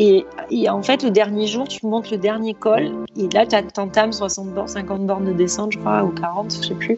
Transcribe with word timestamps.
Et, 0.00 0.24
en 0.70 0.80
fait, 0.80 1.02
le 1.02 1.10
dernier 1.10 1.48
jour, 1.48 1.66
tu 1.66 1.84
montes 1.84 2.12
le 2.12 2.18
dernier 2.18 2.54
col, 2.54 2.92
et 3.16 3.28
là, 3.34 3.44
tu 3.46 3.56
entames 3.80 4.12
60 4.12 4.54
bornes, 4.54 4.68
50 4.68 5.04
bornes 5.04 5.24
de 5.24 5.32
descente, 5.32 5.72
je 5.72 5.78
crois, 5.78 6.04
ou 6.04 6.10
40, 6.10 6.54
je 6.54 6.68
sais 6.68 6.74
plus. 6.74 6.96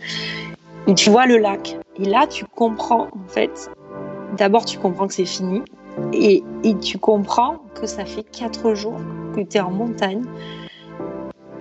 Et 0.86 0.94
tu 0.94 1.08
vois 1.08 1.24
le 1.26 1.38
lac. 1.38 1.78
Et 1.96 2.04
là, 2.04 2.26
tu 2.26 2.44
comprends, 2.44 3.04
en 3.04 3.28
fait, 3.28 3.70
d'abord, 4.36 4.66
tu 4.66 4.78
comprends 4.78 5.06
que 5.06 5.14
c'est 5.14 5.24
fini. 5.24 5.62
Et, 6.12 6.44
tu 6.82 6.98
comprends 6.98 7.62
que 7.74 7.86
ça 7.86 8.04
fait 8.04 8.22
4 8.22 8.74
jours 8.74 9.00
que 9.34 9.40
tu 9.40 9.56
es 9.56 9.60
en 9.60 9.70
montagne, 9.70 10.24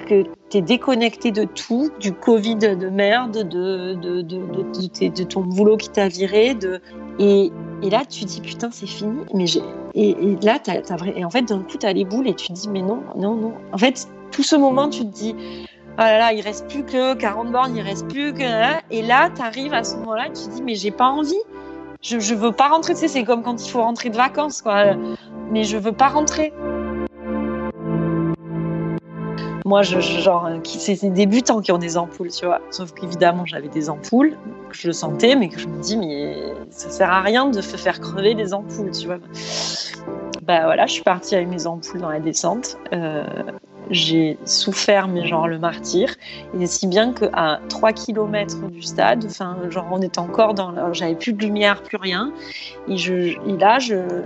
que 0.08 0.24
tu 0.50 0.58
es 0.58 0.62
déconnecté 0.62 1.32
de 1.32 1.46
tout, 1.46 1.90
du 2.02 2.12
Covid 2.12 2.56
de 2.58 2.90
merde, 2.90 3.48
de, 3.48 3.94
de, 3.94 4.22
de, 4.22 5.08
de 5.08 5.24
ton 5.24 5.42
boulot 5.42 5.78
qui 5.78 5.90
t'a 5.90 6.10
viré. 6.10 6.58
Et, 7.18 7.52
et 7.82 7.90
là, 7.90 8.04
tu 8.04 8.26
dis, 8.26 8.42
putain, 8.42 8.72
c'est 8.72 8.88
fini. 8.88 9.22
Mais 9.34 9.48
j'ai... 9.48 9.62
Et, 10.02 10.38
là, 10.42 10.60
t'as, 10.60 10.96
vrai... 10.96 11.14
et 11.18 11.26
en 11.26 11.30
fait, 11.30 11.42
d'un 11.42 11.60
coup, 11.60 11.78
tu 11.78 11.86
as 11.86 11.92
les 11.92 12.06
boules 12.06 12.28
et 12.28 12.34
tu 12.34 12.48
te 12.48 12.54
dis, 12.54 12.70
mais 12.70 12.82
non, 12.82 13.04
non, 13.18 13.36
non. 13.36 13.54
En 13.74 13.78
fait, 13.78 14.08
tout 14.32 14.44
ce 14.44 14.56
moment, 14.56 14.90
tu 14.90 15.02
te 15.02 15.14
dis, 15.14 15.36
oh 15.38 15.96
là 15.98 16.18
là, 16.18 16.34
il 16.34 16.40
reste 16.40 16.70
plus 16.70 16.86
que 16.86 17.16
40 17.16 17.52
bornes, 17.52 17.76
il 17.76 17.82
reste 17.82 18.08
plus 18.08 18.34
que. 18.34 18.44
Hein. 18.44 18.80
Et 18.92 19.02
là, 19.02 19.30
tu 19.36 19.42
arrives 19.42 19.74
à 19.74 19.84
ce 19.84 19.98
moment-là, 19.98 20.28
tu 20.28 20.46
te 20.46 20.56
dis, 20.56 20.64
mais 20.64 20.76
j'ai 20.76 20.92
pas 20.92 21.08
envie. 21.10 21.42
Je, 22.02 22.18
je 22.18 22.34
veux 22.34 22.54
pas 22.54 22.70
rentrer. 22.70 22.94
Tu 22.94 23.02
sais, 23.02 23.08
c'est 23.10 23.26
comme 23.26 23.44
quand 23.44 23.62
il 23.62 23.70
faut 23.70 23.82
rentrer 23.82 24.10
de 24.10 24.16
vacances, 24.16 24.62
quoi. 24.62 24.96
Mais 25.52 25.66
je 25.66 25.78
veux 25.78 25.92
pas 25.92 26.08
rentrer. 26.08 26.54
Moi, 29.70 29.84
je, 29.84 30.00
genre, 30.00 30.48
euh, 30.48 30.58
c'est 30.64 31.00
des 31.00 31.12
débutants 31.12 31.62
qui 31.62 31.72
ont 31.72 31.78
des 31.78 31.96
ampoules, 31.96 32.32
tu 32.32 32.44
vois. 32.48 32.60
Sauf 32.72 32.92
qu'évidemment, 32.92 33.46
j'avais 33.46 33.68
des 33.68 33.88
ampoules, 33.92 34.36
que 34.68 34.76
je 34.76 34.88
le 34.88 34.94
sentais, 34.94 35.36
mais 35.36 35.50
que 35.50 35.60
je 35.60 35.68
me 35.68 35.80
dis, 35.80 35.96
mais 35.96 36.36
ça 36.72 36.90
sert 36.90 37.12
à 37.12 37.22
rien 37.22 37.46
de 37.46 37.62
faire 37.62 38.00
crever 38.00 38.34
des 38.34 38.56
ampoules, 38.56 38.90
tu 38.90 39.06
vois. 39.06 39.20
Bah 40.42 40.64
voilà, 40.64 40.88
je 40.88 40.94
suis 40.94 41.04
partie 41.04 41.36
avec 41.36 41.50
mes 41.50 41.68
ampoules 41.68 42.02
dans 42.02 42.10
la 42.10 42.20
descente. 42.20 42.80
Euh, 42.94 43.24
j'ai 43.92 44.40
souffert, 44.44 45.08
mais 45.08 45.28
genre 45.28 45.48
le 45.48 45.60
martyr. 45.60 46.16
Et 46.60 46.66
si 46.66 46.88
bien 46.88 47.14
qu'à 47.14 47.60
3 47.70 47.94
km 47.94 48.70
du 48.70 48.82
stade, 48.82 49.24
enfin, 49.26 49.56
genre 49.70 49.86
on 49.92 50.02
était 50.02 50.18
encore 50.18 50.56
dans. 50.56 50.94
J'avais 50.94 51.14
plus 51.14 51.34
de 51.34 51.44
lumière, 51.44 51.84
plus 51.84 51.98
rien. 51.98 52.34
Et 52.88 52.96
là, 53.60 53.78
je, 53.78 54.24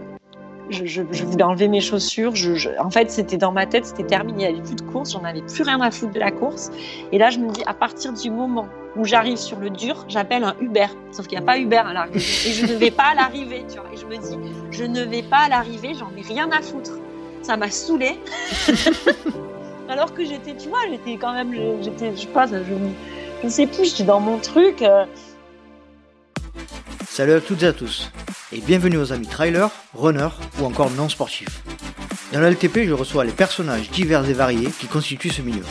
je, 0.70 1.02
voulais 1.02 1.44
enlever 1.44 1.68
mes 1.68 1.82
chaussures. 1.82 2.34
en 2.80 2.90
fait, 2.90 3.12
c'était 3.12 3.38
dans 3.38 3.52
ma 3.52 3.66
tête, 3.66 3.86
c'était 3.86 4.06
terminé. 4.06 4.46
Il 4.46 4.54
n'y 4.54 4.60
avait 4.60 4.68
plus 4.68 4.76
de 4.76 4.92
course, 4.92 5.14
j'en 5.14 5.24
avais 5.24 5.42
plus 5.42 5.64
rien 5.64 5.80
à 5.82 5.92
foutre 5.92 6.14
de 6.14 6.20
la 6.20 6.32
course. 6.32 6.72
Et 7.12 7.18
là, 7.18 7.30
je 7.30 7.40
me 7.40 7.50
dis, 7.52 7.64
à 7.66 7.74
partir 7.74 8.14
du 8.14 8.30
moment 8.30 8.68
où 8.96 9.06
j'arrive 9.06 9.38
sur 9.38 9.60
le 9.60 9.70
dur, 9.70 10.06
j'appelle 10.08 10.44
un 10.44 10.56
Uber. 10.60 10.88
Sauf 11.12 11.28
qu'il 11.28 11.38
n'y 11.38 11.44
a 11.44 11.46
pas 11.46 11.58
Uber 11.58 11.78
à 11.78 11.94
l'arrivée. 11.94 12.20
Et 12.20 12.52
je 12.52 12.66
ne 12.66 12.74
vais 12.74 12.92
pas 12.92 13.12
à 13.12 13.16
l'arrivée, 13.16 13.66
tu 13.70 13.80
vois. 13.80 13.90
Et 13.94 13.98
je 13.98 14.06
me 14.06 14.18
dis, 14.18 14.38
je 14.72 14.84
ne 14.84 15.02
vais 15.04 15.24
pas 15.24 15.46
à 15.46 15.50
l'arrivée, 15.50 15.94
j'en 15.94 16.12
ai 16.18 16.22
rien 16.22 16.50
à 16.52 16.62
foutre. 16.62 16.92
Ça 17.42 17.58
m'a 17.58 17.70
saoulée. 17.70 18.20
Alors 19.90 20.14
que 20.14 20.24
j'étais, 20.24 20.56
tu 20.56 20.70
vois, 20.70 20.80
j'étais 20.90 21.18
quand 21.18 21.34
même, 21.34 21.54
j'étais, 21.82 22.16
je 22.16 22.22
sais 22.22 22.28
pas, 22.28 22.48
je, 22.48 22.54
je 23.44 23.50
sais 23.50 23.68
plus, 23.68 23.90
j'étais 23.90 24.04
dans 24.04 24.22
mon 24.22 24.38
truc. 24.38 24.82
Euh. 24.82 25.06
Salut 27.16 27.34
à 27.34 27.42
toutes 27.42 27.62
et 27.62 27.68
à 27.68 27.74
tous 27.74 28.10
et 28.52 28.60
bienvenue 28.60 28.98
aux 28.98 29.14
amis 29.14 29.28
trailers, 29.28 29.70
runners 29.94 30.34
ou 30.60 30.66
encore 30.66 30.90
non 30.90 31.10
sportifs. 31.10 31.62
Dans 32.32 32.40
le 32.40 32.50
LTP, 32.50 32.88
je 32.88 32.94
reçois 32.94 33.24
les 33.24 33.32
personnages 33.32 33.92
divers 33.92 34.28
et 34.28 34.34
variés 34.34 34.72
qui 34.80 34.88
constituent 34.88 35.30
ce 35.30 35.44
milieu. 35.44 35.62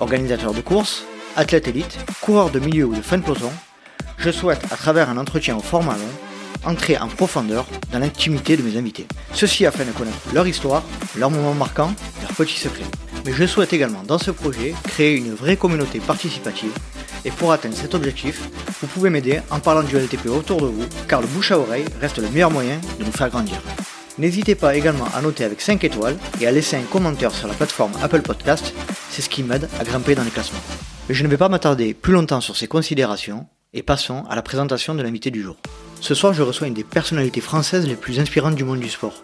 Organisateurs 0.00 0.54
de 0.54 0.62
courses, 0.62 1.04
athlètes 1.36 1.68
élites, 1.68 1.98
coureurs 2.22 2.48
de 2.48 2.58
milieu 2.58 2.86
ou 2.86 2.94
de 2.94 3.02
fin 3.02 3.18
de 3.18 3.22
peloton, 3.22 3.52
je 4.16 4.30
souhaite, 4.30 4.64
à 4.72 4.76
travers 4.76 5.10
un 5.10 5.18
entretien 5.18 5.58
au 5.58 5.60
format 5.60 5.92
long, 5.92 6.70
entrer 6.70 6.96
en 6.96 7.08
profondeur 7.08 7.66
dans 7.92 7.98
l'intimité 7.98 8.56
de 8.56 8.62
mes 8.62 8.78
invités. 8.78 9.06
Ceci 9.34 9.66
afin 9.66 9.84
de 9.84 9.90
connaître 9.90 10.16
leur 10.32 10.48
histoire, 10.48 10.84
leurs 11.18 11.30
moments 11.30 11.52
marquants, 11.52 11.92
leurs 12.22 12.32
petits 12.32 12.58
secrets. 12.58 12.88
Mais 13.24 13.32
je 13.32 13.46
souhaite 13.46 13.72
également, 13.72 14.02
dans 14.02 14.18
ce 14.18 14.30
projet, 14.30 14.74
créer 14.84 15.16
une 15.16 15.32
vraie 15.32 15.56
communauté 15.56 16.00
participative 16.00 16.72
et 17.24 17.30
pour 17.30 17.52
atteindre 17.52 17.76
cet 17.76 17.94
objectif, 17.94 18.48
vous 18.80 18.88
pouvez 18.88 19.10
m'aider 19.10 19.40
en 19.50 19.60
parlant 19.60 19.82
du 19.82 19.96
LTP 19.96 20.26
autour 20.26 20.60
de 20.60 20.66
vous, 20.66 20.86
car 21.08 21.20
le 21.20 21.28
bouche 21.28 21.52
à 21.52 21.58
oreille 21.58 21.84
reste 22.00 22.18
le 22.18 22.28
meilleur 22.28 22.50
moyen 22.50 22.80
de 22.98 23.04
nous 23.04 23.12
faire 23.12 23.30
grandir. 23.30 23.60
N'hésitez 24.18 24.54
pas 24.54 24.74
également 24.74 25.06
à 25.14 25.22
noter 25.22 25.44
avec 25.44 25.60
5 25.60 25.84
étoiles 25.84 26.18
et 26.40 26.46
à 26.46 26.50
laisser 26.50 26.76
un 26.76 26.82
commentaire 26.82 27.32
sur 27.32 27.48
la 27.48 27.54
plateforme 27.54 27.92
Apple 28.02 28.22
Podcast, 28.22 28.74
c'est 29.08 29.22
ce 29.22 29.28
qui 29.28 29.42
m'aide 29.42 29.68
à 29.78 29.84
grimper 29.84 30.14
dans 30.14 30.24
les 30.24 30.30
classements. 30.30 30.60
Mais 31.08 31.14
je 31.14 31.22
ne 31.22 31.28
vais 31.28 31.36
pas 31.36 31.48
m'attarder 31.48 31.94
plus 31.94 32.12
longtemps 32.12 32.40
sur 32.40 32.56
ces 32.56 32.66
considérations 32.66 33.46
et 33.72 33.82
passons 33.82 34.24
à 34.28 34.34
la 34.34 34.42
présentation 34.42 34.94
de 34.94 35.02
l'invité 35.02 35.30
du 35.30 35.42
jour. 35.42 35.56
Ce 36.00 36.14
soir, 36.14 36.34
je 36.34 36.42
reçois 36.42 36.66
une 36.66 36.74
des 36.74 36.84
personnalités 36.84 37.40
françaises 37.40 37.86
les 37.86 37.96
plus 37.96 38.18
inspirantes 38.18 38.56
du 38.56 38.64
monde 38.64 38.80
du 38.80 38.90
sport. 38.90 39.22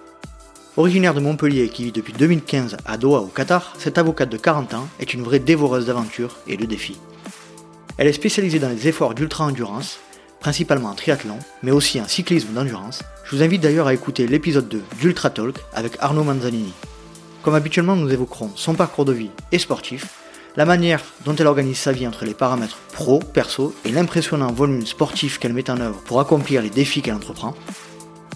Originaire 0.78 1.12
de 1.12 1.18
Montpellier 1.18 1.64
et 1.64 1.68
qui 1.70 1.82
vit 1.82 1.90
depuis 1.90 2.12
2015 2.12 2.76
à 2.86 2.96
Doha 2.96 3.18
au 3.18 3.26
Qatar, 3.26 3.74
cette 3.80 3.98
avocate 3.98 4.28
de 4.28 4.36
40 4.36 4.74
ans 4.74 4.88
est 5.00 5.12
une 5.12 5.24
vraie 5.24 5.40
dévoreuse 5.40 5.86
d'aventures 5.86 6.36
et 6.46 6.56
de 6.56 6.66
défis. 6.66 7.00
Elle 7.96 8.06
est 8.06 8.12
spécialisée 8.12 8.60
dans 8.60 8.68
les 8.68 8.86
efforts 8.86 9.14
d'ultra-endurance, 9.14 9.98
principalement 10.38 10.90
en 10.90 10.94
triathlon, 10.94 11.36
mais 11.64 11.72
aussi 11.72 12.00
en 12.00 12.06
cyclisme 12.06 12.52
d'endurance. 12.52 13.02
Je 13.24 13.34
vous 13.34 13.42
invite 13.42 13.60
d'ailleurs 13.60 13.88
à 13.88 13.92
écouter 13.92 14.28
l'épisode 14.28 14.68
2 14.68 14.80
d'Ultra 15.00 15.30
Talk 15.30 15.56
avec 15.74 15.96
Arnaud 15.98 16.22
Manzanini. 16.22 16.72
Comme 17.42 17.56
habituellement, 17.56 17.96
nous 17.96 18.12
évoquerons 18.12 18.52
son 18.54 18.74
parcours 18.74 19.04
de 19.04 19.12
vie 19.12 19.30
et 19.50 19.58
sportif, 19.58 20.06
la 20.54 20.64
manière 20.64 21.02
dont 21.24 21.34
elle 21.34 21.48
organise 21.48 21.78
sa 21.78 21.90
vie 21.90 22.06
entre 22.06 22.24
les 22.24 22.34
paramètres 22.34 22.78
pro, 22.92 23.18
perso 23.18 23.74
et 23.84 23.90
l'impressionnant 23.90 24.52
volume 24.52 24.86
sportif 24.86 25.40
qu'elle 25.40 25.54
met 25.54 25.70
en 25.70 25.80
œuvre 25.80 26.00
pour 26.04 26.20
accomplir 26.20 26.62
les 26.62 26.70
défis 26.70 27.02
qu'elle 27.02 27.14
entreprend. 27.14 27.56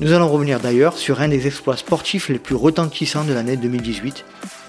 Nous 0.00 0.12
allons 0.12 0.28
revenir 0.28 0.58
d'ailleurs 0.58 0.96
sur 0.96 1.20
un 1.20 1.28
des 1.28 1.46
exploits 1.46 1.76
sportifs 1.76 2.28
les 2.28 2.38
plus 2.38 2.54
retentissants 2.54 3.24
de 3.24 3.32
l'année 3.32 3.56
2018, 3.56 4.24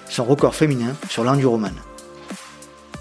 son 0.08 0.24
record 0.24 0.54
féminin 0.54 0.94
sur 1.08 1.24
l'enduroman. 1.24 1.74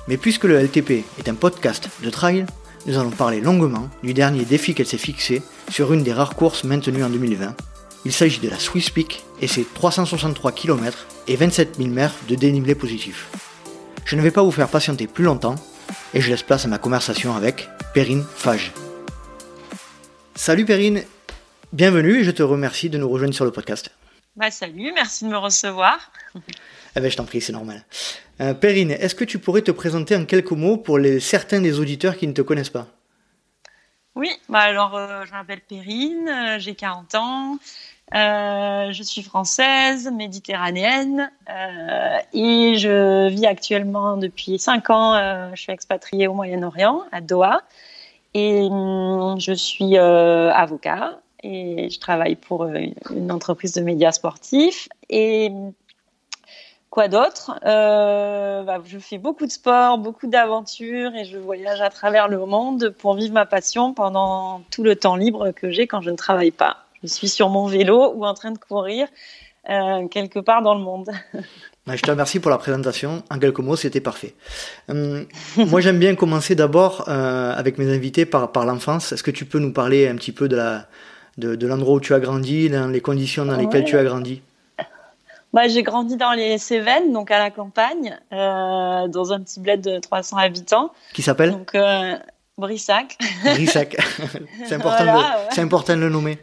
Mais 0.07 0.17
puisque 0.17 0.45
le 0.45 0.59
LTP 0.59 1.05
est 1.19 1.29
un 1.29 1.35
podcast 1.35 1.89
de 2.03 2.09
trail, 2.09 2.45
nous 2.85 2.97
allons 2.97 3.11
parler 3.11 3.39
longuement 3.39 3.89
du 4.03 4.13
dernier 4.13 4.45
défi 4.45 4.73
qu'elle 4.73 4.87
s'est 4.87 4.97
fixé 4.97 5.41
sur 5.69 5.93
une 5.93 6.03
des 6.03 6.13
rares 6.13 6.35
courses 6.35 6.63
maintenues 6.63 7.03
en 7.03 7.09
2020. 7.09 7.55
Il 8.05 8.11
s'agit 8.11 8.39
de 8.39 8.49
la 8.49 8.59
Swiss 8.59 8.89
Peak 8.89 9.23
et 9.41 9.47
ses 9.47 9.63
363 9.63 10.51
km 10.51 11.05
et 11.27 11.35
27 11.37 11.77
000 11.77 11.89
mètres 11.89 12.15
de 12.27 12.35
dénivelé 12.35 12.75
positif. 12.75 13.29
Je 14.05 14.17
ne 14.17 14.21
vais 14.21 14.31
pas 14.31 14.43
vous 14.43 14.51
faire 14.51 14.67
patienter 14.67 15.07
plus 15.07 15.23
longtemps 15.23 15.55
et 16.13 16.19
je 16.19 16.29
laisse 16.29 16.43
place 16.43 16.65
à 16.65 16.67
ma 16.67 16.77
conversation 16.77 17.35
avec 17.35 17.69
Perrine 17.93 18.25
Fage. 18.35 18.73
Salut 20.35 20.65
Perrine, 20.65 21.03
bienvenue 21.73 22.19
et 22.19 22.23
je 22.23 22.29
te 22.29 22.43
remercie 22.43 22.91
de 22.91 22.99
nous 22.99 23.09
rejoindre 23.09 23.33
sur 23.33 23.45
le 23.45 23.51
podcast. 23.51 23.89
Bah 24.35 24.51
salut, 24.51 24.91
merci 24.93 25.25
de 25.25 25.29
me 25.29 25.37
recevoir. 25.37 26.11
Eh 26.95 26.99
ben, 26.99 27.09
je 27.09 27.17
t'en 27.17 27.25
prie, 27.25 27.41
c'est 27.41 27.53
normal. 27.53 27.83
Euh, 28.39 28.53
Perrine, 28.53 28.91
est-ce 28.91 29.15
que 29.15 29.23
tu 29.23 29.39
pourrais 29.39 29.63
te 29.63 29.71
présenter 29.71 30.15
en 30.15 30.25
quelques 30.25 30.51
mots 30.51 30.77
pour 30.77 30.99
les, 30.99 31.19
certains 31.19 31.59
des 31.59 31.79
auditeurs 31.79 32.17
qui 32.17 32.27
ne 32.27 32.33
te 32.33 32.43
connaissent 32.43 32.69
pas? 32.69 32.85
Oui, 34.13 34.29
bah 34.47 34.59
alors 34.59 34.95
euh, 34.95 35.25
je 35.25 35.31
m'appelle 35.31 35.61
Perrine, 35.61 36.29
euh, 36.29 36.59
j'ai 36.59 36.75
40 36.75 37.15
ans, 37.15 37.57
je 38.11 39.01
suis 39.03 39.23
française, 39.23 40.11
méditerranéenne 40.15 41.31
et 42.31 42.75
je 42.77 43.29
vis 43.29 43.47
actuellement 43.47 44.17
depuis 44.17 44.59
5 44.59 44.89
ans, 44.91 45.49
je 45.55 45.59
suis 45.59 45.71
expatriée 45.71 46.27
au 46.27 46.35
Moyen-Orient, 46.35 47.01
à 47.11 47.21
Doha, 47.21 47.63
et 48.35 48.67
hum, 48.69 49.39
je 49.39 49.53
suis 49.53 49.97
avocat 49.97 51.22
et 51.43 51.89
je 51.89 51.99
travaille 51.99 52.35
pour 52.35 52.65
une 52.65 53.31
entreprise 53.31 53.73
de 53.73 53.81
médias 53.81 54.11
sportifs 54.11 54.89
et 55.09 55.51
Quoi 56.93 57.07
d'autre? 57.07 57.59
Euh, 57.65 58.61
bah, 58.61 58.79
Je 58.85 58.99
fais 58.99 59.17
beaucoup 59.17 59.47
de 59.47 59.51
sport, 59.51 59.97
beaucoup 59.97 60.27
d'aventures 60.27 61.15
et 61.15 61.25
je 61.25 61.39
voyage 61.39 61.81
à 61.81 61.89
travers 61.89 62.27
le 62.27 62.45
monde 62.45 62.93
pour 62.99 63.15
vivre 63.15 63.33
ma 63.33 63.47
passion 63.47 63.95
pendant 63.95 64.61
tout 64.69 64.83
le 64.83 64.95
temps 64.95 65.15
libre 65.15 65.49
que 65.55 65.71
j'ai 65.71 65.87
quand 65.87 66.01
je 66.01 66.11
ne 66.11 66.15
travaille 66.15 66.51
pas. 66.51 66.85
Je 67.01 67.07
suis 67.07 67.29
sur 67.29 67.49
mon 67.49 67.65
vélo 67.65 68.13
ou 68.13 68.27
en 68.27 68.35
train 68.35 68.51
de 68.51 68.59
courir 68.59 69.07
euh, 69.71 70.07
quelque 70.07 70.37
part 70.37 70.61
dans 70.61 70.75
le 70.75 70.81
monde. 70.81 71.09
Bah, 71.85 71.97
je 71.97 72.01
te 72.01 72.09
remercie 72.09 72.39
pour 72.39 72.49
la 72.49 72.57
présentation. 72.57 73.23
En 73.29 73.39
quelques 73.39 73.59
mots, 73.59 73.75
c'était 73.75 73.99
parfait. 73.99 74.35
Hum, 74.87 75.25
moi, 75.57 75.81
j'aime 75.81 75.99
bien 75.99 76.15
commencer 76.15 76.55
d'abord 76.55 77.09
euh, 77.09 77.53
avec 77.53 77.77
mes 77.77 77.93
invités 77.93 78.25
par 78.25 78.65
l'enfance. 78.65 79.11
Est-ce 79.11 79.21
que 79.21 79.31
tu 79.31 79.43
peux 79.43 79.59
nous 79.59 79.73
parler 79.73 80.07
un 80.07 80.15
petit 80.15 80.31
peu 80.31 80.47
de 80.47 80.55
la 80.55 80.87
de, 81.37 81.67
l'endroit 81.67 81.95
où 81.95 81.99
tu 81.99 82.13
as 82.13 82.19
grandi, 82.19 82.69
dans 82.69 82.87
les 82.87 83.01
conditions 83.01 83.45
dans 83.45 83.57
lesquelles 83.57 83.85
tu 83.85 83.97
as 83.97 84.03
grandi 84.03 84.41
bah, 85.53 85.67
j'ai 85.67 85.83
grandi 85.83 86.17
dans 86.17 86.33
les 86.33 86.57
Cévennes, 86.57 87.11
donc 87.11 87.31
à 87.31 87.39
la 87.39 87.51
campagne, 87.51 88.17
euh, 88.31 89.07
dans 89.07 89.33
un 89.33 89.41
petit 89.41 89.59
bled 89.59 89.81
de 89.81 89.99
300 89.99 90.37
habitants. 90.37 90.91
Qui 91.13 91.21
s'appelle? 91.21 91.51
Donc 91.51 91.75
euh, 91.75 92.15
Brissac. 92.57 93.17
Brissac. 93.43 93.97
c'est 94.65 94.75
important, 94.75 95.05
de, 95.05 95.59
important 95.61 95.95
de 95.95 96.01
le 96.01 96.09
nommer. 96.09 96.37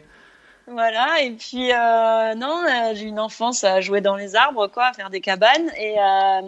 Voilà, 0.67 1.21
et 1.21 1.31
puis 1.31 1.71
euh, 1.73 2.33
non, 2.35 2.63
euh, 2.63 2.93
j'ai 2.93 3.05
une 3.05 3.19
enfance 3.19 3.63
à 3.63 3.81
jouer 3.81 3.99
dans 3.99 4.15
les 4.15 4.35
arbres, 4.35 4.67
quoi, 4.67 4.85
à 4.85 4.93
faire 4.93 5.09
des 5.09 5.19
cabanes, 5.19 5.69
et, 5.77 5.95
euh, 5.99 6.41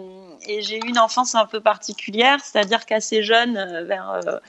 et 0.46 0.62
j'ai 0.62 0.78
eu 0.78 0.88
une 0.88 0.98
enfance 0.98 1.34
un 1.34 1.44
peu 1.44 1.60
particulière, 1.60 2.38
c'est-à-dire 2.42 2.86
qu'assez 2.86 3.22
jeune, 3.22 3.84
vers 3.86 4.40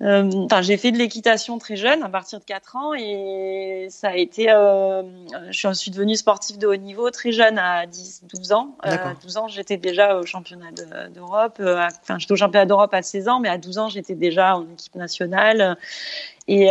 enfin, 0.00 0.62
j'ai 0.62 0.76
fait 0.76 0.92
de 0.92 0.98
l'équitation 0.98 1.58
très 1.58 1.76
jeune, 1.76 2.02
à 2.02 2.08
partir 2.08 2.38
de 2.38 2.44
4 2.44 2.76
ans, 2.76 2.94
et 2.94 3.88
ça 3.90 4.10
a 4.10 4.16
été. 4.16 4.50
Euh, 4.50 5.02
je 5.50 5.72
suis 5.72 5.90
devenue 5.90 6.16
sportive 6.16 6.58
de 6.58 6.66
haut 6.66 6.76
niveau 6.76 7.10
très 7.10 7.32
jeune, 7.32 7.58
à 7.58 7.86
10, 7.86 8.22
12 8.32 8.52
ans. 8.52 8.76
Euh, 8.86 8.90
à 8.90 9.14
12 9.14 9.36
ans, 9.38 9.48
j'étais 9.48 9.76
déjà 9.76 10.16
au 10.16 10.24
championnat 10.24 10.70
d'Europe. 11.12 11.60
enfin, 11.60 12.18
j'étais 12.18 12.32
au 12.32 12.36
championnat 12.36 12.66
d'Europe 12.66 12.94
à 12.94 13.02
16 13.02 13.28
ans, 13.28 13.40
mais 13.40 13.48
à 13.48 13.58
12 13.58 13.78
ans, 13.78 13.88
j'étais 13.88 14.14
déjà 14.14 14.56
en 14.56 14.64
équipe 14.70 14.94
nationale. 14.94 15.76
Et 16.46 16.70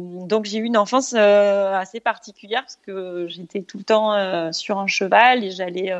donc, 0.00 0.44
j'ai 0.44 0.58
eu 0.58 0.64
une 0.64 0.78
enfance 0.78 1.12
assez 1.14 2.00
particulière 2.00 2.62
parce 2.62 2.78
que 2.86 3.26
j'étais 3.28 3.62
tout 3.62 3.78
le 3.78 3.84
temps 3.84 4.52
sur 4.52 4.78
un 4.78 4.86
cheval 4.86 5.44
et 5.44 5.50
j'allais. 5.50 5.92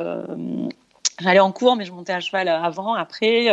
J'allais 1.21 1.39
en 1.39 1.53
cours, 1.53 1.77
mais 1.77 1.85
je 1.85 1.93
montais 1.93 2.11
à 2.11 2.19
cheval 2.19 2.49
avant, 2.49 2.93
après. 2.93 3.49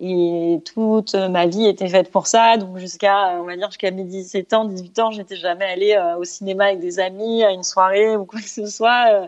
Et 0.00 0.60
toute 0.74 1.14
ma 1.14 1.46
vie 1.46 1.66
était 1.66 1.88
faite 1.88 2.10
pour 2.10 2.26
ça. 2.26 2.56
Donc 2.56 2.78
jusqu'à, 2.78 3.40
on 3.40 3.44
va 3.44 3.56
dire, 3.56 3.68
jusqu'à 3.68 3.90
mes 3.92 4.04
17 4.04 4.52
ans, 4.52 4.64
18 4.64 4.98
ans, 4.98 5.10
j'étais 5.12 5.36
jamais 5.36 5.66
allée 5.66 5.92
euh, 5.92 6.16
au 6.16 6.24
cinéma 6.24 6.66
avec 6.66 6.80
des 6.80 6.98
amis, 6.98 7.44
à 7.44 7.52
une 7.52 7.62
soirée 7.62 8.16
ou 8.16 8.24
quoi 8.24 8.40
que 8.40 8.48
ce 8.48 8.66
soit. 8.66 9.06
Euh, 9.12 9.26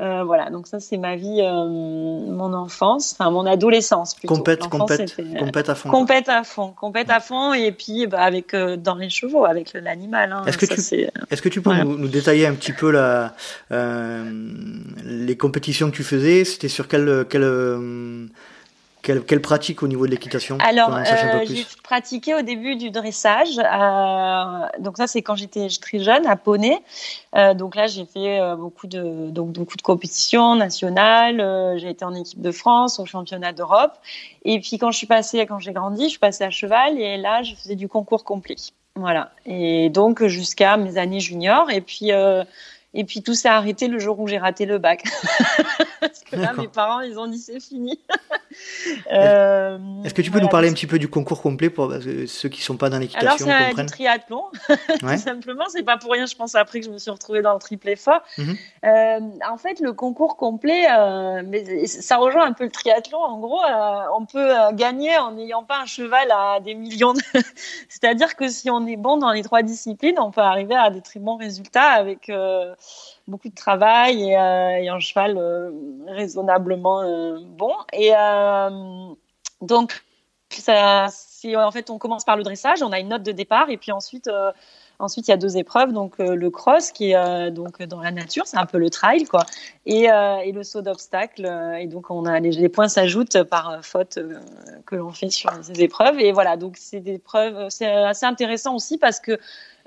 euh 0.00 0.24
voilà, 0.24 0.50
donc 0.50 0.66
ça 0.66 0.80
c'est 0.80 0.96
ma 0.96 1.14
vie, 1.14 1.40
euh, 1.40 1.52
mon 1.68 2.52
enfance, 2.52 3.12
enfin 3.12 3.30
mon 3.30 3.46
adolescence 3.46 4.14
plutôt. 4.14 4.34
Compète, 4.34 4.68
compète, 4.68 5.16
compète 5.38 5.68
à 5.68 5.74
fond. 5.74 5.90
Compète 5.90 6.28
à 6.28 6.42
fond, 6.42 6.72
compète 6.72 7.10
à 7.10 7.20
fond, 7.20 7.52
et 7.52 7.70
puis 7.70 8.06
bah, 8.08 8.22
avec 8.22 8.54
dans 8.54 8.96
les 8.96 9.10
chevaux, 9.10 9.44
avec 9.44 9.72
l'animal. 9.72 10.32
Hein, 10.32 10.42
est-ce 10.46 10.58
que 10.58 10.66
tu, 10.66 10.80
est-ce 11.30 11.42
que 11.42 11.48
tu 11.48 11.60
peux 11.62 11.74
nous, 11.74 11.96
nous, 11.96 12.08
détailler 12.08 12.46
un 12.46 12.54
petit 12.54 12.72
peu 12.72 12.90
la, 12.90 13.34
les 15.04 15.36
compétitions 15.36 15.90
que 15.90 15.96
tu 15.96 16.04
faisais? 16.04 16.44
C'était 16.44 16.68
sur 16.68 16.88
quelle, 16.88 17.24
quelle 17.28 18.30
quelle, 19.04 19.22
quelle, 19.22 19.40
pratique 19.42 19.82
au 19.82 19.86
niveau 19.86 20.06
de 20.06 20.10
l'équitation 20.10 20.58
Alors, 20.60 20.92
euh, 20.94 21.02
j'ai 21.46 21.64
pratiqué 21.82 22.34
au 22.34 22.42
début 22.42 22.74
du 22.74 22.90
dressage. 22.90 23.58
Euh, 23.58 24.66
donc 24.80 24.96
ça, 24.96 25.06
c'est 25.06 25.22
quand 25.22 25.36
j'étais 25.36 25.68
très 25.80 25.98
jeune 25.98 26.26
à 26.26 26.36
Poney. 26.36 26.82
Euh, 27.36 27.52
donc 27.54 27.76
là, 27.76 27.86
j'ai 27.86 28.06
fait 28.06 28.40
beaucoup 28.56 28.86
de 28.86 29.30
donc 29.30 29.52
beaucoup 29.52 29.76
de 29.76 29.82
compétitions 29.82 30.56
nationales. 30.56 31.76
J'ai 31.78 31.90
été 31.90 32.04
en 32.04 32.14
équipe 32.14 32.40
de 32.40 32.50
France, 32.50 32.98
au 32.98 33.04
championnat 33.04 33.52
d'Europe. 33.52 33.92
Et 34.44 34.58
puis 34.58 34.78
quand 34.78 34.90
je 34.90 34.96
suis 34.96 35.06
passée, 35.06 35.44
quand 35.46 35.58
j'ai 35.58 35.72
grandi, 35.72 36.04
je 36.04 36.10
suis 36.10 36.18
passée 36.18 36.44
à 36.44 36.50
cheval 36.50 36.98
et 36.98 37.18
là, 37.18 37.42
je 37.42 37.54
faisais 37.54 37.76
du 37.76 37.88
concours 37.88 38.24
complet. 38.24 38.56
Voilà. 38.96 39.32
Et 39.44 39.90
donc 39.90 40.24
jusqu'à 40.24 40.76
mes 40.78 40.96
années 40.96 41.20
juniors. 41.20 41.70
Et 41.70 41.82
puis 41.82 42.10
et 42.94 43.04
puis 43.04 43.22
tout 43.22 43.34
s'est 43.34 43.48
arrêté 43.48 43.88
le 43.88 43.98
jour 43.98 44.18
où 44.20 44.28
j'ai 44.28 44.38
raté 44.38 44.66
le 44.66 44.78
bac. 44.78 45.04
Parce 46.00 46.20
que 46.20 46.36
là, 46.36 46.52
mes 46.56 46.68
parents, 46.68 47.00
ils 47.00 47.18
ont 47.18 47.26
dit 47.26 47.38
c'est 47.38 47.60
fini. 47.60 47.98
euh, 49.12 49.78
Est-ce 50.04 50.14
que 50.14 50.22
tu 50.22 50.30
peux 50.30 50.40
nous 50.40 50.48
parler 50.48 50.68
un 50.68 50.72
petit 50.72 50.86
peu 50.86 50.98
du 50.98 51.08
concours 51.08 51.42
complet 51.42 51.70
pour 51.70 51.92
ceux 52.26 52.48
qui 52.48 52.60
ne 52.60 52.64
sont 52.64 52.76
pas 52.76 52.90
dans 52.90 52.98
l'équitation 52.98 53.48
Alors, 53.48 53.72
c'est 53.74 53.80
un 53.80 53.86
triathlon. 53.86 54.44
tout 55.00 55.16
simplement, 55.18 55.64
c'est 55.68 55.82
pas 55.82 55.96
pour 55.96 56.12
rien, 56.12 56.26
je 56.26 56.36
pense, 56.36 56.54
après 56.54 56.80
que 56.80 56.86
je 56.86 56.90
me 56.90 56.98
suis 56.98 57.10
retrouvée 57.10 57.42
dans 57.42 57.52
le 57.52 57.58
triple 57.58 57.96
fort. 57.96 58.22
Mhm. 58.38 58.56
euh, 58.84 59.20
en 59.48 59.56
fait, 59.56 59.80
le 59.80 59.92
concours 59.92 60.36
complet, 60.36 60.86
euh, 60.90 61.42
mais 61.44 61.86
ça 61.86 62.16
rejoint 62.16 62.46
un 62.46 62.52
peu 62.52 62.64
le 62.64 62.70
triathlon. 62.70 63.18
En 63.18 63.38
gros, 63.38 63.64
euh, 63.64 64.02
on 64.16 64.24
peut 64.24 64.38
euh, 64.38 64.72
gagner 64.72 65.16
en 65.18 65.32
n'ayant 65.32 65.64
pas 65.64 65.80
un 65.80 65.86
cheval 65.86 66.30
à 66.30 66.60
des 66.60 66.74
millions. 66.74 67.12
De... 67.12 67.20
C'est-à-dire 67.88 68.36
que 68.36 68.48
si 68.48 68.70
on 68.70 68.86
est 68.86 68.96
bon 68.96 69.16
dans 69.16 69.32
les 69.32 69.42
trois 69.42 69.62
disciplines, 69.62 70.18
on 70.18 70.30
peut 70.30 70.40
arriver 70.40 70.74
à 70.74 70.90
des 70.90 71.00
très 71.00 71.20
bons 71.20 71.36
résultats 71.36 71.90
avec 71.90 72.30
beaucoup 73.26 73.48
de 73.48 73.54
travail 73.54 74.22
et, 74.22 74.36
euh, 74.36 74.92
un 74.92 75.00
cheval 75.00 75.36
euh, 75.38 75.70
raisonnablement 76.08 77.02
euh, 77.02 77.38
bon. 77.40 77.72
Et 77.92 78.12
donc, 79.60 80.04
ça, 80.50 81.06
si 81.10 81.56
en 81.56 81.70
fait 81.70 81.90
on 81.90 81.98
commence 81.98 82.24
par 82.24 82.36
le 82.36 82.42
dressage, 82.42 82.82
on 82.82 82.92
a 82.92 83.00
une 83.00 83.08
note 83.08 83.22
de 83.22 83.32
départ 83.32 83.70
et 83.70 83.76
puis 83.76 83.92
ensuite 83.92 84.28
Ensuite, 84.98 85.28
il 85.28 85.30
y 85.30 85.34
a 85.34 85.36
deux 85.36 85.56
épreuves, 85.56 85.92
donc 85.92 86.18
le 86.18 86.50
cross 86.50 86.92
qui 86.92 87.12
est 87.12 87.50
donc 87.50 87.82
dans 87.82 88.00
la 88.00 88.10
nature, 88.10 88.46
c'est 88.46 88.56
un 88.56 88.66
peu 88.66 88.78
le 88.78 88.90
trail 88.90 89.24
quoi, 89.24 89.44
et, 89.86 90.04
et 90.04 90.52
le 90.52 90.62
saut 90.62 90.82
d'obstacle. 90.82 91.46
et 91.78 91.86
donc 91.86 92.10
on 92.10 92.26
a 92.26 92.40
les, 92.40 92.52
les 92.52 92.68
points 92.68 92.88
s'ajoutent 92.88 93.42
par 93.44 93.84
faute 93.84 94.18
que 94.86 94.96
l'on 94.96 95.10
fait 95.10 95.30
sur 95.30 95.50
ces 95.62 95.82
épreuves. 95.82 96.20
Et 96.20 96.32
voilà, 96.32 96.56
donc 96.56 96.76
c'est 96.78 97.00
des 97.00 97.18
preuves, 97.18 97.66
c'est 97.70 97.86
assez 97.86 98.26
intéressant 98.26 98.74
aussi 98.74 98.98
parce 98.98 99.20
que 99.20 99.38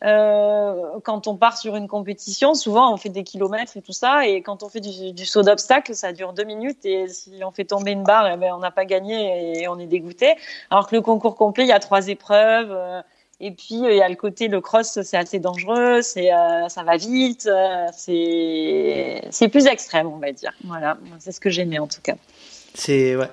euh, 0.03 0.99
quand 1.03 1.27
on 1.27 1.35
part 1.37 1.57
sur 1.57 1.75
une 1.75 1.87
compétition, 1.87 2.53
souvent 2.53 2.93
on 2.93 2.97
fait 2.97 3.09
des 3.09 3.23
kilomètres 3.23 3.77
et 3.77 3.81
tout 3.81 3.93
ça, 3.93 4.27
et 4.27 4.41
quand 4.41 4.61
on 4.61 4.69
fait 4.69 4.79
du, 4.79 5.25
saut 5.25 5.41
d'obstacle, 5.41 5.95
ça 5.95 6.13
dure 6.13 6.33
deux 6.33 6.43
minutes, 6.43 6.85
et 6.85 7.07
si 7.07 7.31
on 7.43 7.51
fait 7.51 7.65
tomber 7.65 7.91
une 7.91 8.03
barre, 8.03 8.29
eh 8.31 8.37
ben, 8.37 8.53
on 8.53 8.59
n'a 8.59 8.71
pas 8.71 8.85
gagné 8.85 9.61
et 9.61 9.67
on 9.67 9.79
est 9.79 9.87
dégoûté. 9.87 10.35
Alors 10.69 10.87
que 10.87 10.95
le 10.95 11.01
concours 11.01 11.35
complet, 11.35 11.63
il 11.63 11.69
y 11.69 11.73
a 11.73 11.79
trois 11.79 12.07
épreuves. 12.09 12.71
Euh, 13.41 13.45
et 13.45 13.51
puis 13.51 13.75
il 13.75 13.95
y 13.95 14.01
a 14.01 14.09
le 14.09 14.15
côté 14.15 14.47
le 14.47 14.61
cross, 14.61 14.99
c'est 15.01 15.17
assez 15.17 15.39
dangereux, 15.39 16.01
c'est 16.01 16.33
euh, 16.33 16.67
ça 16.69 16.83
va 16.83 16.97
vite, 16.97 17.49
c'est 17.93 19.21
c'est 19.29 19.47
plus 19.47 19.67
extrême, 19.67 20.07
on 20.07 20.17
va 20.17 20.31
dire. 20.31 20.53
Voilà, 20.63 20.97
c'est 21.19 21.31
ce 21.31 21.39
que 21.39 21.49
j'aimais 21.49 21.79
en 21.79 21.87
tout 21.87 22.01
cas. 22.01 22.15
C'est 22.73 23.15
ouais, 23.15 23.29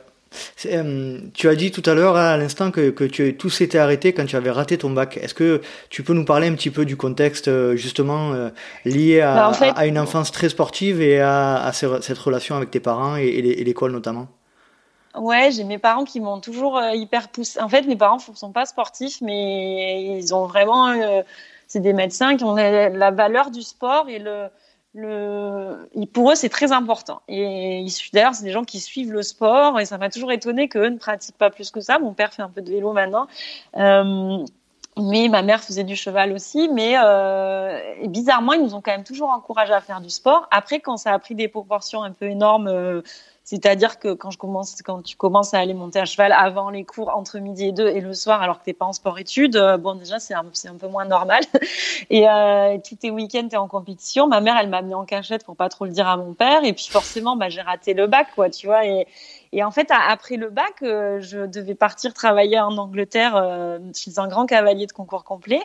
euh, 0.66 1.18
tu 1.34 1.48
as 1.48 1.54
dit 1.54 1.70
tout 1.70 1.82
à 1.88 1.94
l'heure, 1.94 2.16
à 2.16 2.36
l'instant, 2.36 2.70
que, 2.70 2.90
que 2.90 3.04
tu, 3.04 3.36
tout 3.36 3.50
s'était 3.50 3.78
arrêté 3.78 4.12
quand 4.12 4.26
tu 4.26 4.36
avais 4.36 4.50
raté 4.50 4.78
ton 4.78 4.90
bac. 4.90 5.18
Est-ce 5.18 5.34
que 5.34 5.60
tu 5.90 6.02
peux 6.02 6.14
nous 6.14 6.24
parler 6.24 6.48
un 6.48 6.54
petit 6.54 6.70
peu 6.70 6.84
du 6.84 6.96
contexte, 6.96 7.48
euh, 7.48 7.76
justement, 7.76 8.32
euh, 8.32 8.50
lié 8.84 9.20
à, 9.20 9.50
bah, 9.50 9.72
à, 9.76 9.86
une 9.86 9.98
enfance 9.98 10.32
très 10.32 10.48
sportive 10.48 11.00
et 11.00 11.20
à, 11.20 11.56
à 11.64 11.72
cette 11.72 12.18
relation 12.18 12.56
avec 12.56 12.70
tes 12.70 12.80
parents 12.80 13.16
et, 13.16 13.26
et 13.26 13.64
l'école 13.64 13.92
notamment? 13.92 14.28
Ouais, 15.16 15.50
j'ai 15.52 15.64
mes 15.64 15.78
parents 15.78 16.04
qui 16.04 16.20
m'ont 16.20 16.40
toujours 16.40 16.80
hyper 16.92 17.28
poussé. 17.28 17.60
En 17.60 17.68
fait, 17.68 17.82
mes 17.82 17.96
parents 17.96 18.18
ne 18.28 18.34
sont 18.34 18.52
pas 18.52 18.66
sportifs, 18.66 19.20
mais 19.20 20.18
ils 20.18 20.34
ont 20.34 20.46
vraiment. 20.46 20.92
c'est 21.68 21.80
des 21.80 21.92
médecins 21.92 22.36
qui 22.36 22.44
ont 22.44 22.54
la 22.54 23.10
valeur 23.10 23.50
du 23.50 23.62
sport 23.62 24.08
et 24.08 24.18
le 24.18 24.48
le, 24.94 25.88
pour 26.12 26.30
eux, 26.30 26.34
c'est 26.36 26.48
très 26.48 26.72
important. 26.72 27.20
Et 27.28 27.84
d'ailleurs, 28.12 28.34
c'est 28.34 28.44
des 28.44 28.52
gens 28.52 28.64
qui 28.64 28.80
suivent 28.80 29.12
le 29.12 29.22
sport 29.22 29.80
et 29.80 29.84
ça 29.84 29.98
m'a 29.98 30.08
toujours 30.08 30.30
étonné 30.30 30.68
qu'eux 30.68 30.88
ne 30.88 30.98
pratiquent 30.98 31.36
pas 31.36 31.50
plus 31.50 31.70
que 31.70 31.80
ça. 31.80 31.98
Mon 31.98 32.14
père 32.14 32.32
fait 32.32 32.42
un 32.42 32.48
peu 32.48 32.62
de 32.62 32.70
vélo 32.70 32.92
maintenant. 32.92 33.26
Euh, 33.76 34.44
mais 34.96 35.28
ma 35.28 35.42
mère 35.42 35.60
faisait 35.60 35.82
du 35.82 35.96
cheval 35.96 36.32
aussi, 36.32 36.68
mais 36.72 36.94
euh, 37.02 38.06
bizarrement, 38.06 38.52
ils 38.52 38.62
nous 38.62 38.76
ont 38.76 38.80
quand 38.80 38.92
même 38.92 39.02
toujours 39.02 39.30
encouragé 39.30 39.72
à 39.72 39.80
faire 39.80 40.00
du 40.00 40.10
sport. 40.10 40.46
Après, 40.52 40.78
quand 40.78 40.96
ça 40.96 41.12
a 41.12 41.18
pris 41.18 41.34
des 41.34 41.48
proportions 41.48 42.04
un 42.04 42.12
peu 42.12 42.26
énormes, 42.26 42.68
euh, 42.68 43.02
c'est-à-dire 43.44 43.98
que 43.98 44.14
quand 44.14 44.30
je 44.30 44.38
commence, 44.38 44.80
quand 44.82 45.02
tu 45.02 45.16
commences 45.16 45.52
à 45.52 45.58
aller 45.58 45.74
monter 45.74 46.00
à 46.00 46.06
cheval 46.06 46.32
avant 46.32 46.70
les 46.70 46.84
cours, 46.84 47.14
entre 47.14 47.38
midi 47.38 47.66
et 47.66 47.72
deux, 47.72 47.88
et 47.88 48.00
le 48.00 48.14
soir, 48.14 48.40
alors 48.40 48.58
que 48.58 48.64
t'es 48.64 48.72
pas 48.72 48.86
en 48.86 48.94
sport-études, 48.94 49.56
euh, 49.56 49.76
bon 49.76 49.96
déjà 49.96 50.18
c'est 50.18 50.32
un, 50.32 50.46
un, 50.46 50.76
peu 50.76 50.88
moins 50.88 51.04
normal. 51.04 51.42
et 52.10 52.26
euh, 52.26 52.78
tous 52.78 52.96
tes 52.96 53.10
week-ends 53.10 53.46
t'es 53.48 53.58
en 53.58 53.68
compétition. 53.68 54.28
Ma 54.28 54.40
mère, 54.40 54.56
elle 54.58 54.70
m'a 54.70 54.80
mis 54.80 54.94
en 54.94 55.04
cachette 55.04 55.44
pour 55.44 55.56
pas 55.56 55.68
trop 55.68 55.84
le 55.84 55.90
dire 55.90 56.08
à 56.08 56.16
mon 56.16 56.32
père, 56.32 56.64
et 56.64 56.72
puis 56.72 56.86
forcément, 56.90 57.36
bah 57.36 57.50
j'ai 57.50 57.60
raté 57.60 57.92
le 57.92 58.06
bac, 58.06 58.28
quoi, 58.34 58.48
tu 58.48 58.66
vois. 58.66 58.86
Et, 58.86 59.06
et 59.54 59.62
en 59.62 59.70
fait, 59.70 59.88
après 59.92 60.34
le 60.34 60.50
bac, 60.50 60.82
euh, 60.82 61.20
je 61.20 61.46
devais 61.46 61.76
partir 61.76 62.12
travailler 62.12 62.58
en 62.58 62.76
Angleterre 62.76 63.36
euh, 63.36 63.78
chez 63.94 64.18
un 64.18 64.26
grand 64.26 64.46
cavalier 64.46 64.86
de 64.86 64.92
concours 64.92 65.22
complet. 65.22 65.60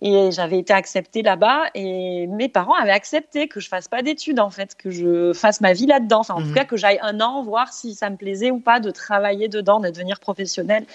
Et 0.00 0.30
j'avais 0.30 0.58
été 0.58 0.72
acceptée 0.72 1.22
là-bas. 1.22 1.64
Et 1.74 2.28
mes 2.28 2.48
parents 2.48 2.74
avaient 2.74 2.92
accepté 2.92 3.48
que 3.48 3.58
je 3.58 3.68
fasse 3.68 3.88
pas 3.88 4.02
d'études, 4.02 4.38
en 4.38 4.50
fait, 4.50 4.76
que 4.76 4.90
je 4.90 5.32
fasse 5.32 5.60
ma 5.60 5.72
vie 5.72 5.86
là-dedans. 5.86 6.20
Enfin, 6.20 6.34
en 6.34 6.42
tout 6.42 6.46
mhm. 6.46 6.54
cas, 6.54 6.64
que 6.64 6.76
j'aille 6.76 7.00
un 7.02 7.20
an 7.20 7.42
voir 7.42 7.72
si 7.72 7.96
ça 7.96 8.08
me 8.08 8.16
plaisait 8.16 8.52
ou 8.52 8.60
pas 8.60 8.78
de 8.78 8.92
travailler 8.92 9.48
dedans, 9.48 9.80
de 9.80 9.90
devenir 9.90 10.20
professionnelle. 10.20 10.86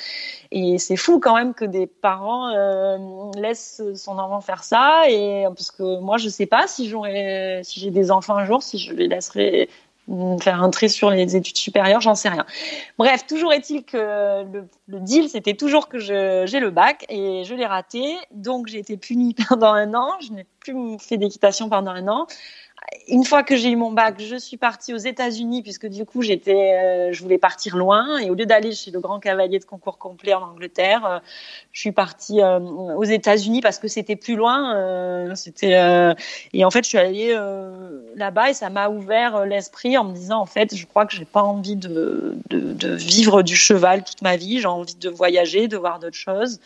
Et 0.51 0.77
c'est 0.77 0.95
fou 0.95 1.19
quand 1.19 1.35
même 1.35 1.53
que 1.53 1.65
des 1.65 1.87
parents 1.87 2.55
euh, 2.55 2.97
laissent 3.35 3.81
son 3.95 4.17
enfant 4.17 4.39
faire 4.39 4.63
ça. 4.63 5.09
Et 5.09 5.43
parce 5.43 5.71
que 5.71 5.99
moi, 5.99 6.15
je 6.15 6.29
sais 6.29 6.45
pas 6.45 6.67
si 6.67 6.87
j'aurais, 6.87 7.59
si 7.65 7.81
j'ai 7.81 7.91
des 7.91 8.11
enfants 8.11 8.37
un 8.37 8.45
jour, 8.45 8.63
si 8.63 8.77
je 8.77 8.93
les 8.93 9.09
laisserai 9.09 9.67
faire 10.41 10.61
un 10.61 10.71
sur 10.87 11.09
les 11.09 11.35
études 11.35 11.57
supérieures, 11.57 12.01
j'en 12.01 12.15
sais 12.15 12.29
rien. 12.29 12.45
Bref, 12.97 13.25
toujours 13.27 13.53
est-il 13.53 13.83
que 13.83 14.43
le, 14.43 14.67
le 14.87 14.99
deal, 14.99 15.29
c'était 15.29 15.53
toujours 15.53 15.87
que 15.87 15.99
j'ai 15.99 16.59
le 16.59 16.69
bac 16.69 17.05
et 17.09 17.43
je 17.43 17.53
l'ai 17.53 17.65
raté. 17.65 18.17
Donc, 18.31 18.67
j'ai 18.67 18.79
été 18.79 18.97
punie 18.97 19.33
pendant 19.49 19.73
un 19.73 19.93
an. 19.93 20.09
Je 20.21 20.33
n'ai 20.33 20.45
plus 20.59 20.97
fait 20.99 21.17
d'équitation 21.17 21.69
pendant 21.69 21.91
un 21.91 22.07
an 22.07 22.27
une 23.07 23.23
fois 23.25 23.43
que 23.43 23.55
j'ai 23.55 23.71
eu 23.71 23.75
mon 23.75 23.91
bac, 23.91 24.15
je 24.19 24.35
suis 24.35 24.57
partie 24.57 24.93
aux 24.93 24.97
États-Unis 24.97 25.61
puisque 25.61 25.87
du 25.87 26.05
coup 26.05 26.21
j'étais, 26.21 26.73
euh, 26.73 27.09
je 27.11 27.21
voulais 27.21 27.37
partir 27.37 27.75
loin 27.75 28.17
et 28.19 28.29
au 28.29 28.35
lieu 28.35 28.45
d'aller 28.45 28.71
chez 28.71 28.91
le 28.91 28.99
grand 28.99 29.19
cavalier 29.19 29.59
de 29.59 29.65
concours 29.65 29.97
complet 29.97 30.33
en 30.33 30.43
Angleterre, 30.43 31.05
euh, 31.05 31.19
je 31.71 31.79
suis 31.79 31.91
partie 31.91 32.41
euh, 32.41 32.59
aux 32.59 33.03
États-Unis 33.03 33.61
parce 33.61 33.79
que 33.79 33.87
c'était 33.87 34.15
plus 34.15 34.35
loin. 34.35 35.35
c'était 35.35 36.15
et 36.53 36.65
en 36.65 36.71
fait 36.71 36.83
je 36.83 36.89
suis 36.89 36.97
allée 36.97 37.37
là-bas 38.15 38.51
et 38.51 38.53
ça 38.53 38.69
m'a 38.69 38.89
ouvert 38.89 39.45
l'esprit 39.45 39.97
en 39.97 40.03
me 40.03 40.13
disant 40.13 40.39
en 40.39 40.45
fait 40.45 40.75
je 40.75 40.85
crois 40.85 41.05
que 41.05 41.13
j'ai 41.13 41.25
pas 41.25 41.43
envie 41.43 41.75
de, 41.75 42.37
vivre 42.95 43.41
du 43.41 43.55
cheval 43.55 44.03
toute 44.03 44.21
ma 44.21 44.35
vie, 44.37 44.59
j'ai 44.59 44.67
envie 44.67 44.95
de 44.95 45.09
voyager, 45.09 45.67
de 45.67 45.77
voir 45.77 45.99
d'autres 45.99 46.17
choses 46.17 46.59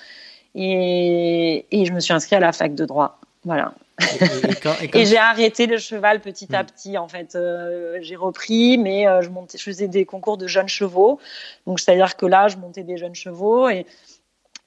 et, 0.56 1.66
et 1.72 1.86
je 1.86 1.94
me 1.94 2.00
suis 2.00 2.14
inscrite 2.14 2.34
à 2.34 2.40
la 2.40 2.52
fac 2.52 2.76
de 2.76 2.86
droit. 2.86 3.20
Voilà. 3.46 3.74
Et, 4.94 5.06
j'ai 5.06 5.18
arrêté 5.18 5.68
le 5.68 5.78
cheval 5.78 6.20
petit 6.20 6.54
à 6.56 6.64
hmm. 6.64 6.66
petit. 6.66 6.98
En 6.98 7.08
fait, 7.08 7.36
euh, 7.36 7.98
j'ai 8.02 8.16
repris, 8.16 8.78
mais 8.78 9.08
euh, 9.08 9.22
je, 9.22 9.30
montais, 9.30 9.58
je 9.58 9.64
faisais 9.64 9.88
des 9.88 10.06
concours 10.06 10.38
de 10.38 10.48
jeunes 10.48 10.68
chevaux. 10.68 11.20
Donc, 11.68 11.80
c'est-à-dire 11.80 12.16
que 12.16 12.26
là, 12.26 12.48
je 12.48 12.58
montais 12.58 12.84
des 12.84 12.98
jeunes 12.98 13.16
chevaux 13.16 13.70
et 13.70 13.86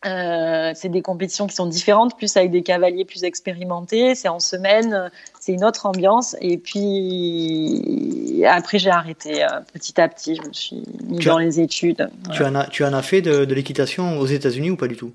Euh, 0.04 0.72
c'est 0.74 0.90
des 0.90 1.02
compétitions 1.02 1.48
qui 1.48 1.56
sont 1.56 1.66
différentes, 1.66 2.16
plus 2.16 2.36
avec 2.36 2.50
des 2.50 2.62
cavaliers 2.62 3.04
plus 3.04 3.24
expérimentés. 3.24 4.14
C'est 4.14 4.28
en 4.28 4.38
semaine, 4.38 5.10
c'est 5.40 5.52
une 5.52 5.64
autre 5.64 5.86
ambiance. 5.86 6.36
Et 6.40 6.58
puis 6.58 8.44
après, 8.46 8.78
j'ai 8.78 8.90
arrêté 8.90 9.44
petit 9.72 10.00
à 10.00 10.06
petit. 10.06 10.36
Je 10.36 10.42
me 10.46 10.52
suis 10.52 10.82
mis 11.08 11.24
dans 11.24 11.38
les 11.38 11.58
études. 11.58 12.08
Tu, 12.32 12.44
en 12.44 12.54
as, 12.54 12.66
tu 12.68 12.84
en 12.84 12.92
as 12.92 13.02
fait 13.02 13.22
de, 13.22 13.46
de 13.46 13.54
l'équitation 13.54 14.20
aux 14.20 14.26
États-Unis 14.26 14.70
ou 14.70 14.76
pas 14.76 14.86
du 14.86 14.96
tout? 14.96 15.12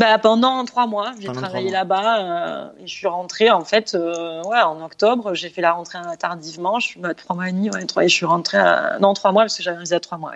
Bah, 0.00 0.16
pendant 0.16 0.64
trois 0.64 0.86
mois, 0.86 1.12
j'ai 1.20 1.30
travaillé 1.30 1.70
là-bas 1.70 2.20
euh, 2.20 2.82
et 2.82 2.86
je 2.86 2.94
suis 2.94 3.06
rentrée 3.06 3.50
en 3.50 3.66
fait 3.66 3.94
euh, 3.94 4.42
ouais, 4.44 4.58
en 4.62 4.82
octobre. 4.82 5.34
J'ai 5.34 5.50
fait 5.50 5.60
la 5.60 5.72
rentrée 5.72 5.98
tardivement. 6.18 6.80
Je 6.80 6.86
suis 6.86 7.00
bah, 7.00 7.12
trois 7.12 7.36
mois 7.36 7.50
et 7.50 7.52
demi, 7.52 7.68
ouais, 7.68 7.84
trois, 7.84 8.04
et 8.04 8.08
je 8.08 8.14
suis 8.14 8.24
rentrée 8.24 8.56
à, 8.56 8.98
non 8.98 9.12
trois 9.12 9.30
mois 9.32 9.42
parce 9.42 9.58
que 9.58 9.62
j'avais 9.62 9.76
réalisé 9.76 9.94
à 9.94 10.00
trois 10.00 10.16
mois. 10.16 10.32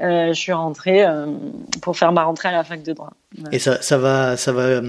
Euh, 0.00 0.28
je 0.28 0.38
suis 0.38 0.52
rentrée 0.52 1.04
euh, 1.04 1.26
pour 1.80 1.96
faire 1.96 2.12
ma 2.12 2.22
rentrée 2.22 2.50
à 2.50 2.52
la 2.52 2.62
fac 2.62 2.84
de 2.84 2.92
droit. 2.92 3.10
Et 3.50 3.58
ça, 3.58 3.82
ça 3.82 3.98
va, 3.98 4.36
ça 4.36 4.52
va, 4.52 4.80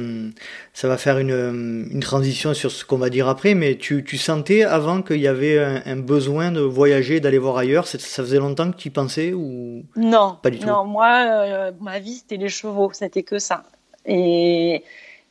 ça 0.73 0.87
va 0.87 0.97
faire 0.97 1.17
une, 1.17 1.87
une 1.91 2.01
transition 2.01 2.53
sur 2.53 2.69
ce 2.69 2.85
qu'on 2.85 2.97
va 2.97 3.09
dire 3.09 3.27
après. 3.27 3.55
Mais 3.55 3.77
tu, 3.77 4.03
tu 4.03 4.19
sentais 4.19 4.63
avant 4.63 5.01
qu'il 5.01 5.21
y 5.21 5.27
avait 5.27 5.57
un, 5.57 5.81
un, 5.87 5.95
besoin 5.95 6.51
de 6.51 6.61
voyager, 6.61 7.19
d'aller 7.19 7.39
voir 7.39 7.57
ailleurs? 7.57 7.87
Ça 7.87 7.97
faisait 7.97 8.37
longtemps 8.37 8.71
que 8.71 8.77
tu 8.77 8.89
y 8.89 8.91
pensais 8.91 9.33
ou 9.33 9.85
non 9.95 10.37
Pas 10.43 10.51
du 10.51 10.59
tout? 10.59 10.67
Non, 10.67 10.85
moi, 10.85 11.71
ma 11.81 11.97
vie 11.97 12.17
c'était 12.17 12.37
les 12.37 12.49
chevaux. 12.49 12.91
C'était 12.93 13.23
que 13.23 13.39
ça. 13.39 13.63
Et 14.05 14.83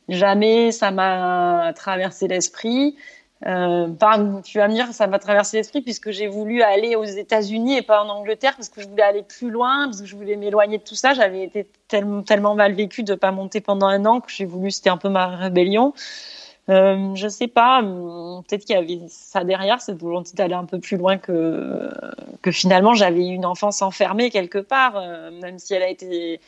jamais 0.09 0.71
ça 0.71 0.91
m'a 0.91 1.73
traversé 1.75 2.27
l'esprit. 2.27 2.95
Euh, 3.45 3.89
tu 4.43 4.57
vas 4.57 4.67
me 4.67 4.73
dire, 4.73 4.93
ça 4.93 5.07
m'a 5.07 5.19
traversé 5.19 5.57
l'esprit 5.57 5.81
puisque 5.81 6.11
j'ai 6.11 6.27
voulu 6.27 6.61
aller 6.61 6.95
aux 6.95 7.03
États-Unis 7.03 7.77
et 7.77 7.81
pas 7.81 8.03
en 8.03 8.09
Angleterre 8.09 8.55
parce 8.55 8.69
que 8.69 8.81
je 8.81 8.87
voulais 8.87 9.03
aller 9.03 9.23
plus 9.23 9.49
loin, 9.49 9.85
parce 9.85 10.01
que 10.01 10.07
je 10.07 10.15
voulais 10.15 10.37
m'éloigner 10.37 10.77
de 10.77 10.83
tout 10.83 10.95
ça. 10.95 11.13
J'avais 11.13 11.43
été 11.43 11.67
tellement, 11.89 12.55
mal 12.55 12.73
vécu 12.73 13.03
de 13.03 13.15
pas 13.15 13.31
monter 13.31 13.59
pendant 13.59 13.87
un 13.87 14.05
an 14.05 14.21
que 14.21 14.31
j'ai 14.31 14.45
voulu, 14.45 14.71
c'était 14.71 14.89
un 14.89 14.97
peu 14.97 15.09
ma 15.09 15.27
rébellion. 15.27 15.93
Euh, 16.69 17.13
je 17.15 17.27
sais 17.27 17.49
pas, 17.49 17.81
peut-être 17.81 18.63
qu'il 18.63 18.75
y 18.75 18.79
avait 18.79 19.01
ça 19.09 19.43
derrière, 19.43 19.81
cette 19.81 19.99
volonté 19.99 20.31
d'aller 20.33 20.53
un 20.53 20.63
peu 20.63 20.79
plus 20.79 20.95
loin 20.95 21.17
que 21.17 21.89
que 22.41 22.51
finalement 22.51 22.93
j'avais 22.93 23.25
une 23.27 23.45
enfance 23.45 23.81
enfermée 23.81 24.29
quelque 24.29 24.59
part, 24.59 24.95
euh, 24.95 25.31
même 25.41 25.59
si 25.59 25.73
elle 25.73 25.83
a 25.83 25.89
été 25.89 26.39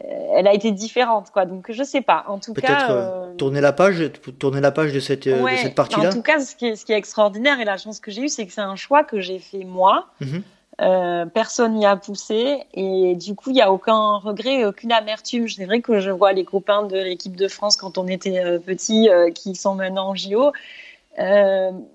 elle 0.00 0.46
a 0.46 0.54
été 0.54 0.70
différente 0.70 1.30
quoi. 1.30 1.44
Donc 1.44 1.70
je 1.70 1.82
sais 1.82 2.00
pas. 2.00 2.24
En 2.28 2.38
tout 2.38 2.54
cas 2.54 2.90
euh, 2.90 3.34
tourner 3.34 3.60
la 3.60 3.72
page 3.72 4.10
tourner 4.38 4.60
la 4.60 4.70
page 4.70 4.92
de 4.92 5.00
cette 5.00 5.26
euh, 5.26 5.42
de 5.42 5.56
cette 5.56 5.74
partie 5.74 6.00
là 6.00 6.08
en 6.08 6.12
tout 6.12 6.22
cas 6.22 6.38
ce 6.40 6.54
qui 6.54 6.66
est, 6.66 6.76
ce 6.76 6.84
qui 6.84 6.92
est 6.92 6.96
extraordinaire 6.96 7.60
et 7.60 7.64
la 7.64 7.76
chance 7.76 8.00
que 8.00 8.10
j'ai 8.10 8.22
eue 8.22 8.28
c'est 8.28 8.46
que 8.46 8.52
c'est 8.52 8.60
un 8.60 8.76
choix 8.76 9.04
que 9.04 9.20
j'ai 9.20 9.38
fait 9.38 9.64
moi. 9.64 10.06
Mhm. 10.20 10.42
euh, 10.80 11.26
personne 11.26 11.74
n'y 11.74 11.86
a 11.86 11.96
poussé. 11.96 12.60
Et 12.74 13.16
du 13.16 13.34
coup 13.34 13.50
il 13.50 13.56
y 13.56 13.62
a 13.62 13.72
aucun 13.72 14.18
regret 14.18 14.64
aucune 14.64 14.92
amertume. 14.92 15.48
C'est 15.48 15.64
vrai 15.64 15.80
que 15.80 15.98
je 15.98 16.10
vois 16.10 16.32
les 16.32 16.44
copains 16.44 16.84
de 16.84 16.96
l'équipe 16.96 17.34
de 17.36 17.48
France 17.48 17.76
quand 17.76 17.98
on 17.98 18.06
était 18.06 18.38
euh, 18.38 18.58
petits 18.58 19.08
qui 19.34 19.56
sont 19.56 19.74
maintenant 19.74 20.10
en 20.10 20.14
JO 20.14 20.52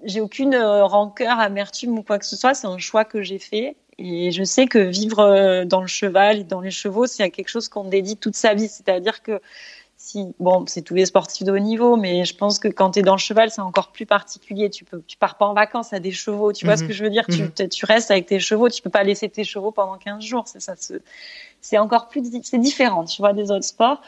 j'ai 0.04 0.20
aucune 0.20 0.58
rancœur 0.58 1.40
amertume 1.40 2.00
ou 2.00 2.04
quoi 2.04 2.20
que 2.20 2.26
ce 2.26 2.36
soit. 2.36 2.54
C'est 2.54 2.68
un 2.68 2.78
choix 2.78 3.06
que 3.06 3.22
j'ai 3.22 3.40
fait 3.40 3.78
et 3.98 4.32
je 4.32 4.44
sais 4.44 4.68
que 4.68 4.80
vivre 4.80 5.20
euh, 5.20 5.66
dans 5.66 5.82
le 5.82 5.88
cheval 5.88 6.40
et 6.40 6.44
dans 6.44 6.62
les 6.62 6.72
chevaux, 6.72 7.06
c'est 7.06 7.30
quelque 7.30 7.50
chose 7.50 7.70
qu'on 7.70 7.84
dédie 7.84 8.18
toute 8.18 8.36
sa 8.36 8.54
vie. 8.54 8.68
C'est-à-dire 8.68 9.22
que 9.22 9.40
si, 9.96 10.34
bon, 10.40 10.66
c'est 10.68 10.82
tous 10.82 10.96
les 10.96 11.06
sportifs 11.06 11.46
de 11.46 11.52
haut 11.52 11.60
niveau, 11.60 11.96
mais 11.96 12.26
je 12.26 12.36
pense 12.36 12.60
que 12.60 12.68
quand 12.68 12.92
tu 12.92 13.00
es 13.00 13.02
dans 13.04 13.14
le 13.14 13.20
cheval, 13.20 13.52
c'est 13.52 13.62
encore 13.62 13.92
plus 13.92 14.06
particulier. 14.06 14.70
Tu 14.70 14.84
peux, 14.84 15.02
tu 15.08 15.16
pars 15.16 15.38
pas 15.38 15.46
en 15.46 15.54
vacances 15.54 15.94
à 15.94 16.00
des 16.00 16.12
chevaux. 16.12 16.52
Tu 16.52 16.66
vois 16.66 16.76
ce 16.76 16.84
mhm. 16.84 16.88
que 16.90 16.94
je 16.94 17.04
veux 17.04 17.10
dire? 17.10 17.26
tu, 17.28 17.44
mhm. 17.44 17.70
tu, 17.70 17.86
restes 17.86 18.12
avec 18.12 18.26
tes 18.26 18.40
chevaux. 18.40 18.68
Tu 18.68 18.82
peux 18.82 18.90
pas 18.90 19.04
laisser 19.04 19.30
tes 19.30 19.46
chevaux 19.46 19.72
pendant 19.72 19.98
15 19.98 20.22
jours. 20.22 20.44
C'est 20.48 20.60
ça, 20.60 20.74
c'est 21.62 21.78
encore 21.78 22.10
plus, 22.10 22.22
c'est 22.44 22.58
différent, 22.58 23.06
tu 23.06 23.22
vois, 23.22 23.32
des 23.32 23.50
autres 23.50 23.64
sports. 23.64 24.02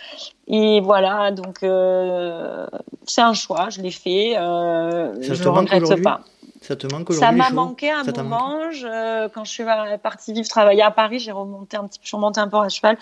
Et 0.48 0.82
voilà, 0.82 1.32
donc, 1.32 1.64
euh, 1.64 2.68
c'est 3.06 3.22
un 3.22 3.34
choix. 3.34 3.70
Je 3.70 3.82
l'ai 3.82 3.92
fait. 3.92 4.36
Euh, 4.38 5.16
je 5.22 5.42
ne 5.42 5.48
regrette 5.48 6.04
pas. 6.04 6.22
Ça 6.66 6.76
te 6.76 6.88
manque 6.88 7.14
Ça 7.14 7.32
m'a 7.32 7.52
manqué 7.52 7.92
un 7.92 8.04
moment. 8.04 8.60
quand 9.34 9.44
je 9.44 9.52
suis 9.52 9.64
partie 10.02 10.34
vivre 10.34 10.48
travailler 10.48 10.82
à 10.82 10.90
Paris, 10.90 11.20
j'ai 11.20 11.32
remonté 11.32 11.78
un 11.78 11.86
petit, 11.86 12.00
je 12.02 12.08
suis 12.08 12.18
remontée 12.18 12.40
un 12.40 12.48
peu 12.48 12.58
à 12.58 12.70
cheval. 12.70 12.98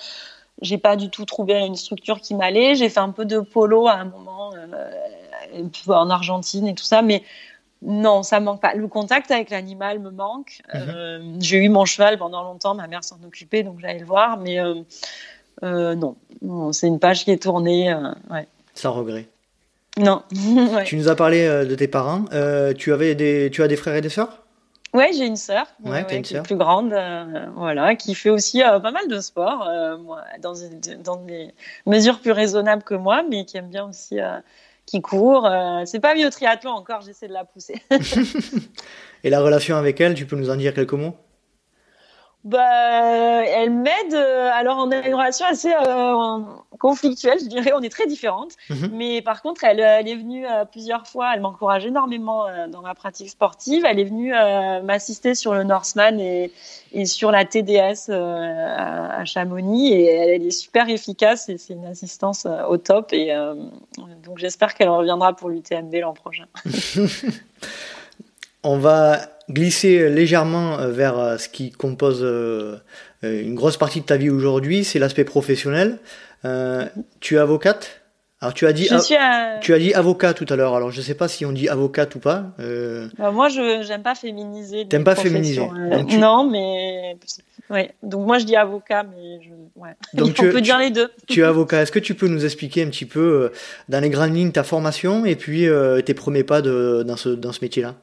J'ai 0.62 0.78
pas 0.78 0.98
du 0.98 1.10
tout 1.10 1.24
trouvé 1.24 1.54
une 1.66 1.78
structure 1.78 2.20
qui 2.20 2.36
m'allait. 2.36 2.76
J'ai 2.76 2.90
fait 2.90 3.00
un 3.00 3.12
peu 3.12 3.24
de 3.26 3.40
polo 3.40 3.88
à 3.88 3.94
un 3.94 4.06
moment 4.06 4.52
euh, 4.54 5.64
en 5.88 6.10
Argentine 6.10 6.68
et 6.68 6.76
tout 6.76 6.84
ça, 6.84 7.02
mais 7.02 7.24
non, 7.82 8.22
ça 8.22 8.42
me 8.42 8.46
manque 8.46 8.62
pas. 8.62 8.74
Le 8.74 8.88
contact 8.88 9.32
avec 9.32 9.50
l'animal 9.50 10.00
me 10.00 10.12
manque. 10.12 10.62
Mhm. 10.74 10.82
Euh, 10.90 11.36
j'ai 11.40 11.58
eu 11.58 11.70
mon 11.70 11.86
cheval 11.86 12.18
pendant 12.18 12.44
longtemps, 12.44 12.76
ma 12.76 12.88
mère 12.88 13.04
s'en 13.04 13.18
occupait, 13.26 13.64
donc 13.64 13.80
j'allais 13.80 14.00
le 14.00 14.06
voir, 14.06 14.38
mais 14.38 14.60
euh, 15.64 15.96
non, 15.96 16.18
c'est 16.74 16.88
une 16.88 17.00
page 17.00 17.24
qui 17.24 17.32
est 17.32 17.42
tournée. 17.42 17.96
Ouais. 18.30 18.48
Sans 18.76 18.92
regret. 18.92 19.28
Non. 19.98 20.24
Tu 20.86 20.96
nous 20.96 21.08
as 21.08 21.16
parlé 21.16 21.46
euh, 21.46 21.66
de 21.66 21.76
tes 21.76 21.88
parents. 21.88 22.26
Euh, 22.34 22.74
tu, 22.74 22.94
avais 22.94 23.16
des, 23.16 23.50
tu 23.52 23.64
as 23.64 23.68
des 23.68 23.76
frères 23.76 23.96
et 23.96 24.02
des 24.02 24.10
sœurs? 24.10 24.40
Ouais, 24.94 25.12
j'ai 25.12 25.26
une 25.26 25.38
sœur, 25.38 25.66
ouais, 25.86 26.06
une 26.12 26.22
qui 26.22 26.36
est 26.36 26.44
plus 26.44 26.56
grande, 26.56 26.94
euh, 26.94 27.48
voilà, 27.56 27.96
qui 27.96 28.14
fait 28.14 28.30
aussi 28.30 28.62
pas 28.62 28.92
mal 28.92 29.08
de 29.08 29.20
sport, 29.22 29.68
dans, 30.40 30.54
dans, 31.04 31.16
des 31.16 31.52
mesures 31.88 32.20
plus 32.20 32.32
raisonnables 32.32 32.84
que 32.84 32.94
moi, 32.94 33.24
mais 33.28 33.44
qui 33.44 33.58
aime 33.58 33.70
bien 33.70 33.90
aussi, 33.90 34.20
qui 34.86 35.02
court. 35.02 35.50
c'est 35.86 36.00
pas 36.00 36.14
mieux 36.14 36.28
au 36.28 36.30
triathlon 36.30 36.70
encore, 36.70 37.02
j'essaie 37.02 37.28
de 37.28 37.34
la 37.34 37.44
pousser. 37.44 37.82
et 39.24 39.32
la 39.32 39.42
relation 39.42 39.78
avec 39.78 40.00
elle, 40.00 40.14
tu 40.14 40.28
peux 40.28 40.36
nous 40.36 40.52
en 40.52 40.58
dire 40.58 40.76
quelques 40.76 40.94
mots? 40.94 41.16
Bah, 42.44 43.46
elle 43.46 43.72
m'aide. 43.72 44.14
Euh, 44.14 44.50
alors, 44.54 44.78
on 44.80 44.92
a 44.92 45.08
une 45.08 45.16
relation 45.16 45.46
assez 45.46 45.72
euh, 45.72 46.40
conflictuelle, 46.78 47.40
je 47.40 47.46
dirais. 47.46 47.72
On 47.74 47.82
est 47.82 47.90
très 47.90 48.06
différentes. 48.06 48.52
Mhm. 48.70 48.90
Mais 48.94 49.22
par 49.22 49.42
contre, 49.42 49.64
elle, 49.64 49.80
elle 49.80 50.10
est 50.10 50.16
venue 50.16 50.46
euh, 50.46 50.66
plusieurs 50.66 51.08
fois. 51.08 51.32
Elle 51.34 51.40
m'encourage 51.40 51.86
énormément 51.86 52.46
dans 52.68 52.82
ma 52.82 52.96
pratique 52.96 53.30
sportive. 53.30 53.86
Elle 53.86 54.00
est 54.00 54.04
venue 54.04 54.34
m'assister 54.84 55.36
sur 55.36 55.54
le 55.54 55.64
Norseman 55.64 56.20
et, 56.20 56.52
et 56.92 57.06
sur 57.06 57.32
la 57.32 57.46
TDS 57.46 58.10
à, 58.12 59.24
Chamonix. 59.24 59.94
Et 59.94 60.06
elle, 60.06 60.46
est 60.46 60.52
super 60.52 60.90
efficace 60.90 61.48
et 61.48 61.58
c'est 61.58 61.74
une 61.74 61.86
assistance 61.86 62.46
au 62.68 62.76
top. 62.78 63.14
Et 63.14 63.34
donc, 64.24 64.38
j'espère 64.38 64.74
qu'elle 64.74 64.90
reviendra 64.90 65.34
pour 65.34 65.50
l'UTMB 65.50 65.94
l'an 65.96 66.14
prochain. 66.14 66.46
on 68.64 68.78
va 68.78 69.20
glisser 69.50 70.10
légèrement 70.10 70.80
euh, 70.80 70.92
vers 70.92 71.18
euh, 71.18 71.38
ce 71.38 71.50
qui 71.50 71.72
compose 71.72 72.22
euh, 72.24 72.78
une 73.22 73.56
grosse 73.56 73.78
partie 73.78 74.02
de 74.02 74.06
ta 74.06 74.18
vie 74.18 74.30
aujourd'hui, 74.30 74.84
c'est 74.84 75.00
l'aspect 75.00 75.24
professionnel. 75.24 76.00
tu 77.20 77.36
es 77.36 77.38
avocate? 77.38 78.02
Alors 78.42 78.54
tu 78.54 78.68
as 78.68 78.74
dit 78.74 78.90
tu 79.62 79.74
as 79.74 79.80
dit 79.80 79.94
avocat 79.94 80.34
tout 80.34 80.46
à 80.50 80.58
l'heure. 80.58 80.76
Alors 80.76 80.92
je 80.92 81.00
sais 81.00 81.14
pas 81.14 81.30
si 81.30 81.46
on 81.46 81.54
dit 81.54 81.70
avocate 81.70 82.14
ou 82.16 82.20
pas. 82.20 82.48
Bah, 83.18 83.32
moi 83.32 83.48
je 83.48 83.82
j'aime 83.88 84.04
pas 84.04 84.16
féminiser. 84.16 84.86
T'aimes 84.90 85.06
pas 85.06 85.16
féminiser. 85.16 85.66
Non 86.20 86.50
mais 86.50 87.16
ouais. 87.70 87.92
Donc 88.04 88.28
moi 88.28 88.40
je 88.40 88.44
dis 88.44 88.58
avocat 88.58 89.04
mais 89.04 89.40
je... 89.42 89.52
ouais. 89.80 89.92
Donc 90.14 90.36
on 90.38 90.52
peut 90.52 90.60
dire 90.60 90.78
les 90.78 90.90
deux. 90.90 91.10
Tu 91.30 91.40
es 91.40 91.44
avocat. 91.44 91.84
Est-ce 91.84 91.94
que 91.94 92.00
tu 92.00 92.16
peux 92.16 92.28
nous 92.28 92.44
expliquer 92.44 92.84
un 92.84 92.88
petit 92.88 93.06
peu 93.06 93.50
dans 93.88 94.02
les 94.02 94.10
grandes 94.10 94.36
lignes 94.36 94.52
ta 94.52 94.64
formation 94.64 95.24
et 95.24 95.38
puis 95.38 95.66
tes 96.06 96.14
premiers 96.14 96.44
pas 96.44 96.62
de, 96.62 97.06
dans 97.08 97.16
ce 97.16 97.30
dans 97.30 97.54
ce 97.54 97.62
métier-là? 97.62 97.96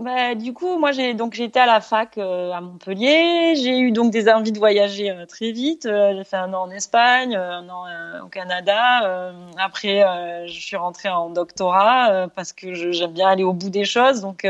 Bah, 0.00 0.34
du 0.34 0.52
coup, 0.52 0.76
moi, 0.78 0.90
j'ai 0.90 1.14
donc 1.14 1.34
j'étais 1.34 1.60
à 1.60 1.66
la 1.66 1.80
fac 1.80 2.18
euh, 2.18 2.50
à 2.50 2.60
Montpellier. 2.60 3.54
J'ai 3.54 3.78
eu 3.78 3.92
donc 3.92 4.10
des 4.10 4.28
envies 4.28 4.50
de 4.50 4.58
voyager 4.58 5.10
euh, 5.10 5.24
très 5.24 5.52
vite. 5.52 5.86
Euh, 5.86 6.14
j'ai 6.16 6.24
fait 6.24 6.36
un 6.36 6.52
an 6.52 6.62
en 6.62 6.70
Espagne, 6.70 7.36
un 7.36 7.68
an 7.68 7.84
au 8.24 8.28
Canada. 8.28 9.32
après, 9.58 10.02
je 10.48 10.60
suis 10.60 10.76
rentrée 10.76 11.08
en 11.08 11.30
doctorat 11.30 12.28
parce 12.34 12.52
que 12.52 12.74
j'aime 12.74 13.12
bien 13.12 13.28
aller 13.28 13.44
au 13.44 13.52
bout 13.52 13.70
des 13.70 13.84
choses. 13.84 14.20
Donc, 14.20 14.46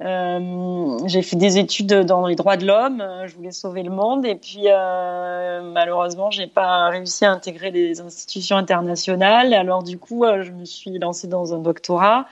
j'ai 0.00 1.22
fait 1.22 1.36
des 1.36 1.58
études 1.58 1.92
dans 1.92 2.26
les 2.26 2.36
droits 2.36 2.56
de 2.56 2.66
l'homme. 2.66 3.04
je 3.26 3.34
voulais 3.34 3.52
sauver 3.52 3.82
le 3.82 3.90
monde. 3.90 4.24
Et 4.24 4.36
puis, 4.36 4.64
malheureusement, 4.68 6.30
j'ai 6.30 6.46
pas 6.46 6.88
réussi 6.88 7.24
à 7.24 7.32
intégrer 7.32 7.70
des 7.70 8.00
institutions 8.00 8.56
internationales. 8.56 9.52
Alors, 9.52 9.82
du 9.82 9.98
coup, 9.98 10.24
je 10.24 10.50
me 10.50 10.64
suis 10.64 10.98
lancée 10.98 11.28
dans 11.28 11.54
un 11.54 11.58
doctorat. 11.58 12.26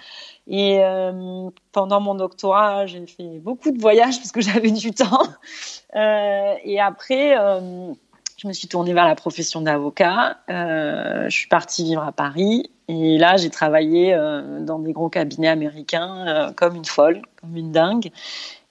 Et 0.48 0.80
euh, 0.82 1.50
pendant 1.70 2.00
mon 2.00 2.14
doctorat, 2.14 2.86
j'ai 2.86 3.06
fait 3.06 3.38
beaucoup 3.38 3.70
de 3.70 3.80
voyages 3.80 4.18
parce 4.18 4.32
que 4.32 4.40
j'avais 4.42 4.70
du 4.70 4.92
temps. 4.92 5.22
Euh, 5.94 6.54
et 6.64 6.80
après, 6.80 7.38
euh, 7.38 7.92
je 8.42 8.48
me 8.48 8.52
suis 8.52 8.66
tournée 8.66 8.92
vers 8.92 9.06
la 9.06 9.14
profession 9.14 9.60
d'avocat. 9.60 10.38
Euh, 10.50 11.28
je 11.28 11.36
suis 11.36 11.48
partie 11.48 11.84
vivre 11.84 12.02
à 12.02 12.10
Paris. 12.10 12.70
Et 12.88 13.16
là, 13.16 13.36
j'ai 13.36 13.50
travaillé 13.50 14.14
euh, 14.14 14.58
dans 14.60 14.80
des 14.80 14.92
gros 14.92 15.08
cabinets 15.08 15.48
américains 15.48 16.26
euh, 16.26 16.52
comme 16.52 16.74
une 16.74 16.84
folle, 16.84 17.22
comme 17.40 17.56
une 17.56 17.70
dingue. 17.70 18.10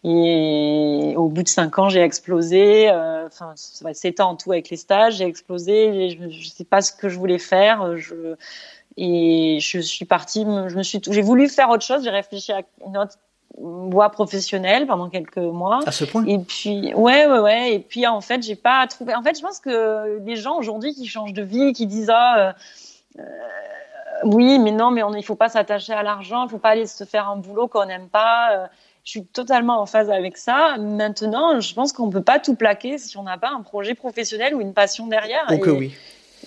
Et 0.04 1.14
au 1.16 1.30
bout 1.30 1.44
de 1.44 1.48
cinq 1.48 1.80
ans, 1.80 1.88
j'ai 1.88 2.02
explosé. 2.02 2.90
Enfin, 2.92 3.54
sept 3.56 4.20
ans 4.20 4.32
en 4.32 4.36
tout 4.36 4.52
avec 4.52 4.70
les 4.72 4.78
stages, 4.78 5.18
j'ai 5.18 5.26
explosé. 5.26 6.10
je 6.10 6.26
ne 6.26 6.32
sais 6.32 6.66
pas 6.66 6.82
ce 6.82 6.92
que 6.92 7.08
je 7.08 7.18
voulais 7.18 7.38
faire. 7.38 7.96
Je 7.98 8.36
et 8.98 9.60
je 9.62 9.80
suis 9.80 10.06
partie, 10.06 10.42
je 10.44 10.76
me 10.76 10.84
suis, 10.84 11.02
j'ai 11.10 11.22
voulu 11.22 11.48
faire 11.48 11.70
autre 11.70 11.84
chose. 11.84 12.04
J'ai 12.04 12.10
réfléchi 12.10 12.52
à 12.52 12.62
une 12.86 12.98
autre, 12.98 13.18
voie 13.58 14.10
professionnelle 14.10 14.88
pendant 14.88 15.10
quelques 15.10 15.38
mois. 15.38 15.80
À 15.86 15.92
ce 15.92 16.06
point? 16.06 16.26
Et 16.26 16.40
puis, 16.40 16.94
ouais, 16.94 17.26
ouais, 17.26 17.40
ouais. 17.40 17.74
Et 17.74 17.80
puis, 17.80 18.08
en 18.08 18.22
fait, 18.22 18.42
j'ai 18.44 18.56
pas 18.56 18.86
trouvé. 18.88 19.14
En 19.16 19.24
fait, 19.24 19.38
je 19.38 19.42
pense 19.42 19.60
que 19.60 20.20
les 20.26 20.36
gens 20.36 20.58
aujourd'hui 20.58 20.94
qui 20.94 21.08
changent 21.08 21.34
de 21.34 21.44
vie, 21.44 21.74
qui 21.74 21.86
disent 21.86 22.12
ah, 22.14 22.54
euh, 23.20 23.24
oui, 24.24 24.60
mais 24.60 24.72
non, 24.72 24.92
mais 24.92 25.04
on, 25.04 25.14
il 25.14 25.24
faut 25.24 25.36
pas 25.36 25.50
s'attacher 25.50 25.94
à 25.94 26.04
l'argent, 26.04 26.46
il 26.46 26.50
faut 26.50 26.60
pas 26.60 26.70
aller 26.70 26.88
se 26.88 27.04
faire 27.04 27.28
un 27.28 27.38
boulot 27.38 27.68
qu'on 27.68 27.86
n'aime 27.86 28.08
pas. 28.08 28.52
Euh, 28.54 28.68
je 29.04 29.12
suis 29.12 29.26
totalement 29.26 29.82
en 29.82 29.86
phase 29.86 30.12
avec 30.12 30.38
ça. 30.38 30.78
Maintenant, 30.78 31.60
je 31.60 31.74
pense 31.74 31.92
qu'on 31.92 32.10
peut 32.10 32.22
pas 32.22 32.40
tout 32.40 32.56
plaquer 32.56 33.00
si 33.00 33.18
on 33.18 33.24
n'a 33.24 33.38
pas 33.38 33.50
un 33.50 33.62
projet 33.62 33.96
professionnel 33.96 34.54
ou 34.54 34.62
une 34.62 34.74
passion 34.74 35.08
derrière. 35.08 35.46
Oh 35.52 35.58
que 35.58 35.72
oui. 35.72 35.94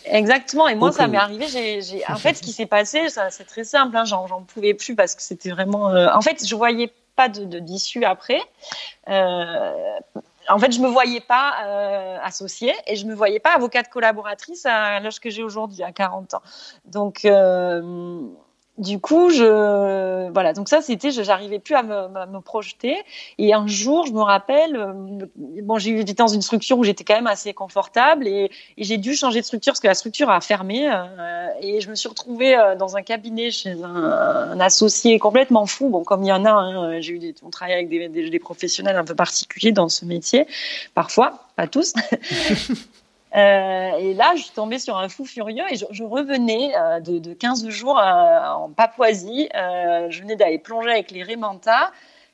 Exactement. 0.04 0.68
Et 0.68 0.74
moi, 0.74 0.92
ça 0.92 1.06
m'est 1.06 1.18
arrivé. 1.18 1.46
J'ai. 1.48 2.02
En 2.08 2.16
fait, 2.16 2.34
ce 2.34 2.42
qui 2.42 2.52
s'est 2.52 2.66
passé, 2.66 3.08
c'est 3.30 3.44
très 3.44 3.64
simple. 3.64 3.96
Hein, 3.96 4.04
j'en, 4.04 4.42
pouvais 4.42 4.74
plus 4.74 4.94
parce 4.94 5.14
que 5.14 5.22
c'était 5.22 5.50
vraiment. 5.50 5.90
Euh... 5.90 6.08
En 6.12 6.20
fait, 6.20 6.46
je 6.46 6.54
voyais 6.54 6.92
pas 7.16 7.28
de, 7.28 7.58
d'issue 7.58 8.04
après. 8.04 8.40
Euh... 9.08 9.98
En 10.48 10.58
fait, 10.58 10.72
je 10.72 10.80
me 10.80 10.88
voyais 10.88 11.20
pas 11.20 11.54
euh, 11.64 12.18
associée 12.22 12.74
et 12.86 12.96
je 12.96 13.06
me 13.06 13.14
voyais 13.14 13.40
pas 13.40 13.54
avocate 13.54 13.88
collaboratrice 13.88 14.66
à 14.66 15.00
l'âge 15.00 15.18
que 15.18 15.30
j'ai 15.30 15.42
aujourd'hui, 15.42 15.82
à 15.82 15.90
40 15.90 16.34
ans. 16.34 16.42
Donc, 16.84 17.24
du 18.78 18.98
coup, 18.98 19.30
je 19.30 20.30
voilà. 20.30 20.52
Donc 20.52 20.68
ça, 20.68 20.82
c'était, 20.82 21.10
j'arrivais 21.12 21.60
plus 21.60 21.74
à 21.74 21.82
me, 21.82 22.08
me, 22.26 22.40
projeter. 22.40 22.96
Et 23.38 23.54
un 23.54 23.66
jour, 23.68 24.06
je 24.06 24.12
me 24.12 24.20
rappelle, 24.20 24.76
euh, 24.76 24.92
bon, 25.36 25.78
j'étais 25.78 26.14
dans 26.14 26.28
une 26.28 26.42
structure 26.42 26.76
où 26.76 26.84
j'étais 26.84 27.04
quand 27.04 27.14
même 27.14 27.28
assez 27.28 27.54
confortable 27.54 28.26
et, 28.26 28.50
et 28.76 28.84
j'ai 28.84 28.96
dû 28.96 29.14
changer 29.14 29.40
de 29.40 29.46
structure 29.46 29.72
parce 29.72 29.80
que 29.80 29.86
la 29.86 29.94
structure 29.94 30.28
a 30.28 30.40
fermé. 30.40 30.90
Euh, 30.90 31.48
et 31.60 31.80
je 31.80 31.88
me 31.88 31.94
suis 31.94 32.08
retrouvée 32.08 32.56
euh, 32.56 32.74
dans 32.74 32.96
un 32.96 33.02
cabinet 33.02 33.52
chez 33.52 33.70
un, 33.82 33.94
un, 33.94 34.60
associé 34.60 35.18
complètement 35.20 35.66
fou. 35.66 35.88
Bon, 35.88 36.02
comme 36.02 36.24
il 36.24 36.28
y 36.28 36.32
en 36.32 36.44
a, 36.44 36.50
hein, 36.50 37.00
j'ai 37.00 37.12
eu 37.12 37.18
des, 37.20 37.34
on 37.44 37.50
travaille 37.50 37.74
avec 37.74 37.88
des, 37.88 38.08
des, 38.08 38.28
des 38.28 38.38
professionnels 38.40 38.96
un 38.96 39.04
peu 39.04 39.14
particuliers 39.14 39.72
dans 39.72 39.88
ce 39.88 40.04
métier, 40.04 40.46
parfois, 40.94 41.46
pas 41.56 41.68
tous. 41.68 41.94
Euh, 43.34 43.96
et 43.98 44.14
là, 44.14 44.32
je 44.36 44.42
suis 44.42 44.52
tombée 44.52 44.78
sur 44.78 44.96
un 44.96 45.08
fou 45.08 45.24
furieux 45.24 45.64
et 45.68 45.76
je, 45.76 46.04
revenais 46.04 46.72
euh, 46.76 47.00
de, 47.00 47.18
de, 47.18 47.34
15 47.34 47.68
jours 47.68 47.98
euh, 47.98 48.46
en 48.46 48.70
Papouasie. 48.70 49.48
Je 49.52 50.20
venais 50.20 50.36
d'aller 50.36 50.58
plonger 50.58 50.90
avec 50.90 51.10
les 51.10 51.22
Rémanta. 51.22 51.90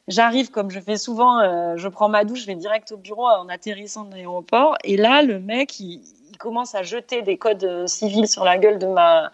J'arrive, 0.09 0.51
comme 0.51 0.71
je 0.71 0.81
fais 0.81 0.97
souvent, 0.97 1.77
je 1.77 1.89
prends 1.89 2.09
ma 2.09 2.25
douche, 2.25 2.41
je 2.41 2.47
vais 2.47 2.57
direct 2.57 2.91
au 2.91 2.97
bureau 2.97 3.27
en 3.27 3.49
atterrissant 3.49 4.05
de 4.05 4.15
l'aéroport. 4.15 4.77
Et 4.83 4.97
là, 4.97 5.23
le 5.23 5.39
mec, 5.39 5.79
il, 5.79 6.03
commence 6.39 6.75
à 6.75 6.83
jeter 6.83 7.21
des 7.21 7.37
codes 7.37 7.87
civils 7.87 8.27
sur 8.27 8.45
la 8.45 8.57
gueule 8.57 8.79
de 8.79 8.87
ma 8.87 9.31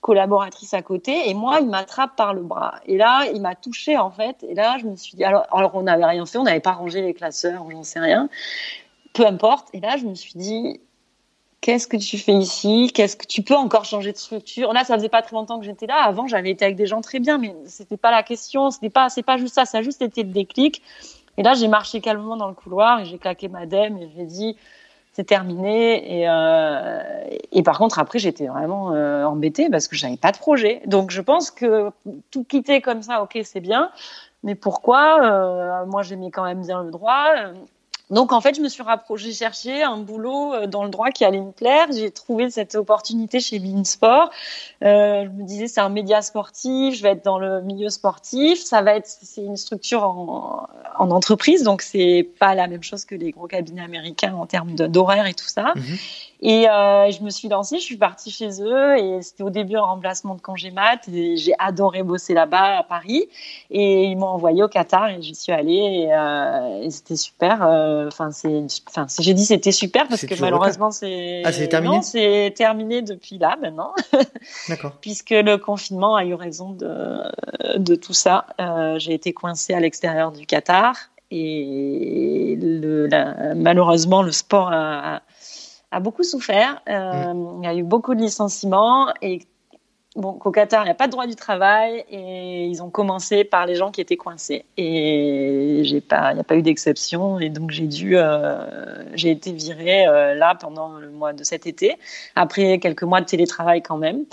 collaboratrice 0.00 0.72
à 0.72 0.82
côté. 0.82 1.28
Et 1.28 1.34
moi, 1.34 1.58
il 1.60 1.66
m'attrape 1.66 2.14
par 2.16 2.32
le 2.32 2.42
bras. 2.42 2.76
Et 2.86 2.96
là, 2.96 3.24
il 3.34 3.42
m'a 3.42 3.56
touché 3.56 3.98
en 3.98 4.10
fait. 4.10 4.44
Et 4.48 4.54
là, 4.54 4.78
je 4.80 4.86
me 4.86 4.94
suis 4.94 5.16
dit, 5.16 5.24
alors, 5.24 5.46
alors 5.52 5.74
on 5.74 5.82
n'avait 5.82 6.04
rien 6.04 6.24
fait, 6.26 6.38
on 6.38 6.44
n'avait 6.44 6.60
pas 6.60 6.72
rangé 6.72 7.02
les 7.02 7.12
classeurs, 7.12 7.66
j'en 7.70 7.82
sais 7.82 7.98
rien. 7.98 8.28
Peu 9.14 9.26
importe. 9.26 9.68
Et 9.72 9.80
là, 9.80 9.96
je 9.96 10.06
me 10.06 10.14
suis 10.14 10.38
dit, 10.38 10.80
qu'est-ce 11.64 11.88
que 11.88 11.96
tu 11.96 12.18
fais 12.18 12.34
ici? 12.34 12.90
Qu'est-ce 12.92 13.16
que 13.16 13.26
tu 13.26 13.40
peux 13.40 13.56
encore 13.56 13.86
changer 13.86 14.12
de 14.12 14.18
structure? 14.18 14.74
Là, 14.74 14.84
ça 14.84 14.96
faisait 14.96 15.08
pas 15.08 15.22
très 15.22 15.34
longtemps 15.34 15.58
que 15.58 15.64
j'étais 15.64 15.86
là. 15.86 16.04
Avant, 16.04 16.26
j'avais 16.26 16.50
été 16.50 16.62
avec 16.62 16.76
des 16.76 16.84
gens 16.84 17.00
très 17.00 17.20
bien, 17.20 17.38
mais 17.38 17.54
c'était 17.64 17.96
pas 17.96 18.10
la 18.10 18.22
question. 18.22 18.70
C'était 18.70 18.90
pas, 18.90 19.08
c'est 19.08 19.22
pas 19.22 19.38
juste 19.38 19.54
ça. 19.54 19.64
Ça 19.64 19.78
a 19.78 19.82
juste 19.82 20.02
été 20.02 20.24
le 20.24 20.28
déclic. 20.28 20.82
Et 21.38 21.42
là, 21.42 21.54
j'ai 21.54 21.66
marché 21.66 22.02
calmement 22.02 22.36
dans 22.36 22.48
le 22.48 22.54
couloir 22.54 23.00
et 23.00 23.06
j'ai 23.06 23.16
claqué 23.16 23.48
ma 23.48 23.64
dème 23.64 23.96
et 23.96 24.10
j'ai 24.14 24.26
dit 24.26 24.58
c'est 25.14 25.24
terminé. 25.24 26.20
Et, 26.20 26.28
euh, 26.28 27.00
et 27.50 27.62
par 27.62 27.78
contre, 27.78 27.98
après, 27.98 28.18
j'étais 28.18 28.46
vraiment 28.46 28.92
euh, 28.92 29.24
embêtée 29.24 29.70
parce 29.70 29.88
que 29.88 29.96
j'avais 29.96 30.18
pas 30.18 30.32
de 30.32 30.38
projet. 30.38 30.82
Donc, 30.84 31.12
je 31.12 31.22
pense 31.22 31.50
que 31.50 31.90
tout 32.30 32.44
quitter 32.44 32.82
comme 32.82 33.00
ça, 33.00 33.22
ok, 33.22 33.38
c'est 33.42 33.60
bien. 33.60 33.90
Mais 34.42 34.54
pourquoi? 34.54 35.24
Euh, 35.24 35.86
Moi, 35.86 36.02
j'aimais 36.02 36.30
quand 36.30 36.44
même 36.44 36.60
bien 36.60 36.82
le 36.82 36.90
droit. 36.90 37.32
Donc 38.10 38.32
en 38.32 38.40
fait, 38.40 38.54
je 38.54 38.60
me 38.60 38.68
suis 38.68 38.82
rapprochée, 38.82 39.26
j'ai 39.26 39.32
cherché 39.32 39.82
un 39.82 39.96
boulot 39.96 40.52
euh, 40.52 40.66
dans 40.66 40.84
le 40.84 40.90
droit 40.90 41.10
qui 41.10 41.24
allait 41.24 41.40
me 41.40 41.52
plaire. 41.52 41.86
J'ai 41.90 42.10
trouvé 42.10 42.50
cette 42.50 42.74
opportunité 42.74 43.40
chez 43.40 43.58
Beansport. 43.58 44.30
Euh, 44.82 45.24
je 45.24 45.30
me 45.30 45.44
disais 45.44 45.68
c'est 45.68 45.80
un 45.80 45.88
média 45.88 46.20
sportif, 46.20 46.94
je 46.96 47.02
vais 47.02 47.10
être 47.10 47.24
dans 47.24 47.38
le 47.38 47.62
milieu 47.62 47.88
sportif. 47.88 48.62
Ça 48.62 48.82
va 48.82 48.96
être 48.96 49.06
c'est 49.06 49.42
une 49.42 49.56
structure 49.56 50.04
en, 50.04 50.68
en 50.98 51.10
entreprise, 51.10 51.62
donc 51.62 51.82
c'est 51.82 52.28
pas 52.38 52.54
la 52.54 52.66
même 52.66 52.82
chose 52.82 53.04
que 53.04 53.14
les 53.14 53.30
gros 53.30 53.46
cabinets 53.46 53.82
américains 53.82 54.34
en 54.34 54.46
termes 54.46 54.74
d'horaire 54.74 55.26
et 55.26 55.34
tout 55.34 55.48
ça. 55.48 55.72
Mm-hmm. 55.74 55.98
Et 56.46 56.68
euh, 56.68 57.10
je 57.10 57.22
me 57.22 57.30
suis 57.30 57.48
lancée, 57.48 57.78
je 57.78 57.84
suis 57.84 57.96
partie 57.96 58.30
chez 58.30 58.60
eux 58.60 58.98
et 58.98 59.22
c'était 59.22 59.42
au 59.42 59.48
début 59.48 59.76
un 59.76 59.84
remplacement 59.84 60.34
de 60.34 60.42
congé 60.42 60.70
mat 60.70 61.08
et 61.08 61.38
j'ai 61.38 61.54
adoré 61.58 62.02
bosser 62.02 62.34
là-bas 62.34 62.80
à 62.80 62.82
Paris 62.82 63.24
et 63.70 64.04
ils 64.04 64.16
m'ont 64.18 64.26
envoyé 64.26 64.62
au 64.62 64.68
Qatar 64.68 65.08
et 65.08 65.22
j'y 65.22 65.34
suis 65.34 65.52
allée 65.52 65.72
et, 65.72 66.12
euh, 66.12 66.82
et 66.82 66.90
c'était 66.90 67.16
super. 67.16 67.62
Euh, 67.62 68.08
enfin 68.08 68.28
j'ai 69.18 69.32
dit 69.32 69.46
c'était 69.46 69.72
super 69.72 70.06
parce 70.06 70.26
que 70.26 70.38
malheureusement 70.38 70.90
c'est 70.90 71.40
ah 71.46 71.50
terminé. 71.50 72.02
c'est 72.02 72.52
terminé 72.54 73.00
depuis 73.00 73.38
là 73.38 73.56
maintenant. 73.62 73.94
D'accord. 74.68 74.92
Puisque 75.00 75.30
le 75.30 75.56
confinement 75.56 76.14
a 76.14 76.26
eu 76.26 76.34
raison 76.34 76.72
de 76.72 77.22
de 77.78 77.94
tout 77.94 78.12
ça. 78.12 78.44
J'ai 78.98 79.14
été 79.14 79.32
coincée 79.32 79.72
à 79.72 79.80
l'extérieur 79.80 80.30
du 80.30 80.44
Qatar 80.44 80.94
et 81.30 82.58
le, 82.60 83.06
la, 83.06 83.54
malheureusement 83.54 84.22
le 84.22 84.30
sport 84.30 84.68
a, 84.68 85.16
a 85.16 85.22
a 85.94 86.00
beaucoup 86.00 86.22
souffert. 86.22 86.82
Euh, 86.88 87.34
mmh. 87.34 87.60
Il 87.62 87.66
y 87.66 87.68
a 87.68 87.74
eu 87.74 87.82
beaucoup 87.82 88.14
de 88.14 88.20
licenciements 88.20 89.12
et 89.22 89.40
bon, 90.16 90.38
au 90.44 90.50
Qatar, 90.50 90.82
il 90.82 90.86
n'y 90.86 90.90
a 90.90 90.94
pas 90.94 91.06
de 91.06 91.12
droit 91.12 91.26
du 91.26 91.36
travail 91.36 92.04
et 92.10 92.66
ils 92.66 92.82
ont 92.82 92.90
commencé 92.90 93.44
par 93.44 93.66
les 93.66 93.74
gens 93.74 93.90
qui 93.90 94.00
étaient 94.00 94.16
coincés. 94.16 94.64
Et 94.76 95.82
j'ai 95.84 96.00
pas, 96.00 96.32
il 96.32 96.34
n'y 96.34 96.40
a 96.40 96.44
pas 96.44 96.56
eu 96.56 96.62
d'exception 96.62 97.38
et 97.38 97.50
donc 97.50 97.70
j'ai 97.70 97.86
dû, 97.86 98.16
euh, 98.16 99.04
j'ai 99.14 99.30
été 99.30 99.52
virée 99.52 100.06
euh, 100.06 100.34
là 100.34 100.54
pendant 100.54 100.98
le 100.98 101.10
mois 101.10 101.32
de 101.32 101.44
cet 101.44 101.66
été, 101.66 101.96
après 102.34 102.78
quelques 102.78 103.04
mois 103.04 103.20
de 103.20 103.26
télétravail 103.26 103.82
quand 103.82 103.98
même. 103.98 104.24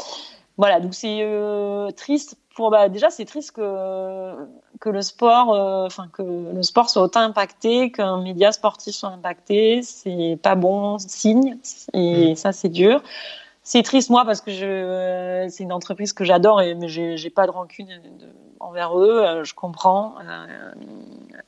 Voilà, 0.57 0.79
donc 0.79 0.93
c'est 0.93 1.19
euh, 1.21 1.89
triste 1.91 2.37
pour 2.61 2.69
bah, 2.69 2.89
déjà 2.89 3.09
c'est 3.09 3.25
triste 3.25 3.53
que 3.53 4.35
que 4.79 4.89
le 4.89 5.01
sport 5.01 5.51
euh, 5.51 5.87
enfin 5.87 6.07
que 6.13 6.21
le 6.21 6.61
sport 6.61 6.91
soit 6.91 7.01
autant 7.01 7.21
impacté 7.21 7.91
qu'un 7.91 8.21
média 8.21 8.51
sportif 8.51 8.93
soit 8.93 9.09
impacté. 9.09 9.81
C'est 9.81 10.37
pas 10.41 10.53
bon 10.53 10.99
signe. 10.99 11.57
Et 11.93 12.33
mmh. 12.33 12.35
ça 12.35 12.51
c'est 12.51 12.69
dur. 12.69 13.01
C'est 13.63 13.81
triste 13.81 14.11
moi 14.11 14.25
parce 14.25 14.41
que 14.41 14.51
je 14.51 15.47
c'est 15.49 15.63
une 15.63 15.73
entreprise 15.73 16.13
que 16.13 16.23
j'adore 16.23 16.61
et 16.61 16.75
mais 16.75 16.87
j'ai 16.87 17.29
pas 17.31 17.47
de 17.47 17.51
rancune 17.51 17.87
de, 17.87 18.27
envers 18.59 18.95
eux. 18.95 19.23
Euh, 19.25 19.43
je 19.43 19.55
comprends. 19.55 20.13
Euh, 20.23 20.71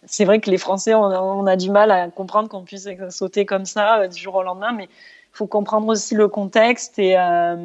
c'est 0.05 0.25
vrai 0.25 0.39
que 0.39 0.49
les 0.49 0.57
Français 0.57 0.95
on 0.95 1.05
a, 1.05 1.21
on 1.21 1.45
a 1.45 1.55
du 1.55 1.69
mal 1.69 1.91
à 1.91 2.09
comprendre 2.09 2.49
qu'on 2.49 2.63
puisse 2.63 2.89
sauter 3.09 3.45
comme 3.45 3.65
ça 3.65 4.07
du 4.07 4.19
jour 4.19 4.33
au 4.33 4.41
lendemain 4.41 4.71
mais 4.71 4.89
faut 5.35 5.47
comprendre 5.47 5.87
aussi 5.87 6.13
le 6.13 6.27
contexte 6.27 6.99
et, 6.99 7.15
euh, 7.17 7.55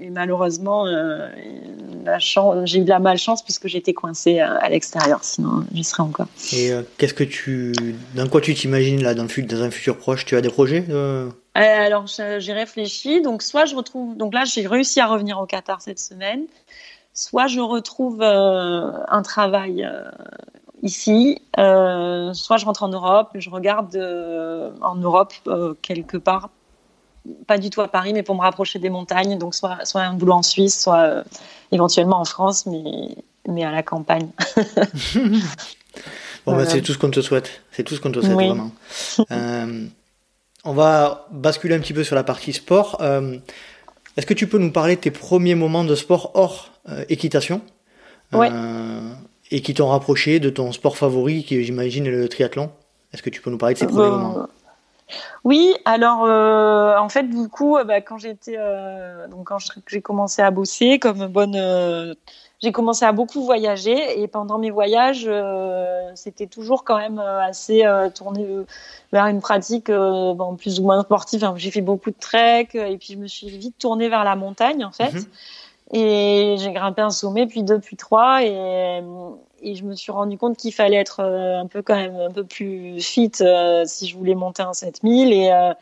et 0.00 0.10
malheureusement, 0.10 0.86
euh, 0.86 1.28
j'ai 2.64 2.80
eu 2.80 2.84
de 2.84 2.88
la 2.88 2.98
malchance 2.98 3.42
puisque 3.44 3.68
j'étais 3.68 3.92
coincée 3.92 4.40
à, 4.40 4.56
à 4.56 4.68
l'extérieur, 4.68 5.22
sinon 5.22 5.64
j'y 5.72 5.84
serais 5.84 6.02
encore. 6.02 6.26
Et 6.52 6.72
euh, 6.72 6.82
qu'est-ce 6.98 7.14
que 7.14 7.22
tu, 7.22 7.72
dans 8.16 8.28
quoi 8.28 8.40
tu 8.40 8.54
t'imagines 8.54 9.02
là 9.04 9.14
dans, 9.14 9.22
le, 9.22 9.42
dans 9.44 9.62
un 9.62 9.70
futur 9.70 9.98
proche? 9.98 10.24
Tu 10.24 10.36
as 10.36 10.40
des 10.40 10.50
projets 10.50 10.84
euh? 10.90 11.30
Alors 11.54 12.06
j'ai 12.06 12.52
réfléchi, 12.52 13.22
donc 13.22 13.42
soit 13.42 13.66
je 13.66 13.76
retrouve, 13.76 14.16
donc 14.16 14.34
là 14.34 14.42
j'ai 14.44 14.66
réussi 14.66 14.98
à 15.00 15.06
revenir 15.06 15.38
au 15.38 15.46
Qatar 15.46 15.80
cette 15.80 16.00
semaine, 16.00 16.46
soit 17.14 17.46
je 17.46 17.60
retrouve 17.60 18.20
euh, 18.20 18.90
un 19.08 19.22
travail 19.22 19.88
ici, 20.82 21.40
euh, 21.58 22.32
soit 22.32 22.56
je 22.56 22.64
rentre 22.64 22.82
en 22.82 22.88
Europe, 22.88 23.28
je 23.36 23.48
regarde 23.48 23.94
euh, 23.94 24.72
en 24.80 24.96
Europe 24.96 25.34
euh, 25.46 25.74
quelque 25.82 26.16
part 26.16 26.50
pas 27.46 27.58
du 27.58 27.70
tout 27.70 27.80
à 27.80 27.88
Paris, 27.88 28.12
mais 28.12 28.22
pour 28.22 28.34
me 28.34 28.40
rapprocher 28.40 28.78
des 28.78 28.90
montagnes. 28.90 29.38
Donc, 29.38 29.54
soit, 29.54 29.84
soit 29.84 30.02
un 30.02 30.14
boulot 30.14 30.34
en 30.34 30.42
Suisse, 30.42 30.80
soit 30.80 31.02
euh, 31.02 31.22
éventuellement 31.70 32.20
en 32.20 32.24
France, 32.24 32.66
mais, 32.66 33.16
mais 33.48 33.64
à 33.64 33.70
la 33.70 33.82
campagne. 33.82 34.28
bon, 36.46 36.56
bah, 36.56 36.66
c'est 36.66 36.82
tout 36.82 36.92
ce 36.92 36.98
qu'on 36.98 37.10
te 37.10 37.20
souhaite. 37.20 37.62
C'est 37.70 37.84
tout 37.84 37.94
ce 37.94 38.00
qu'on 38.00 38.12
te 38.12 38.20
souhaite, 38.20 38.36
oui. 38.36 38.48
vraiment. 38.48 38.72
Euh, 39.30 39.86
on 40.64 40.72
va 40.72 41.28
basculer 41.30 41.74
un 41.74 41.80
petit 41.80 41.94
peu 41.94 42.04
sur 42.04 42.16
la 42.16 42.24
partie 42.24 42.52
sport. 42.52 42.98
Euh, 43.00 43.38
Est-ce 44.16 44.26
que 44.26 44.34
tu 44.34 44.46
peux 44.46 44.58
nous 44.58 44.72
parler 44.72 44.96
de 44.96 45.00
tes 45.00 45.10
premiers 45.10 45.54
moments 45.54 45.84
de 45.84 45.94
sport 45.94 46.32
hors 46.34 46.70
équitation? 47.08 47.60
Ouais. 48.32 48.50
Et 49.50 49.60
qui 49.60 49.74
t'ont 49.74 49.88
rapproché 49.88 50.40
de 50.40 50.50
ton 50.50 50.72
sport 50.72 50.96
favori, 50.96 51.44
qui 51.44 51.62
j'imagine 51.62 52.06
est 52.06 52.10
le 52.10 52.28
triathlon? 52.28 52.70
Est-ce 53.12 53.22
que 53.22 53.30
tu 53.30 53.42
peux 53.42 53.50
nous 53.50 53.58
parler 53.58 53.74
de 53.74 53.78
ces 53.78 53.86
premiers 53.86 54.08
moments? 54.08 54.48
Oui, 55.44 55.74
alors 55.84 56.24
euh, 56.24 56.96
en 56.96 57.08
fait 57.08 57.24
du 57.24 57.48
coup, 57.48 57.76
bah, 57.84 58.00
quand 58.00 58.18
j'étais 58.18 58.56
euh, 58.58 59.26
donc 59.28 59.48
quand 59.48 59.58
j'ai 59.86 60.02
commencé 60.02 60.42
à 60.42 60.50
bosser 60.50 60.98
comme 60.98 61.26
bonne, 61.26 61.56
euh, 61.56 62.14
j'ai 62.62 62.72
commencé 62.72 63.04
à 63.04 63.12
beaucoup 63.12 63.44
voyager 63.44 64.20
et 64.22 64.28
pendant 64.28 64.58
mes 64.58 64.70
voyages, 64.70 65.24
euh, 65.26 66.10
c'était 66.14 66.46
toujours 66.46 66.84
quand 66.84 66.98
même 66.98 67.18
assez 67.18 67.84
euh, 67.84 68.08
tourné 68.08 68.46
vers 69.12 69.26
une 69.26 69.40
pratique 69.40 69.90
bon, 69.90 70.56
plus 70.56 70.78
ou 70.78 70.84
moins 70.84 71.02
sportive. 71.02 71.44
Enfin, 71.44 71.54
j'ai 71.56 71.70
fait 71.70 71.80
beaucoup 71.80 72.10
de 72.10 72.18
trek 72.18 72.68
et 72.74 72.96
puis 72.98 73.14
je 73.14 73.18
me 73.18 73.26
suis 73.26 73.48
vite 73.48 73.78
tournée 73.78 74.08
vers 74.08 74.24
la 74.24 74.36
montagne 74.36 74.84
en 74.84 74.92
fait. 74.92 75.12
Mm 75.12 75.18
-hmm. 75.18 75.26
Et 75.94 76.56
j'ai 76.58 76.72
grimpé 76.72 77.02
un 77.02 77.10
sommet, 77.10 77.46
puis 77.46 77.62
deux, 77.62 77.78
puis 77.78 77.96
trois. 77.96 78.42
Et, 78.42 79.02
et 79.62 79.74
je 79.74 79.84
me 79.84 79.94
suis 79.94 80.12
rendu 80.12 80.36
compte 80.36 80.56
qu'il 80.56 80.72
fallait 80.72 80.96
être 80.96 81.20
un 81.20 81.66
peu 81.66 81.82
quand 81.82 81.96
même 81.96 82.16
un 82.16 82.30
peu 82.30 82.44
plus 82.44 83.00
fit 83.00 83.32
si 83.86 84.06
je 84.06 84.16
voulais 84.16 84.34
monter 84.34 84.62
un 84.62 84.72
7000 84.72 85.32
et 85.32 85.72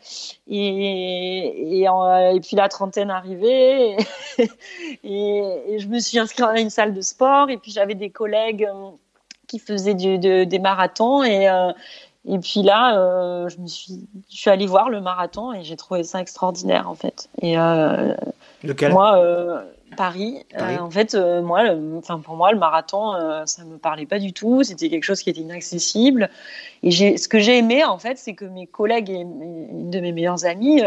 et, 0.47 1.81
et, 1.81 1.83
et, 1.83 2.39
puis 2.41 2.55
la 2.55 2.69
trentaine 2.69 3.09
arrivait 3.09 3.97
et, 5.03 5.43
et, 5.67 5.79
je 5.79 5.87
me 5.87 5.99
suis 5.99 6.19
inscrite 6.19 6.45
à 6.45 6.59
une 6.59 6.69
salle 6.69 6.93
de 6.93 7.01
sport. 7.01 7.49
Et 7.49 7.57
puis 7.57 7.71
j'avais 7.71 7.95
des 7.95 8.09
collègues 8.09 8.67
qui 9.47 9.59
faisaient 9.59 9.93
du, 9.93 10.17
des 10.19 10.59
marathons. 10.59 11.23
Et 11.23 11.47
et 12.25 12.37
puis 12.37 12.61
là, 12.61 12.97
euh, 12.97 13.49
je 13.49 13.57
me 13.57 13.67
suis, 13.67 14.07
je 14.29 14.37
suis 14.37 14.49
allée 14.49 14.67
voir 14.67 14.89
le 14.89 15.01
marathon 15.01 15.53
et 15.53 15.63
j'ai 15.63 15.75
trouvé 15.75 16.03
ça 16.03 16.21
extraordinaire 16.21 16.87
en 16.87 16.95
fait. 16.95 17.29
Et 17.41 17.57
euh, 17.57 18.13
lequel? 18.63 18.91
Moi, 18.91 19.17
euh, 19.17 19.63
Paris. 19.95 20.45
Euh, 20.59 20.77
en 20.77 20.89
fait, 20.89 21.13
euh, 21.13 21.41
moi, 21.41 21.63
pour 22.23 22.35
moi, 22.35 22.51
le 22.51 22.57
marathon, 22.57 23.13
ça 23.45 23.63
me 23.63 23.77
parlait 23.77 24.05
pas 24.05 24.19
du 24.19 24.33
tout. 24.33 24.63
C'était 24.63 24.89
quelque 24.89 25.03
chose 25.03 25.21
qui 25.21 25.29
était 25.29 25.41
inaccessible. 25.41 26.29
Et 26.83 26.91
ce 26.91 27.27
que 27.27 27.39
j'ai 27.39 27.57
aimé 27.57 27.83
en 27.83 27.97
fait, 27.97 28.17
c'est 28.17 28.33
que 28.33 28.45
mes 28.45 28.67
collègues 28.67 29.09
et 29.09 29.19
une 29.19 29.89
de 29.89 29.99
mes 29.99 30.11
meilleures 30.11 30.45
amies 30.45 30.81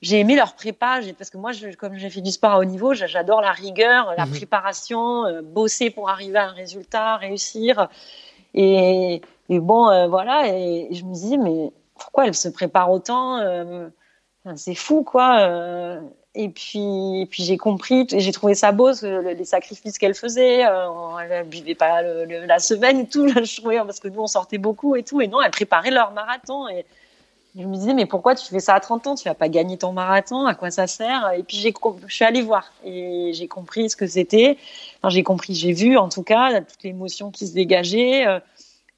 j'ai 0.00 0.20
aimé 0.20 0.36
leur 0.36 0.54
prépa 0.54 1.00
parce 1.18 1.28
que 1.28 1.38
moi, 1.38 1.50
je, 1.50 1.70
comme 1.70 1.96
j'ai 1.96 2.08
fait 2.08 2.20
du 2.20 2.30
sport 2.30 2.52
à 2.52 2.60
haut 2.60 2.64
niveau, 2.64 2.94
j'adore 2.94 3.40
la 3.40 3.50
rigueur, 3.50 4.14
la 4.16 4.26
mhm. 4.26 4.32
préparation, 4.32 5.24
bosser 5.42 5.90
pour 5.90 6.08
arriver 6.08 6.38
à 6.38 6.50
un 6.50 6.52
résultat, 6.52 7.16
réussir. 7.16 7.88
Et, 8.54 9.20
et 9.48 9.60
bon, 9.60 9.88
euh, 9.88 10.08
voilà, 10.08 10.48
et, 10.48 10.88
je 10.92 11.04
me 11.04 11.14
dis, 11.14 11.38
mais 11.38 11.72
pourquoi 11.98 12.26
elle 12.26 12.34
se 12.34 12.48
prépare 12.48 12.90
autant 12.90 13.38
euh, 13.38 13.88
C'est 14.56 14.74
fou, 14.74 15.02
quoi. 15.02 16.00
Euh. 16.38 16.42
et 16.42 16.48
puis, 16.48 17.26
puis 17.30 17.42
j'ai 17.42 17.56
compris, 17.56 18.06
j'ai 18.10 18.32
trouvé 18.32 18.54
ça 18.54 18.72
beau, 18.72 18.90
les 19.02 19.44
sacrifices 19.44 19.98
qu'elle 19.98 20.14
faisait. 20.14 20.60
elle 20.60 20.66
ne 20.66 21.44
buvait 21.44 21.74
pas 21.74 22.02
la 22.02 22.58
semaine 22.58 23.00
et 23.00 23.06
tout, 23.06 23.28
je 23.44 23.60
trouvais, 23.60 23.78
parce 23.78 24.00
que 24.00 24.08
nous, 24.08 24.20
on 24.20 24.26
sortait 24.26 24.58
beaucoup 24.58 24.96
et 24.96 25.02
tout. 25.02 25.20
Et 25.20 25.28
non, 25.28 25.42
elle 25.42 25.50
préparait 25.50 25.90
leur 25.90 26.12
marathon. 26.12 26.68
Et, 26.68 26.84
je 27.58 27.64
me 27.64 27.74
disais, 27.74 27.94
mais 27.94 28.06
pourquoi 28.06 28.36
tu 28.36 28.46
fais 28.46 28.60
ça 28.60 28.74
à 28.74 28.80
30 28.80 29.06
ans? 29.08 29.14
Tu 29.16 29.24
vas 29.24 29.34
pas 29.34 29.48
gagner 29.48 29.78
ton 29.78 29.92
marathon 29.92 30.46
À 30.46 30.54
quoi 30.54 30.70
ça 30.70 30.86
sert? 30.86 31.32
Et 31.36 31.42
puis, 31.42 31.56
je 31.56 32.14
suis 32.14 32.24
allée 32.24 32.42
voir 32.42 32.72
et 32.84 33.32
j'ai 33.34 33.48
compris 33.48 33.90
ce 33.90 33.96
que 33.96 34.06
c'était. 34.06 34.58
Enfin, 34.98 35.08
j'ai 35.08 35.24
compris, 35.24 35.54
j'ai 35.54 35.72
vu 35.72 35.96
en 35.96 36.08
tout 36.08 36.22
cas 36.22 36.60
toute 36.60 36.82
l'émotion 36.84 37.30
qui 37.30 37.48
se 37.48 37.54
dégageait. 37.54 38.26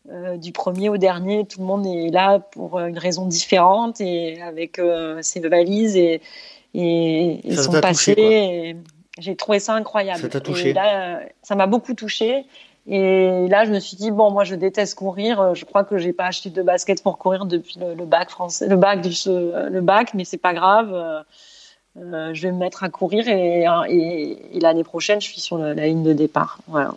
Euh, 0.09 0.39
du 0.39 0.51
premier 0.51 0.89
au 0.89 0.97
dernier, 0.97 1.45
tout 1.47 1.61
le 1.61 1.67
monde 1.67 1.87
est 1.87 2.11
là 2.11 2.39
pour 2.39 2.81
une 2.81 2.99
raison 2.99 3.27
différente 3.27 4.01
et 4.01 4.41
avec 4.41 4.79
euh, 4.79 5.21
ses 5.23 5.41
valises 5.41 5.97
et, 5.97 6.23
et, 6.75 7.41
son 7.57 7.81
passé. 7.81 8.77
J'ai 9.19 9.37
trouvé 9.37 9.59
ça 9.59 9.75
incroyable. 9.75 10.21
Ça 10.21 10.29
t'a 10.29 10.41
touché 10.41 10.75
ça 11.43 11.55
m'a 11.55 11.67
beaucoup 11.67 11.95
touché. 11.95 12.45
Et 12.87 13.47
là, 13.49 13.65
je 13.65 13.71
me 13.71 13.79
suis 13.79 13.97
dit 13.97 14.11
bon, 14.11 14.31
moi, 14.31 14.45
je 14.45 14.55
déteste 14.55 14.95
courir. 14.95 15.55
Je 15.55 15.65
crois 15.65 15.85
que 15.85 15.99
j'ai 15.99 16.13
pas 16.13 16.27
acheté 16.27 16.51
de 16.51 16.63
basket 16.63 17.03
pour 17.03 17.19
courir 17.19 17.45
depuis 17.45 17.79
le, 17.79 18.05
bac 18.05 18.31
français, 18.31 18.69
le 18.69 18.77
bac, 18.77 19.03
du, 19.03 19.11
le 19.27 19.81
bac, 19.81 20.15
mais 20.15 20.25
c'est 20.25 20.39
pas 20.39 20.55
grave. 20.55 21.25
Euh, 21.99 22.33
je 22.33 22.43
vais 22.43 22.53
me 22.53 22.59
mettre 22.59 22.85
à 22.85 22.89
courir 22.89 23.29
et, 23.29 23.65
et, 23.89 24.61
l'année 24.61 24.85
prochaine, 24.85 25.21
je 25.21 25.27
suis 25.27 25.41
sur 25.41 25.59
la, 25.59 25.75
la 25.75 25.87
ligne 25.87 26.05
de 26.05 26.13
départ. 26.13 26.59
Voilà. 26.69 26.95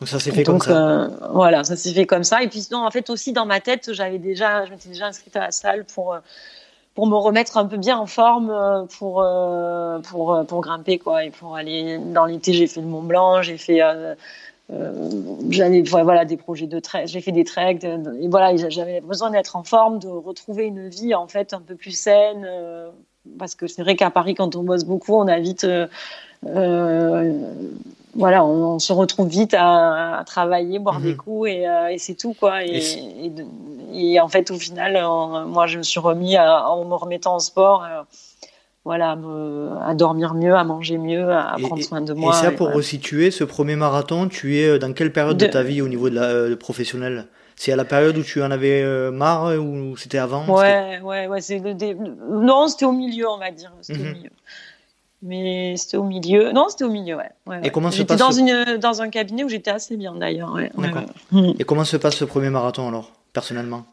Donc 0.00 0.08
ça 0.08 0.20
s'est 0.20 0.30
fait 0.30 0.44
comme 0.44 0.60
ça. 0.60 0.76
Euh, 0.76 1.08
voilà, 1.32 1.64
ça 1.64 1.74
s'est 1.74 1.94
fait 1.94 2.06
comme 2.06 2.24
ça. 2.24 2.42
Et 2.42 2.48
puis 2.48 2.66
non, 2.70 2.84
en 2.84 2.90
fait 2.90 3.08
aussi 3.08 3.32
dans 3.32 3.46
ma 3.46 3.60
tête, 3.60 3.92
j'avais 3.94 4.18
déjà, 4.18 4.66
je 4.66 4.70
m'étais 4.70 4.90
déjà 4.90 5.06
inscrite 5.06 5.34
à 5.36 5.40
la 5.40 5.50
salle 5.52 5.84
pour 5.84 6.12
euh, 6.12 6.18
pour 6.96 7.06
me 7.06 7.14
remettre 7.14 7.56
un 7.58 7.66
peu 7.66 7.76
bien 7.76 7.96
en 7.96 8.06
forme 8.06 8.50
euh, 8.50 8.84
pour 8.98 9.24
pour 10.02 10.44
pour 10.48 10.60
grimper 10.60 10.98
quoi 10.98 11.24
et 11.24 11.30
pour 11.30 11.54
aller 11.54 11.98
dans 11.98 12.24
l'été. 12.24 12.52
J'ai 12.52 12.66
fait 12.66 12.80
le 12.80 12.88
Mont 12.88 13.02
Blanc, 13.02 13.42
j'ai 13.42 13.58
fait 13.58 13.80
j'avais 15.50 15.82
voilà 15.82 16.24
des 16.24 16.36
projets 16.36 16.66
de 16.66 16.80
trek, 16.80 17.06
j'ai 17.06 17.20
fait 17.20 17.30
des 17.30 17.44
treks 17.44 17.84
et 17.84 18.28
voilà 18.28 18.56
j'avais 18.56 19.00
besoin 19.00 19.30
d'être 19.30 19.54
en 19.54 19.62
forme, 19.62 20.00
de 20.00 20.08
retrouver 20.08 20.64
une 20.64 20.88
vie 20.88 21.14
en 21.14 21.28
fait 21.28 21.54
un 21.54 21.60
peu 21.60 21.76
plus 21.76 21.96
saine 21.96 22.48
parce 23.38 23.54
que 23.54 23.68
c'est 23.68 23.82
vrai 23.82 23.94
qu'à 23.94 24.10
Paris 24.10 24.34
quand 24.34 24.56
on 24.56 24.64
bosse 24.64 24.84
beaucoup, 24.84 25.14
on 25.14 25.28
a 25.28 25.38
vite 25.38 25.64
voilà, 28.16 28.44
on, 28.44 28.78
se 28.78 28.92
retrouve 28.92 29.28
vite 29.28 29.54
à, 29.56 30.22
travailler, 30.26 30.78
boire 30.78 31.00
des 31.00 31.12
mhm. 31.12 31.16
coups 31.16 31.50
et, 31.50 31.68
euh, 31.68 31.88
et 31.88 31.98
c'est 31.98 32.14
tout 32.14 32.34
quoi. 32.38 32.64
Et, 32.64 32.80
et, 33.92 34.20
en 34.20 34.28
fait, 34.28 34.50
au 34.50 34.58
final, 34.58 34.92
moi, 35.46 35.66
je 35.66 35.78
me 35.78 35.82
suis 35.82 36.00
remis 36.00 36.36
à, 36.36 36.68
en 36.68 36.84
me 36.84 36.94
remettant 36.94 37.34
en 37.34 37.38
sport. 37.38 37.84
Euh, 37.84 38.02
voilà, 38.84 39.18
à 39.84 39.94
dormir 39.94 40.34
mieux, 40.34 40.54
à 40.54 40.62
manger 40.62 40.96
mieux, 40.96 41.28
à 41.32 41.56
prendre 41.60 41.82
soin 41.82 42.00
de 42.02 42.12
moi. 42.12 42.32
Et 42.38 42.40
ça, 42.40 42.52
pour 42.52 42.72
resituer, 42.72 43.32
ce 43.32 43.42
premier 43.42 43.74
marathon, 43.74 44.28
tu 44.28 44.58
es 44.58 44.78
dans 44.78 44.92
quelle 44.92 45.12
période 45.12 45.36
de, 45.36 45.46
ta 45.46 45.64
vie 45.64 45.82
au 45.82 45.88
niveau 45.88 46.08
de 46.08 46.14
la 46.14 46.26
euh, 46.26 46.56
professionnelle 46.56 47.26
c'est 47.58 47.72
à 47.72 47.76
la 47.76 47.86
période 47.86 48.18
où 48.18 48.22
tu 48.22 48.42
en 48.42 48.50
avais 48.50 48.84
marre 49.10 49.58
ou 49.58 49.96
c'était 49.96 50.18
avant? 50.18 50.46
Ouais, 50.46 51.00
ouais, 51.02 51.26
ouais. 51.26 51.40
C'est 51.40 51.58
Non, 51.58 52.68
c'était 52.68 52.84
au 52.84 52.92
milieu, 52.92 53.30
on 53.30 53.38
va 53.38 53.50
dire. 53.50 53.72
C'était 53.80 53.98
au 53.98 54.02
mhm. 54.02 54.12
milieu 54.12 54.30
mais 55.22 55.76
c'était 55.76 55.96
au 55.96 56.04
milieu. 56.04 56.52
Non, 56.52 56.66
c'était 56.68 56.84
au 56.84 56.90
milieu, 56.90 57.16
ouais. 57.16 57.30
ouais, 57.46 57.60
Et 57.64 57.70
comment 57.70 57.90
se 57.90 58.02
passe 58.02 58.18
dans, 58.18 58.30
une, 58.30 58.76
dans 58.78 59.02
un 59.02 59.08
cabinet 59.08 59.44
où 59.44 59.48
j'étais 59.48 59.70
assez 59.70 59.96
bien 59.96 60.14
d'ailleurs. 60.14 60.52
Ouais. 60.52 60.70
Et 61.58 61.64
comment 61.64 61.84
se 61.84 61.96
passe 61.96 62.16
ce 62.16 62.24
premier 62.24 62.50
marathon 62.50 62.88
alors, 62.88 63.10
personnellement? 63.32 63.84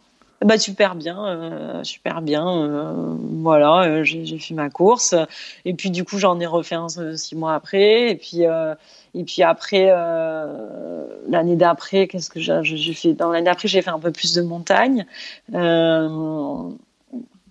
Bah 0.43 0.57
super 0.57 0.95
bien, 0.95 1.25
euh, 1.25 1.83
super 1.83 2.21
bien. 2.21 2.45
Euh, 2.47 3.15
voilà, 3.41 3.83
euh, 3.83 4.03
j'ai 4.03 4.37
fait 4.39 4.53
ma 4.53 4.69
course 4.69 5.15
et 5.63 5.73
puis 5.73 5.89
du 5.89 6.03
coup 6.03 6.17
j'en 6.17 6.39
ai 6.39 6.45
refait 6.45 6.75
un 6.75 6.87
six 7.15 7.35
mois 7.35 7.53
après 7.53 8.11
et 8.11 8.15
puis 8.15 8.41
et 8.41 9.23
puis 9.23 9.43
après 9.43 9.87
l'année 11.29 11.55
d'après 11.55 12.07
qu'est-ce 12.07 12.29
que 12.29 12.39
j'ai 12.39 12.93
fait? 12.93 13.13
Dans 13.13 13.31
l'année 13.31 13.45
d'après 13.45 13.67
j'ai 13.67 13.81
fait 13.81 13.91
un 13.91 13.99
peu 13.99 14.11
plus 14.11 14.33
de 14.33 14.41
montagne. 14.41 15.05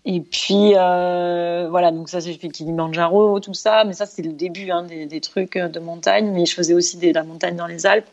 Et 0.04 0.20
puis 0.20 0.72
euh, 0.74 1.68
voilà, 1.70 1.92
donc 1.92 2.08
ça 2.08 2.18
j'ai 2.18 2.34
fait 2.34 2.48
Kilimanjaro, 2.48 3.38
tout 3.38 3.54
ça, 3.54 3.84
mais 3.84 3.92
ça 3.92 4.04
c'est 4.04 4.22
le 4.22 4.32
début 4.32 4.70
hein, 4.70 4.82
des, 4.82 5.06
des, 5.06 5.20
trucs 5.20 5.56
de 5.56 5.78
montagne, 5.78 6.32
mais 6.32 6.44
je 6.44 6.54
faisais 6.54 6.74
aussi 6.74 6.96
de 6.96 7.12
la 7.12 7.22
montagne 7.22 7.54
dans 7.54 7.68
les 7.68 7.86
Alpes. 7.86 8.08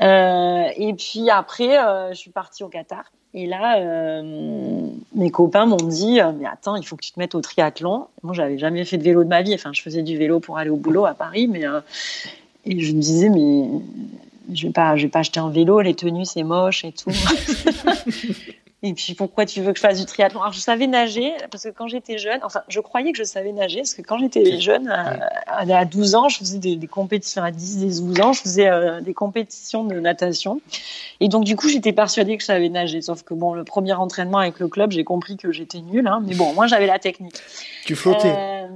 Euh, 0.00 0.64
et 0.76 0.94
puis 0.94 1.28
après, 1.28 1.78
euh, 1.78 2.10
je 2.10 2.14
suis 2.14 2.30
partie 2.30 2.64
au 2.64 2.68
Qatar. 2.68 3.04
Et 3.36 3.46
là, 3.46 3.78
euh, 3.80 4.88
mes 5.14 5.30
copains 5.30 5.66
m'ont 5.66 5.76
dit 5.76 6.20
euh, 6.20 6.32
mais 6.32 6.46
attends, 6.46 6.74
il 6.74 6.86
faut 6.86 6.96
que 6.96 7.04
tu 7.04 7.12
te 7.12 7.18
mettes 7.18 7.34
au 7.34 7.42
triathlon. 7.42 8.06
Moi, 8.22 8.32
j'avais 8.32 8.56
jamais 8.56 8.82
fait 8.86 8.96
de 8.96 9.02
vélo 9.02 9.24
de 9.24 9.28
ma 9.28 9.42
vie. 9.42 9.52
Enfin, 9.54 9.72
je 9.74 9.82
faisais 9.82 10.02
du 10.02 10.16
vélo 10.16 10.40
pour 10.40 10.56
aller 10.56 10.70
au 10.70 10.76
boulot 10.76 11.04
à 11.04 11.12
Paris, 11.12 11.46
mais 11.46 11.66
euh, 11.66 11.80
et 12.64 12.80
je 12.80 12.94
me 12.94 13.00
disais 13.00 13.28
mais 13.28 13.68
je 14.54 14.68
vais 14.68 14.72
pas, 14.72 14.96
je 14.96 15.02
vais 15.02 15.10
pas 15.10 15.18
acheter 15.18 15.38
un 15.38 15.50
vélo, 15.50 15.82
les 15.82 15.94
tenues 15.94 16.24
c'est 16.24 16.44
moche 16.44 16.82
et 16.86 16.92
tout. 16.92 17.10
Et 18.86 18.94
puis 18.94 19.14
pourquoi 19.14 19.46
tu 19.46 19.62
veux 19.62 19.72
que 19.72 19.78
je 19.78 19.82
fasse 19.82 19.98
du 19.98 20.06
triathlon? 20.06 20.40
Alors 20.40 20.52
je 20.52 20.60
savais 20.60 20.86
nager 20.86 21.32
parce 21.50 21.64
que 21.64 21.70
quand 21.70 21.88
j'étais 21.88 22.18
jeune, 22.18 22.38
enfin 22.44 22.62
je 22.68 22.78
croyais 22.80 23.10
que 23.12 23.18
je 23.18 23.24
savais 23.24 23.52
nager 23.52 23.78
parce 23.80 23.94
que 23.94 24.02
quand 24.02 24.18
j'étais 24.18 24.60
jeune, 24.60 24.88
à, 24.88 25.84
12 25.84 26.14
ans, 26.14 26.28
je 26.28 26.38
faisais 26.38 26.58
des, 26.58 26.86
compétitions 26.86 27.42
à 27.42 27.50
10, 27.50 28.02
12 28.02 28.20
ans, 28.20 28.32
je 28.32 28.42
faisais 28.42 28.68
euh, 28.68 29.00
des 29.00 29.14
compétitions 29.14 29.84
de 29.84 29.98
natation. 29.98 30.60
Et 31.20 31.28
donc 31.28 31.44
du 31.44 31.56
coup 31.56 31.68
j'étais 31.68 31.92
persuadée 31.92 32.36
que 32.36 32.42
je 32.42 32.46
savais 32.46 32.68
nager. 32.68 33.02
Sauf 33.02 33.22
que 33.24 33.34
bon, 33.34 33.54
le 33.54 33.64
premier 33.64 33.94
entraînement 33.94 34.38
avec 34.38 34.60
le 34.60 34.68
club, 34.68 34.92
j'ai 34.92 35.04
compris 35.04 35.36
que 35.36 35.50
j'étais 35.50 35.80
nulle. 35.80 36.06
Hein, 36.06 36.22
mais 36.24 36.34
bon, 36.34 36.52
moi 36.54 36.66
j'avais 36.68 36.86
la 36.86 36.98
technique. 36.98 37.40
Tu 37.84 37.96
flottais. 37.96 38.34
Euh, 38.36 38.66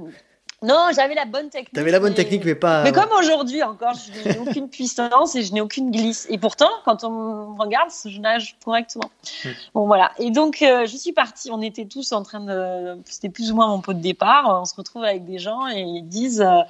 non, 0.63 0.89
j'avais 0.95 1.15
la 1.15 1.25
bonne 1.25 1.49
technique. 1.49 1.73
T'avais 1.73 1.89
la 1.89 1.99
bonne 1.99 2.13
technique, 2.13 2.45
mais 2.45 2.53
pas. 2.53 2.83
Mais 2.83 2.91
comme 2.91 3.09
aujourd'hui 3.17 3.63
encore, 3.63 3.93
je 3.95 4.29
n'ai 4.29 4.37
aucune 4.37 4.69
puissance 4.69 5.35
et 5.35 5.41
je 5.41 5.53
n'ai 5.53 5.61
aucune 5.61 5.89
glisse. 5.89 6.27
Et 6.29 6.37
pourtant, 6.37 6.69
quand 6.85 7.03
on 7.03 7.09
me 7.09 7.59
regarde, 7.59 7.89
je 8.05 8.19
nage 8.19 8.55
correctement. 8.63 9.09
Hmm. 9.43 9.49
Bon, 9.73 9.87
voilà. 9.87 10.11
Et 10.19 10.29
donc, 10.29 10.61
euh, 10.61 10.85
je 10.85 10.95
suis 10.95 11.13
partie. 11.13 11.49
On 11.51 11.61
était 11.61 11.85
tous 11.85 12.11
en 12.11 12.21
train 12.21 12.41
de. 12.41 13.01
C'était 13.05 13.29
plus 13.29 13.51
ou 13.51 13.55
moins 13.55 13.67
mon 13.69 13.81
pot 13.81 13.93
de 13.93 14.01
départ. 14.01 14.59
On 14.61 14.65
se 14.65 14.75
retrouve 14.75 15.03
avec 15.03 15.25
des 15.25 15.39
gens 15.39 15.67
et 15.67 15.81
ils 15.81 16.07
disent. 16.07 16.41
Euh, 16.41 16.61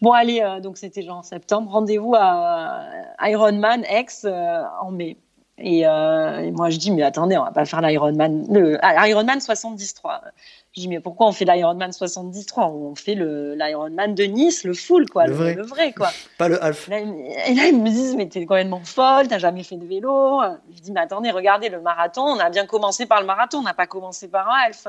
bon, 0.00 0.12
allez, 0.12 0.40
euh, 0.40 0.60
donc 0.60 0.78
c'était 0.78 1.02
genre 1.02 1.18
en 1.18 1.22
septembre, 1.24 1.72
rendez-vous 1.72 2.14
à 2.16 2.84
Ironman 3.22 3.84
X 3.90 4.24
en 4.24 4.92
mai. 4.92 5.16
Et, 5.58 5.80
et, 5.80 6.50
moi, 6.52 6.70
je 6.70 6.78
dis, 6.78 6.92
mais 6.92 7.02
attendez, 7.02 7.36
on 7.36 7.44
va 7.44 7.50
pas 7.50 7.64
faire 7.64 7.82
l'Ironman, 7.82 8.46
le 8.50 8.78
Ironman 8.82 9.40
73. 9.40 10.20
Je 10.74 10.80
dis, 10.80 10.88
mais 10.88 11.00
pourquoi 11.00 11.26
on 11.26 11.32
fait 11.32 11.44
l'Ironman 11.44 11.92
73 11.92 12.54
On 12.58 12.94
fait 12.94 13.14
l'Ironman 13.14 14.14
de 14.14 14.24
Nice, 14.24 14.64
le 14.64 14.72
full, 14.72 15.06
quoi, 15.08 15.26
le, 15.26 15.34
vrai. 15.62 15.92
quoi. 15.92 16.08
Pas 16.38 16.48
le 16.48 16.62
half. 16.64 16.88
et 16.88 17.54
là, 17.54 17.66
ils 17.66 17.78
me 17.78 17.90
disent, 17.90 18.16
mais 18.16 18.26
t'es 18.26 18.46
complètement 18.46 18.80
folle, 18.82 19.28
t'as 19.28 19.38
jamais 19.38 19.64
fait 19.64 19.76
de 19.76 19.84
vélo. 19.84 20.40
Je 20.74 20.80
dis, 20.80 20.92
mais 20.92 21.00
attendez, 21.00 21.30
regardez, 21.30 21.68
le 21.68 21.82
marathon, 21.82 22.22
on 22.22 22.38
a 22.38 22.48
bien 22.48 22.64
commencé 22.64 23.04
par 23.04 23.20
le 23.20 23.26
marathon, 23.26 23.58
on 23.58 23.62
n'a 23.62 23.74
pas 23.74 23.86
commencé 23.86 24.28
par 24.28 24.48
un 24.48 24.68
half. 24.68 24.88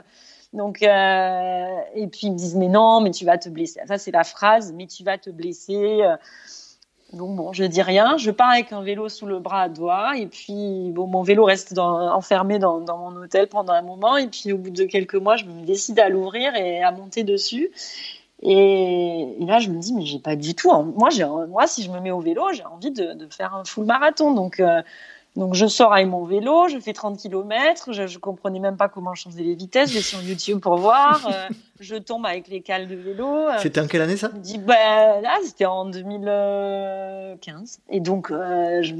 Donc, 0.53 0.81
euh, 0.83 1.77
et 1.95 2.07
puis 2.07 2.27
ils 2.27 2.31
me 2.31 2.37
disent, 2.37 2.55
mais 2.55 2.69
non, 2.69 3.01
mais 3.01 3.11
tu 3.11 3.25
vas 3.25 3.37
te 3.37 3.49
blesser. 3.49 3.81
Ça, 3.85 3.97
c'est 3.97 4.11
la 4.11 4.23
phrase, 4.23 4.71
mais 4.71 4.87
tu 4.87 5.03
vas 5.03 5.17
te 5.17 5.31
blesser. 5.31 6.01
Donc 7.13 7.35
bon, 7.35 7.53
je 7.53 7.63
dis 7.63 7.81
rien. 7.81 8.17
Je 8.17 8.31
pars 8.31 8.49
avec 8.49 8.71
un 8.71 8.81
vélo 8.81 9.07
sous 9.07 9.25
le 9.25 9.39
bras 9.39 9.63
à 9.63 9.69
doigt. 9.69 10.17
Et 10.17 10.25
puis, 10.25 10.91
bon, 10.91 11.07
mon 11.07 11.21
vélo 11.21 11.45
reste 11.45 11.77
enfermé 11.77 12.59
dans, 12.59 12.79
mon 12.79 13.15
hôtel 13.21 13.47
pendant 13.47 13.73
un 13.73 13.83
moment. 13.83 14.17
Et 14.17 14.27
puis, 14.27 14.51
au 14.51 14.57
bout 14.57 14.71
de 14.71 14.85
quelques 14.85 15.15
mois, 15.15 15.37
je 15.37 15.45
me 15.45 15.63
décide 15.63 15.99
à 15.99 16.09
l'ouvrir 16.09 16.55
et 16.55 16.81
à 16.81 16.91
monter 16.91 17.23
dessus. 17.23 17.71
Et, 18.41 19.35
là, 19.39 19.59
je 19.59 19.69
me 19.69 19.79
dis, 19.79 19.93
mais 19.93 20.05
j'ai 20.05 20.19
pas 20.19 20.35
du 20.35 20.55
tout. 20.55 20.69
Moi, 20.69 21.09
moi, 21.47 21.67
si 21.67 21.83
je 21.83 21.91
me 21.91 21.99
mets 21.99 22.11
au 22.11 22.19
vélo, 22.19 22.51
j'ai 22.51 22.65
envie 22.65 22.91
de, 22.91 23.13
de, 23.13 23.27
faire 23.27 23.55
un 23.55 23.63
full 23.63 23.85
marathon. 23.85 24.33
Donc, 24.33 24.59
euh, 24.59 24.81
donc 25.35 25.55
je 25.55 25.65
sors 25.65 25.91
avec 25.91 26.07
mon 26.07 26.25
vélo, 26.25 26.67
je 26.67 26.77
fais 26.77 26.93
30 26.93 27.17
km, 27.17 27.91
je, 27.91 28.05
je 28.05 28.19
comprenais 28.19 28.59
même 28.59 28.77
pas 28.77 28.87
comment 28.87 29.15
changer 29.15 29.41
les 29.41 29.55
vitesses, 29.55 29.89
je 29.89 29.95
vais 29.95 30.01
sur 30.01 30.21
YouTube 30.21 30.59
pour 30.59 30.77
voir, 30.77 31.27
euh, 31.27 31.53
je 31.79 31.95
tombe 31.95 32.23
avec 32.27 32.47
les 32.49 32.61
cales 32.61 32.87
de 32.87 32.95
vélo. 32.95 33.27
Euh. 33.27 33.57
c'était 33.57 33.81
en 33.81 33.87
quelle 33.87 34.03
année 34.03 34.15
ça? 34.15 34.29
Je 34.31 34.37
me 34.37 34.43
dis 34.43 34.59
bah 34.59 35.21
là 35.21 35.35
c'était 35.43 35.65
en 35.65 35.85
2015 35.85 37.79
et 37.89 37.99
donc 37.99 38.29
euh, 38.29 38.83
je, 38.83 38.93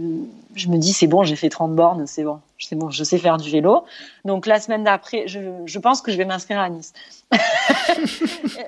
je, 0.56 0.68
me 0.70 0.78
dis 0.78 0.94
c'est 0.94 1.06
bon, 1.06 1.22
j'ai 1.22 1.36
fait 1.36 1.50
30 1.50 1.76
bornes, 1.76 2.08
c'est 2.08 2.24
bon, 2.24 2.40
c'est 2.58 2.76
bon, 2.76 2.90
je 2.90 3.04
sais 3.04 3.20
faire 3.20 3.38
du 3.38 3.52
vélo. 3.52 3.86
Donc 4.26 4.48
la 4.48 4.60
semaine 4.60 4.84
d'après, 4.84 5.28
je, 5.28 5.40
je 5.68 5.80
pense 5.80 6.02
que 6.02 6.12
je 6.12 6.18
vais 6.18 6.26
m'inscrire 6.26 6.60
à 6.60 6.70
Nice. 6.70 6.94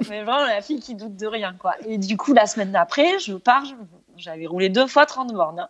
Mais 0.10 0.22
vraiment 0.24 0.46
la 0.46 0.62
fille 0.62 0.80
qui 0.80 0.94
doute 0.94 1.16
de 1.16 1.26
rien 1.26 1.56
quoi. 1.58 1.74
Et 1.88 1.98
du 1.98 2.16
coup 2.16 2.34
la 2.34 2.46
semaine 2.46 2.72
d'après, 2.72 3.18
je 3.18 3.34
pars, 3.34 3.64
j'avais 4.18 4.46
roulé 4.46 4.70
deux 4.70 4.86
fois 4.86 5.08
30 5.08 5.34
bornes. 5.34 5.62
Hein 5.62 5.68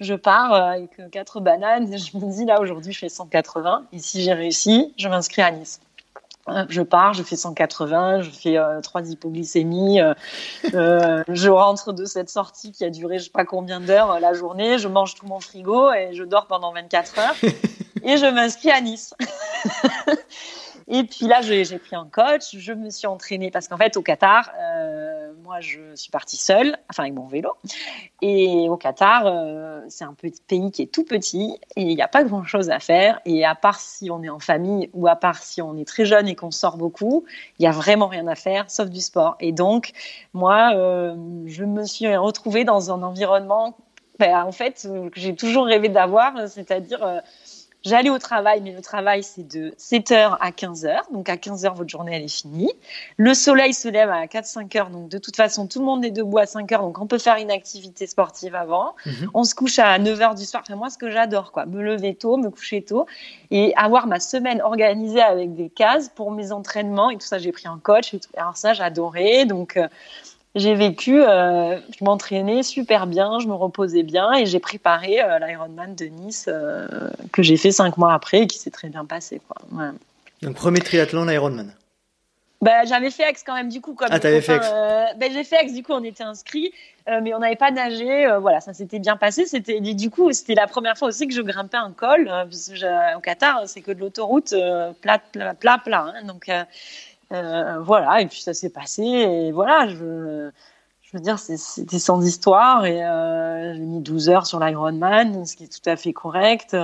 je 0.00 0.14
pars 0.14 0.52
euh, 0.52 0.60
avec 0.62 0.98
euh, 0.98 1.08
quatre 1.08 1.40
bananes. 1.40 1.92
Et 1.92 1.98
je 1.98 2.16
me 2.16 2.30
dis 2.30 2.44
là 2.44 2.60
aujourd'hui 2.60 2.92
je 2.92 2.98
fais 2.98 3.08
180 3.08 3.86
et 3.92 3.98
si 3.98 4.22
j'ai 4.22 4.32
réussi, 4.32 4.94
je 4.98 5.08
m'inscris 5.08 5.42
à 5.42 5.50
Nice. 5.50 5.80
Euh, 6.48 6.64
je 6.68 6.82
pars, 6.82 7.12
je 7.12 7.24
fais 7.24 7.34
180, 7.34 8.22
je 8.22 8.30
fais 8.30 8.56
trois 8.82 9.02
hypoglycémies, 9.02 9.98
je 10.62 11.48
rentre 11.48 11.92
de 11.92 12.04
cette 12.04 12.30
sortie 12.30 12.70
qui 12.70 12.84
a 12.84 12.90
duré 12.90 13.18
je 13.18 13.24
sais 13.24 13.30
pas 13.30 13.44
combien 13.44 13.80
d'heures 13.80 14.20
la 14.20 14.32
journée, 14.32 14.78
je 14.78 14.86
mange 14.86 15.16
tout 15.16 15.26
mon 15.26 15.40
frigo 15.40 15.92
et 15.92 16.14
je 16.14 16.22
dors 16.22 16.46
pendant 16.46 16.72
24 16.72 17.18
heures. 17.18 17.36
Et 18.04 18.18
je 18.18 18.26
m'inscris 18.26 18.70
à 18.70 18.80
Nice. 18.80 19.14
Et 20.88 21.02
puis 21.02 21.26
là, 21.26 21.40
j'ai 21.42 21.64
pris 21.78 21.96
un 21.96 22.08
coach, 22.10 22.56
je 22.56 22.72
me 22.72 22.90
suis 22.90 23.08
entraînée 23.08 23.50
parce 23.50 23.66
qu'en 23.66 23.76
fait, 23.76 23.96
au 23.96 24.02
Qatar, 24.02 24.52
euh, 24.56 25.32
moi, 25.42 25.60
je 25.60 25.80
suis 25.96 26.10
partie 26.12 26.36
seule, 26.36 26.76
enfin 26.88 27.02
avec 27.04 27.14
mon 27.14 27.26
vélo. 27.26 27.56
Et 28.22 28.68
au 28.68 28.76
Qatar, 28.76 29.24
euh, 29.26 29.80
c'est 29.88 30.04
un 30.04 30.14
petit 30.14 30.40
pays 30.46 30.70
qui 30.70 30.82
est 30.82 30.92
tout 30.92 31.04
petit 31.04 31.58
et 31.74 31.82
il 31.82 31.96
n'y 31.96 32.02
a 32.02 32.08
pas 32.08 32.22
grand-chose 32.22 32.70
à 32.70 32.78
faire. 32.78 33.20
Et 33.24 33.44
à 33.44 33.56
part 33.56 33.80
si 33.80 34.12
on 34.12 34.22
est 34.22 34.28
en 34.28 34.38
famille 34.38 34.88
ou 34.92 35.08
à 35.08 35.16
part 35.16 35.42
si 35.42 35.60
on 35.60 35.76
est 35.76 35.86
très 35.86 36.04
jeune 36.04 36.28
et 36.28 36.36
qu'on 36.36 36.52
sort 36.52 36.76
beaucoup, 36.76 37.24
il 37.58 37.62
n'y 37.62 37.68
a 37.68 37.72
vraiment 37.72 38.06
rien 38.06 38.28
à 38.28 38.36
faire 38.36 38.70
sauf 38.70 38.88
du 38.88 39.00
sport. 39.00 39.36
Et 39.40 39.50
donc, 39.50 39.90
moi, 40.34 40.72
euh, 40.76 41.16
je 41.46 41.64
me 41.64 41.84
suis 41.84 42.14
retrouvée 42.16 42.62
dans 42.62 42.92
un 42.92 43.02
environnement, 43.02 43.76
ben, 44.20 44.44
en 44.44 44.52
fait, 44.52 44.88
que 45.12 45.20
j'ai 45.20 45.34
toujours 45.34 45.66
rêvé 45.66 45.88
d'avoir, 45.88 46.48
c'est-à-dire 46.48 47.22
J'allais 47.86 48.10
au 48.10 48.18
travail, 48.18 48.60
mais 48.62 48.72
le 48.72 48.82
travail, 48.82 49.22
c'est 49.22 49.46
de 49.46 49.72
7h 49.78 50.36
à 50.40 50.50
15h. 50.50 51.12
Donc, 51.12 51.28
à 51.28 51.36
15h, 51.36 51.72
votre 51.72 51.88
journée, 51.88 52.16
elle 52.16 52.24
est 52.24 52.36
finie. 52.36 52.72
Le 53.16 53.32
soleil 53.32 53.72
se 53.72 53.86
lève 53.86 54.10
à 54.10 54.26
4-5 54.26 54.68
h 54.68 54.90
Donc, 54.90 55.08
de 55.08 55.18
toute 55.18 55.36
façon, 55.36 55.68
tout 55.68 55.78
le 55.78 55.84
monde 55.84 56.04
est 56.04 56.10
debout 56.10 56.38
à 56.38 56.46
5 56.46 56.68
h 56.68 56.80
Donc, 56.80 56.98
on 57.00 57.06
peut 57.06 57.18
faire 57.18 57.36
une 57.36 57.52
activité 57.52 58.08
sportive 58.08 58.56
avant. 58.56 58.96
Mhm. 59.06 59.30
On 59.34 59.44
se 59.44 59.54
couche 59.54 59.78
à 59.78 59.96
9 60.00 60.18
h 60.18 60.36
du 60.36 60.44
soir. 60.44 60.64
Enfin, 60.66 60.74
moi, 60.74 60.90
ce 60.90 60.98
que 60.98 61.10
j'adore, 61.10 61.52
quoi. 61.52 61.64
Me 61.64 61.80
lever 61.80 62.16
tôt, 62.16 62.36
me 62.36 62.50
coucher 62.50 62.82
tôt 62.82 63.06
et 63.52 63.72
avoir 63.76 64.08
ma 64.08 64.18
semaine 64.18 64.60
organisée 64.62 65.22
avec 65.22 65.54
des 65.54 65.68
cases 65.68 66.08
pour 66.08 66.32
mes 66.32 66.50
entraînements 66.50 67.10
et 67.10 67.14
tout 67.14 67.26
ça. 67.26 67.38
J'ai 67.38 67.52
pris 67.52 67.68
un 67.68 67.78
coach 67.80 68.12
et 68.14 68.18
tout. 68.18 68.30
Alors, 68.36 68.56
ça, 68.56 68.72
j'adorais. 68.74 69.44
Donc, 69.44 69.76
euh, 69.76 69.86
j'ai 70.56 70.74
vécu, 70.74 71.22
euh, 71.22 71.78
je 71.98 72.02
m'entraînais 72.02 72.62
super 72.62 73.06
bien, 73.06 73.38
je 73.40 73.46
me 73.46 73.52
reposais 73.52 74.02
bien 74.02 74.32
et 74.32 74.46
j'ai 74.46 74.58
préparé 74.58 75.22
euh, 75.22 75.38
l'Ironman 75.38 75.94
de 75.94 76.06
Nice 76.06 76.46
euh, 76.48 76.88
que 77.30 77.42
j'ai 77.42 77.58
fait 77.58 77.72
cinq 77.72 77.98
mois 77.98 78.14
après 78.14 78.40
et 78.40 78.46
qui 78.46 78.58
s'est 78.58 78.70
très 78.70 78.88
bien 78.88 79.04
passé. 79.04 79.40
Quoi. 79.46 79.92
Donc 80.40 80.56
premier 80.56 80.80
triathlon, 80.80 81.26
l'Ironman 81.26 81.74
bah, 82.62 82.86
j'avais 82.86 83.10
fait 83.10 83.24
Aix 83.24 83.34
quand 83.44 83.54
même 83.54 83.68
du 83.68 83.82
coup 83.82 83.92
comme 83.92 84.08
ah 84.10 84.18
t'avais 84.18 84.40
fait 84.40 84.58
ben, 84.58 85.30
j'ai 85.30 85.44
fait 85.44 85.56
Aix 85.62 85.72
du 85.72 85.82
coup 85.82 85.92
on 85.92 86.02
était 86.02 86.24
inscrits 86.24 86.72
mais 87.06 87.34
on 87.34 87.38
n'avait 87.38 87.54
pas 87.54 87.70
nagé 87.70 88.26
voilà 88.40 88.60
ça 88.62 88.72
s'était 88.72 88.98
bien 88.98 89.18
passé 89.18 89.44
c'était 89.44 89.78
du 89.80 90.08
coup 90.08 90.32
c'était 90.32 90.54
la 90.54 90.66
première 90.66 90.96
fois 90.96 91.08
aussi 91.08 91.28
que 91.28 91.34
je 91.34 91.42
grimpais 91.42 91.76
un 91.76 91.92
col 91.92 92.24
parce 92.24 92.70
que 92.70 93.16
au 93.16 93.20
Qatar 93.20 93.64
c'est 93.66 93.82
que 93.82 93.92
de 93.92 94.00
l'autoroute 94.00 94.54
plat 95.02 95.18
plat 95.18 95.52
plat, 95.52 95.78
plat 95.84 96.14
hein, 96.16 96.24
donc 96.24 96.50
euh, 97.32 97.80
voilà, 97.80 98.20
et 98.20 98.26
puis 98.26 98.40
ça 98.40 98.54
s'est 98.54 98.70
passé, 98.70 99.02
et 99.02 99.52
voilà, 99.52 99.88
je, 99.88 100.50
je 101.06 101.16
veux 101.16 101.20
dire, 101.22 101.38
c'était 101.38 101.98
sans 101.98 102.24
histoire, 102.26 102.84
et 102.84 103.04
euh, 103.04 103.74
j'ai 103.74 103.80
mis 103.80 104.00
12 104.00 104.28
heures 104.28 104.46
sur 104.46 104.58
l'Ironman, 104.58 105.46
ce 105.46 105.54
qui 105.56 105.64
est 105.64 105.68
tout 105.68 105.88
à 105.88 105.96
fait 105.96 106.12
correct. 106.12 106.76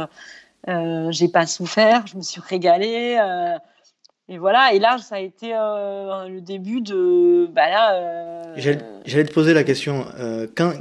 Euh, 0.68 1.08
j'ai 1.10 1.28
pas 1.28 1.46
souffert, 1.46 2.06
je 2.06 2.16
me 2.16 2.22
suis 2.22 2.40
régalée. 2.40 3.18
Euh, 3.20 3.58
et 4.28 4.38
voilà, 4.38 4.72
et 4.72 4.78
là, 4.78 4.98
ça 4.98 5.16
a 5.16 5.18
été 5.18 5.48
le 5.48 6.40
début 6.40 6.80
de. 6.80 7.48
Bah 7.52 7.68
là. 7.68 8.56
J'allais 8.56 9.24
te 9.24 9.32
poser 9.32 9.54
la 9.54 9.64
question. 9.64 10.06
quand, 10.56 10.72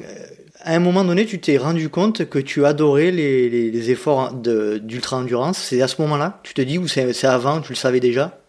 à 0.59 0.75
un 0.75 0.79
moment 0.79 1.03
donné, 1.03 1.25
tu 1.25 1.41
t'es 1.41 1.57
rendu 1.57 1.89
compte 1.89 2.29
que 2.29 2.37
tu 2.37 2.63
adorais 2.65 3.09
les, 3.09 3.49
les, 3.49 3.71
les 3.71 3.91
efforts 3.91 4.33
d'ultra-endurance 4.33 5.57
C'est 5.57 5.81
à 5.81 5.87
ce 5.87 5.99
moment-là 6.03 6.39
Tu 6.43 6.53
te 6.53 6.61
dis, 6.61 6.77
ou 6.77 6.87
c'est 6.87 7.25
avant, 7.25 7.59
tu 7.61 7.73
le 7.73 7.77
savais 7.77 7.99
déjà? 7.99 8.40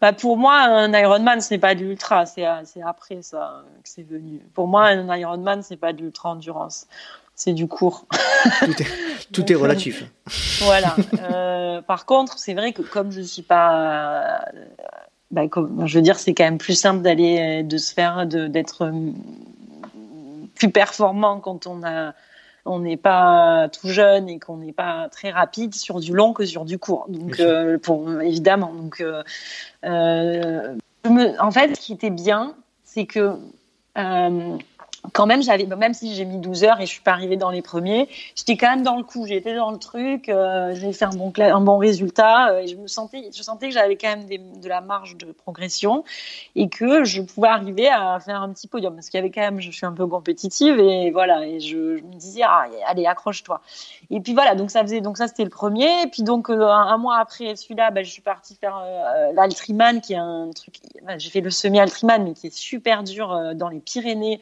Bah 0.00 0.12
pour 0.12 0.36
moi, 0.36 0.56
un 0.56 0.92
Ironman, 0.92 1.40
ce 1.40 1.54
n'est 1.54 1.60
pas 1.60 1.74
de 1.74 1.80
l'ultra, 1.80 2.26
c'est 2.26 2.44
après 2.84 3.22
ça 3.22 3.64
que 3.82 3.88
c'est 3.88 4.02
venu. 4.02 4.40
Pour 4.54 4.66
moi, 4.66 4.86
un 4.86 5.16
Ironman, 5.16 5.62
c'est 5.62 5.76
pas 5.76 5.92
de 5.92 6.00
l'ultra 6.02 6.30
endurance, 6.30 6.86
c'est 7.34 7.52
du 7.52 7.66
court. 7.66 8.06
tout 8.64 8.82
est, 8.82 8.86
tout 9.32 9.52
est 9.52 9.54
relatif. 9.54 10.04
voilà. 10.60 10.96
Euh, 11.20 11.82
par 11.82 12.06
contre, 12.06 12.38
c'est 12.38 12.54
vrai 12.54 12.72
que 12.72 12.82
comme 12.82 13.12
je 13.12 13.20
suis 13.20 13.42
pas, 13.42 14.44
bah, 15.30 15.48
comme, 15.48 15.86
je 15.86 15.98
veux 15.98 16.02
dire, 16.02 16.18
c'est 16.18 16.32
quand 16.32 16.44
même 16.44 16.58
plus 16.58 16.78
simple 16.78 17.02
d'aller, 17.02 17.62
de 17.62 17.76
se 17.76 17.92
faire, 17.92 18.26
d'être 18.26 18.90
plus 20.54 20.70
performant 20.70 21.40
quand 21.40 21.66
on 21.66 21.82
a 21.82 22.14
on 22.64 22.80
n'est 22.80 22.96
pas 22.96 23.68
tout 23.68 23.88
jeune 23.88 24.28
et 24.28 24.38
qu'on 24.38 24.58
n'est 24.58 24.72
pas 24.72 25.08
très 25.10 25.30
rapide 25.30 25.74
sur 25.74 26.00
du 26.00 26.12
long 26.12 26.32
que 26.32 26.44
sur 26.44 26.64
du 26.64 26.78
court. 26.78 27.06
Donc, 27.08 27.40
euh, 27.40 27.78
pour, 27.78 28.20
évidemment. 28.20 28.72
Donc, 28.72 29.00
euh, 29.00 29.22
euh, 29.84 30.76
en 31.04 31.50
fait, 31.50 31.74
ce 31.76 31.80
qui 31.80 31.92
était 31.92 32.10
bien, 32.10 32.54
c'est 32.84 33.06
que 33.06 33.36
quand 35.12 35.26
même, 35.26 35.42
j'avais, 35.42 35.66
même 35.66 35.94
si 35.94 36.14
j'ai 36.14 36.24
mis 36.24 36.38
12 36.38 36.64
heures 36.64 36.80
et 36.80 36.86
je 36.86 36.90
suis 36.90 37.02
pas 37.02 37.12
arrivée 37.12 37.36
dans 37.36 37.50
les 37.50 37.62
premiers, 37.62 38.08
j'étais 38.34 38.56
quand 38.56 38.70
même 38.70 38.82
dans 38.82 38.96
le 38.96 39.02
coup, 39.02 39.26
j'étais 39.26 39.54
dans 39.54 39.70
le 39.70 39.78
truc, 39.78 40.28
euh, 40.28 40.74
j'ai 40.74 40.92
fait 40.92 41.04
un 41.04 41.60
bon, 41.60 41.78
résultat 41.78 42.50
euh, 42.50 42.60
et 42.60 42.66
je 42.66 42.76
me 42.76 42.86
sentais, 42.86 43.30
je 43.34 43.42
sentais 43.42 43.68
que 43.68 43.74
j'avais 43.74 43.96
quand 43.96 44.08
même 44.08 44.26
de 44.26 44.68
la 44.68 44.80
marge 44.80 45.16
de 45.16 45.32
progression 45.32 46.04
et 46.56 46.68
que 46.68 47.04
je 47.04 47.22
pouvais 47.22 47.48
arriver 47.48 47.88
à 47.88 48.18
faire 48.20 48.42
un 48.42 48.52
petit 48.52 48.68
podium 48.68 48.94
parce 48.94 49.08
qu'il 49.08 49.18
y 49.18 49.22
avait 49.22 49.30
quand 49.30 49.40
même, 49.40 49.60
je 49.60 49.70
suis 49.70 49.86
un 49.86 49.92
peu 49.92 50.06
compétitive 50.06 50.78
et 50.78 51.10
voilà, 51.10 51.46
et 51.46 51.60
je, 51.60 51.96
je 51.96 52.02
me 52.02 52.14
disais, 52.14 52.42
ah, 52.44 52.66
allez, 52.86 53.06
accroche-toi. 53.06 53.60
Et 54.10 54.20
puis 54.20 54.34
voilà, 54.34 54.54
donc 54.54 54.70
ça 54.70 54.82
faisait, 54.82 55.00
donc 55.00 55.16
ça 55.16 55.28
c'était 55.28 55.44
le 55.44 55.50
premier, 55.50 56.02
et 56.02 56.06
puis 56.06 56.22
donc 56.22 56.50
euh, 56.50 56.66
un, 56.66 56.98
mois 56.98 57.18
après 57.18 57.56
celui-là, 57.56 57.90
bah, 57.90 58.02
je 58.02 58.10
suis 58.10 58.22
partie 58.22 58.54
faire 58.54 58.82
euh, 58.84 59.32
l'Altriman 59.32 60.00
qui 60.00 60.14
est 60.14 60.18
un 60.18 60.50
truc, 60.54 60.80
bah, 61.02 61.18
j'ai 61.18 61.30
fait 61.30 61.40
le 61.40 61.50
semi-Altriman 61.50 62.22
mais 62.24 62.34
qui 62.34 62.46
est 62.48 62.54
super 62.54 63.02
dur 63.02 63.54
dans 63.54 63.68
les 63.68 63.80
Pyrénées. 63.80 64.40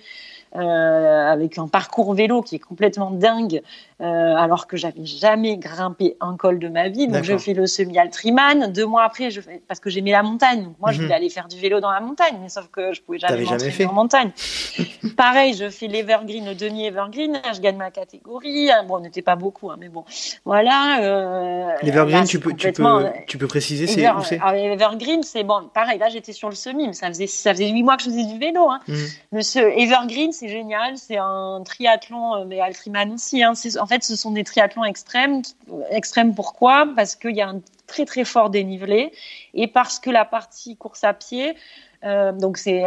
Euh, 0.57 1.27
avec 1.31 1.59
un 1.59 1.69
parcours 1.69 2.15
vélo 2.15 2.41
qui 2.41 2.57
est 2.57 2.59
complètement 2.59 3.11
dingue, 3.11 3.61
alors 4.01 4.67
que 4.67 4.77
j'avais 4.77 5.05
jamais 5.05 5.57
grimpé 5.57 6.17
un 6.21 6.37
col 6.37 6.59
de 6.59 6.69
ma 6.69 6.89
vie. 6.89 7.09
Donc 7.09 7.25
je 7.25 7.37
fais 7.37 7.55
le 7.55 7.67
semi-Altriman. 7.67 8.73
Deux 8.73 8.87
mois 8.87 9.05
après, 9.05 9.31
je 9.31 9.41
fais, 9.41 9.61
parce 9.67 9.81
que 9.81 9.91
j'aimais 9.91 10.13
la 10.13 10.23
montagne. 10.23 10.65
Donc 10.65 10.77
moi, 10.79 10.93
je 10.93 10.99
mhm. 10.99 11.05
voulais 11.05 11.15
aller 11.15 11.31
faire 11.31 11.49
du 11.49 11.59
vélo 11.59 11.81
dans 11.81 11.91
la 11.91 12.01
montagne, 12.01 12.37
mais 12.41 12.49
sauf 12.49 12.69
que 12.71 12.93
je 12.93 13.03
pouvais 13.03 13.19
jamais 13.19 13.45
m'entraîner 13.45 13.87
en 13.87 13.93
montagne. 13.93 14.31
Pareil, 15.17 15.55
je 15.55 15.69
fais 15.71 15.87
l'Evergreen, 15.87 16.47
le 16.47 16.55
demi-Evergreen. 16.55 17.41
Je 17.55 17.61
gagne 17.61 17.77
ma 17.77 17.91
catégorie. 17.91 18.71
Bon, 18.87 18.97
on 18.97 19.01
n'était 19.01 19.23
pas 19.23 19.37
beaucoup, 19.37 19.71
hein, 19.71 19.77
mais 19.79 19.89
bon, 19.89 20.05
voilà. 20.45 21.01
Euh, 21.03 21.71
L'Evergreen, 21.83 22.25
tu 22.25 22.39
peux, 22.41 22.53
tu 22.55 22.73
peux, 22.73 22.85
tu 23.27 23.39
peux 23.39 23.47
préciser 23.47 23.87
c'est 23.87 24.09
où 24.11 24.23
c'est? 24.23 24.37
Evergreen, 24.37 25.23
c'est 25.23 25.45
bon. 25.45 25.69
Pareil, 25.73 25.99
là, 25.99 26.09
j'étais 26.09 26.33
sur 26.33 26.49
le 26.49 26.55
semi, 26.55 26.87
mais 26.87 26.93
ça 26.93 27.09
faisait 27.09 27.27
ça 27.27 27.53
faisait 27.53 27.69
huit 27.69 27.83
mois 27.83 27.97
que 27.97 28.03
je 28.03 28.11
faisais 28.11 28.25
du 28.25 28.39
vélo. 28.39 28.69
Hein. 28.71 28.81
Mhm. 28.89 29.41
Evergreen, 29.77 30.33
c'est 30.33 30.49
génial. 30.49 30.97
C'est 30.97 31.19
un 31.19 31.63
triathlon, 31.65 32.37
euh, 32.37 32.45
mais 32.47 32.61
Altriman 32.61 33.13
aussi. 33.13 33.43
Hein. 33.43 33.55
Fait, 33.89 34.05
ce 34.05 34.17
sont 34.17 34.31
des 34.31 34.45
triathlons 34.45 34.85
extrêmes. 34.85 35.43
Extrêmes 35.91 36.35
pourquoi? 36.35 36.87
Parce 36.95 37.17
qu'il 37.17 37.35
y 37.35 37.41
a 37.41 37.49
un 37.49 37.61
très 37.87 38.05
très 38.05 38.25
fort 38.25 38.51
dénivelé 38.51 39.13
et 39.55 39.67
parce 39.67 39.99
que 39.99 40.11
la 40.11 40.25
partie 40.25 40.77
course 40.77 41.05
à 41.05 41.15
pied, 41.15 41.57
euh, 42.05 42.33
donc 42.33 42.59
c'est, 42.59 42.85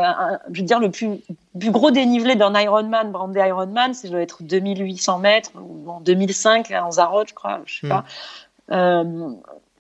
je 0.52 0.62
veux 0.62 0.66
dire, 0.66 0.80
le 0.80 0.92
plus, 0.92 1.20
plus 1.60 1.72
gros 1.72 1.92
dénivelé 1.92 2.36
d'un 2.36 2.58
Ironman, 2.58 3.12
brandé 3.12 3.40
Ironman, 3.42 3.94
c'est 3.94 4.10
doit 4.10 4.22
être 4.22 4.44
2800 4.44 5.20
mètres 5.20 5.52
ou 5.56 5.90
en 5.90 6.00
2005 6.00 6.72
en 6.72 6.92
Zarote, 6.92 7.30
je 7.30 7.34
crois, 7.34 7.62
je 7.66 7.80
sais 7.80 7.88
hmm. 7.88 7.90
pas. 7.90 8.06
Euh, 8.72 9.34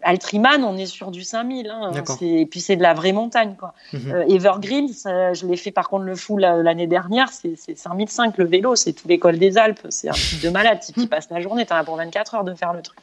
Altriman, 0.03 0.63
on 0.63 0.77
est 0.77 0.85
sur 0.85 1.11
du 1.11 1.23
5000. 1.23 1.69
Hein, 1.69 1.91
et 2.21 2.45
puis 2.45 2.59
c'est 2.59 2.75
de 2.75 2.81
la 2.81 2.93
vraie 2.93 3.13
montagne. 3.13 3.55
Quoi. 3.57 3.73
Mhm. 3.93 4.11
Euh, 4.11 4.25
Evergreen, 4.27 4.87
je 4.89 5.45
l'ai 5.45 5.57
fait 5.57 5.71
par 5.71 5.89
contre 5.89 6.05
le 6.05 6.15
full 6.15 6.41
l'année 6.41 6.87
dernière, 6.87 7.29
c'est 7.29 7.55
5005 7.75 8.37
le 8.37 8.45
vélo, 8.45 8.75
c'est 8.75 8.93
tout 8.93 9.07
l'école 9.07 9.37
des 9.37 9.57
Alpes. 9.57 9.87
C'est 9.89 10.09
un 10.09 10.13
truc 10.13 10.41
de 10.41 10.49
malade. 10.49 10.79
Si 10.81 10.93
tu 10.93 11.07
passes 11.07 11.29
la 11.29 11.41
journée, 11.41 11.65
tu 11.65 11.73
as 11.73 11.83
pour 11.83 11.95
24 11.95 12.35
heures 12.35 12.43
de 12.43 12.53
faire 12.53 12.73
le 12.73 12.81
truc. 12.81 12.99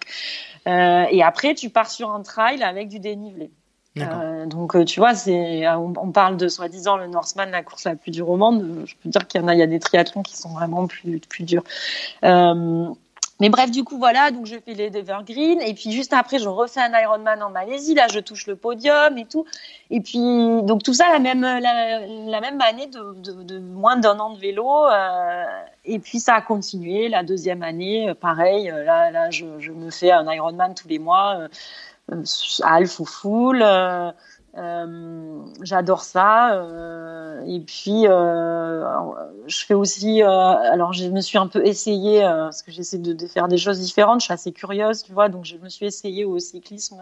Euh, 0.66 1.04
et 1.10 1.22
après, 1.22 1.54
tu 1.54 1.70
pars 1.70 1.90
sur 1.90 2.10
un 2.10 2.22
trail 2.22 2.62
avec 2.62 2.88
du 2.88 2.98
dénivelé. 2.98 3.50
Euh, 3.96 4.46
donc, 4.46 4.84
tu 4.84 5.00
vois, 5.00 5.14
c'est, 5.14 5.66
on, 5.68 6.12
parle 6.12 6.36
de 6.36 6.46
soi-disant 6.46 6.96
le 6.96 7.08
Norseman, 7.08 7.50
la 7.50 7.64
course 7.64 7.82
la 7.82 7.96
plus 7.96 8.12
dure 8.12 8.28
au 8.28 8.36
monde. 8.36 8.84
Je 8.84 8.94
peux 9.02 9.08
dire 9.08 9.26
qu'il 9.26 9.40
y 9.40 9.44
en 9.44 9.48
a, 9.48 9.54
il 9.54 9.58
y 9.58 9.62
a 9.62 9.66
des 9.66 9.80
triathlons 9.80 10.22
qui 10.22 10.36
sont 10.36 10.50
vraiment 10.50 10.86
plus, 10.86 11.18
plus 11.18 11.42
durs. 11.42 11.64
Mais 13.40 13.50
bref, 13.50 13.70
du 13.70 13.84
coup, 13.84 13.98
voilà, 13.98 14.32
donc 14.32 14.46
je 14.46 14.56
fais 14.58 14.74
les 14.74 14.96
Evergreen. 14.96 15.60
Et 15.60 15.72
puis, 15.74 15.92
juste 15.92 16.12
après, 16.12 16.40
je 16.40 16.48
refais 16.48 16.80
un 16.80 16.98
Ironman 16.98 17.40
en 17.40 17.50
Malaisie. 17.50 17.94
Là, 17.94 18.08
je 18.12 18.18
touche 18.18 18.48
le 18.48 18.56
podium 18.56 19.16
et 19.16 19.26
tout. 19.26 19.44
Et 19.90 20.00
puis, 20.00 20.18
donc, 20.18 20.82
tout 20.82 20.94
ça 20.94 21.12
la 21.12 21.20
même, 21.20 21.42
la, 21.42 22.40
même 22.40 22.60
année 22.60 22.88
de, 22.88 23.42
de, 23.44 23.58
moins 23.60 23.96
d'un 23.96 24.18
an 24.18 24.30
de 24.30 24.40
vélo. 24.40 24.86
Euh, 24.86 25.44
et 25.84 26.00
puis, 26.00 26.18
ça 26.18 26.34
a 26.34 26.40
continué. 26.40 27.08
La 27.08 27.22
deuxième 27.22 27.62
année, 27.62 28.10
euh, 28.10 28.14
pareil. 28.14 28.70
Euh, 28.70 28.82
là, 28.84 29.12
là 29.12 29.30
je, 29.30 29.46
je 29.60 29.70
me 29.70 29.90
fais 29.90 30.10
un 30.10 30.30
Ironman 30.32 30.74
tous 30.74 30.88
les 30.88 30.98
mois, 30.98 31.48
euh, 32.10 32.24
half 32.64 32.98
ou 32.98 33.04
full. 33.04 33.62
Euh, 33.62 34.10
j'adore 35.62 36.02
ça. 36.02 36.54
Euh, 36.54 37.42
et 37.46 37.60
puis, 37.60 38.06
euh, 38.06 38.84
je 39.46 39.64
fais 39.64 39.74
aussi. 39.74 40.22
alors, 40.22 40.92
je 40.92 41.06
me 41.06 41.20
suis 41.20 41.38
un 41.38 41.46
peu 41.46 41.64
essayée 41.66 42.20
parce 42.22 42.62
que 42.62 42.70
j'essaie 42.70 42.98
de, 42.98 43.12
de, 43.12 43.26
faire 43.26 43.48
des 43.48 43.58
choses 43.58 43.80
différentes. 43.80 44.20
Je 44.20 44.24
suis 44.24 44.34
assez 44.34 44.52
curieuse, 44.52 45.02
tu 45.02 45.12
vois. 45.12 45.28
Donc, 45.28 45.44
je 45.44 45.56
me 45.56 45.68
suis 45.68 45.86
essayée 45.86 46.24
au 46.24 46.38
cyclisme. 46.38 46.96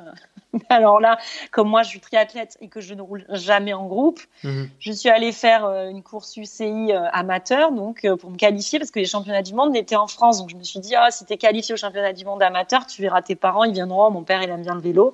alors 0.69 1.01
là, 1.01 1.19
comme 1.51 1.69
moi, 1.69 1.83
je 1.83 1.89
suis 1.89 2.01
triathlète 2.01 2.57
et 2.61 2.69
que 2.69 2.81
je 2.81 2.95
ne 2.95 3.03
roule 3.03 3.25
jamais 3.31 3.73
en 3.73 3.87
groupe, 3.87 4.21
mhm. 4.45 4.69
je 4.79 4.93
suis 4.93 5.09
allée 5.09 5.33
faire 5.33 5.67
une 5.89 6.03
course 6.03 6.37
UCI 6.37 6.93
amateur, 7.13 7.73
donc 7.73 8.07
pour 8.21 8.31
me 8.31 8.37
qualifier 8.37 8.79
parce 8.79 8.91
que 8.91 8.99
les 8.99 9.07
championnats 9.07 9.43
du 9.43 9.55
monde 9.55 9.77
étaient 9.77 9.97
en 9.97 10.07
France. 10.07 10.39
Donc, 10.39 10.51
je 10.51 10.57
me 10.57 10.63
suis 10.63 10.81
dit, 10.81 10.95
ah, 10.95 11.11
si 11.11 11.25
t'es 11.25 11.37
qualifié 11.37 11.75
au 11.75 11.77
championnat 11.77 12.13
du 12.13 12.25
monde 12.25 12.43
amateur, 12.43 12.87
tu 12.87 13.03
verras 13.03 13.23
tes 13.23 13.35
parents, 13.35 13.65
ils 13.65 13.73
viendront. 13.73 14.11
Mon 14.11 14.23
père, 14.23 14.43
il 14.43 14.51
aime 14.51 14.63
bien 14.63 14.75
le 14.75 14.81
vélo. 14.81 15.13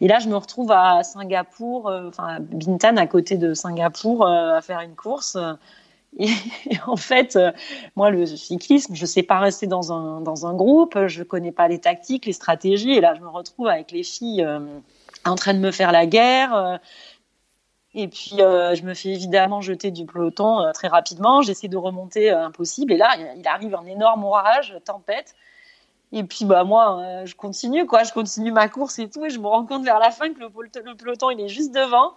Et 0.00 0.08
là, 0.08 0.18
je 0.18 0.28
me 0.28 0.36
retrouve 0.36 0.70
à 0.72 1.02
Singapour 1.02 1.67
euh, 1.86 2.08
enfin 2.08 2.38
Bintan 2.40 2.96
à 2.96 3.06
côté 3.06 3.36
de 3.36 3.54
Singapour, 3.54 4.26
euh, 4.26 4.56
à 4.56 4.60
faire 4.60 4.80
une 4.80 4.94
course. 4.94 5.36
Et, 6.18 6.30
en 6.86 6.96
fait, 6.96 7.36
euh, 7.36 7.52
moi, 7.94 8.10
le 8.10 8.24
cyclisme, 8.26 8.94
je 8.94 9.06
sais 9.06 9.22
pas 9.22 9.38
rester 9.38 9.66
dans 9.66 9.92
un, 9.92 10.20
dans 10.20 10.46
un 10.46 10.54
groupe, 10.54 11.06
je 11.06 11.22
connais 11.22 11.52
pas 11.52 11.68
les 11.68 11.78
tactiques, 11.78 12.26
les 12.26 12.32
stratégies, 12.32 12.92
et 12.92 13.00
là, 13.00 13.14
je 13.14 13.20
me 13.20 13.28
retrouve 13.28 13.68
avec 13.68 13.92
les 13.92 14.02
filles 14.02 14.46
en 15.26 15.34
train 15.34 15.52
de 15.52 15.58
me 15.58 15.70
faire 15.70 15.92
la 15.92 16.06
guerre. 16.06 16.80
et 17.94 18.08
puis, 18.08 18.36
je 18.38 18.82
me 18.84 18.94
fais 18.94 19.10
évidemment 19.10 19.60
jeter 19.60 19.90
du 19.90 20.06
peloton 20.06 20.72
très 20.72 20.88
rapidement. 20.88 21.42
J'essaie 21.42 21.68
de 21.68 21.76
remonter 21.76 22.30
impossible. 22.30 22.94
Et 22.94 22.96
là, 22.96 23.10
il 23.36 23.46
arrive 23.46 23.74
un 23.74 23.84
énorme 23.84 24.24
orage, 24.24 24.76
tempête. 24.86 25.34
Et 26.12 26.24
puis 26.24 26.44
bah 26.44 26.64
moi, 26.64 27.00
euh, 27.00 27.26
je 27.26 27.34
continue 27.34 27.86
quoi, 27.86 28.04
je 28.04 28.12
continue 28.12 28.52
ma 28.52 28.68
course 28.68 28.98
et 28.98 29.08
tout, 29.08 29.24
et 29.24 29.30
je 29.30 29.38
me 29.38 29.46
rends 29.46 29.66
compte 29.66 29.84
vers 29.84 29.98
la 29.98 30.10
fin 30.10 30.32
que 30.32 30.40
le, 30.40 30.48
le 30.48 30.94
peloton 30.96 31.30
il 31.30 31.40
est 31.40 31.48
juste 31.48 31.74
devant. 31.74 32.12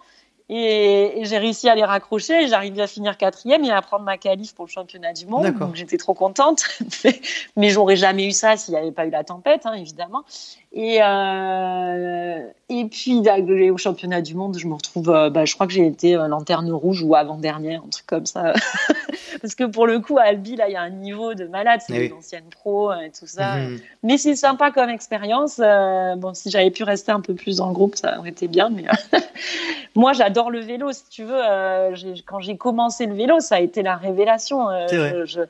Et, 0.54 1.22
j'ai 1.22 1.38
réussi 1.38 1.68
à 1.68 1.74
les 1.74 1.84
raccrocher 1.84 2.42
et 2.42 2.48
j'arrive 2.48 2.78
à 2.78 2.86
finir 2.86 3.16
quatrième 3.16 3.64
et 3.64 3.70
à 3.70 3.80
prendre 3.80 4.04
ma 4.04 4.18
qualif 4.18 4.54
pour 4.54 4.66
le 4.66 4.70
championnat 4.70 5.12
du 5.12 5.26
monde. 5.26 5.46
Donc 5.58 5.74
j'étais 5.74 5.96
trop 5.96 6.12
contente. 6.12 6.64
Mais 7.56 7.70
j'aurais 7.70 7.96
jamais 7.96 8.26
eu 8.26 8.32
ça 8.32 8.56
s'il 8.58 8.74
n'y 8.74 8.80
avait 8.80 8.92
pas 8.92 9.06
eu 9.06 9.10
la 9.10 9.24
tempête, 9.24 9.64
hein, 9.64 9.72
évidemment. 9.72 10.24
Et, 10.72 10.98
euh, 11.02 12.46
et 12.68 12.84
puis 12.86 13.22
au 13.70 13.78
championnat 13.78 14.20
du 14.20 14.34
monde, 14.34 14.58
je 14.58 14.66
me 14.66 14.74
retrouve, 14.74 15.10
euh, 15.10 15.30
bah, 15.30 15.46
je 15.46 15.54
crois 15.54 15.66
que 15.66 15.72
j'ai 15.72 15.86
été 15.86 16.12
lanterne 16.14 16.70
rouge 16.70 17.02
ou 17.02 17.14
avant-dernière, 17.14 17.82
un 17.84 17.88
truc 17.88 18.06
comme 18.06 18.26
ça. 18.26 18.52
Parce 19.42 19.56
que 19.56 19.64
pour 19.64 19.88
le 19.88 19.98
coup, 19.98 20.18
à 20.18 20.22
Albi, 20.22 20.54
là, 20.54 20.68
il 20.68 20.72
y 20.72 20.76
a 20.76 20.82
un 20.82 20.90
niveau 20.90 21.34
de 21.34 21.46
malade, 21.46 21.80
c'est 21.84 21.92
des 21.92 22.12
anciennes 22.12 22.48
pros 22.48 22.92
et 22.92 23.10
tout 23.10 23.26
ça. 23.26 23.56
Mhm. 23.56 23.80
Mais 24.04 24.16
c'est 24.16 24.36
sympa 24.36 24.70
comme 24.70 24.88
expérience. 24.88 25.58
bon, 25.58 26.32
si 26.32 26.48
j'avais 26.48 26.70
pu 26.70 26.84
rester 26.84 27.10
un 27.10 27.20
peu 27.20 27.34
plus 27.34 27.60
en 27.60 27.72
groupe, 27.72 27.96
ça 27.96 28.18
aurait 28.18 28.30
été 28.30 28.46
bien. 28.46 28.70
Mais 28.70 28.84
moi, 29.94 30.12
j'adore 30.12 30.50
le 30.50 30.60
vélo, 30.60 30.92
si 30.92 31.04
tu 31.10 31.24
veux. 31.24 31.42
Euh, 31.42 31.94
quand 32.24 32.40
j'ai 32.40 32.56
commencé 32.56 33.06
le 33.06 33.14
vélo, 33.14 33.40
ça 33.40 33.56
a 33.56 33.60
été 33.60 33.82
la 33.82 33.96
révélation. 33.96 34.70
Euh, 34.70 34.86
je, 35.26 35.40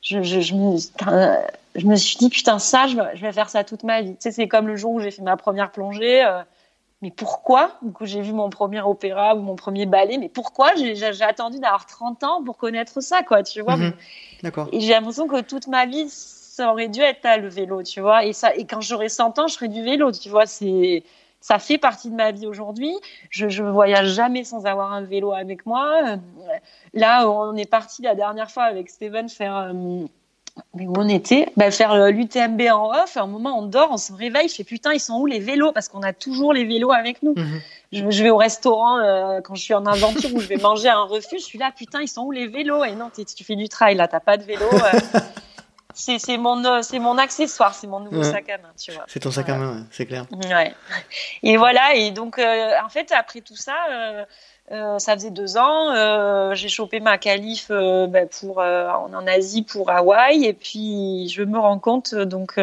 je, 0.00 0.22
je, 0.22 0.40
je, 0.40 0.54
me, 0.54 0.76
je, 1.74 1.86
me, 1.86 1.96
suis 1.96 2.16
dit, 2.16 2.30
putain, 2.30 2.58
ça, 2.58 2.86
je, 2.86 3.20
vais 3.20 3.32
faire 3.32 3.50
ça 3.50 3.64
toute 3.64 3.84
ma 3.84 4.02
vie. 4.02 4.12
Tu 4.12 4.16
sais, 4.20 4.30
c'est 4.30 4.48
comme 4.48 4.66
le 4.66 4.76
jour 4.76 4.92
où 4.92 5.00
j'ai 5.00 5.10
fait 5.10 5.22
ma 5.22 5.36
première 5.36 5.70
plongée. 5.70 6.24
Mais 7.02 7.10
pourquoi? 7.10 7.72
Du 7.82 7.92
coup, 7.92 8.06
j'ai 8.06 8.22
vu 8.22 8.32
mon 8.32 8.48
premier 8.48 8.80
opéra 8.80 9.34
ou 9.34 9.40
mon 9.40 9.54
premier 9.54 9.86
ballet. 9.86 10.16
Mais 10.18 10.28
pourquoi? 10.28 10.74
J'ai 10.76 11.22
attendu 11.22 11.58
d'avoir 11.58 11.86
30 11.86 12.24
ans 12.24 12.42
pour 12.42 12.56
connaître 12.56 13.00
ça, 13.02 13.22
quoi, 13.22 13.42
tu 13.42 13.60
vois? 13.60 13.76
Mhm. 13.76 13.92
D'accord. 14.42 14.68
Et 14.72 14.80
j'ai 14.80 14.92
l'impression 14.92 15.28
que 15.28 15.40
toute 15.42 15.66
ma 15.66 15.84
vie, 15.86 16.08
ça 16.08 16.72
aurait 16.72 16.88
dû 16.88 17.00
être 17.00 17.22
là, 17.22 17.36
le 17.36 17.48
vélo, 17.48 17.82
tu 17.82 18.00
vois? 18.00 18.24
Et, 18.24 18.32
ça, 18.32 18.54
et 18.54 18.64
quand 18.64 18.80
j'aurai 18.80 19.10
100 19.10 19.38
ans, 19.38 19.46
je 19.46 19.54
ferai 19.54 19.68
du 19.68 19.82
vélo, 19.82 20.10
tu 20.10 20.30
vois? 20.30 20.46
C'est 20.46 21.02
ça 21.40 21.58
fait 21.60 21.78
partie 21.78 22.10
de 22.10 22.16
ma 22.16 22.32
vie 22.32 22.46
aujourd'hui. 22.46 22.92
Je, 23.30 23.48
je 23.48 23.62
voyage 23.62 24.08
jamais 24.14 24.42
sans 24.42 24.66
avoir 24.66 24.92
un 24.92 25.02
vélo 25.02 25.32
avec 25.32 25.64
moi. 25.64 26.00
Euh, 26.04 26.16
là, 26.92 27.28
on 27.28 27.54
est 27.56 27.70
parti 27.70 28.02
la 28.02 28.16
dernière 28.16 28.50
fois 28.50 28.64
avec 28.64 28.88
Steven 28.90 29.28
faire. 29.28 29.56
Euh, 29.56 30.06
mais 30.74 30.86
où 30.86 30.92
on 30.96 31.08
était? 31.08 31.48
Bah, 31.56 31.70
Faire 31.70 31.92
euh, 31.92 32.10
l'UTMB 32.10 32.60
en 32.72 32.90
off. 32.90 33.16
À 33.16 33.22
un 33.22 33.26
moment, 33.26 33.58
on 33.58 33.66
dort, 33.66 33.88
on 33.90 33.96
se 33.96 34.12
réveille. 34.12 34.48
Je 34.48 34.54
fais 34.54 34.64
putain, 34.64 34.92
ils 34.92 35.00
sont 35.00 35.14
où 35.14 35.26
les 35.26 35.38
vélos? 35.38 35.72
Parce 35.72 35.88
qu'on 35.88 36.02
a 36.02 36.12
toujours 36.12 36.52
les 36.52 36.64
vélos 36.64 36.92
avec 36.92 37.22
nous. 37.22 37.34
Mhm. 37.36 38.10
je, 38.10 38.22
vais 38.22 38.30
au 38.30 38.36
restaurant 38.36 38.98
quand 39.44 39.54
je 39.54 39.62
suis 39.62 39.74
en 39.74 39.86
aventure 39.86 40.34
ou 40.34 40.40
je 40.40 40.48
vais 40.48 40.56
manger 40.56 40.88
à 40.88 40.96
un 40.96 41.04
refuge. 41.04 41.40
Je 41.40 41.46
suis 41.46 41.58
là, 41.58 41.72
putain, 41.76 42.02
ils 42.02 42.08
sont 42.08 42.22
où 42.22 42.32
les 42.32 42.46
vélos? 42.46 42.84
Et 42.84 42.94
non, 42.94 43.10
tu 43.14 43.44
fais 43.44 43.56
du 43.56 43.68
trail 43.68 43.96
là, 43.96 44.08
t'as 44.08 44.20
pas 44.20 44.36
de 44.36 44.44
vélo. 44.44 44.66
c'est 45.96 46.36
mon 46.36 46.64
euh, 46.64 46.82
c'est 46.82 46.98
mon 46.98 47.18
accessoire, 47.18 47.74
c'est 47.74 47.86
mon 47.86 48.00
nouveau 48.00 48.22
sac 48.22 48.48
à 48.50 48.58
main, 48.58 48.72
tu 48.78 48.92
vois. 48.92 49.04
C'est 49.08 49.20
ton 49.20 49.30
sac 49.30 49.48
à 49.48 49.56
main, 49.56 49.86
c'est 49.90 50.06
clair. 50.06 50.26
Ouais. 50.30 50.74
Et 51.42 51.56
voilà, 51.56 51.94
et 51.94 52.10
donc 52.10 52.38
euh, 52.38 52.72
en 52.84 52.88
fait 52.88 53.12
après 53.12 53.40
tout 53.40 53.56
ça, 53.56 53.74
euh, 54.72 54.96
euh, 54.96 54.98
ça 54.98 55.14
faisait 55.14 55.30
deux 55.30 55.56
ans. 55.56 55.92
Euh, 55.94 56.54
j'ai 56.54 56.68
chopé 56.68 57.00
ma 57.00 57.18
qualif 57.18 57.68
euh, 57.70 58.06
ben, 58.06 58.28
pour 58.28 58.58
en 58.58 59.26
Asie 59.26 59.62
pour 59.62 59.90
Hawaï 59.90 60.44
et 60.44 60.52
puis 60.52 61.28
je 61.28 61.42
me 61.42 61.58
rends 61.58 61.78
compte 61.78 62.14
donc 62.14 62.60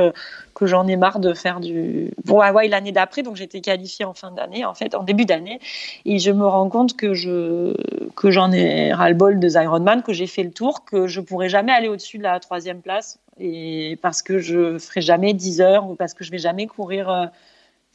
que 0.53 0.65
j'en 0.65 0.87
ai 0.87 0.95
marre 0.95 1.19
de 1.19 1.33
faire 1.33 1.59
du 1.59 2.11
pour 2.25 2.43
Hawaï 2.43 2.69
l'année 2.69 2.91
d'après. 2.91 3.23
Donc 3.23 3.35
j'étais 3.35 3.61
qualifiée 3.61 4.05
en 4.05 4.13
fin 4.13 4.31
d'année 4.31 4.65
en 4.65 4.73
fait 4.73 4.95
en 4.95 5.03
début 5.03 5.25
d'année 5.25 5.59
et 6.05 6.19
je 6.19 6.31
me 6.31 6.45
rends 6.45 6.69
compte 6.69 6.95
que 6.95 7.13
je 7.13 7.75
que 8.15 8.31
j'en 8.31 8.51
ai 8.51 8.93
ras 8.93 9.09
le 9.09 9.15
bol 9.15 9.39
de 9.39 9.49
Ironman, 9.49 10.03
que 10.03 10.13
j'ai 10.13 10.27
fait 10.27 10.43
le 10.43 10.51
tour, 10.51 10.85
que 10.85 11.07
je 11.07 11.21
pourrais 11.21 11.49
jamais 11.49 11.71
aller 11.71 11.87
au-dessus 11.87 12.17
de 12.17 12.23
la 12.23 12.39
troisième 12.39 12.81
place 12.81 13.19
et 13.39 13.97
parce 14.01 14.21
que 14.21 14.39
je 14.39 14.77
ferai 14.77 15.01
jamais 15.01 15.33
10 15.33 15.61
heures 15.61 15.89
ou 15.89 15.95
parce 15.95 16.13
que 16.13 16.23
je 16.23 16.31
vais 16.31 16.37
jamais 16.37 16.67
courir 16.67 17.31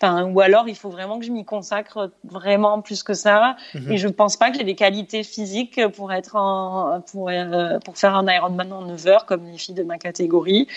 ou 0.03 0.41
alors 0.41 0.69
il 0.69 0.77
faut 0.77 0.91
vraiment 0.91 1.19
que 1.19 1.25
je 1.25 1.33
m'y 1.33 1.45
consacre 1.45 2.11
vraiment 2.25 2.81
plus 2.81 3.03
que 3.03 3.15
ça. 3.15 3.57
Mhm. 3.75 3.93
Et 3.93 3.99
je 3.99 4.09
pense 4.09 4.37
pas 4.37 4.51
que 4.51 4.59
j'ai 4.59 4.65
des 4.65 4.75
qualités 4.75 5.23
physiques 5.23 5.81
pour 5.89 6.13
être 6.13 6.37
en, 6.37 7.01
pour, 7.11 7.31
euh, 7.31 7.79
pour 7.81 7.97
faire 7.97 8.15
un 8.15 8.27
Ironman 8.27 8.73
en 8.73 8.83
9 8.83 9.07
heures 9.07 9.27
comme 9.27 9.45
les 9.47 9.59
filles 9.59 9.75
de 9.75 9.83
ma 9.83 9.99
catégorie. 9.99 10.69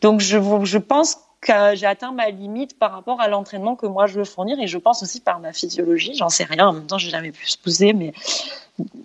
Donc 0.00 0.20
je, 0.20 0.38
je 0.64 0.78
pense 0.78 1.18
que 1.40 1.74
j'ai 1.74 1.86
atteint 1.86 2.12
ma 2.12 2.28
limite 2.28 2.78
par 2.78 2.92
rapport 2.92 3.20
à 3.20 3.28
l'entraînement 3.28 3.74
que 3.74 3.86
moi 3.86 4.06
je 4.06 4.18
veux 4.18 4.24
fournir 4.24 4.60
et 4.60 4.66
je 4.66 4.76
pense 4.76 5.02
aussi 5.02 5.20
par 5.20 5.40
ma 5.40 5.52
physiologie. 5.52 6.14
J'en 6.14 6.28
sais 6.28 6.44
rien. 6.44 6.68
En 6.68 6.72
même 6.74 6.86
temps, 6.86 6.98
j'ai 6.98 7.10
jamais 7.10 7.32
pu 7.32 7.48
se 7.48 7.56
pousser, 7.56 7.92
mais 7.92 8.12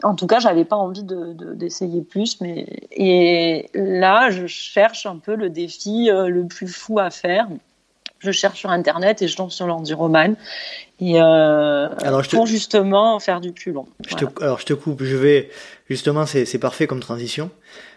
en 0.04 0.16
tout 0.16 0.28
cas, 0.28 0.40
j'avais 0.40 0.66
pas 0.66 0.76
envie 0.76 1.04
de, 1.04 1.34
d'essayer 1.54 2.02
plus. 2.02 2.42
Mais 2.42 2.66
et 2.92 3.70
là, 3.74 4.30
je 4.32 4.48
cherche 4.48 5.06
un 5.06 5.18
peu 5.18 5.36
le 5.36 5.50
défi 5.50 6.10
euh, 6.10 6.28
le 6.28 6.46
plus 6.46 6.68
fou 6.68 7.00
à 7.00 7.10
faire 7.10 7.48
je 8.26 8.32
cherche 8.32 8.60
sur 8.60 8.70
internet 8.70 9.22
et 9.22 9.28
je 9.28 9.36
tombe 9.36 9.52
sur 9.52 9.68
l'enduroman 9.68 10.36
et 11.02 11.22
euh, 11.22 11.90
alors, 12.04 12.24
je 12.24 12.30
pour 12.30 12.48
justement 12.48 13.20
faire 13.20 13.42
du 13.42 13.52
plus 13.52 13.74
long. 13.74 13.86
Je 14.08 14.16
te, 14.16 14.26
alors 14.42 14.62
je 14.62 14.66
te 14.66 14.74
coupe, 14.74 15.04
je 15.04 15.18
vais 15.18 15.50
justement 15.90 16.26
c'est, 16.26 16.58
parfait 16.58 16.88
comme 16.88 17.02
transition 17.02 17.52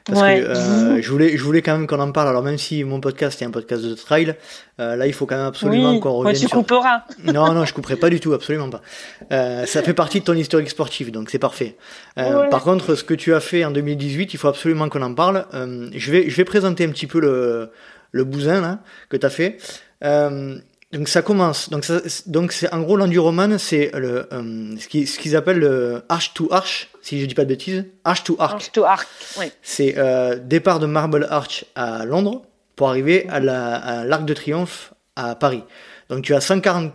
parce 0.05 0.21
que 0.21 0.27
euh, 0.27 1.01
je 1.01 1.11
voulais 1.11 1.37
je 1.37 1.45
voulais 1.45 1.63
quand 1.63 1.79
même 1.79 1.87
qu'on 1.87 2.01
en 2.01 2.11
parle. 2.11 2.27
Alors 2.27 2.43
même 2.43 2.59
si 2.59 2.83
mon 2.83 3.01
podcast 3.01 3.41
est 3.41 3.45
un 3.45 3.53
podcast 3.53 3.85
de 3.85 3.95
trail, 3.95 4.35
euh, 4.81 4.97
là 4.97 5.07
il 5.07 5.13
faut 5.13 5.27
quand 5.27 5.37
même 5.37 5.47
absolument 5.47 5.93
oui, 5.93 6.01
qu'on 6.01 6.13
revienne. 6.13 6.35
Ouais, 6.35 6.41
tu 6.41 6.49
couperas. 6.49 7.05
Non 7.25 7.53
non, 7.53 7.65
je 7.65 7.73
couperai 7.73 7.95
pas 7.95 8.11
du 8.11 8.19
tout, 8.19 8.33
absolument 8.33 8.69
pas. 8.69 8.83
Euh, 9.31 9.65
ça 9.65 9.81
fait 9.85 9.95
partie 9.95 10.19
de 10.19 10.25
ton 10.25 10.35
historique 10.35 10.71
sportif, 10.71 11.13
donc 11.13 11.31
c'est 11.31 11.39
parfait. 11.39 11.77
Par 12.17 12.65
contre, 12.65 12.97
ce 12.97 13.05
que 13.05 13.15
tu 13.15 13.33
as 13.33 13.41
fait 13.41 13.65
en 13.65 13.71
2018, 13.71 14.35
il 14.35 14.39
faut 14.39 14.49
absolument 14.49 14.89
qu'on 14.89 15.03
en 15.03 15.15
parle. 15.15 15.47
Je 15.53 16.11
vais 16.11 16.29
je 16.29 16.37
vais 16.37 16.45
présenter 16.45 16.85
un 16.85 16.91
petit 16.91 17.07
peu 17.07 17.21
le 17.21 17.71
le 18.11 18.25
bousin 18.25 18.61
là 18.61 18.81
que 19.09 19.17
tu 19.17 19.27
as 19.27 19.31
fait. 19.31 19.59
Euh, 20.05 20.59
donc 20.93 21.09
ça 21.09 21.23
commence. 21.23 21.71
Donc 21.71 21.85
ça, 21.85 22.01
donc 22.27 22.53
c'est 22.53 22.73
en 22.73 22.81
gros 22.81 22.97
l'enduroman, 22.97 23.59
c'est 23.59 23.91
le 23.95 24.29
euh, 24.33 24.77
ce 24.79 24.89
qu'ils 24.89 25.07
ce 25.07 25.19
qu'ils 25.19 25.37
appellent 25.37 25.59
le 25.59 26.03
arch 26.09 26.33
to 26.35 26.49
arch, 26.51 26.91
si 27.03 27.21
je 27.21 27.27
dis 27.27 27.35
pas 27.35 27.45
de 27.45 27.51
bêtises, 27.51 27.85
arch 28.05 28.25
to 28.25 28.37
arc. 28.39 28.55
Arch 28.55 28.73
to 28.73 28.85
arc, 28.85 29.09
oui. 29.39 29.53
C'est 29.63 29.99
euh, 29.99 30.37
départ 30.37 30.79
de 30.79 30.87
Marble 30.87 31.27
Arch 31.31 31.65
à 31.75 32.05
Londres 32.05 32.43
pour 32.77 32.89
arriver 32.89 33.27
à 33.29 33.41
l'arc 33.41 34.25
de 34.25 34.35
Triomphe 34.35 34.95
à 35.17 35.35
Paris. 35.35 35.65
Donc 36.09 36.23
tu 36.23 36.35
as 36.35 36.41
140 36.41 36.93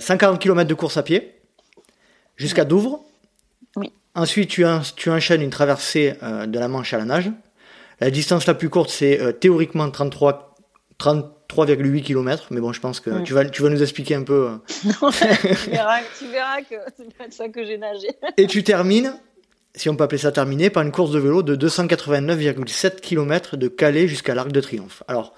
140 0.00 0.40
km 0.40 0.68
de 0.68 0.74
course 0.74 0.96
à 0.96 1.04
pied 1.04 1.40
jusqu'à 2.36 2.64
Douvres. 2.64 3.04
Oui. 3.76 3.92
Ensuite 4.16 4.50
tu, 4.50 4.64
tu 4.96 5.10
enchaînes 5.10 5.42
une 5.42 5.50
traversée 5.50 6.14
de 6.20 6.58
la 6.58 6.66
Manche 6.66 6.92
à 6.92 6.98
la 6.98 7.04
nage. 7.04 7.30
La 8.00 8.10
distance 8.10 8.46
la 8.46 8.54
plus 8.54 8.68
courte 8.68 8.90
c'est 8.90 9.38
théoriquement 9.38 9.88
33 9.88 10.56
30 10.98 11.39
3,8 11.50 12.02
km, 12.02 12.46
mais 12.50 12.60
bon, 12.60 12.72
je 12.72 12.80
pense 12.80 13.00
que 13.00 13.22
tu, 13.22 13.34
vas, 13.34 13.44
tu 13.44 13.62
vas 13.62 13.68
nous 13.68 13.82
expliquer 13.82 14.14
un 14.14 14.22
peu. 14.22 14.48
non, 14.84 15.10
tu, 15.10 15.70
verras, 15.70 16.00
tu 16.18 16.26
verras 16.28 16.60
que 16.62 16.76
c'est 16.96 17.16
pas 17.16 17.28
de 17.28 17.32
ça 17.32 17.48
que 17.48 17.64
j'ai 17.64 17.78
nagé. 17.78 18.08
Et 18.36 18.46
tu 18.46 18.62
termines, 18.62 19.12
si 19.74 19.88
on 19.88 19.96
peut 19.96 20.04
appeler 20.04 20.20
ça 20.20 20.32
terminé, 20.32 20.70
par 20.70 20.82
une 20.82 20.92
course 20.92 21.10
de 21.10 21.18
vélo 21.18 21.42
de 21.42 21.56
289,7 21.56 23.00
km 23.00 23.56
de 23.56 23.68
Calais 23.68 24.06
jusqu'à 24.06 24.34
l'Arc 24.34 24.52
de 24.52 24.60
Triomphe. 24.60 25.02
Alors, 25.08 25.34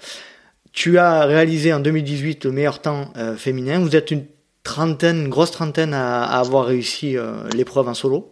tu 0.73 0.99
as 0.99 1.25
réalisé 1.25 1.73
en 1.73 1.81
2018 1.81 2.45
le 2.45 2.53
meilleur 2.53 2.81
temps 2.81 3.13
euh, 3.17 3.37
féminin. 3.37 3.79
Vous 3.79 3.97
êtes 3.97 4.11
une 4.11 4.27
trentaine, 4.65 5.23
une 5.23 5.29
grosse 5.29 5.51
trentaine 5.51 5.95
à, 5.95 6.25
avoir 6.25 6.67
réussi 6.67 7.17
euh, 7.17 7.49
l'épreuve 7.55 7.89
en 7.89 7.95
solo. 7.95 8.32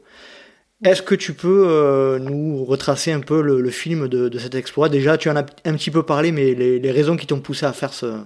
Est-ce 0.84 1.02
que 1.02 1.14
tu 1.14 1.34
peux 1.34 1.66
euh, 1.68 2.18
nous 2.18 2.64
retracer 2.64 3.12
un 3.12 3.20
peu 3.20 3.42
le, 3.42 3.70
film 3.70 4.08
de, 4.08 4.38
cet 4.38 4.54
exploit? 4.54 4.88
Déjà, 4.88 5.18
tu 5.18 5.28
en 5.28 5.36
as 5.36 5.44
un 5.64 5.74
petit 5.74 5.90
peu 5.90 6.02
parlé, 6.02 6.32
mais 6.32 6.54
les, 6.54 6.90
raisons 6.90 7.16
qui 7.16 7.26
t'ont 7.26 7.40
poussé 7.40 7.66
à 7.66 7.72
faire 7.72 7.92
ce, 7.92 8.22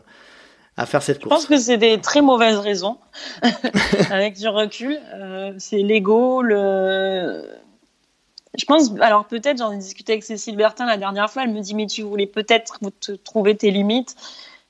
à 0.76 0.86
faire 0.86 1.02
cette 1.02 1.20
course. 1.20 1.34
Je 1.34 1.36
pense 1.36 1.46
que 1.46 1.58
c'est 1.58 1.78
des 1.78 2.00
très 2.00 2.22
mauvaises 2.22 2.58
raisons, 2.58 2.98
avec 4.10 4.36
du 4.38 4.48
recul. 4.48 4.98
c'est 5.58 5.78
l'ego, 5.78 6.42
le 6.42 7.42
je 8.56 8.64
pense, 8.66 8.92
alors 9.00 9.26
peut-être, 9.26 9.58
j'en 9.58 9.72
ai 9.72 9.78
discuté 9.78 10.12
avec 10.12 10.24
Cécile 10.24 10.56
Bertin 10.56 10.86
la 10.86 10.96
dernière 10.96 11.28
fois, 11.30 11.42
elle 11.42 11.52
me 11.52 11.60
dit, 11.60 11.74
mais 11.74 11.86
tu 11.86 12.02
voulais 12.02 12.26
peut-être 12.26 12.78
trouver 13.24 13.56
tes 13.56 13.70
limites. 13.70 14.14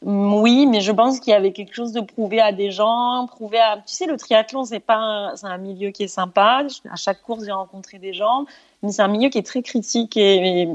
Oui, 0.06 0.66
mais 0.66 0.82
je 0.82 0.92
pense 0.92 1.18
qu'il 1.18 1.30
y 1.30 1.34
avait 1.34 1.52
quelque 1.52 1.72
chose 1.72 1.92
de 1.92 2.02
prouver 2.02 2.38
à 2.38 2.52
des 2.52 2.70
gens, 2.70 3.26
prouver 3.26 3.58
à, 3.58 3.76
tu 3.78 3.94
sais, 3.94 4.04
le 4.04 4.18
triathlon, 4.18 4.66
c'est 4.66 4.80
pas, 4.80 5.32
c'est 5.34 5.46
un 5.46 5.56
milieu 5.56 5.92
qui 5.92 6.02
est 6.02 6.08
sympa. 6.08 6.62
À 6.90 6.96
chaque 6.96 7.22
course, 7.22 7.44
j'ai 7.46 7.52
rencontré 7.52 7.98
des 7.98 8.12
gens, 8.12 8.44
mais 8.82 8.92
c'est 8.92 9.00
un 9.00 9.08
milieu 9.08 9.30
qui 9.30 9.38
est 9.38 9.46
très 9.46 9.62
critique 9.62 10.18
et, 10.18 10.68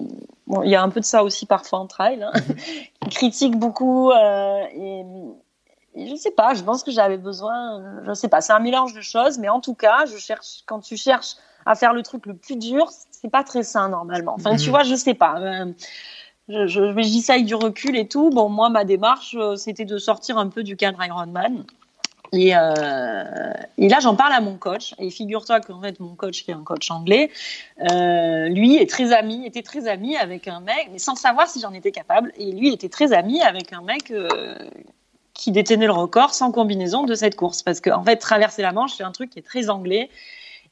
bon, 0.47 0.63
il 0.63 0.71
y 0.71 0.75
a 0.75 0.81
un 0.81 0.89
peu 0.89 0.99
de 0.99 1.05
ça 1.05 1.23
aussi 1.23 1.45
parfois 1.45 1.77
en 1.77 1.85
trail. 1.85 2.23
Hein. 2.23 2.31
critique 3.11 3.55
beaucoup 3.55 4.09
euh, 4.09 4.63
et, 4.73 5.05
et, 5.93 6.07
je 6.07 6.15
sais 6.15 6.31
pas, 6.31 6.55
je 6.55 6.63
pense 6.63 6.81
que 6.81 6.89
j'avais 6.89 7.17
besoin, 7.17 8.01
je 8.07 8.13
sais 8.13 8.29
pas, 8.29 8.41
c'est 8.41 8.53
un 8.53 8.59
mélange 8.59 8.95
de 8.95 9.01
choses, 9.01 9.37
mais 9.37 9.49
en 9.49 9.59
tout 9.59 9.75
cas, 9.75 10.05
je 10.07 10.17
cherche, 10.17 10.63
quand 10.65 10.79
tu 10.79 10.97
cherches 10.97 11.35
à 11.67 11.75
faire 11.75 11.93
le 11.93 12.01
truc 12.01 12.25
le 12.25 12.35
plus 12.35 12.55
dur, 12.55 12.89
c'est 13.11 13.29
pas 13.29 13.43
très 13.43 13.61
sain 13.61 13.89
normalement. 13.89 14.33
Enfin, 14.33 14.55
tu 14.55 14.65
mhm. 14.65 14.69
vois, 14.71 14.83
je 14.83 14.95
sais 14.95 15.13
pas. 15.13 15.39
Euh, 15.39 15.71
je, 16.49 16.67
je, 16.67 16.91
je 16.91 17.01
dis 17.01 17.21
ça 17.21 17.33
avec 17.33 17.45
du 17.45 17.55
recul 17.55 17.95
et 17.95 18.07
tout. 18.07 18.29
Bon, 18.31 18.49
moi, 18.49 18.69
ma 18.69 18.83
démarche, 18.83 19.35
euh, 19.37 19.55
c'était 19.55 19.85
de 19.85 19.97
sortir 19.97 20.37
un 20.37 20.47
peu 20.47 20.63
du 20.63 20.75
cadre 20.75 21.03
Ironman. 21.03 21.63
Et, 22.31 22.55
euh, 22.55 23.53
et 23.77 23.89
là, 23.89 23.99
j'en 24.01 24.15
parle 24.15 24.33
à 24.33 24.41
mon 24.41 24.57
coach. 24.57 24.93
Et 24.99 25.09
figure-toi 25.09 25.61
qu'en 25.61 25.81
fait, 25.81 25.99
mon 25.99 26.15
coach, 26.15 26.43
qui 26.43 26.51
est 26.51 26.53
un 26.53 26.63
coach 26.63 26.89
anglais, 26.91 27.29
euh, 27.91 28.49
lui 28.49 28.75
est 28.77 28.89
très 28.89 29.13
ami, 29.13 29.45
était 29.45 29.63
très 29.63 29.87
ami 29.87 30.15
avec 30.17 30.47
un 30.47 30.59
mec, 30.59 30.89
mais 30.91 30.99
sans 30.99 31.15
savoir 31.15 31.47
si 31.47 31.59
j'en 31.59 31.73
étais 31.73 31.91
capable. 31.91 32.31
Et 32.37 32.51
lui 32.51 32.73
était 32.73 32.89
très 32.89 33.13
ami 33.13 33.41
avec 33.41 33.71
un 33.73 33.81
mec 33.81 34.11
qui 35.33 35.51
détenait 35.51 35.85
le 35.85 35.93
record 35.93 36.33
sans 36.33 36.51
combinaison 36.51 37.03
de 37.03 37.15
cette 37.15 37.35
course. 37.35 37.63
Parce 37.63 37.79
qu'en 37.79 38.01
en 38.01 38.03
fait, 38.03 38.17
traverser 38.17 38.61
la 38.61 38.73
Manche, 38.73 38.93
c'est 38.97 39.03
un 39.03 39.11
truc 39.11 39.29
qui 39.29 39.39
est 39.39 39.43
très 39.43 39.69
anglais. 39.69 40.09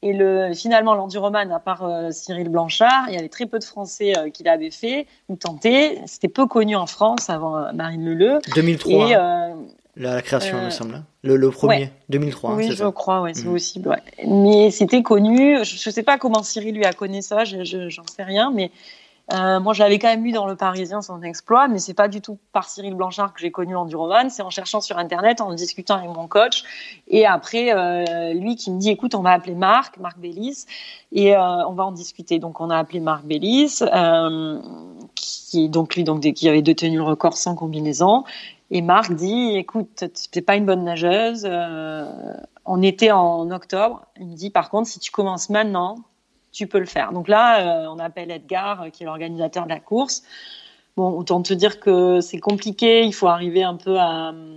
Et 0.02 0.12
le, 0.12 0.52
finalement, 0.54 0.94
l'enduroman, 0.94 1.50
à 1.50 1.58
part 1.58 1.84
euh, 1.84 2.10
Cyril 2.10 2.48
Blanchard, 2.48 3.06
il 3.08 3.14
y 3.14 3.18
avait 3.18 3.28
très 3.28 3.46
peu 3.46 3.58
de 3.58 3.64
Français 3.64 4.16
euh, 4.16 4.30
qui 4.30 4.44
l'avaient 4.44 4.70
fait 4.70 5.06
ou 5.28 5.36
tenté. 5.36 5.98
C'était 6.06 6.28
peu 6.28 6.46
connu 6.46 6.76
en 6.76 6.86
France 6.86 7.28
avant 7.30 7.56
euh, 7.56 7.72
Marine 7.72 8.04
Leleu. 8.04 8.38
2003. 8.54 9.10
Et, 9.10 9.16
la, 9.96 10.22
création, 10.22 10.62
me 10.62 10.70
semble. 10.70 10.94
Hein. 10.94 11.04
Le, 11.24 11.34
le 11.34 11.50
premier, 11.50 11.90
2003. 12.08 12.50
Hein, 12.50 12.54
oui, 12.56 12.70
je 12.70 12.84
crois, 12.84 13.20
ouais, 13.20 13.32
c'est 13.34 13.46
mmh. 13.46 13.52
possible. 13.52 13.88
Ouais. 13.88 14.02
Mais 14.28 14.70
c'était 14.70 15.02
connu. 15.02 15.64
Je 15.64 15.88
ne 15.88 15.92
sais 15.92 16.04
pas 16.04 16.18
comment 16.18 16.44
Cyril 16.44 16.76
lui 16.76 16.84
a 16.84 16.92
connu 16.92 17.20
ça, 17.20 17.44
j'en 17.44 17.64
je, 17.64 18.00
sais 18.14 18.22
rien, 18.22 18.52
mais 18.54 18.70
euh, 19.32 19.60
moi, 19.60 19.74
je 19.74 19.82
l'avais 19.82 19.98
quand 19.98 20.08
même 20.08 20.24
lu 20.24 20.32
dans 20.32 20.46
Le 20.46 20.56
Parisien, 20.56 21.02
son 21.02 21.22
exploit, 21.22 21.68
mais 21.68 21.78
c'est 21.78 21.94
pas 21.94 22.08
du 22.08 22.20
tout 22.20 22.38
par 22.52 22.68
Cyril 22.68 22.94
Blanchard 22.94 23.34
que 23.34 23.40
j'ai 23.40 23.50
connu 23.50 23.74
l'enduroman. 23.74 24.30
C'est 24.30 24.42
en 24.42 24.50
cherchant 24.50 24.80
sur 24.80 24.96
Internet, 24.96 25.40
en 25.40 25.52
discutant 25.52 25.96
avec 25.96 26.10
mon 26.10 26.26
coach. 26.26 26.64
Et 27.08 27.26
après, 27.26 27.72
euh, 27.74 28.32
lui 28.32 28.56
qui 28.56 28.70
me 28.70 28.78
dit, 28.78 28.90
écoute, 28.90 29.14
on 29.14 29.22
va 29.22 29.32
appeler 29.32 29.54
Marc, 29.54 29.98
Marc 29.98 30.18
Bellis, 30.18 30.64
et 31.12 31.36
euh, 31.36 31.66
on 31.66 31.72
va 31.72 31.84
en 31.84 31.92
discuter. 31.92 32.38
Donc, 32.38 32.60
on 32.60 32.70
a 32.70 32.76
appelé 32.78 33.00
Marc 33.00 33.24
Bellis, 33.24 33.80
euh, 33.82 34.60
qui, 35.14 35.68
donc 35.68 35.94
lui, 35.94 36.04
donc, 36.04 36.20
qui 36.20 36.48
avait 36.48 36.62
détenu 36.62 36.96
le 36.96 37.04
record 37.04 37.36
sans 37.36 37.54
combinaison. 37.54 38.24
Et 38.70 38.82
Marc 38.82 39.12
dit, 39.12 39.56
écoute, 39.56 40.04
t'es 40.30 40.42
pas 40.42 40.56
une 40.56 40.66
bonne 40.66 40.84
nageuse. 40.84 41.46
Euh, 41.48 42.34
on 42.66 42.82
était 42.82 43.10
en 43.10 43.50
octobre. 43.50 44.04
Il 44.18 44.28
me 44.28 44.34
dit, 44.34 44.50
par 44.50 44.68
contre, 44.68 44.88
si 44.88 44.98
tu 44.98 45.10
commences 45.10 45.48
maintenant, 45.48 45.96
tu 46.52 46.66
peux 46.66 46.78
le 46.78 46.86
faire. 46.86 47.12
Donc 47.12 47.28
là, 47.28 47.60
euh, 47.60 47.86
on 47.88 47.98
appelle 47.98 48.30
Edgar, 48.30 48.82
euh, 48.82 48.90
qui 48.90 49.02
est 49.02 49.06
l'organisateur 49.06 49.64
de 49.64 49.70
la 49.70 49.80
course. 49.80 50.22
Bon, 50.96 51.10
autant 51.10 51.42
te 51.42 51.54
dire 51.54 51.78
que 51.80 52.20
c'est 52.20 52.40
compliqué, 52.40 53.04
il 53.04 53.12
faut 53.12 53.28
arriver 53.28 53.62
un 53.62 53.76
peu 53.76 53.98
à... 53.98 54.30
Hum, 54.30 54.54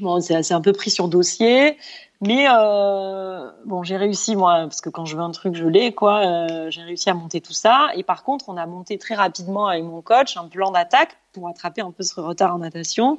bon, 0.00 0.20
c'est 0.20 0.52
un 0.52 0.60
peu 0.60 0.72
pris 0.72 0.90
sur 0.90 1.08
dossier. 1.08 1.76
Mais 2.24 2.46
euh, 2.48 3.50
bon, 3.64 3.82
j'ai 3.82 3.96
réussi 3.96 4.36
moi 4.36 4.60
parce 4.60 4.80
que 4.80 4.88
quand 4.88 5.04
je 5.06 5.16
veux 5.16 5.22
un 5.22 5.32
truc, 5.32 5.56
je 5.56 5.66
l'ai 5.66 5.92
quoi. 5.92 6.24
Euh, 6.24 6.70
j'ai 6.70 6.82
réussi 6.82 7.10
à 7.10 7.14
monter 7.14 7.40
tout 7.40 7.52
ça. 7.52 7.88
Et 7.96 8.04
par 8.04 8.22
contre, 8.22 8.44
on 8.48 8.56
a 8.56 8.64
monté 8.64 8.96
très 8.96 9.16
rapidement 9.16 9.66
avec 9.66 9.82
mon 9.82 10.02
coach 10.02 10.36
un 10.36 10.46
plan 10.46 10.70
d'attaque 10.70 11.16
pour 11.32 11.48
attraper 11.48 11.80
un 11.80 11.90
peu 11.90 12.04
ce 12.04 12.20
retard 12.20 12.54
en 12.54 12.58
natation. 12.58 13.18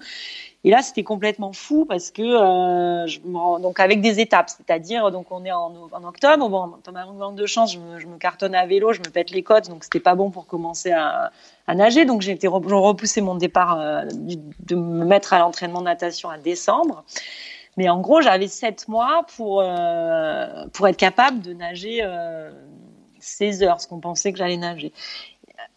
Et 0.64 0.70
là, 0.70 0.82
c'était 0.82 1.04
complètement 1.04 1.52
fou 1.52 1.84
parce 1.84 2.12
que 2.12 2.22
euh, 2.22 3.60
donc 3.60 3.82
avec 3.82 4.00
des 4.00 4.22
étapes, 4.22 4.50
c'est-à-dire 4.50 5.12
donc 5.12 5.28
on 5.32 5.44
est 5.44 5.52
en, 5.52 5.74
en 5.92 6.04
octobre. 6.06 6.48
Bon, 6.48 6.74
ma 6.94 7.06
manque 7.06 7.36
de 7.36 7.46
chance, 7.46 7.74
je 7.74 7.80
me, 7.80 8.00
je 8.00 8.08
me, 8.08 8.18
cartonne 8.18 8.56
à 8.56 8.66
vélo, 8.66 8.94
je 8.94 9.00
me 9.00 9.10
pète 9.10 9.32
les 9.32 9.44
côtes, 9.44 9.68
donc 9.68 9.84
c'était 9.84 10.00
pas 10.00 10.16
bon 10.16 10.32
pour 10.32 10.48
commencer 10.48 10.94
à, 10.94 11.34
nager. 11.68 12.06
Donc 12.06 12.22
j'ai 12.22 12.40
repoussé 12.42 13.20
mon 13.20 13.36
départ 13.36 14.06
de 14.06 14.76
me 14.76 15.04
mettre 15.04 15.34
à 15.34 15.40
l'entraînement 15.40 15.80
de 15.80 15.86
natation 15.86 16.30
à 16.30 16.38
décembre. 16.38 17.04
Mais 17.78 17.90
en 17.90 18.00
gros, 18.02 18.22
j'avais 18.22 18.48
sept 18.48 18.88
mois 18.88 19.26
pour, 19.36 19.62
euh, 19.62 20.66
pour 20.74 20.88
être 20.88 20.98
capable 20.98 21.42
de 21.42 21.54
nager 21.54 22.00
euh, 22.04 22.52
16 23.20 23.64
heures, 23.64 23.82
ce 23.82 23.88
qu'on 23.88 24.00
pensait 24.00 24.32
que 24.32 24.38
j'allais 24.38 24.58
nager. 24.58 24.94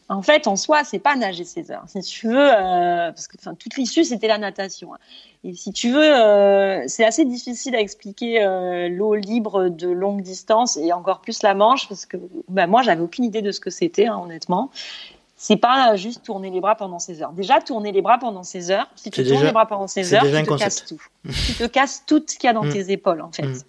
En 0.08 0.22
fait, 0.22 0.46
en 0.46 0.54
soi, 0.54 0.84
c'est 0.84 1.00
pas 1.00 1.16
nager 1.16 1.42
16 1.42 1.70
heures. 1.72 1.84
Si 1.88 2.00
tu 2.00 2.28
veux, 2.28 2.38
euh, 2.38 3.10
parce 3.10 3.26
que 3.26 3.36
toute 3.54 3.76
l'issue, 3.76 4.04
c'était 4.04 4.28
la 4.28 4.38
natation. 4.38 4.94
Hein. 4.94 4.98
Et 5.42 5.52
si 5.54 5.72
tu 5.72 5.90
veux, 5.90 6.14
euh, 6.14 6.84
c'est 6.86 7.04
assez 7.04 7.24
difficile 7.24 7.74
à 7.74 7.80
expliquer 7.80 8.40
l'eau 8.88 9.14
libre 9.14 9.68
de 9.68 9.88
longue 9.88 10.22
distance 10.22 10.76
et 10.76 10.92
encore 10.92 11.22
plus 11.22 11.42
la 11.42 11.54
Manche, 11.54 11.88
parce 11.88 12.06
que 12.06 12.18
ben, 12.48 12.68
moi, 12.68 12.82
j'avais 12.82 13.00
aucune 13.00 13.24
idée 13.24 13.42
de 13.42 13.50
ce 13.50 13.58
que 13.58 13.70
c'était, 13.70 14.06
hein, 14.06 14.20
honnêtement 14.22 14.70
c'est 15.36 15.58
pas 15.58 15.94
juste 15.96 16.24
tourner 16.24 16.50
les 16.50 16.60
bras 16.60 16.74
pendant 16.74 16.98
16 16.98 17.22
heures. 17.22 17.32
Déjà, 17.32 17.60
tourner 17.60 17.92
les 17.92 18.00
bras 18.00 18.18
pendant 18.18 18.42
16 18.42 18.70
heures, 18.70 18.90
si 18.96 19.10
tu 19.10 19.22
tournes 19.22 19.44
les 19.44 19.52
bras 19.52 19.66
pendant 19.66 19.86
16 19.86 20.14
heures, 20.14 20.22
tu 20.22 20.30
te 20.30 20.58
casses 20.58 20.84
tout. 20.86 21.02
tu 21.24 21.54
te 21.54 21.66
casses 21.66 22.04
tout 22.06 22.24
ce 22.26 22.36
qu'il 22.38 22.48
y 22.48 22.50
a 22.50 22.54
dans 22.54 22.64
mm. 22.64 22.72
tes 22.72 22.90
épaules, 22.90 23.20
en 23.20 23.30
fait. 23.30 23.42
Mm. 23.42 23.62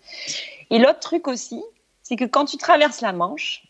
Et 0.70 0.80
l'autre 0.80 1.00
truc 1.00 1.28
aussi, 1.28 1.62
c'est 2.04 2.16
que 2.16 2.24
quand 2.24 2.46
tu 2.46 2.56
traverses 2.56 3.02
la 3.02 3.12
Manche, 3.12 3.64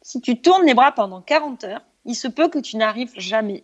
si 0.00 0.22
tu 0.22 0.40
tournes 0.40 0.64
les 0.64 0.72
bras 0.72 0.92
pendant 0.92 1.20
40 1.20 1.64
heures, 1.64 1.82
il 2.06 2.14
se 2.14 2.28
peut 2.28 2.48
que 2.48 2.58
tu 2.58 2.78
n'arrives 2.78 3.12
jamais. 3.16 3.62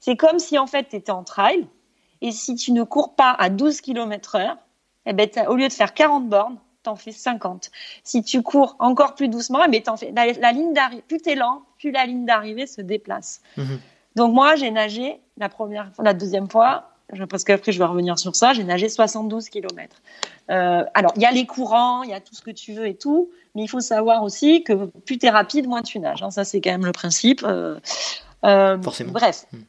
C'est 0.00 0.16
comme 0.16 0.40
si, 0.40 0.58
en 0.58 0.66
fait, 0.66 0.88
tu 0.88 0.96
étais 0.96 1.12
en 1.12 1.22
trail, 1.22 1.68
et 2.22 2.32
si 2.32 2.56
tu 2.56 2.72
ne 2.72 2.82
cours 2.82 3.14
pas 3.14 3.30
à 3.38 3.50
12 3.50 3.82
km 3.82 4.34
heure, 4.34 4.56
eh 5.06 5.12
ben, 5.12 5.28
au 5.46 5.54
lieu 5.54 5.68
de 5.68 5.72
faire 5.72 5.94
40 5.94 6.28
bornes, 6.28 6.58
t'en 6.86 6.96
fais 6.96 7.12
50. 7.12 7.70
Si 8.04 8.22
tu 8.22 8.42
cours 8.42 8.76
encore 8.78 9.14
plus 9.16 9.28
doucement, 9.28 9.66
mais 9.68 9.80
t'en 9.80 9.96
fais, 9.96 10.12
la, 10.14 10.52
ligne 10.52 10.72
d'arrivée, 10.72 11.02
plus 11.06 11.18
t'es 11.18 11.34
lent, 11.34 11.62
plus 11.78 11.90
la 11.90 12.06
ligne 12.06 12.24
d'arrivée 12.24 12.66
se 12.66 12.80
déplace. 12.80 13.40
Mhm. 13.56 13.80
Donc 14.14 14.32
moi, 14.32 14.54
j'ai 14.54 14.70
nagé 14.70 15.20
la 15.36 15.48
première 15.48 15.90
la 15.98 16.14
deuxième 16.14 16.48
fois, 16.48 16.92
parce 17.28 17.42
qu'après 17.42 17.72
je 17.72 17.78
vais 17.78 17.84
revenir 17.84 18.18
sur 18.18 18.36
ça, 18.36 18.52
j'ai 18.52 18.62
nagé 18.62 18.88
72 18.88 19.48
km. 19.48 19.96
Euh, 20.50 20.84
alors, 20.94 21.12
il 21.16 21.22
y 21.22 21.26
a 21.26 21.32
les 21.32 21.44
courants, 21.44 22.04
il 22.04 22.10
y 22.10 22.14
a 22.14 22.20
tout 22.20 22.34
ce 22.34 22.42
que 22.42 22.52
tu 22.52 22.72
veux 22.72 22.86
et 22.86 22.94
tout, 22.94 23.30
mais 23.54 23.62
il 23.64 23.68
faut 23.68 23.80
savoir 23.80 24.22
aussi 24.22 24.62
que 24.62 24.86
plus 25.04 25.18
tu 25.18 25.26
es 25.26 25.30
rapide, 25.30 25.66
moins 25.66 25.82
tu 25.82 25.98
nages. 25.98 26.22
Hein. 26.22 26.30
Ça, 26.30 26.44
c'est 26.44 26.60
quand 26.60 26.70
même 26.70 26.86
le 26.86 26.92
principe. 26.92 27.42
Euh, 27.44 27.80
euh, 28.44 28.80
Forcément. 28.80 29.12
Bref. 29.12 29.46
Mhm. 29.52 29.64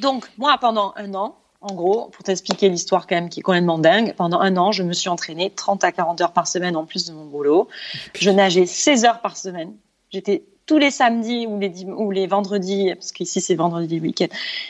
Donc, 0.00 0.30
moi, 0.38 0.56
pendant 0.58 0.94
un 0.96 1.12
an, 1.14 1.36
en 1.64 1.74
gros, 1.74 2.08
pour 2.12 2.22
t'expliquer 2.22 2.68
l'histoire 2.68 3.06
quand 3.06 3.14
même 3.14 3.30
qui 3.30 3.40
est 3.40 3.42
complètement 3.42 3.78
dingue, 3.78 4.14
pendant 4.16 4.38
un 4.38 4.56
an, 4.58 4.70
je 4.70 4.82
me 4.82 4.92
suis 4.92 5.08
entraînée 5.08 5.50
30 5.50 5.82
à 5.82 5.92
40 5.92 6.20
heures 6.20 6.32
par 6.32 6.46
semaine 6.46 6.76
en 6.76 6.84
plus 6.84 7.06
de 7.06 7.14
mon 7.14 7.24
boulot. 7.24 7.68
Je 8.14 8.30
nageais 8.30 8.66
16 8.66 9.06
heures 9.06 9.20
par 9.22 9.38
semaine. 9.38 9.72
J'étais 10.10 10.44
tous 10.66 10.76
les 10.76 10.90
samedis 10.90 11.46
ou 11.46 11.58
les, 11.58 11.84
ou 11.84 12.10
les 12.10 12.26
vendredis, 12.26 12.94
parce 12.94 13.12
qu'ici 13.12 13.40
c'est 13.40 13.54
vendredi 13.54 13.98
week-end, 13.98 14.28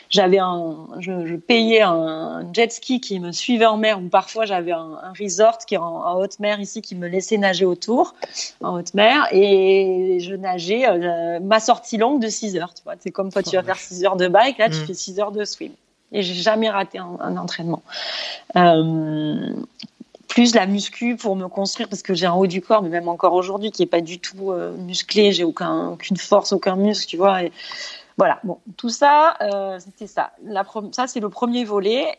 j'avais 0.09 0.39
un, 0.39 0.87
je, 0.99 1.35
payais 1.35 1.81
un 1.81 2.49
jet 2.53 2.71
ski 2.71 2.99
qui 2.99 3.19
me 3.19 3.31
suivait 3.31 3.65
en 3.65 3.77
mer, 3.77 4.01
ou 4.01 4.07
parfois 4.07 4.45
j'avais 4.45 4.71
un, 4.71 5.13
resort 5.19 5.57
qui 5.59 5.75
est 5.75 5.77
en, 5.77 6.17
haute 6.17 6.39
mer 6.39 6.59
ici 6.59 6.81
qui 6.81 6.95
me 6.95 7.07
laissait 7.07 7.37
nager 7.37 7.65
autour, 7.65 8.15
en 8.61 8.77
haute 8.77 8.93
mer, 8.93 9.27
et 9.31 10.17
je 10.19 10.35
nageais 10.35 10.87
euh, 10.87 11.39
ma 11.41 11.59
sortie 11.59 11.97
longue 11.97 12.21
de 12.21 12.27
6 12.27 12.57
heures. 12.57 12.73
Tu 12.73 12.83
vois, 12.83 12.95
c'est 12.99 13.11
comme 13.11 13.31
toi 13.31 13.43
tu 13.43 13.55
vas 13.55 13.63
faire 13.63 13.77
6 13.77 14.03
heures 14.05 14.17
de 14.17 14.27
bike, 14.27 14.57
là 14.57 14.69
tu 14.69 14.79
mm. 14.79 14.85
fais 14.85 14.93
6 14.93 15.19
heures 15.19 15.31
de 15.31 15.45
swim 15.45 15.71
et 16.15 16.23
j'ai 16.23 16.33
jamais 16.33 16.69
raté 16.69 16.97
un, 16.97 17.37
entraînement. 17.37 17.83
Euh, 18.55 19.53
plus 20.27 20.55
la 20.55 20.65
muscu 20.65 21.15
pour 21.15 21.35
me 21.35 21.47
construire 21.47 21.87
parce 21.87 22.01
que 22.01 22.13
j'ai 22.13 22.25
un 22.25 22.33
haut 22.33 22.47
du 22.47 22.61
corps, 22.61 22.81
mais 22.81 22.89
même 22.89 23.07
encore 23.07 23.33
aujourd'hui 23.33 23.71
qui 23.71 23.83
est 23.83 23.87
pas 23.87 24.01
du 24.01 24.19
tout 24.19 24.51
euh, 24.51 24.75
musclé, 24.77 25.31
j'ai 25.31 25.43
aucun, 25.43 25.89
aucune 25.89 26.17
force, 26.17 26.51
aucun 26.51 26.75
muscle, 26.75 27.07
tu 27.07 27.17
vois. 27.17 27.39
Voilà, 28.17 28.39
bon, 28.43 28.59
tout 28.77 28.89
ça, 28.89 29.35
c'était 29.79 30.07
ça. 30.07 30.31
Ça, 30.93 31.07
c'est 31.07 31.19
le 31.19 31.29
premier 31.29 31.65
volet 31.65 32.17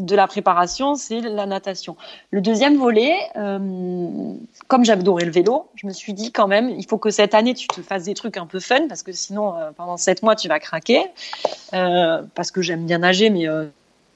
de 0.00 0.16
la 0.16 0.26
préparation, 0.26 0.96
c'est 0.96 1.20
la 1.20 1.46
natation. 1.46 1.96
Le 2.30 2.40
deuxième 2.40 2.76
volet, 2.76 3.14
euh, 3.36 4.34
comme 4.66 4.84
j'adorais 4.84 5.24
le 5.24 5.30
vélo, 5.30 5.68
je 5.76 5.86
me 5.86 5.92
suis 5.92 6.12
dit 6.12 6.32
quand 6.32 6.48
même, 6.48 6.68
il 6.70 6.84
faut 6.86 6.98
que 6.98 7.10
cette 7.10 7.34
année 7.34 7.54
tu 7.54 7.68
te 7.68 7.80
fasses 7.80 8.04
des 8.04 8.14
trucs 8.14 8.36
un 8.36 8.46
peu 8.46 8.58
fun 8.58 8.88
parce 8.88 9.04
que 9.04 9.12
sinon 9.12 9.56
euh, 9.56 9.70
pendant 9.70 9.96
sept 9.96 10.22
mois 10.22 10.34
tu 10.34 10.48
vas 10.48 10.58
craquer. 10.58 11.04
Euh, 11.74 12.22
parce 12.34 12.50
que 12.50 12.60
j'aime 12.60 12.86
bien 12.86 12.98
nager, 12.98 13.30
mais 13.30 13.46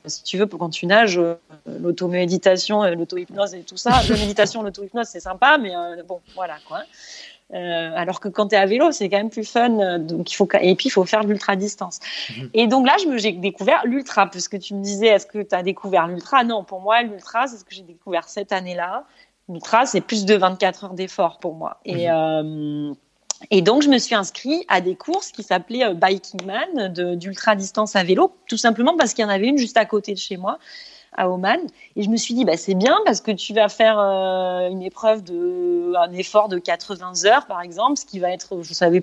si 0.06 0.22
tu 0.24 0.38
veux, 0.38 0.46
quand 0.46 0.70
tu 0.70 0.86
nages, 0.86 1.20
l'automéditation, 1.66 2.82
l'auto-hypnose 2.82 3.54
et 3.54 3.62
tout 3.62 3.76
ça, 3.76 4.00
la 4.08 4.16
méditation, 4.16 4.62
l'auto-hypnose, 4.62 5.06
c'est 5.06 5.20
sympa, 5.20 5.58
mais 5.58 5.72
bon, 6.08 6.20
voilà 6.34 6.56
quoi. 6.66 6.82
Euh, 7.54 7.90
alors 7.94 8.20
que 8.20 8.28
quand 8.28 8.48
tu 8.48 8.54
es 8.54 8.58
à 8.58 8.66
vélo, 8.66 8.92
c'est 8.92 9.08
quand 9.08 9.16
même 9.16 9.30
plus 9.30 9.48
fun. 9.48 9.80
Euh, 9.80 9.98
donc 9.98 10.30
il 10.30 10.34
faut 10.34 10.48
et 10.60 10.74
puis 10.74 10.88
il 10.88 10.90
faut 10.90 11.04
faire 11.04 11.22
l'ultra 11.22 11.56
distance. 11.56 11.98
Mhm. 12.30 12.50
Et 12.54 12.66
donc 12.66 12.86
là, 12.86 12.96
je 13.02 13.08
me 13.08 13.16
j'ai 13.16 13.32
découvert 13.32 13.82
l'ultra 13.86 14.26
parce 14.26 14.48
que 14.48 14.56
tu 14.56 14.74
me 14.74 14.82
disais 14.82 15.06
est-ce 15.06 15.26
que 15.26 15.42
tu 15.42 15.54
as 15.54 15.62
découvert 15.62 16.06
l'ultra? 16.06 16.44
Non, 16.44 16.64
pour 16.64 16.80
moi 16.80 17.02
l'ultra, 17.02 17.46
c'est 17.46 17.56
ce 17.56 17.64
que 17.64 17.74
j'ai 17.74 17.82
découvert 17.82 18.28
cette 18.28 18.52
année-là. 18.52 19.04
L'ultra, 19.48 19.86
c'est 19.86 20.02
plus 20.02 20.26
de 20.26 20.34
24 20.34 20.84
heures 20.84 20.94
d'effort 20.94 21.38
pour 21.38 21.54
moi. 21.54 21.80
Et 21.86 22.10
euh, 22.10 22.92
et 23.52 23.62
donc, 23.62 23.82
je 23.82 23.88
me 23.88 23.98
suis 23.98 24.16
inscrit 24.16 24.64
à 24.66 24.80
des 24.80 24.96
courses 24.96 25.30
qui 25.30 25.44
s'appelaient 25.44 25.94
Biking 25.94 26.44
Man 26.44 26.92
d'ultra 27.16 27.54
distance 27.54 27.94
à 27.94 28.02
vélo, 28.02 28.34
tout 28.48 28.56
simplement 28.56 28.96
parce 28.96 29.14
qu'il 29.14 29.22
y 29.22 29.26
en 29.26 29.30
avait 29.30 29.46
une 29.46 29.58
juste 29.58 29.76
à 29.76 29.84
côté 29.84 30.12
de 30.12 30.18
chez 30.18 30.36
moi 30.36 30.58
à 31.16 31.28
Oman. 31.28 31.60
Et 31.96 32.02
je 32.02 32.08
me 32.08 32.16
suis 32.16 32.34
dit, 32.34 32.44
bah, 32.44 32.56
c'est 32.56 32.74
bien 32.74 32.96
parce 33.04 33.20
que 33.20 33.30
tu 33.30 33.54
vas 33.54 33.68
faire 33.68 33.98
euh, 33.98 34.68
une 34.68 34.82
épreuve 34.82 35.22
de, 35.24 35.94
un 35.96 36.12
effort 36.12 36.48
de 36.48 36.58
80 36.58 37.24
heures, 37.26 37.46
par 37.46 37.60
exemple, 37.60 37.96
ce 37.96 38.06
qui 38.06 38.18
va 38.18 38.30
être, 38.30 38.62
je 38.62 38.74
savais, 38.74 39.02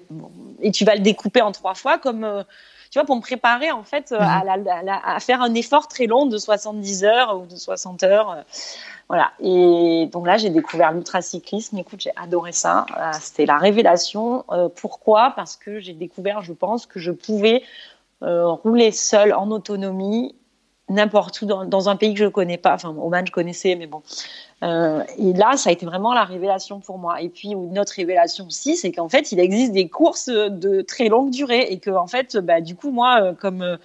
et 0.61 0.71
tu 0.71 0.85
vas 0.85 0.95
le 0.95 1.01
découper 1.01 1.41
en 1.41 1.51
trois 1.51 1.73
fois 1.73 1.97
comme, 1.97 2.23
euh, 2.23 2.43
tu 2.91 2.99
vois, 2.99 3.05
pour 3.05 3.15
me 3.15 3.21
préparer, 3.21 3.71
en 3.71 3.83
fait, 3.83 4.11
euh, 4.11 4.19
mhm. 4.19 4.87
à, 4.87 5.15
à, 5.15 5.19
faire 5.19 5.41
un 5.41 5.53
effort 5.53 5.87
très 5.87 6.05
long 6.05 6.25
de 6.25 6.37
70 6.37 7.03
heures 7.03 7.39
ou 7.39 7.45
de 7.45 7.55
60 7.55 8.03
heures. 8.03 8.43
Voilà. 9.07 9.31
Et 9.39 10.09
donc 10.11 10.25
là, 10.25 10.37
j'ai 10.37 10.49
découvert 10.49 10.91
l'ultracyclisme. 10.91 11.77
Écoute, 11.77 12.01
j'ai 12.01 12.13
adoré 12.15 12.51
ça. 12.51 12.87
C'était 13.19 13.45
la 13.45 13.57
révélation. 13.57 14.43
pourquoi? 14.77 15.33
Parce 15.35 15.57
que 15.57 15.79
j'ai 15.79 15.93
découvert, 15.93 16.41
je 16.41 16.53
pense, 16.53 16.87
que 16.87 16.99
je 16.99 17.11
pouvais 17.11 17.61
rouler 18.21 18.91
seule 18.91 19.35
en 19.35 19.51
autonomie 19.51 20.33
n'importe 20.89 21.41
où 21.41 21.45
dans, 21.45 21.89
un 21.89 21.95
pays 21.95 22.13
que 22.13 22.19
je 22.19 22.25
ne 22.25 22.29
connais 22.29 22.57
pas. 22.57 22.75
Enfin, 22.75 22.89
Oman, 22.89 23.25
je 23.25 23.31
connaissais, 23.31 23.75
mais 23.75 23.87
bon. 23.87 24.01
Euh, 24.63 25.03
et 25.17 25.33
là, 25.33 25.57
ça 25.57 25.69
a 25.69 25.73
été 25.73 25.85
vraiment 25.85 26.13
la 26.13 26.23
révélation 26.23 26.79
pour 26.79 26.97
moi. 26.97 27.21
Et 27.21 27.29
puis, 27.29 27.49
une 27.49 27.79
autre 27.79 27.93
révélation 27.95 28.45
aussi, 28.47 28.77
c'est 28.77 28.91
qu'en 28.91 29.09
fait, 29.09 29.31
il 29.31 29.39
existe 29.39 29.71
des 29.71 29.89
courses 29.89 30.29
de 30.29 30.81
très 30.81 31.09
longue 31.09 31.31
durée 31.31 31.67
et 31.71 31.79
que, 31.79 31.89
en 31.89 32.07
fait, 32.07 32.37
bah, 32.37 32.61
du 32.61 32.75
coup, 32.75 32.91
moi, 32.91 33.21
euh, 33.21 33.33
comme 33.33 33.61
euh, 33.61 33.77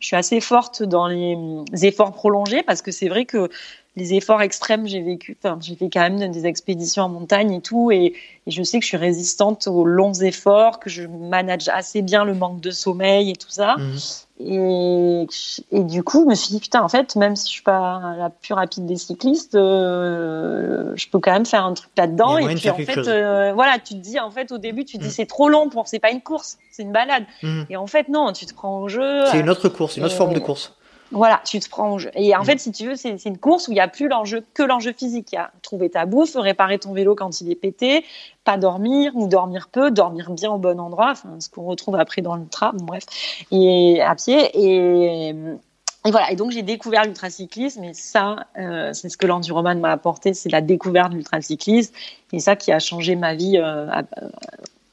je 0.00 0.06
suis 0.06 0.16
assez 0.16 0.40
forte 0.40 0.82
dans 0.82 1.08
les 1.08 1.86
efforts 1.86 2.12
prolongés, 2.12 2.62
parce 2.62 2.82
que 2.82 2.90
c'est 2.90 3.08
vrai 3.08 3.24
que 3.24 3.48
les 3.96 4.12
efforts 4.12 4.42
extrêmes, 4.42 4.86
j'ai 4.86 5.00
vécu, 5.00 5.36
enfin, 5.42 5.58
j'ai 5.60 5.74
fait 5.74 5.88
quand 5.90 6.00
même 6.00 6.30
des 6.30 6.46
expéditions 6.46 7.04
en 7.04 7.08
montagne 7.08 7.52
et 7.52 7.62
tout, 7.62 7.90
et, 7.90 8.12
je 8.46 8.62
sais 8.62 8.78
que 8.78 8.84
je 8.84 8.88
suis 8.88 8.96
résistante 8.96 9.66
aux 9.66 9.84
longs 9.84 10.12
efforts, 10.12 10.78
que 10.78 10.88
je 10.88 11.02
manage 11.02 11.68
assez 11.68 12.00
bien 12.00 12.24
le 12.24 12.32
manque 12.32 12.60
de 12.60 12.70
sommeil 12.70 13.30
et 13.30 13.34
tout 13.34 13.50
ça. 13.50 13.74
Mhm. 13.76 13.98
Et, 14.38 15.26
et, 15.72 15.82
du 15.82 16.04
coup, 16.04 16.22
je 16.22 16.30
me 16.30 16.34
suis 16.36 16.50
dit, 16.50 16.60
putain, 16.60 16.80
en 16.82 16.88
fait, 16.88 17.16
même 17.16 17.34
si 17.34 17.46
je 17.46 17.52
suis 17.54 17.62
pas 17.62 18.14
la 18.16 18.30
plus 18.30 18.54
rapide 18.54 18.86
des 18.86 18.94
cyclistes, 18.94 19.56
euh, 19.56 20.92
je 20.94 21.08
peux 21.08 21.18
quand 21.18 21.32
même 21.32 21.46
faire 21.46 21.64
un 21.64 21.72
truc 21.72 21.90
là-dedans. 21.96 22.38
Et 22.38 22.54
puis, 22.54 22.70
en 22.70 22.76
fait, 22.76 22.98
euh, 22.98 23.52
voilà, 23.52 23.80
tu 23.80 23.94
te 23.94 23.98
dis, 23.98 24.20
en 24.20 24.30
fait, 24.30 24.52
au 24.52 24.58
début, 24.58 24.84
tu 24.84 24.98
te 24.98 25.02
dis, 25.02 25.08
mhm. 25.08 25.14
c'est 25.14 25.26
trop 25.26 25.48
long 25.48 25.68
pour, 25.68 25.88
c'est 25.88 25.98
pas 25.98 26.12
une 26.12 26.20
course, 26.20 26.56
c'est 26.70 26.84
une 26.84 26.92
balade. 26.92 27.24
Mhm. 27.42 27.66
Et 27.68 27.76
en 27.76 27.88
fait, 27.88 28.08
non, 28.08 28.32
tu 28.32 28.46
te 28.46 28.54
prends 28.54 28.78
au 28.82 28.88
jeu. 28.88 29.24
C'est 29.32 29.40
une 29.40 29.50
autre 29.50 29.68
course, 29.68 29.96
une 29.96 30.04
autre 30.04 30.14
forme 30.14 30.34
de 30.34 30.38
course. 30.38 30.72
Voilà, 31.12 31.40
tu 31.44 31.60
te 31.60 31.68
prends 31.68 31.94
au 31.94 31.98
jeu. 31.98 32.10
Et 32.14 32.34
en 32.34 32.42
mm. 32.42 32.44
fait, 32.44 32.58
si 32.58 32.72
tu 32.72 32.86
veux, 32.86 32.96
c'est 32.96 33.24
une 33.24 33.38
course 33.38 33.68
où 33.68 33.72
il 33.72 33.74
n'y 33.74 33.80
a 33.80 33.88
plus 33.88 34.08
l'enjeu 34.08 34.44
que 34.54 34.62
l'enjeu 34.62 34.92
physique. 34.92 35.32
Il 35.32 35.36
y 35.36 35.38
a 35.38 35.50
trouver 35.62 35.90
ta 35.90 36.06
bouffe, 36.06 36.34
réparer 36.34 36.78
ton 36.78 36.92
vélo 36.92 37.14
quand 37.14 37.40
il 37.40 37.50
est 37.50 37.56
pété, 37.56 38.04
pas 38.44 38.56
dormir 38.56 39.12
ou 39.14 39.28
dormir 39.28 39.68
peu, 39.70 39.90
dormir 39.90 40.30
bien 40.30 40.50
au 40.50 40.58
bon 40.58 40.80
endroit, 40.80 41.10
enfin, 41.12 41.36
ce 41.40 41.48
qu'on 41.48 41.64
retrouve 41.64 41.96
après 41.96 42.22
dans 42.22 42.36
le 42.36 42.46
tram, 42.46 42.76
bref, 42.80 43.04
et 43.50 44.00
à 44.02 44.14
pied. 44.14 44.50
Et, 44.54 45.28
et 45.28 46.10
voilà. 46.10 46.30
Et 46.32 46.36
donc 46.36 46.50
j'ai 46.50 46.62
découvert 46.62 47.04
l'ultracyclisme. 47.04 47.84
Et 47.84 47.94
ça, 47.94 48.46
euh, 48.58 48.92
c'est 48.92 49.08
ce 49.08 49.16
que 49.16 49.26
l'enduroman 49.26 49.78
m'a 49.78 49.92
apporté, 49.92 50.34
c'est 50.34 50.50
la 50.50 50.60
découverte 50.60 51.10
de 51.10 51.16
l'ultracyclisme. 51.16 51.94
Et 52.32 52.40
ça 52.40 52.56
qui 52.56 52.72
a 52.72 52.80
changé 52.80 53.14
ma 53.14 53.34
vie 53.34 53.58
euh, 53.58 53.88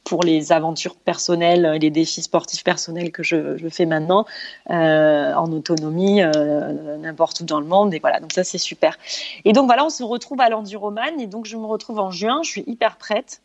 pour 0.03 0.23
les 0.23 0.51
aventures 0.51 0.95
personnelles, 0.95 1.77
les 1.79 1.89
défis 1.89 2.21
sportifs 2.21 2.63
personnels 2.63 3.11
que 3.11 3.23
je, 3.23 3.57
fais 3.69 3.85
maintenant 3.85 4.25
euh, 4.69 5.33
en 5.33 5.51
autonomie, 5.51 6.21
euh, 6.21 6.97
n'importe 6.97 7.39
où 7.39 7.45
dans 7.45 7.59
le 7.59 7.65
monde. 7.65 7.93
Et 7.93 7.99
voilà, 7.99 8.19
donc 8.19 8.33
ça 8.33 8.43
c'est 8.43 8.57
super. 8.57 8.97
Et 9.45 9.53
donc 9.53 9.65
voilà, 9.65 9.85
on 9.85 9.89
se 9.89 10.03
retrouve 10.03 10.41
à 10.41 10.49
l'Enduroman 10.49 11.19
et 11.19 11.27
donc 11.27 11.45
je 11.45 11.55
me 11.57 11.65
retrouve 11.65 11.99
en 11.99 12.11
juin. 12.11 12.41
Je 12.43 12.49
suis 12.49 12.63
hyper 12.67 12.97
prête 12.97 13.41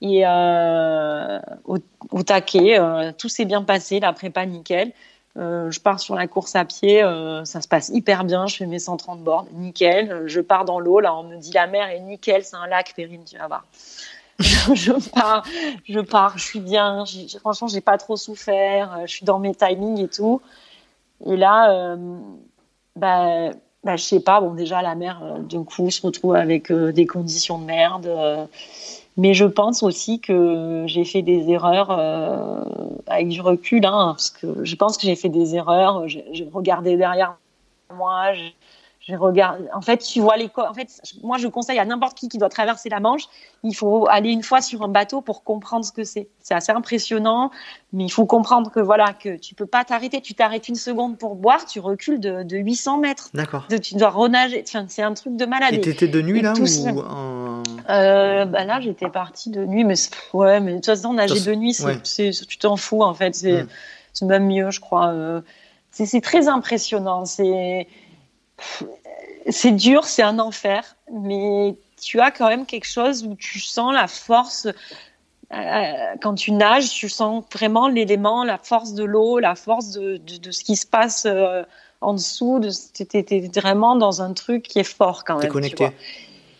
et 0.00 0.26
euh, 0.26 1.38
au, 1.64 2.22
taquet, 2.22 2.78
tout 3.18 3.28
s'est 3.28 3.44
bien 3.44 3.62
passé, 3.62 4.00
la 4.00 4.12
prépa 4.12 4.44
nickel. 4.44 4.92
je 5.36 5.80
pars 5.80 6.00
sur 6.00 6.14
la 6.14 6.26
course 6.26 6.56
à 6.56 6.64
pied, 6.64 7.00
ça 7.44 7.60
se 7.62 7.68
passe 7.68 7.88
hyper 7.88 8.24
bien. 8.24 8.46
Je 8.46 8.56
fais 8.56 8.66
mes 8.66 8.78
130 8.78 9.22
bornes, 9.22 9.48
nickel. 9.52 10.24
Je 10.26 10.40
pars 10.40 10.64
dans 10.64 10.78
l'eau, 10.78 11.00
là 11.00 11.14
on 11.14 11.24
me 11.24 11.36
dit 11.36 11.52
la 11.52 11.66
mer 11.66 11.88
est 11.88 12.00
nickel, 12.00 12.44
c'est 12.44 12.56
un 12.56 12.66
lac, 12.66 12.92
Périne, 12.94 13.24
tu 13.24 13.38
vas 13.38 13.46
voir. 13.46 13.64
je 14.74 14.92
pars, 15.10 15.44
je 15.88 16.00
pars, 16.00 16.38
je 16.38 16.44
suis 16.44 16.60
bien. 16.60 17.04
Franchement, 17.40 17.68
j'ai 17.68 17.80
pas 17.80 17.98
trop 17.98 18.16
souffert. 18.16 18.92
Euh, 18.92 19.06
je 19.06 19.12
suis 19.12 19.24
dans 19.24 19.38
mes 19.38 19.54
timings 19.54 20.00
et 20.00 20.08
tout. 20.08 20.40
Et 21.26 21.36
là, 21.36 21.72
euh, 21.72 21.96
bah, 22.96 23.50
bah, 23.84 23.96
je 23.96 24.02
sais 24.02 24.20
pas. 24.20 24.40
Bon, 24.40 24.54
déjà 24.54 24.82
la 24.82 24.94
mer, 24.94 25.20
euh, 25.22 25.38
d'un 25.38 25.64
coup, 25.64 25.90
se 25.90 26.04
retrouve 26.04 26.34
avec 26.34 26.72
des 26.72 27.06
conditions 27.06 27.58
de 27.58 27.64
merde. 27.64 28.48
mais 29.16 29.34
je 29.34 29.44
pense 29.44 29.82
aussi 29.82 30.20
que 30.20 30.84
j'ai 30.86 31.04
fait 31.04 31.22
des 31.22 31.50
erreurs 31.50 31.90
avec 33.06 33.28
du 33.28 33.40
recul, 33.40 33.84
hein, 33.86 34.14
parce 34.16 34.30
que 34.30 34.64
je 34.64 34.74
pense 34.76 34.96
que 34.96 35.06
j'ai 35.06 35.16
fait 35.16 35.28
des 35.28 35.54
erreurs. 35.54 36.08
J'ai 36.08 36.48
regardé 36.52 36.96
derrière 36.96 37.36
moi. 37.94 38.32
Je 39.08 39.16
regarde. 39.16 39.68
En 39.74 39.80
fait, 39.80 39.98
tu 39.98 40.20
vois 40.20 40.36
les. 40.36 40.48
En 40.56 40.74
fait, 40.74 41.02
moi, 41.24 41.36
je 41.36 41.48
conseille 41.48 41.78
à 41.80 41.84
n'importe 41.84 42.16
qui 42.16 42.28
qui 42.28 42.38
doit 42.38 42.48
traverser 42.48 42.88
la 42.88 43.00
Manche, 43.00 43.24
il 43.64 43.74
faut 43.74 44.06
aller 44.08 44.30
une 44.30 44.44
fois 44.44 44.60
sur 44.60 44.82
un 44.82 44.88
bateau 44.88 45.20
pour 45.20 45.42
comprendre 45.42 45.84
ce 45.84 45.90
que 45.90 46.04
c'est. 46.04 46.28
C'est 46.40 46.54
assez 46.54 46.70
impressionnant, 46.70 47.50
mais 47.92 48.04
il 48.04 48.10
faut 48.10 48.26
comprendre 48.26 48.70
que 48.70 48.78
voilà, 48.78 49.12
que 49.12 49.36
tu 49.36 49.56
peux 49.56 49.66
pas 49.66 49.84
t'arrêter. 49.84 50.20
Tu 50.20 50.34
t'arrêtes 50.34 50.68
une 50.68 50.76
seconde 50.76 51.18
pour 51.18 51.34
boire, 51.34 51.66
tu 51.66 51.80
recules 51.80 52.20
de, 52.20 52.44
de 52.44 52.56
800 52.56 52.98
mètres. 52.98 53.30
D'accord. 53.34 53.66
Tu 53.82 53.96
dois 53.96 54.10
renager. 54.10 54.62
Enfin, 54.68 54.86
c'est 54.88 55.02
un 55.02 55.14
truc 55.14 55.34
de 55.34 55.46
malade. 55.46 55.74
Et 55.74 55.80
t'étais 55.80 56.06
de 56.06 56.22
nuit 56.22 56.40
là 56.40 56.54
ou 56.56 57.02
euh, 57.90 58.44
bah 58.44 58.64
là, 58.64 58.80
j'étais 58.80 59.08
partie 59.08 59.50
de 59.50 59.64
nuit, 59.64 59.82
mais 59.82 59.94
ouais, 60.32 60.60
mais 60.60 60.72
de 60.72 60.76
toute 60.76 60.86
façon, 60.86 61.12
nager 61.12 61.40
de 61.40 61.54
nuit, 61.54 61.74
c'est, 62.04 62.30
tu 62.30 62.58
t'en 62.58 62.76
fous 62.76 63.02
en 63.02 63.14
fait. 63.14 63.34
C'est, 63.34 63.66
même 64.22 64.46
mieux, 64.46 64.70
je 64.70 64.78
crois. 64.78 65.08
Euh, 65.08 65.40
c'est, 65.90 66.06
c'est 66.06 66.20
très 66.20 66.46
impressionnant. 66.46 67.24
C'est 67.24 67.88
c'est 69.48 69.72
dur, 69.72 70.04
c'est 70.04 70.22
un 70.22 70.38
enfer, 70.38 70.96
mais 71.12 71.74
tu 72.00 72.20
as 72.20 72.30
quand 72.30 72.48
même 72.48 72.66
quelque 72.66 72.88
chose 72.88 73.24
où 73.24 73.34
tu 73.34 73.58
sens 73.60 73.92
la 73.92 74.08
force. 74.08 74.66
Euh, 75.52 75.92
quand 76.22 76.34
tu 76.34 76.52
nages, 76.52 76.90
tu 76.90 77.08
sens 77.08 77.44
vraiment 77.52 77.88
l'élément, 77.88 78.44
la 78.44 78.58
force 78.58 78.94
de 78.94 79.04
l'eau, 79.04 79.38
la 79.38 79.54
force 79.54 79.90
de, 79.90 80.20
ce 80.50 80.64
qui 80.64 80.76
se 80.76 80.86
passe 80.86 81.26
euh, 81.26 81.62
en 82.00 82.14
dessous. 82.14 82.60
Tu 82.94 83.06
es, 83.12 83.50
vraiment 83.54 83.96
dans 83.96 84.22
un 84.22 84.32
truc 84.32 84.62
qui 84.62 84.78
est 84.78 84.84
fort 84.84 85.24
quand 85.24 85.34
même. 85.34 85.42
T'es 85.42 85.48
connecté. 85.48 85.90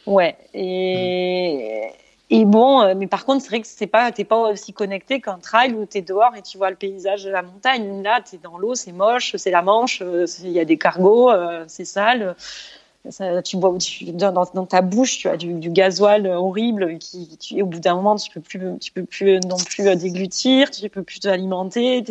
ouais. 0.06 0.36
Et, 0.52 1.88
et 2.34 2.46
bon, 2.46 2.80
euh, 2.80 2.94
mais 2.96 3.08
par 3.08 3.26
contre, 3.26 3.42
c'est 3.42 3.50
vrai 3.50 3.60
que 3.60 3.66
c'est 3.66 3.86
pas, 3.86 4.10
t'es 4.10 4.24
pas 4.24 4.38
aussi 4.38 4.72
connecté 4.72 5.20
qu'un 5.20 5.36
trail 5.36 5.74
où 5.74 5.84
tu 5.84 5.98
es 5.98 6.00
dehors 6.00 6.34
et 6.34 6.40
tu 6.40 6.56
vois 6.56 6.70
le 6.70 6.76
paysage 6.76 7.24
de 7.24 7.30
la 7.30 7.42
montagne. 7.42 8.02
Là, 8.02 8.22
tu 8.22 8.36
es 8.36 8.38
dans 8.38 8.56
l'eau, 8.56 8.74
c'est 8.74 8.92
moche, 8.92 9.36
c'est 9.36 9.50
la 9.50 9.60
Manche, 9.60 10.00
euh, 10.00 10.24
il 10.42 10.50
y 10.50 10.58
a 10.58 10.64
des 10.64 10.78
cargos, 10.78 11.30
euh, 11.30 11.64
c'est 11.68 11.84
sale. 11.84 12.34
Tu 13.44 13.58
bois 13.58 13.76
dans, 14.14 14.66
ta 14.66 14.80
bouche, 14.80 15.18
tu 15.18 15.28
as 15.28 15.36
du, 15.36 15.52
du 15.54 15.68
gasoil 15.68 16.26
horrible 16.26 16.96
qui, 16.96 17.36
tu, 17.36 17.60
au 17.60 17.66
bout 17.66 17.80
d'un 17.80 17.96
moment, 17.96 18.16
tu 18.16 18.30
peux 18.30 18.40
plus, 18.40 18.78
tu 18.80 18.92
peux 18.92 19.04
plus 19.04 19.38
non 19.46 19.58
plus 19.58 19.94
déglutir, 19.96 20.70
tu 20.70 20.88
peux 20.88 21.02
plus 21.02 21.20
t'alimenter. 21.20 22.02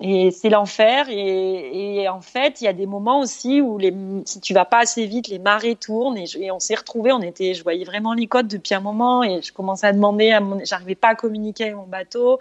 Et 0.00 0.30
c'est 0.30 0.48
l'enfer. 0.48 1.06
Et, 1.08 2.08
en 2.08 2.20
fait, 2.20 2.60
il 2.60 2.64
y 2.64 2.68
a 2.68 2.72
des 2.72 2.86
moments 2.86 3.20
aussi 3.20 3.60
où 3.60 3.78
les, 3.78 3.94
si 4.24 4.40
tu 4.40 4.52
vas 4.52 4.64
pas 4.64 4.80
assez 4.80 5.06
vite, 5.06 5.28
les 5.28 5.38
marées 5.38 5.76
tournent. 5.76 6.18
Et, 6.18 6.50
on 6.50 6.60
s'est 6.60 6.74
retrouvés. 6.74 7.12
On 7.12 7.22
était, 7.22 7.54
je 7.54 7.62
voyais 7.62 7.84
vraiment 7.84 8.12
les 8.12 8.26
côtes 8.26 8.48
depuis 8.48 8.74
un 8.74 8.80
moment. 8.80 9.22
Et 9.22 9.40
je 9.42 9.52
commençais 9.52 9.86
à 9.86 9.92
demander, 9.92 10.32
à 10.32 10.40
j'arrivais 10.64 10.96
pas 10.96 11.08
à 11.08 11.14
communiquer 11.14 11.64
avec 11.64 11.76
mon 11.76 11.86
bateau. 11.86 12.40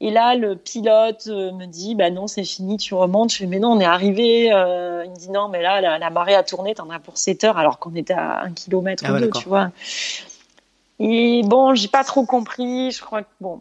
Et 0.00 0.10
là, 0.10 0.34
le 0.34 0.56
pilote 0.56 1.28
euh, 1.28 1.52
me 1.52 1.66
dit, 1.66 1.94
bah 1.94 2.10
non, 2.10 2.26
c'est 2.26 2.42
fini, 2.42 2.76
tu 2.76 2.94
remontes. 2.94 3.30
Je 3.30 3.36
fais, 3.36 3.46
mais 3.46 3.60
non, 3.60 3.72
on 3.72 3.78
est 3.78 3.84
arrivé. 3.84 4.52
Euh, 4.52 5.04
il 5.04 5.12
me 5.12 5.16
dit, 5.16 5.30
non, 5.30 5.48
mais 5.48 5.62
là, 5.62 5.80
la, 5.80 6.10
marée 6.10 6.34
a 6.34 6.42
tourné, 6.42 6.74
t'en 6.74 6.90
as 6.90 6.98
pour 6.98 7.18
7 7.18 7.44
heures, 7.44 7.56
alors 7.56 7.78
qu'on 7.78 7.94
était 7.94 8.14
à 8.14 8.42
un 8.42 8.50
kilomètre 8.50 9.04
ah 9.06 9.12
ou 9.12 9.18
deux, 9.20 9.30
tu 9.30 9.48
vois. 9.48 9.70
Et 10.98 11.42
bon, 11.44 11.76
j'ai 11.76 11.86
pas 11.86 12.02
trop 12.02 12.26
compris. 12.26 12.90
Je 12.90 13.00
crois 13.00 13.22
que, 13.22 13.28
bon, 13.40 13.60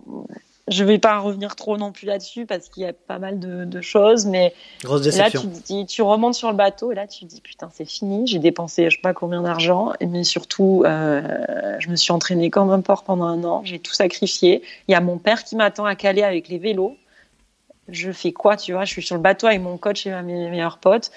je 0.71 0.83
vais 0.85 0.97
pas 0.97 1.19
revenir 1.19 1.55
trop 1.55 1.77
non 1.77 1.91
plus 1.91 2.05
là-dessus 2.05 2.45
parce 2.45 2.69
qu'il 2.69 2.83
y 2.83 2.85
a 2.85 2.93
pas 2.93 3.19
mal 3.19 3.39
de, 3.39 3.81
choses, 3.81 4.25
mais 4.25 4.53
là 4.83 5.29
tu 5.29 5.47
dis, 5.47 5.85
tu 5.85 6.01
remontes 6.01 6.35
sur 6.35 6.49
le 6.49 6.55
bateau 6.55 6.91
et 6.91 6.95
là 6.95 7.07
tu 7.07 7.25
te 7.25 7.29
dis 7.29 7.41
putain 7.41 7.69
c'est 7.73 7.85
fini, 7.85 8.25
j'ai 8.25 8.39
dépensé 8.39 8.89
je 8.89 8.95
sais 8.95 9.01
pas 9.01 9.13
combien 9.13 9.41
d'argent, 9.41 9.93
mais 10.01 10.23
surtout 10.23 10.83
euh, 10.85 11.75
je 11.79 11.89
me 11.89 11.95
suis 11.95 12.11
entraînée 12.11 12.49
comme 12.49 12.69
un 12.71 12.81
porc 12.81 13.03
pendant 13.03 13.25
un 13.25 13.43
an, 13.43 13.61
j'ai 13.65 13.79
tout 13.79 13.93
sacrifié. 13.93 14.61
Il 14.87 14.91
y 14.91 14.95
a 14.95 15.01
mon 15.01 15.17
père 15.17 15.43
qui 15.43 15.55
m'attend 15.55 15.85
à 15.85 15.95
Calais 15.95 16.23
avec 16.23 16.47
les 16.47 16.57
vélos. 16.57 16.95
Je 17.89 18.11
fais 18.11 18.31
quoi, 18.31 18.55
tu 18.55 18.71
vois? 18.71 18.85
Je 18.85 18.91
suis 18.91 19.01
sur 19.01 19.15
le 19.15 19.21
bateau 19.21 19.47
avec 19.47 19.61
mon 19.61 19.77
coach 19.77 20.05
et 20.05 20.11
mes 20.21 20.49
meilleurs 20.49 20.77
potes. 20.77 21.11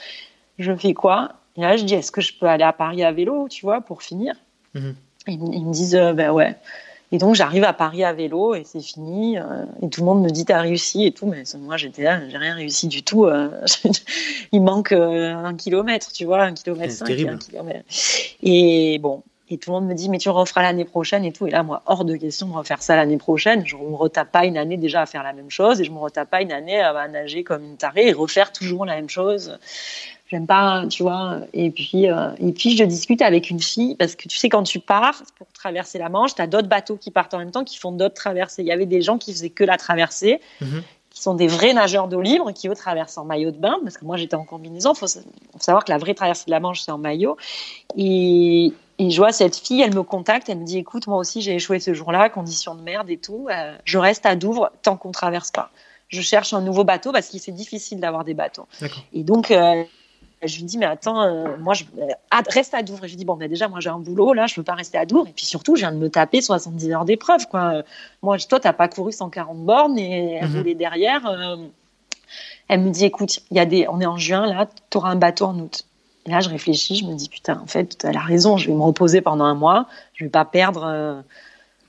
Je 0.58 0.74
fais 0.74 0.94
quoi? 0.94 1.32
Et 1.56 1.60
là 1.60 1.76
je 1.76 1.84
dis 1.84 1.94
est-ce 1.94 2.10
que 2.10 2.20
je 2.20 2.34
peux 2.34 2.46
aller 2.46 2.64
à 2.64 2.72
Paris 2.72 3.04
à 3.04 3.12
vélo, 3.12 3.48
tu 3.48 3.64
vois, 3.64 3.80
pour 3.82 4.02
finir? 4.02 4.34
Mhm. 4.74 4.96
ils, 5.28 5.38
me 5.38 5.72
disent 5.72 5.94
euh, 5.94 6.12
ben 6.12 6.32
ouais. 6.32 6.56
Et 7.14 7.18
donc 7.18 7.36
j'arrive 7.36 7.62
à 7.62 7.72
Paris 7.72 8.02
à 8.02 8.12
vélo 8.12 8.56
et 8.56 8.64
c'est 8.64 8.80
fini. 8.80 9.38
Euh, 9.38 9.66
et 9.80 9.88
tout 9.88 10.00
le 10.00 10.06
monde 10.06 10.20
me 10.20 10.30
dit 10.30 10.44
t'as 10.44 10.60
réussi 10.60 11.06
et 11.06 11.12
tout, 11.12 11.26
mais 11.26 11.44
moi 11.60 11.76
j'étais 11.76 12.02
là, 12.02 12.20
j'ai 12.28 12.36
rien 12.36 12.56
réussi 12.56 12.88
du 12.88 13.04
tout. 13.04 13.26
Euh, 13.26 13.50
il 14.52 14.60
manque 14.60 14.90
euh, 14.90 15.32
un 15.32 15.54
kilomètre, 15.54 16.10
tu 16.10 16.24
vois, 16.24 16.42
un 16.42 16.54
kilomètre 16.54 16.92
cinq, 16.92 17.10
un 17.10 17.38
kilomètre. 17.38 17.84
Et 18.42 18.98
bon, 18.98 19.22
et 19.48 19.58
tout 19.58 19.70
le 19.70 19.76
monde 19.76 19.86
me 19.86 19.94
dit 19.94 20.08
mais 20.08 20.18
tu 20.18 20.28
referas 20.28 20.62
l'année 20.62 20.84
prochaine 20.84 21.24
et 21.24 21.30
tout. 21.30 21.46
Et 21.46 21.50
là 21.50 21.62
moi 21.62 21.84
hors 21.86 22.04
de 22.04 22.16
question 22.16 22.48
de 22.48 22.52
refaire 22.54 22.82
ça 22.82 22.96
l'année 22.96 23.18
prochaine. 23.18 23.64
Je 23.64 23.76
me 23.76 23.94
retape 23.94 24.32
pas 24.32 24.44
une 24.44 24.56
année 24.56 24.76
déjà 24.76 25.02
à 25.02 25.06
faire 25.06 25.22
la 25.22 25.32
même 25.32 25.50
chose 25.50 25.80
et 25.80 25.84
je 25.84 25.92
me 25.92 25.98
retape 25.98 26.28
pas 26.28 26.42
une 26.42 26.50
année 26.50 26.80
à 26.80 27.06
nager 27.06 27.44
comme 27.44 27.62
une 27.62 27.76
tarée 27.76 28.08
et 28.08 28.12
refaire 28.12 28.50
toujours 28.50 28.86
la 28.86 28.96
même 28.96 29.08
chose 29.08 29.56
j'aime 30.26 30.46
pas, 30.46 30.86
tu 30.88 31.02
vois. 31.02 31.40
Et 31.52 31.70
puis, 31.70 32.10
euh, 32.10 32.30
et 32.38 32.52
puis, 32.52 32.76
je 32.76 32.84
discute 32.84 33.22
avec 33.22 33.50
une 33.50 33.60
fille 33.60 33.94
parce 33.96 34.16
que 34.16 34.28
tu 34.28 34.38
sais, 34.38 34.48
quand 34.48 34.62
tu 34.62 34.80
pars 34.80 35.22
pour 35.38 35.46
traverser 35.52 35.98
la 35.98 36.08
Manche, 36.08 36.34
tu 36.34 36.42
as 36.42 36.46
d'autres 36.46 36.68
bateaux 36.68 36.96
qui 36.96 37.10
partent 37.10 37.34
en 37.34 37.38
même 37.38 37.50
temps, 37.50 37.64
qui 37.64 37.78
font 37.78 37.92
d'autres 37.92 38.14
traversées. 38.14 38.62
Il 38.62 38.68
y 38.68 38.72
avait 38.72 38.86
des 38.86 39.02
gens 39.02 39.18
qui 39.18 39.32
faisaient 39.32 39.50
que 39.50 39.64
la 39.64 39.76
traversée, 39.76 40.40
mhm. 40.60 40.82
qui 41.10 41.22
sont 41.22 41.34
des 41.34 41.46
vrais 41.46 41.72
nageurs 41.72 42.08
d'eau 42.08 42.20
libre, 42.20 42.52
qui 42.52 42.68
eux 42.68 42.74
traversent 42.74 43.18
en 43.18 43.24
maillot 43.24 43.50
de 43.50 43.58
bain, 43.58 43.78
parce 43.82 43.98
que 43.98 44.04
moi 44.04 44.16
j'étais 44.16 44.36
en 44.36 44.44
combinaison. 44.44 44.92
Il 44.94 44.98
faut, 44.98 45.06
savoir 45.60 45.84
que 45.84 45.92
la 45.92 45.98
vraie 45.98 46.14
traversée 46.14 46.46
de 46.46 46.50
la 46.50 46.60
Manche, 46.60 46.80
c'est 46.80 46.90
en 46.90 46.98
maillot. 46.98 47.36
Et, 47.96 48.72
et 48.98 49.10
je 49.10 49.16
vois 49.16 49.32
cette 49.32 49.56
fille, 49.56 49.82
elle 49.82 49.94
me 49.94 50.02
contacte, 50.02 50.48
elle 50.48 50.58
me 50.58 50.64
dit 50.64 50.78
écoute, 50.78 51.06
moi 51.06 51.18
aussi 51.18 51.42
j'ai 51.42 51.54
échoué 51.54 51.80
ce 51.80 51.94
jour-là, 51.94 52.30
conditions 52.30 52.74
de 52.74 52.82
merde 52.82 53.10
et 53.10 53.18
tout. 53.18 53.48
Euh, 53.50 53.76
je 53.84 53.98
reste 53.98 54.24
à 54.24 54.36
Douvres 54.36 54.70
tant 54.82 54.96
qu'on 54.96 55.10
traverse 55.10 55.50
pas. 55.50 55.70
Je 56.08 56.20
cherche 56.20 56.52
un 56.52 56.60
nouveau 56.60 56.84
bateau 56.84 57.10
parce 57.10 57.28
que 57.28 57.38
c'est 57.38 57.52
difficile 57.52 57.98
d'avoir 57.98 58.24
des 58.24 58.34
bateaux. 58.34 58.68
Et 59.12 59.24
donc, 59.24 59.50
euh, 59.50 59.82
je 60.42 60.56
lui 60.56 60.64
dis, 60.64 60.78
mais 60.78 60.86
attends, 60.86 61.22
euh, 61.22 61.56
moi, 61.58 61.74
je 61.74 61.84
euh, 61.98 62.42
reste 62.48 62.74
à 62.74 62.82
Douvres. 62.82 63.04
Et 63.04 63.08
je 63.08 63.12
lui 63.12 63.18
dis, 63.18 63.24
bon, 63.24 63.36
ben 63.36 63.48
déjà, 63.48 63.68
moi, 63.68 63.80
j'ai 63.80 63.90
un 63.90 63.98
boulot, 63.98 64.32
là, 64.32 64.46
je 64.46 64.54
peux 64.54 64.62
pas 64.62 64.74
rester 64.74 64.98
à 64.98 65.06
Douvres. 65.06 65.28
Et 65.28 65.32
puis 65.32 65.46
surtout, 65.46 65.76
je 65.76 65.80
viens 65.80 65.92
de 65.92 65.98
me 65.98 66.10
taper 66.10 66.40
70 66.40 66.90
heures 66.92 67.04
d'épreuve, 67.04 67.46
quoi. 67.48 67.82
Moi, 68.22 68.38
toi, 68.38 68.60
t'as 68.60 68.72
pas 68.72 68.88
couru 68.88 69.12
140 69.12 69.58
bornes 69.64 69.98
et 69.98 70.38
elle 70.42 70.48
mhm. 70.48 70.74
derrière. 70.74 71.26
Euh, 71.26 71.56
elle 72.68 72.80
me 72.80 72.90
dit, 72.90 73.04
écoute, 73.04 73.40
il 73.50 73.56
y 73.56 73.60
a 73.60 73.66
des, 73.66 73.86
on 73.88 74.00
est 74.00 74.06
en 74.06 74.16
juin, 74.16 74.46
là, 74.46 74.68
tu 74.90 74.98
auras 74.98 75.10
un 75.10 75.16
bateau 75.16 75.46
en 75.46 75.58
août. 75.58 75.86
Et 76.26 76.30
là, 76.30 76.40
je 76.40 76.48
réfléchis, 76.48 76.96
je 76.96 77.04
me 77.04 77.14
dis, 77.14 77.28
putain, 77.28 77.60
en 77.62 77.66
fait, 77.66 78.02
elle 78.04 78.16
a 78.16 78.22
raison, 78.22 78.56
je 78.56 78.68
vais 78.68 78.74
me 78.74 78.82
reposer 78.82 79.20
pendant 79.20 79.44
un 79.44 79.54
mois, 79.54 79.86
je 80.14 80.24
vais 80.24 80.30
pas 80.30 80.46
perdre. 80.46 81.22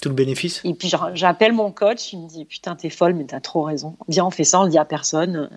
Tout 0.02 0.10
le 0.10 0.16
bénéfice. 0.16 0.60
Et 0.66 0.74
puis, 0.74 0.92
j'appelle 1.14 1.54
mon 1.54 1.72
coach, 1.72 2.12
il 2.12 2.20
me 2.20 2.28
dit, 2.28 2.44
putain, 2.44 2.76
t'es 2.76 2.90
folle, 2.90 3.14
mais 3.14 3.24
t'as 3.24 3.40
trop 3.40 3.64
raison. 3.64 3.96
Viens, 4.10 4.26
on 4.26 4.32
fait 4.32 4.44
ça, 4.44 4.60
on 4.60 4.64
le 4.66 4.70
dit 4.70 4.78
à 4.78 4.84
personne. 4.84 5.50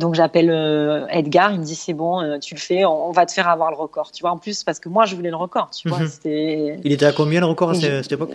Donc 0.00 0.14
j'appelle 0.14 0.50
euh, 0.50 1.06
Edgar, 1.08 1.52
il 1.52 1.60
me 1.60 1.64
dit 1.64 1.74
c'est 1.74 1.92
bon, 1.92 2.22
euh, 2.22 2.38
tu 2.38 2.54
le 2.54 2.60
fais, 2.60 2.86
on, 2.86 3.12
va 3.12 3.26
te 3.26 3.32
faire 3.32 3.48
avoir 3.48 3.70
le 3.70 3.76
record. 3.76 4.10
Tu 4.12 4.22
vois, 4.22 4.30
en 4.30 4.38
plus 4.38 4.64
parce 4.64 4.80
que 4.80 4.88
moi 4.88 5.04
je 5.04 5.14
voulais 5.14 5.28
le 5.28 5.36
record. 5.36 5.70
Tu 5.70 5.90
vois, 5.90 5.98
mhm. 5.98 6.10
Il 6.24 6.90
était 6.90 7.04
à 7.04 7.12
combien 7.12 7.40
le 7.40 7.46
record 7.46 7.70
à 7.70 7.74
cette, 7.74 8.10
époque? 8.10 8.30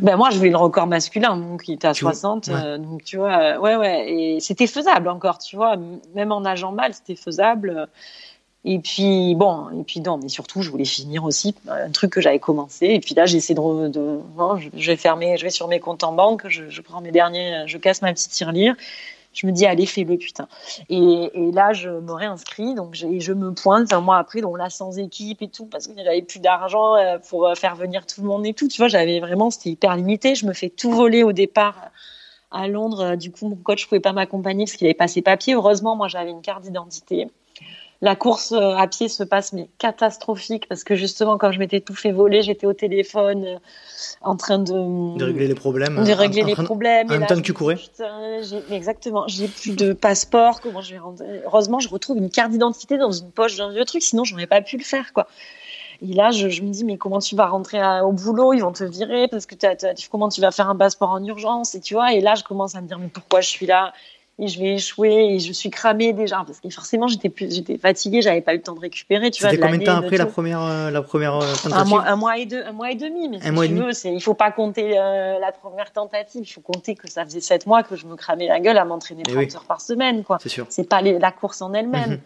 Ben 0.00 0.16
moi 0.16 0.30
je 0.30 0.36
voulais 0.36 0.50
le 0.50 0.56
record 0.56 0.88
masculin, 0.88 1.36
donc 1.36 1.68
il 1.68 1.74
était 1.74 1.86
à 1.86 1.94
60. 1.94 2.48
Euh, 2.48 2.78
donc 2.78 3.04
tu 3.04 3.16
vois, 3.16 3.56
ouais 3.60 3.76
ouais, 3.76 4.12
et 4.12 4.40
c'était 4.40 4.66
faisable 4.66 5.08
encore. 5.08 5.38
Tu 5.38 5.54
vois, 5.54 5.76
même 6.14 6.32
en 6.32 6.40
nageant 6.40 6.72
mal, 6.72 6.92
c'était 6.92 7.14
faisable. 7.14 7.86
Et 8.64 8.80
puis 8.80 9.36
bon, 9.36 9.68
et 9.78 9.84
puis 9.84 10.00
non, 10.00 10.18
mais 10.20 10.28
surtout 10.28 10.60
je 10.60 10.70
voulais 10.70 10.86
finir 10.86 11.22
aussi 11.22 11.54
un 11.68 11.90
truc 11.90 12.10
que 12.10 12.20
j'avais 12.20 12.40
commencé. 12.40 12.86
Et 12.86 12.98
puis 12.98 13.14
là 13.14 13.26
j'essaie 13.26 13.54
de, 13.54 13.88
de 13.88 14.18
je, 14.76 14.90
vais 14.90 14.96
fermer, 14.96 15.36
je 15.36 15.44
vais 15.44 15.50
sur 15.50 15.68
mes 15.68 15.78
comptes 15.78 16.02
en 16.02 16.12
banque, 16.12 16.48
je, 16.48 16.68
je 16.68 16.80
prends 16.80 17.00
mes 17.00 17.12
derniers, 17.12 17.62
je 17.66 17.78
casse 17.78 18.02
ma 18.02 18.12
petite 18.12 18.32
tirelire 18.32 18.74
je 19.34 19.46
me 19.46 19.52
dis, 19.52 19.66
allez, 19.66 19.86
fais-le, 19.86 20.16
putain. 20.16 20.48
Et, 20.88 21.30
là, 21.52 21.72
je 21.72 21.90
me 21.90 22.12
réinscris, 22.12 22.74
donc 22.74 22.94
je 22.94 23.32
me 23.32 23.52
pointe 23.52 23.92
un 23.92 24.00
mois 24.00 24.18
après, 24.18 24.40
donc 24.40 24.56
là, 24.58 24.70
sans 24.70 24.98
équipe 24.98 25.42
et 25.42 25.48
tout, 25.48 25.66
parce 25.66 25.86
que 25.86 25.92
j'avais 25.96 26.22
plus 26.22 26.40
d'argent 26.40 26.96
euh, 26.96 27.18
pour 27.18 27.46
euh, 27.46 27.54
faire 27.54 27.76
venir 27.76 28.06
tout 28.06 28.22
le 28.22 28.28
monde 28.28 28.46
et 28.46 28.54
tout. 28.54 28.68
Tu 28.68 28.78
vois, 28.78 28.88
j'avais 28.88 29.20
vraiment, 29.20 29.50
c'était 29.50 29.70
hyper 29.70 29.96
limité. 29.96 30.34
Je 30.34 30.46
me 30.46 30.52
fais 30.52 30.70
tout 30.70 30.92
voler 30.92 31.22
au 31.22 31.32
départ 31.32 31.90
à 32.50 32.68
Londres. 32.68 33.16
Du 33.16 33.30
coup, 33.30 33.48
mon 33.48 33.56
coach 33.56 33.86
pouvait 33.86 34.00
pas 34.00 34.12
m'accompagner 34.12 34.64
parce 34.64 34.76
qu'il 34.76 34.86
avait 34.86 34.94
pas 34.94 35.08
ses 35.08 35.22
papiers. 35.22 35.54
Heureusement, 35.54 35.96
moi, 35.96 36.08
j'avais 36.08 36.30
une 36.30 36.42
carte 36.42 36.62
d'identité 36.62 37.28
la 38.00 38.16
course 38.16 38.52
euh, 38.52 38.74
à 38.76 38.86
pied 38.86 39.08
se 39.08 39.22
passe 39.22 39.52
mais 39.52 39.68
catastrophique 39.78 40.68
parce 40.68 40.84
que 40.84 40.94
justement 40.94 41.38
quand 41.38 41.52
je 41.52 41.58
m'étais 41.58 41.80
tout 41.80 41.94
fait 41.94 42.12
voler, 42.12 42.42
j'étais 42.42 42.66
au 42.66 42.72
téléphone 42.72 43.44
euh, 43.44 43.58
en 44.20 44.36
train 44.36 44.58
de 44.58 45.16
de 45.16 45.24
régler 45.24 45.48
les 45.48 45.54
problèmes. 45.54 46.02
De 46.02 46.12
régler 46.12 46.42
les 46.42 46.54
problèmes. 46.54 47.08
En 47.10 47.18
même 47.18 47.26
temps 47.26 47.36
que 47.36 47.40
tu 47.40 47.52
courais. 47.52 47.78
exactement. 48.70 49.24
J'ai 49.28 49.48
plus 49.48 49.76
de 49.76 49.92
passeport. 49.92 50.60
Comment 50.60 50.80
je 50.80 50.92
vais 50.92 50.98
rentrer 50.98 51.42
Heureusement, 51.44 51.80
je 51.80 51.88
retrouve 51.88 52.18
une 52.18 52.30
carte 52.30 52.50
d'identité 52.50 52.98
dans 52.98 53.12
une 53.12 53.30
poche 53.30 53.56
d'un 53.56 53.70
vieux 53.70 53.84
truc. 53.84 54.02
Sinon, 54.02 54.24
j'aurais 54.24 54.46
pas 54.46 54.60
pu 54.60 54.76
le 54.76 54.84
faire 54.84 55.12
quoi. 55.12 55.26
Et 56.02 56.12
là, 56.12 56.30
je, 56.32 56.46
me 56.62 56.70
dis, 56.70 56.84
mais 56.84 56.98
comment 56.98 57.20
tu 57.20 57.36
vas 57.36 57.46
rentrer 57.46 57.80
au 58.00 58.12
boulot 58.12 58.52
Ils 58.52 58.60
vont 58.60 58.72
te 58.72 58.84
virer 58.84 59.28
parce 59.28 59.46
que 59.46 59.54
comment 60.10 60.28
tu 60.28 60.40
vas 60.40 60.50
faire 60.50 60.68
un 60.68 60.76
passeport 60.76 61.10
en 61.10 61.24
urgence 61.24 61.74
Et 61.74 61.80
tu 61.80 61.94
vois, 61.94 62.12
et 62.12 62.20
là, 62.20 62.34
je 62.34 62.42
commence 62.42 62.74
à 62.74 62.80
me 62.80 62.88
dire, 62.88 62.98
mais 62.98 63.08
pourquoi 63.08 63.40
je 63.40 63.48
suis 63.48 63.66
là? 63.66 63.92
Et 64.38 64.48
je 64.48 64.58
vais 64.58 64.74
échouer 64.74 65.34
et 65.34 65.38
je 65.38 65.52
suis 65.52 65.70
cramée 65.70 66.12
déjà 66.12 66.42
parce 66.46 66.60
que 66.60 66.68
forcément 66.68 67.06
j'étais 67.06 67.28
plus 67.28 67.54
j'étais 67.54 67.78
fatiguée 67.78 68.20
j'avais 68.20 68.40
pas 68.40 68.52
eu 68.52 68.56
le 68.56 68.62
temps 68.62 68.74
de 68.74 68.80
récupérer 68.80 69.30
tu 69.30 69.42
vois 69.42 69.56
combien 69.56 69.78
de 69.78 69.84
temps 69.84 69.96
après 69.96 70.16
la 70.16 70.26
première 70.26 70.62
euh, 70.62 70.90
la 70.90 71.02
première 71.02 71.36
euh, 71.36 71.52
tentative 71.52 71.76
un 71.76 71.84
mois, 71.84 72.04
un 72.04 72.16
mois 72.16 72.38
et 72.38 72.46
deux 72.46 72.64
un 72.64 72.72
mois 72.72 72.90
et 72.90 72.96
demi 72.96 73.28
mais 73.28 73.40
si 73.40 73.68
tu 73.68 73.74
veux 73.74 73.92
c'est 73.92 74.12
il 74.12 74.20
faut 74.20 74.34
pas 74.34 74.50
compter 74.50 74.98
euh, 74.98 75.38
la 75.38 75.52
première 75.52 75.92
tentative. 75.92 76.42
Il 76.44 76.52
faut 76.52 76.60
compter 76.60 76.94
que 76.94 77.10
ça 77.10 77.24
faisait 77.24 77.40
sept 77.40 77.66
mois 77.66 77.82
que 77.82 77.96
je 77.96 78.06
me 78.06 78.16
cramais 78.16 78.46
la 78.46 78.60
gueule 78.60 78.78
à 78.78 78.84
m'entraîner 78.84 79.22
30 79.22 79.36
eh 79.36 79.56
heures 79.56 79.64
par 79.64 79.80
semaine 79.80 80.24
quoi. 80.24 80.38
C'est 80.40 80.48
sûr. 80.48 80.66
C'est 80.68 80.88
pas 80.88 81.02
la 81.02 81.32
course 81.32 81.62
en 81.62 81.72
elle-même. 81.72 82.10
Mhm. 82.10 82.20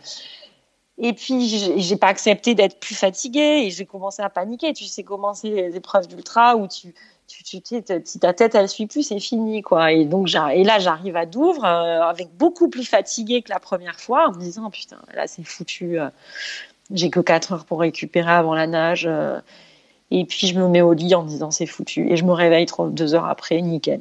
Et 1.01 1.13
puis, 1.13 1.47
j'ai 1.47 1.97
pas 1.97 2.09
accepté 2.09 2.57
d'être 2.57 2.81
plus 2.81 2.97
fatiguée 2.97 3.63
et 3.65 3.71
j'ai 3.71 3.87
commencé 3.87 4.21
à 4.21 4.29
paniquer. 4.29 4.73
Tu 4.73 4.85
sais 4.85 5.05
comment 5.05 5.33
c'est 5.33 5.49
les 5.49 5.77
épreuves 5.77 6.09
d'ultra 6.09 6.57
où 6.57 6.67
tu, 6.67 6.93
tu, 7.29 7.45
tu, 7.45 7.61
tu, 7.61 7.83
si 8.05 8.19
ta 8.19 8.33
tête 8.33 8.55
elle 8.55 8.69
suit 8.69 8.87
plus, 8.87 9.03
c'est 9.03 9.21
fini 9.21 9.63
quoi. 9.63 9.93
Et 9.93 10.05
donc 10.05 10.29
et 10.29 10.65
là 10.65 10.79
j'arrive 10.79 11.17
à 11.17 11.27
Douvres 11.27 11.65
euh, 11.65 12.03
avec 12.03 12.35
beaucoup 12.37 12.69
plus 12.69 12.85
fatigué 12.85 13.43
que 13.43 13.51
la 13.51 13.61
première 13.61 14.01
fois 14.01 14.29
en 14.29 14.33
me 14.33 14.41
disant 14.41 14.71
putain 14.71 14.99
là 15.15 15.27
c'est 15.27 15.45
foutu. 15.45 16.01
Euh, 16.01 16.09
j'ai 16.91 17.11
que 17.11 17.21
4 17.21 17.53
heures 17.53 17.65
pour 17.67 17.81
récupérer 17.81 18.31
avant 18.31 18.55
la 18.55 18.67
nage. 18.67 19.07
Euh, 19.07 19.39
et 20.11 20.25
puis 20.25 20.47
je 20.47 20.59
me 20.59 20.67
mets 20.69 20.81
au 20.81 20.95
lit 20.95 21.15
en 21.15 21.23
me 21.23 21.29
disant 21.29 21.51
c'est 21.51 21.67
foutu. 21.67 22.11
Et 22.11 22.17
je 22.17 22.25
me 22.25 22.33
réveille 22.33 22.67
trois, 22.67 22.89
deux 22.89 23.15
heures 23.15 23.27
après, 23.27 23.61
nickel. 23.61 24.01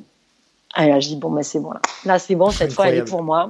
Et 0.78 0.88
là 0.88 0.99
je 1.01 1.09
dis 1.09 1.17
bon 1.17 1.30
bah 1.30 1.43
c'est 1.43 1.59
bon 1.59 1.71
là. 1.71 1.82
Là 2.05 2.19
c'est 2.19 2.36
bon 2.36 2.49
cette 2.49 2.71
fois 2.71 2.88
elle 2.88 2.99
est 2.99 3.03
pour 3.03 3.23
moi. 3.23 3.49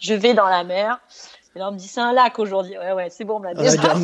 je 0.00 0.14
vais 0.14 0.34
dans 0.34 0.48
la 0.48 0.64
mer. 0.64 0.98
Et 1.56 1.60
là, 1.60 1.68
on 1.70 1.72
me 1.72 1.78
dit, 1.78 1.88
c'est 1.88 2.00
un 2.00 2.12
lac 2.12 2.38
aujourd'hui. 2.38 2.76
Ouais, 2.78 2.92
ouais, 2.92 3.08
c'est 3.10 3.24
bon, 3.24 3.36
on 3.36 3.40
me 3.40 3.46
l'a 3.46 3.54
déjà, 3.54 3.94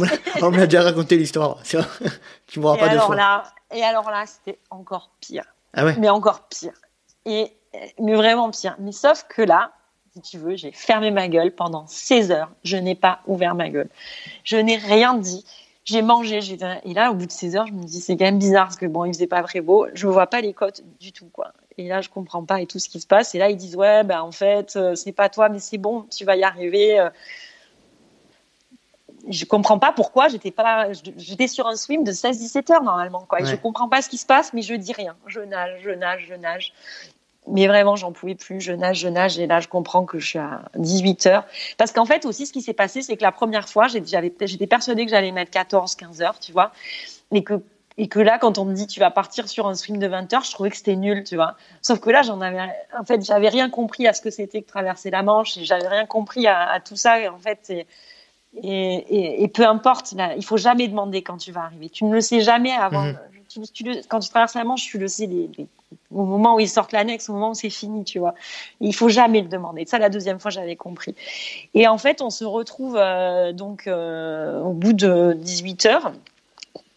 on 0.43 0.51
m'a 0.51 0.67
déjà 0.67 0.83
raconté 0.83 1.17
l'histoire. 1.17 1.59
tu 2.47 2.59
m'auras 2.59 2.79
pas 2.79 2.87
alors 2.87 3.07
fois. 3.07 3.17
Là, 3.17 3.45
et 3.75 3.83
alors 3.83 4.11
là, 4.11 4.25
c'était 4.27 4.59
encore 4.71 5.11
pire. 5.21 5.45
Ah 5.75 5.85
ouais? 5.85 5.97
Mais 5.99 6.09
encore 6.09 6.49
pire. 6.49 6.75
Et, 7.27 7.53
mais 7.99 8.15
vraiment 8.15 8.51
pire. 8.51 8.77
Mais 8.79 8.93
sauf 8.93 9.27
que 9.29 9.43
là, 9.43 9.73
si 10.15 10.21
tu 10.21 10.39
veux, 10.39 10.57
j'ai 10.57 10.71
fermé 10.73 11.11
ma 11.11 11.29
gueule 11.29 11.53
pendant 11.53 11.87
16 11.87 12.31
heures. 12.31 12.51
Je 12.63 12.77
n'ai 12.77 12.95
pas 12.95 13.21
ouvert 13.27 13.55
ma 13.55 13.69
gueule. 13.69 13.91
Je 14.45 14.57
n'ai 14.57 14.77
rien 14.77 15.15
dit. 15.15 15.45
J'ai 15.85 16.01
mangé. 16.01 16.39
Et 16.85 16.95
là, 16.95 17.11
au 17.11 17.15
bout 17.15 17.27
de 17.27 17.33
16 17.33 17.57
heures, 17.57 17.67
je 17.67 17.73
me 17.73 17.83
dis, 17.83 18.01
c'est 18.01 18.17
quand 18.17 18.25
même 18.25 18.39
bizarre 18.39 18.67
parce 18.67 18.77
que 18.77 18.87
bon, 18.87 19.05
il 19.05 19.13
faisait 19.13 19.27
pas 19.27 19.43
très 19.43 19.61
beau. 19.61 19.87
Je 19.93 20.07
vois 20.07 20.29
pas 20.29 20.41
les 20.41 20.55
côtes 20.55 20.83
du 21.01 21.13
tout, 21.13 21.29
quoi. 21.33 21.53
Et 21.77 21.89
là, 21.89 22.01
je 22.01 22.09
comprends 22.09 22.45
pas 22.45 22.61
et 22.61 22.67
tout 22.67 22.79
ce 22.79 22.89
qui 22.89 23.01
se 23.01 23.07
passe. 23.07 23.35
Et 23.35 23.39
là, 23.39 23.51
ils 23.51 23.57
disent, 23.57 23.77
ouais, 23.77 24.05
ben, 24.05 24.21
en 24.21 24.31
fait, 24.31 24.77
euh, 24.77 24.95
c'est 24.95 25.13
pas 25.13 25.29
toi, 25.29 25.49
mais 25.49 25.59
c'est 25.59 25.79
bon, 25.79 26.07
tu 26.11 26.25
vas 26.25 26.37
y 26.37 26.45
arriver. 26.45 27.09
Je 29.29 29.45
comprends 29.45 29.79
pas 29.79 29.93
pourquoi 29.93 30.29
j'étais 30.29 30.51
pas 30.51 30.89
j'étais 31.17 31.49
sur 31.49 31.67
un 31.67 31.77
swim 31.77 32.05
de 32.05 32.13
16-17 32.13 32.73
heures 32.73 32.83
normalement 32.83 33.25
quoi. 33.29 33.41
Et 33.41 33.45
je 33.47 33.57
comprends 33.57 33.89
pas 33.89 34.03
ce 34.03 34.09
qui 34.09 34.19
se 34.19 34.27
passe 34.27 34.53
mais 34.53 34.63
je 34.63 34.75
dis 34.75 34.93
rien. 34.93 35.17
Je 35.27 35.41
nage, 35.41 35.81
je 35.83 35.91
nage, 35.91 36.27
je 36.29 36.35
nage. 36.35 36.73
Mais 37.47 37.67
vraiment, 37.67 37.95
j'en 37.97 38.13
pouvais 38.13 38.35
plus. 38.35 38.61
Je 38.61 38.73
nage, 38.73 38.99
je 38.99 39.09
nage. 39.09 39.39
Et 39.39 39.47
là, 39.47 39.61
je 39.61 39.69
comprends 39.69 40.05
que 40.05 40.19
je 40.19 40.27
suis 40.27 40.39
à 40.39 40.63
18 40.77 41.27
heures. 41.27 41.45
Parce 41.77 41.93
qu'en 41.93 42.07
fait, 42.07 42.25
aussi, 42.25 42.47
ce 42.47 42.53
qui 42.53 42.63
s'est 42.63 42.73
passé, 42.73 43.03
c'est 43.03 43.17
que 43.17 43.23
la 43.23 43.33
première 43.33 43.69
fois, 43.69 43.87
j'étais 43.89 44.67
persuadée 44.67 45.05
que 45.05 45.11
j'allais 45.11 45.33
mettre 45.33 45.51
14, 45.51 45.95
15 45.95 46.23
heures, 46.23 46.41
tu 46.41 46.53
vois. 46.53 46.73
Et 47.33 47.45
que, 47.45 47.63
et 47.99 48.09
que 48.09 48.19
là, 48.19 48.39
quand 48.39 48.57
on 48.59 48.65
me 48.65 48.75
dit, 48.75 48.87
tu 48.87 48.99
vas 48.99 49.11
partir 49.11 49.49
sur 49.49 49.67
un 49.67 49.75
swim 49.75 49.99
de 49.99 50.07
20 50.07 50.33
heures, 50.33 50.45
je 50.45 50.53
trouvais 50.53 50.71
que 50.71 50.77
c'était 50.77 50.97
nul, 50.97 51.23
tu 51.25 51.37
vois. 51.37 51.57
Sauf 51.83 52.01
que 52.01 52.09
là, 52.11 52.23
j'en 52.23 52.41
avais, 52.41 52.61
en 52.99 53.05
fait, 53.05 53.23
j'avais 53.23 53.51
rien 53.51 53.69
compris 53.69 54.07
à 54.09 54.15
ce 54.15 54.23
que 54.23 54.31
c'était 54.31 54.63
que 54.63 54.69
traverser 54.69 55.11
la 55.11 55.23
Manche. 55.23 55.59
Et 55.59 55.65
j'avais 55.65 55.89
rien 55.89 56.07
compris 56.07 56.47
à, 56.47 56.71
à 56.71 56.81
tout 56.81 56.97
ça. 56.97 57.21
Et 57.21 57.29
en 57.29 57.39
fait, 57.39 57.59
c'est, 57.63 57.87
et, 58.63 58.69
et, 58.69 59.43
et, 59.43 59.49
peu 59.49 59.67
importe, 59.67 60.13
là, 60.13 60.35
il 60.37 60.45
faut 60.45 60.57
jamais 60.57 60.89
demander 60.89 61.23
quand 61.23 61.37
tu 61.37 61.53
vas 61.53 61.63
arriver. 61.63 61.89
Tu 61.89 62.05
ne 62.05 62.13
le 62.13 62.21
sais 62.21 62.41
jamais 62.41 62.73
avant. 62.73 63.05
Mhm. 63.05 63.17
quand 64.09 64.21
tu 64.21 64.29
traverses 64.31 64.55
la 64.55 64.65
Manche, 64.65 64.87
tu 64.87 64.99
le 64.99 65.09
sais, 65.09 65.29
au 66.13 66.25
moment 66.25 66.57
où 66.57 66.61
ils 66.61 66.69
sortent 66.69 66.93
l'annexe, 66.93 67.29
au 67.29 67.33
moment 67.33 67.51
où 67.51 67.55
c'est 67.55 67.71
fini, 67.71 68.05
tu 68.05 68.19
vois. 68.19 68.35
il 68.81 68.95
faut 68.95 69.09
jamais 69.09 69.41
le 69.41 69.49
demander. 69.49 69.85
Ça, 69.87 69.99
la 69.99 70.09
deuxième 70.09 70.39
fois, 70.39 70.51
j'avais 70.51 70.77
compris. 70.77 71.15
Et 71.75 71.89
en 71.89 71.99
fait, 71.99 72.23
on 72.23 72.31
se 72.31 72.45
retrouve 72.45 72.97
euh, 72.97 73.53
donc 73.53 73.87
euh, 73.87 74.61
au 74.61 74.73
bout 74.73 74.93
de 74.93 75.35
18 75.39 75.87
heures. 75.87 76.13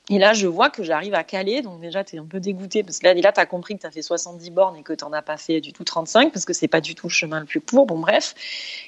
Et 0.10 0.20
là, 0.20 0.34
je 0.34 0.48
vois 0.48 0.70
que 0.70 0.84
j'arrive 0.84 1.14
à 1.14 1.24
Calais. 1.24 1.62
Donc, 1.62 1.82
déjà, 1.82 2.04
tu 2.04 2.16
es 2.16 2.20
un 2.20 2.26
peu 2.26 2.40
dégoûté 2.40 2.84
parce 2.84 3.00
que 3.00 3.08
là, 3.08 3.14
là 3.14 3.32
tu 3.34 3.40
as 3.40 3.46
compris 3.46 3.76
que 3.76 3.82
tu 3.82 3.88
as 3.88 3.92
fait 3.92 4.02
70 4.02 4.52
bornes 4.52 4.78
et 4.78 4.84
que 4.84 4.94
tu 4.94 5.04
n'en 5.04 5.12
as 5.12 5.22
pas 5.22 5.38
fait 5.38 5.60
du 5.60 5.74
tout 5.74 5.84
35 5.84 6.32
parce 6.32 6.46
que 6.46 6.54
c'est 6.54 6.70
pas 6.70 6.82
du 6.82 6.96
tout 6.96 7.08
le 7.08 7.12
chemin 7.12 7.40
le 7.40 7.46
plus 7.46 7.60
court. 7.60 7.86
Bon, 7.86 8.00
bref. 8.00 8.34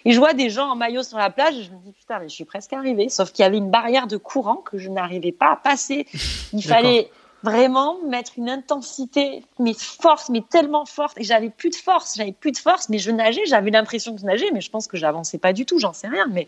Et 0.06 0.12
je 0.12 0.20
vois 0.20 0.34
des 0.34 0.50
gens 0.50 0.70
en 0.70 0.76
maillot 0.76 1.04
sur 1.04 1.18
la 1.18 1.30
plage 1.30 1.58
et 1.58 1.64
je 1.64 1.72
me 1.72 1.78
dis, 1.80 1.92
putain, 1.92 2.20
mais 2.20 2.30
je 2.30 2.36
suis 2.36 2.46
presque 2.46 2.72
arrivée. 2.72 3.10
Sauf 3.10 3.32
qu'il 3.32 3.44
y 3.44 3.46
avait 3.46 3.58
une 3.58 3.70
barrière 3.70 4.08
de 4.08 4.18
courant 4.18 4.58
que 4.58 4.78
je 4.78 4.90
n'arrivais 4.90 5.34
pas 5.34 5.52
à 5.52 5.56
passer. 5.58 6.06
Il 6.54 6.64
fallait 6.66 7.10
vraiment 7.44 8.00
mettre 8.06 8.34
une 8.38 8.50
intensité, 8.50 9.44
mais 9.60 9.74
force, 9.74 10.30
mais 10.30 10.42
tellement 10.50 10.86
forte. 10.86 11.18
Et 11.18 11.24
j'avais 11.24 11.50
plus 11.50 11.70
de 11.70 11.76
force. 11.76 12.16
J'avais 12.16 12.32
plus 12.32 12.52
de 12.52 12.58
force, 12.58 12.90
mais 12.90 12.98
je 12.98 13.12
nageais. 13.12 13.46
J'avais 13.46 13.72
l'impression 13.72 14.16
que 14.16 14.22
je 14.22 14.26
nageais, 14.26 14.52
mais 14.54 14.62
je 14.62 14.70
pense 14.70 14.88
que 14.88 14.98
j'avançais 14.98 15.38
pas 15.38 15.54
du 15.54 15.66
tout. 15.66 15.80
J'en 15.80 15.94
sais 15.94 16.08
rien. 16.08 16.28
Mais 16.30 16.48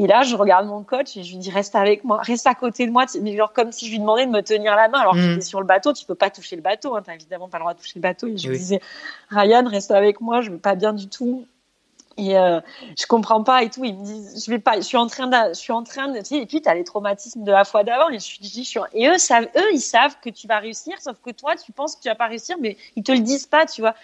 et 0.00 0.06
là, 0.06 0.22
je 0.22 0.36
regarde 0.36 0.68
mon 0.68 0.84
coach 0.84 1.16
et 1.16 1.24
je 1.24 1.32
lui 1.32 1.38
dis 1.38 1.50
reste 1.50 1.74
avec 1.74 2.04
moi, 2.04 2.20
reste 2.22 2.46
à 2.46 2.54
côté 2.54 2.86
de 2.86 2.92
moi, 2.92 3.06
mais 3.20 3.36
genre 3.36 3.52
comme 3.52 3.72
si 3.72 3.86
je 3.86 3.90
lui 3.90 3.98
demandais 3.98 4.26
de 4.26 4.30
me 4.30 4.42
tenir 4.42 4.76
la 4.76 4.86
main 4.86 5.00
alors 5.00 5.14
que 5.14 5.20
j'étais 5.20 5.38
mm. 5.38 5.42
sur 5.42 5.60
le 5.60 5.66
bateau. 5.66 5.92
Tu 5.92 6.04
peux 6.06 6.14
pas 6.14 6.30
toucher 6.30 6.54
le 6.54 6.62
bateau, 6.62 6.94
hein, 6.94 7.02
t'as 7.04 7.14
évidemment 7.14 7.48
pas 7.48 7.58
le 7.58 7.62
droit 7.62 7.74
de 7.74 7.80
toucher 7.80 7.94
le 7.96 8.02
bateau. 8.02 8.28
Et 8.28 8.38
je 8.38 8.48
lui 8.48 8.56
disais 8.56 8.80
Ryan, 9.28 9.64
reste 9.66 9.90
avec 9.90 10.20
moi, 10.20 10.40
je 10.40 10.52
vais 10.52 10.58
pas 10.58 10.76
bien 10.76 10.92
du 10.92 11.08
tout. 11.08 11.46
Et 12.16 12.38
euh, 12.38 12.60
je 12.96 13.06
comprends 13.06 13.42
pas 13.42 13.64
et 13.64 13.70
tout. 13.70 13.84
Ils 13.84 13.96
me 13.96 14.04
disent, 14.04 14.44
je 14.46 14.50
vais 14.52 14.60
pas, 14.60 14.76
je 14.76 14.82
suis 14.82 14.96
en 14.96 15.08
train 15.08 15.26
de, 15.26 15.52
je 15.52 15.58
suis 15.58 15.72
en 15.72 15.82
train 15.82 16.06
de, 16.06 16.18
et 16.18 16.46
puis 16.46 16.62
tu 16.62 16.68
as 16.68 16.74
les 16.74 16.84
traumatismes 16.84 17.42
de 17.42 17.50
la 17.50 17.64
fois 17.64 17.82
d'avant. 17.82 18.08
Et 18.08 18.20
je 18.20 18.40
dis, 18.40 18.62
je 18.62 18.68
suis, 18.68 18.80
et 18.92 19.08
eux 19.08 19.18
savent, 19.18 19.48
eux, 19.56 19.72
ils 19.72 19.80
savent 19.80 20.14
que 20.22 20.30
tu 20.30 20.46
vas 20.46 20.60
réussir, 20.60 20.94
sauf 21.00 21.16
que 21.20 21.30
toi, 21.30 21.56
tu 21.56 21.72
penses 21.72 21.96
que 21.96 22.02
tu 22.02 22.08
vas 22.08 22.14
pas 22.14 22.28
réussir, 22.28 22.54
mais 22.60 22.76
ils 22.94 23.02
te 23.02 23.10
le 23.10 23.18
disent 23.18 23.46
pas, 23.46 23.66
tu 23.66 23.80
vois. 23.80 23.96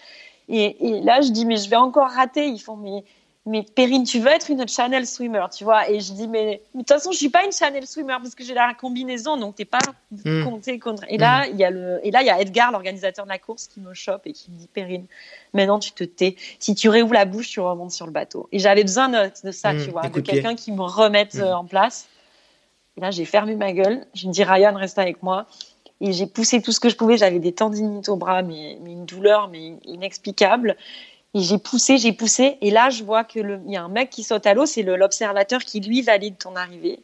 Et, 0.48 0.88
et 0.88 1.00
là, 1.02 1.20
je 1.20 1.30
dis, 1.30 1.46
mais 1.46 1.56
je 1.56 1.70
vais 1.70 1.76
encore 1.76 2.10
rater. 2.10 2.48
Ils 2.48 2.58
font, 2.58 2.76
mais 2.76 3.04
mais 3.46 3.62
Perrine, 3.62 4.04
tu 4.04 4.20
veux 4.20 4.30
être 4.30 4.50
une 4.50 4.66
channel 4.66 5.06
swimmer, 5.06 5.44
tu 5.54 5.64
vois? 5.64 5.90
Et 5.90 6.00
je 6.00 6.14
dis, 6.14 6.28
mais 6.28 6.62
de 6.72 6.78
toute 6.78 6.88
façon, 6.88 7.12
je 7.12 7.18
suis 7.18 7.28
pas 7.28 7.44
une 7.44 7.52
channel 7.52 7.86
swimmer 7.86 8.16
parce 8.22 8.34
que 8.34 8.42
j'ai 8.42 8.54
la 8.54 8.72
combinaison, 8.72 9.36
donc 9.36 9.56
t'es 9.56 9.66
pas 9.66 9.80
hmm. 10.10 10.44
compté 10.44 10.78
contre. 10.78 11.04
Et 11.10 11.18
là, 11.18 11.46
hmm. 11.46 11.50
il 11.52 11.58
y 11.58 11.64
a 11.64 11.70
le, 11.70 12.00
et 12.02 12.10
là, 12.10 12.22
il 12.22 12.26
y 12.26 12.30
a 12.30 12.40
Edgar, 12.40 12.72
l'organisateur 12.72 13.26
de 13.26 13.30
la 13.30 13.38
course, 13.38 13.66
qui 13.66 13.80
me 13.80 13.92
chope 13.92 14.22
et 14.26 14.32
qui 14.32 14.50
me 14.50 14.56
dit, 14.56 14.66
Perrine, 14.66 15.04
maintenant 15.52 15.78
tu 15.78 15.92
te 15.92 16.04
tais. 16.04 16.36
Si 16.58 16.74
tu 16.74 16.88
réouvres 16.88 17.12
la 17.12 17.26
bouche, 17.26 17.50
tu 17.50 17.60
remontes 17.60 17.90
sur 17.90 18.06
le 18.06 18.12
bateau. 18.12 18.48
Et 18.50 18.58
j'avais 18.58 18.82
besoin 18.82 19.10
de, 19.10 19.30
ça, 19.50 19.74
hmm. 19.74 19.84
tu 19.84 19.90
vois, 19.90 20.08
de 20.08 20.20
quelqu'un 20.20 20.54
qui 20.54 20.72
me 20.72 20.82
remette 20.82 21.34
euh, 21.34 21.52
en 21.52 21.66
place. 21.66 22.08
Et 22.96 23.02
là, 23.02 23.10
j'ai 23.10 23.26
fermé 23.26 23.56
ma 23.56 23.72
gueule. 23.72 24.06
Je 24.14 24.26
me 24.26 24.32
dis, 24.32 24.42
Ryan, 24.42 24.74
reste 24.74 24.98
avec 24.98 25.22
moi. 25.22 25.44
Et 26.00 26.12
j'ai 26.12 26.26
poussé 26.26 26.62
tout 26.62 26.72
ce 26.72 26.80
que 26.80 26.88
je 26.88 26.96
pouvais. 26.96 27.18
J'avais 27.18 27.40
des 27.40 27.52
tendinites 27.52 28.08
au 28.08 28.16
bras, 28.16 28.40
mais, 28.40 28.78
mais 28.82 28.92
une 28.92 29.04
douleur, 29.04 29.48
mais 29.48 29.74
inexplicable. 29.84 30.76
Et 31.34 31.40
j'ai 31.40 31.58
poussé, 31.58 31.98
j'ai 31.98 32.12
poussé. 32.12 32.58
Et 32.60 32.70
là, 32.70 32.90
je 32.90 33.02
vois 33.02 33.24
qu'il 33.24 33.60
y 33.66 33.76
a 33.76 33.82
un 33.82 33.88
mec 33.88 34.10
qui 34.10 34.22
saute 34.22 34.46
à 34.46 34.54
l'eau. 34.54 34.66
C'est 34.66 34.82
l'observateur 34.82 35.60
qui, 35.64 35.80
lui, 35.80 36.00
valide 36.00 36.38
ton 36.38 36.54
arrivée. 36.54 37.00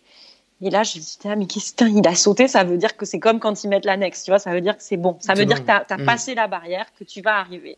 Et 0.62 0.70
là, 0.70 0.85
je 0.85 0.99
me 0.99 1.03
dis, 1.03 1.18
ah, 1.24 1.37
mais 1.37 1.47
qu'est-ce 1.47 1.72
que 1.72 1.85
il 1.85 2.07
a 2.07 2.14
sauté 2.14 2.47
Ça 2.47 2.62
veut 2.62 2.76
dire 2.76 2.97
que 2.97 3.07
c'est 3.07 3.18
comme 3.18 3.41
quand 3.41 3.64
ils 3.64 3.68
mettent 3.68 3.87
l'annexe, 3.87 4.22
tu 4.24 4.31
vois. 4.31 4.39
Ça 4.39 4.53
veut 4.53 4.61
dire 4.61 4.76
que 4.76 4.83
c'est 4.83 4.97
bon. 4.97 5.16
Ça 5.20 5.35
veut 5.35 5.47
dire 5.47 5.64
que 5.64 5.66
tu 5.66 5.93
as, 5.93 5.97
mm. 5.99 6.05
passé 6.05 6.35
la 6.35 6.47
barrière, 6.47 6.87
que 6.99 7.03
tu 7.03 7.22
vas 7.22 7.39
arriver. 7.39 7.76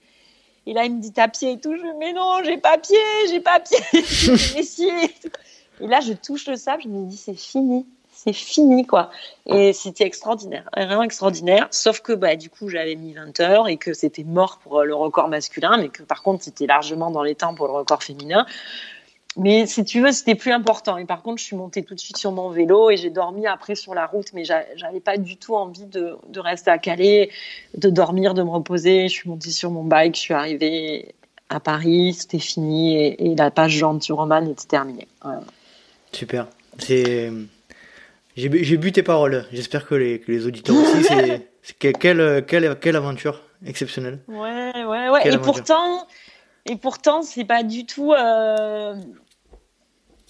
Et 0.67 0.75
là, 0.75 0.85
il 0.85 0.95
me 0.95 1.01
dit, 1.01 1.13
t'as 1.13 1.29
pied 1.29 1.53
et 1.53 1.61
tout. 1.61 1.75
Je 1.75 1.99
mais 1.99 2.13
non, 2.13 2.43
j'ai 2.45 2.59
pas 2.59 2.77
pied, 2.77 2.99
j'ai 3.31 3.41
pas 3.41 3.61
pied. 3.61 3.79
et 5.81 5.87
là, 5.87 6.01
je 6.01 6.13
touche 6.13 6.47
le 6.49 6.57
sable. 6.57 6.83
Je 6.83 6.89
me 6.89 7.07
dis, 7.07 7.17
c'est 7.17 7.35
fini 7.35 7.87
c'est 8.25 8.33
fini 8.33 8.87
quoi. 8.87 9.11
Et 9.47 9.73
c'était 9.73 10.05
extraordinaire, 10.05 10.69
vraiment 10.77 11.03
extraordinaire. 11.03 11.67
Sauf 11.71 12.01
que 12.01 12.13
bah 12.13 12.37
du 12.37 12.51
coup 12.51 12.69
j'avais 12.69 12.95
mis 12.95 13.15
20 13.15 13.41
heures 13.41 13.69
et 13.69 13.77
que 13.77 13.93
c'était 13.93 14.25
mort 14.25 14.59
pour 14.63 14.81
euh, 14.81 14.85
le 14.85 14.95
record 14.95 15.29
masculin, 15.29 15.77
mais 15.79 15.89
que 15.89 16.03
par 16.03 16.23
contre 16.23 16.45
c'était 16.45 16.67
largement 16.67 17.11
dans 17.11 17.23
les 17.23 17.35
temps 17.35 17.55
pour 17.55 17.67
le 17.67 17.73
record 17.73 18.03
féminin. 18.03 18.47
Mais 19.39 19.67
si 19.67 19.83
tu 19.85 20.03
veux, 20.03 20.13
c'était 20.13 20.35
plus 20.35 20.53
important. 20.53 20.99
Et 20.99 21.07
par 21.07 21.23
contre, 21.23 21.39
je 21.39 21.45
suis 21.45 21.57
montée 21.57 21.83
tout 21.83 21.95
de 21.95 22.01
suite 22.01 22.19
sur 22.19 22.33
mon 22.33 22.51
vélo 22.51 22.91
et 22.91 22.99
j'ai 22.99 23.09
dormi 23.09 23.47
après 23.47 23.75
sur 23.75 23.95
la 23.95 24.05
route, 24.05 24.27
mais 24.35 24.45
j'avais 24.45 25.01
pas 25.03 25.17
du 25.17 25.39
tout 25.39 25.55
envie 25.55 25.87
de, 25.87 26.19
rester 26.37 26.71
à 26.71 26.77
Calais, 26.77 27.31
de 27.75 27.89
dormir, 27.89 28.35
de 28.35 28.43
me 28.43 28.51
reposer. 28.51 29.09
Je 29.09 29.15
suis 29.15 29.31
montée 29.31 29.51
sur 29.51 29.71
mon 29.71 29.85
bike, 29.85 30.17
je 30.17 30.21
suis 30.21 30.35
arrivée 30.35 31.15
à 31.49 31.61
Paris, 31.61 32.13
c'était 32.13 32.39
fini 32.39 32.95
et, 32.99 33.35
la 33.35 33.51
page 33.51 33.73
gentil 33.73 34.13
romane 34.13 34.51
était 34.51 34.67
terminée. 34.67 35.09
Super. 36.13 36.47
C'est 36.79 37.31
j'ai 38.37 38.49
bu 38.49 38.93
tes 38.93 39.03
paroles. 39.03 39.47
J'espère 39.53 39.87
que 39.87 39.95
les, 39.95 40.21
que 40.21 40.33
les 40.33 40.47
auditeurs 40.47 40.77
aussi. 40.77 41.05
C'est 41.63 41.93
quelle, 41.99 42.45
quelle, 42.47 42.77
quelle 42.81 42.97
aventure 42.97 43.43
exceptionnelle. 43.67 44.21
Ouais, 44.29 44.85
ouais, 44.85 45.09
ouais. 45.09 45.29
et 45.29 45.39
pourtant, 45.39 46.07
et 46.67 46.77
pourtant, 46.77 47.23
c'est 47.23 47.45
pas 47.45 47.63
du 47.63 47.87
tout 47.87 48.13
euh, 48.13 48.95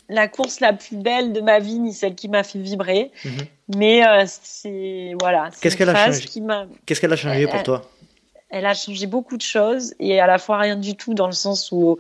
la 0.08 0.28
course 0.28 0.60
la 0.60 0.72
plus 0.72 0.96
belle 0.96 1.32
de 1.32 1.40
ma 1.40 1.58
vie 1.58 1.78
ni 1.78 1.92
celle 1.92 2.14
qui 2.14 2.28
m'a 2.28 2.42
fait 2.42 2.58
vibrer. 2.58 3.10
Mhm. 3.24 3.32
Mais 3.76 4.06
euh, 4.06 4.24
c'est 4.26 5.14
voilà. 5.20 5.50
Qu'est-ce 5.60 5.76
qu'elle 5.76 5.88
a 5.88 6.06
changé 6.06 6.28
Qu'est-ce 6.86 7.00
qu'elle 7.00 7.12
a 7.12 7.16
changé 7.16 7.46
pour 7.46 7.62
toi 7.62 7.82
Elle 8.50 8.66
a 8.66 8.74
changé 8.74 9.06
beaucoup 9.06 9.36
de 9.36 9.42
choses 9.42 9.94
et 9.98 10.20
à 10.20 10.26
la 10.26 10.38
fois 10.38 10.58
rien 10.58 10.76
du 10.76 10.96
tout 10.96 11.14
dans 11.14 11.26
le 11.26 11.32
sens 11.32 11.70
où 11.72 11.98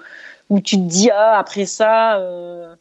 où 0.50 0.60
tu 0.60 0.76
te 0.76 0.82
dis 0.82 1.10
ah 1.10 1.38
après 1.38 1.66
ça. 1.66 2.18
Euh, 2.18 2.74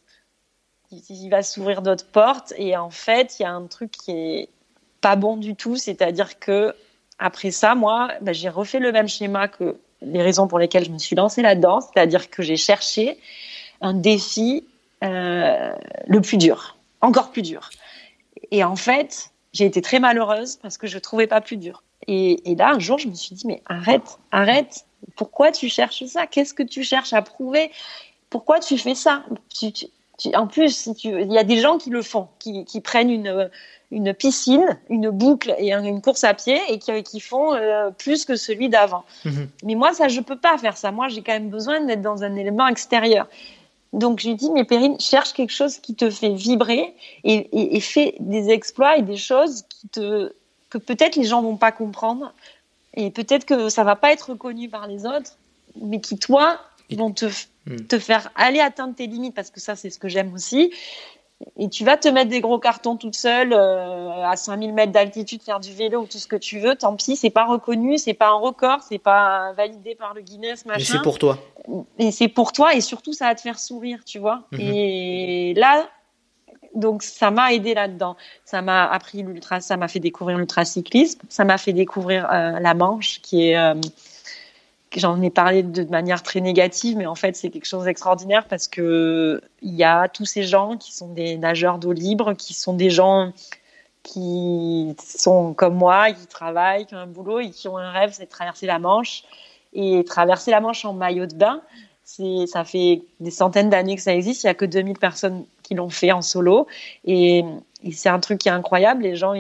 il 0.92 1.30
va 1.30 1.44
s'ouvrir 1.44 1.82
d'autres 1.82 2.06
portes. 2.06 2.54
Et 2.58 2.76
en 2.76 2.90
fait, 2.90 3.40
il 3.40 3.44
y 3.44 3.46
a 3.46 3.52
un 3.52 3.66
truc 3.68 3.92
qui 3.92 4.12
est 4.12 4.50
pas 5.02 5.16
bon 5.16 5.38
du 5.38 5.56
tout, 5.56 5.76
c'est-à-dire 5.76 6.40
que 6.40 6.76
après 7.20 7.52
ça, 7.52 7.76
moi, 7.76 8.10
bah, 8.22 8.34
j'ai 8.34 8.50
refait 8.50 8.80
le 8.80 8.92
même 8.92 9.08
schéma 9.08 9.48
que 9.48 9.78
les 10.02 10.22
raisons 10.22 10.48
pour 10.48 10.60
lesquelles 10.60 10.86
je 10.86 10.92
me 10.92 10.98
suis 10.98 11.16
lancée 11.16 11.42
là-dedans, 11.42 11.82
c'est-à-dire 11.82 12.30
que 12.30 12.42
j'ai 12.42 12.58
cherché 12.58 13.20
un 13.82 13.94
défi 13.94 14.66
euh, 15.04 15.74
le 16.08 16.22
plus 16.22 16.38
dur, 16.38 16.78
encore 17.02 17.32
plus 17.32 17.42
dur. 17.44 17.70
Et 18.52 18.64
en 18.64 18.76
fait, 18.76 19.32
j'ai 19.54 19.66
été 19.66 19.82
très 19.82 20.00
malheureuse 20.00 20.58
parce 20.58 20.78
que 20.78 20.88
je 20.88 20.98
trouvais 20.98 21.28
pas 21.28 21.42
plus 21.42 21.58
dur. 21.58 21.84
Et, 22.08 22.42
là, 22.58 22.72
un 22.74 22.80
jour, 22.80 22.98
je 22.98 23.08
me 23.08 23.14
suis 23.14 23.36
dit, 23.36 23.46
mais 23.46 23.62
arrête, 23.68 24.18
arrête. 24.32 24.86
Pourquoi 25.16 25.52
tu 25.52 25.70
cherches 25.70 26.06
ça? 26.06 26.26
Qu'est-ce 26.26 26.54
que 26.54 26.64
tu 26.64 26.84
cherches 26.84 27.14
à 27.14 27.22
prouver? 27.22 27.72
Pourquoi 28.32 28.60
tu 28.60 28.78
fais 28.78 28.96
ça? 28.96 29.24
En 30.36 30.48
plus, 30.48 30.90
il 31.04 31.32
y 31.32 31.38
a 31.38 31.44
des 31.44 31.58
gens 31.58 31.78
qui 31.78 31.90
le 31.90 32.02
font, 32.02 32.28
qui, 32.40 32.82
prennent 32.82 33.10
une, 33.10 33.50
une, 33.92 34.14
piscine, 34.14 34.80
une 34.90 35.10
boucle 35.10 35.56
et 35.58 35.74
une 35.74 36.02
course 36.02 36.24
à 36.24 36.34
pied 36.34 36.60
et 36.70 36.80
qui, 36.80 37.20
font 37.20 37.54
euh, 37.54 37.90
plus 37.92 38.26
que 38.26 38.36
celui 38.36 38.70
d'avant. 38.70 39.04
Mhm. 39.26 39.50
Mais 39.64 39.76
moi, 39.76 39.94
ça, 39.94 40.08
je 40.08 40.22
peux 40.22 40.38
pas 40.38 40.58
faire 40.58 40.78
ça. 40.78 40.92
Moi, 40.92 41.08
j'ai 41.08 41.22
quand 41.22 41.34
même 41.34 41.50
besoin 41.50 41.82
d'être 41.82 42.02
dans 42.02 42.24
un 42.24 42.36
élément 42.36 42.68
extérieur. 42.68 43.28
Donc, 43.94 44.20
je 44.22 44.30
lui 44.30 44.36
dis, 44.36 44.50
mais 44.52 44.64
Perrine, 44.64 45.00
cherche 45.00 45.34
quelque 45.34 45.52
chose 45.52 45.78
qui 45.78 45.96
te 45.96 46.10
fait 46.10 46.34
vibrer 46.34 46.94
et, 47.24 47.76
et, 47.76 47.80
fais 47.82 48.16
des 48.20 48.50
exploits 48.50 48.98
et 48.98 49.02
des 49.02 49.18
choses 49.18 49.64
qui 49.68 49.90
te, 49.90 50.34
que 50.70 50.78
peut-être 50.78 51.18
les 51.18 51.26
gens 51.26 51.42
vont 51.42 51.58
pas 51.58 51.74
comprendre 51.74 52.34
et 52.94 53.12
peut-être 53.12 53.46
que 53.46 53.70
ça 53.70 53.84
va 53.84 53.96
pas 53.96 54.14
être 54.14 54.32
reconnu 54.32 54.70
par 54.70 54.88
les 54.88 55.06
autres, 55.06 55.38
mais 55.82 56.00
qui, 56.00 56.18
toi, 56.18 56.60
vont 56.92 57.12
te 57.12 57.26
Hmm. 57.68 57.76
te 57.88 58.00
faire 58.00 58.32
aller 58.36 58.60
atteindre 58.60 58.96
tes 58.96 59.08
limites, 59.08 59.36
parce 59.36 59.52
que 59.52 59.60
ça, 59.60 59.76
c'est 59.76 59.90
ce 59.90 60.00
que 60.00 60.08
j'aime 60.08 60.34
aussi. 60.34 60.72
Et 61.58 61.70
tu 61.70 61.84
vas 61.84 61.98
te 61.98 62.08
mettre 62.08 62.30
des 62.30 62.42
gros 62.42 62.60
cartons 62.60 62.98
toute 62.98 63.16
seule 63.16 63.54
euh, 63.54 64.24
à 64.24 64.36
5000 64.36 64.74
mètres 64.74 64.92
d'altitude, 64.92 65.42
faire 65.42 65.60
du 65.60 65.74
vélo 65.74 66.02
ou 66.02 66.06
tout 66.06 66.18
ce 66.18 66.28
que 66.28 66.36
tu 66.36 66.60
veux. 66.60 66.76
Tant 66.76 66.96
pis, 66.96 67.16
c'est 67.16 67.30
pas 67.30 67.46
reconnu, 67.46 67.98
c'est 67.98 68.14
pas 68.14 68.30
un 68.30 68.40
record, 68.40 68.82
c'est 68.88 69.00
pas 69.00 69.54
validé 69.54 69.96
par 69.96 70.14
le 70.14 70.22
Guinness, 70.22 70.66
machin. 70.66 70.80
Mais 70.80 70.86
c'est 70.86 71.02
pour 71.02 71.20
toi. 71.20 71.40
Et 71.98 72.12
c'est 72.12 72.28
pour 72.28 72.52
toi, 72.52 72.76
et 72.76 72.82
surtout, 72.82 73.14
ça 73.14 73.28
va 73.28 73.36
te 73.36 73.42
faire 73.42 73.60
sourire, 73.60 74.04
tu 74.06 74.20
vois. 74.20 74.44
Mhm. 74.52 74.60
Et 74.60 75.54
là, 75.56 75.88
donc 76.76 77.04
ça 77.04 77.32
m'a 77.32 77.54
aidé 77.54 77.74
là-dedans. 77.74 78.16
Ça 78.46 78.62
m'a 78.62 78.86
appris 78.86 79.24
l'ultra, 79.24 79.62
ça 79.62 79.78
m'a 79.78 79.88
fait 79.88 80.00
découvrir 80.00 80.38
l'ultracyclisme, 80.38 81.22
ça 81.30 81.44
m'a 81.44 81.58
fait 81.58 81.74
découvrir 81.74 82.28
euh, 82.32 82.60
la 82.60 82.74
Manche, 82.74 83.22
qui 83.22 83.50
est 83.50 83.58
euh, 83.58 83.76
j'en 85.00 85.22
ai 85.22 85.30
parlé 85.30 85.64
de 85.64 85.84
manière 85.86 86.22
très 86.22 86.42
négative, 86.42 86.98
mais 86.98 87.06
en 87.06 87.16
fait, 87.16 87.36
c'est 87.36 87.50
quelque 87.50 87.66
chose 87.66 87.86
d'extraordinaire 87.86 88.46
parce 88.48 88.68
que 88.68 89.42
il 89.62 89.74
y 89.74 89.84
a 89.84 90.10
tous 90.10 90.26
ces 90.26 90.44
gens 90.44 90.78
qui 90.78 90.94
sont 90.94 91.14
des 91.14 91.38
nageurs 91.38 91.78
d'eau 91.78 91.94
libre, 91.94 92.34
qui 92.34 92.54
sont 92.54 92.74
des 92.74 92.90
gens 92.90 93.32
qui 94.04 94.96
sont 95.00 95.54
comme 95.54 95.76
moi, 95.76 96.12
qui 96.12 96.28
travaillent, 96.28 96.86
qui 96.86 96.96
ont 96.96 97.00
un 97.00 97.08
boulot 97.08 97.40
et 97.40 97.52
qui 97.52 97.68
ont 97.68 97.78
un 97.78 97.92
rêve, 97.92 98.12
c'est 98.14 98.26
de 98.26 98.30
traverser 98.30 98.66
la 98.66 98.80
Manche. 98.80 99.24
Et 99.74 100.04
traverser 100.04 100.52
la 100.52 100.60
Manche 100.60 100.84
en 100.84 100.94
maillot 100.94 101.28
de 101.28 101.36
bain, 101.36 101.62
c'est, 102.04 102.46
ça 102.48 102.66
fait 102.66 103.04
des 103.22 103.32
centaines 103.32 103.70
d'années 103.70 103.96
que 103.96 104.02
ça 104.02 104.14
existe. 104.14 104.44
Il 104.44 104.48
y 104.48 104.50
a 104.50 104.54
que 104.54 104.66
2000 104.66 104.98
personnes 104.98 105.46
qui 105.64 105.76
l'ont 105.76 105.90
fait 105.90 106.12
en 106.12 106.22
solo. 106.22 106.68
Et, 107.06 107.46
c'est 107.94 108.10
un 108.10 108.20
truc 108.20 108.40
qui 108.40 108.50
est 108.50 108.52
incroyable. 108.52 109.04
Les 109.04 109.16
gens, 109.16 109.34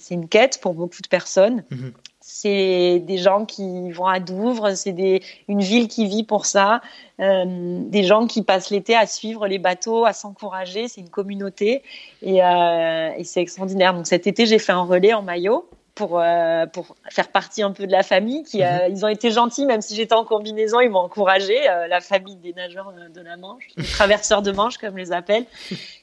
c'est 0.00 0.14
une 0.14 0.28
quête 0.28 0.58
pour 0.60 0.74
beaucoup 0.74 1.00
de 1.00 1.08
personnes. 1.08 1.62
Mm-hmm 1.70 1.92
c'est 2.26 3.00
des 3.00 3.18
gens 3.18 3.44
qui 3.44 3.90
vont 3.90 4.06
à 4.06 4.18
Douvres, 4.18 4.74
c'est 4.74 5.20
une 5.46 5.60
ville 5.60 5.88
qui 5.88 6.06
vit 6.06 6.22
pour 6.22 6.46
ça, 6.46 6.80
euh, 7.20 7.44
des 7.84 8.02
gens 8.02 8.26
qui 8.26 8.42
passent 8.42 8.70
l'été 8.70 8.96
à 8.96 9.06
suivre 9.06 9.46
les 9.46 9.58
bateaux, 9.58 10.06
à 10.06 10.14
s'encourager, 10.14 10.88
c'est 10.88 11.02
une 11.02 11.10
communauté 11.10 11.82
et, 12.22 12.42
euh, 12.42 13.10
et 13.18 13.24
c'est 13.24 13.42
extraordinaire. 13.42 13.92
Donc 13.92 14.06
cet 14.06 14.26
été, 14.26 14.46
j'ai 14.46 14.58
fait 14.58 14.72
un 14.72 14.84
relais 14.84 15.12
en 15.12 15.20
maillot 15.20 15.68
pour, 15.94 16.20
euh, 16.20 16.66
pour 16.66 16.96
faire 17.08 17.28
partie 17.28 17.62
un 17.62 17.70
peu 17.70 17.86
de 17.86 17.92
la 17.92 18.02
famille. 18.02 18.42
Qui, 18.42 18.62
euh, 18.62 18.88
mhm. 18.88 18.96
Ils 18.96 19.04
ont 19.04 19.08
été 19.08 19.30
gentils, 19.30 19.66
même 19.66 19.80
si 19.80 19.94
j'étais 19.94 20.14
en 20.14 20.24
combinaison, 20.24 20.80
ils 20.80 20.90
m'ont 20.90 21.00
encouragé. 21.00 21.56
la 21.88 22.00
famille 22.00 22.36
des 22.36 22.52
nageurs 22.52 22.92
de 23.14 23.20
la 23.20 23.36
Manche, 23.36 23.64
les 23.76 23.84
traverseurs 23.92 24.42
de 24.42 24.52
Manche, 24.52 24.78
comme 24.78 24.94
je 24.94 25.02
les 25.02 25.12
appelle. 25.12 25.44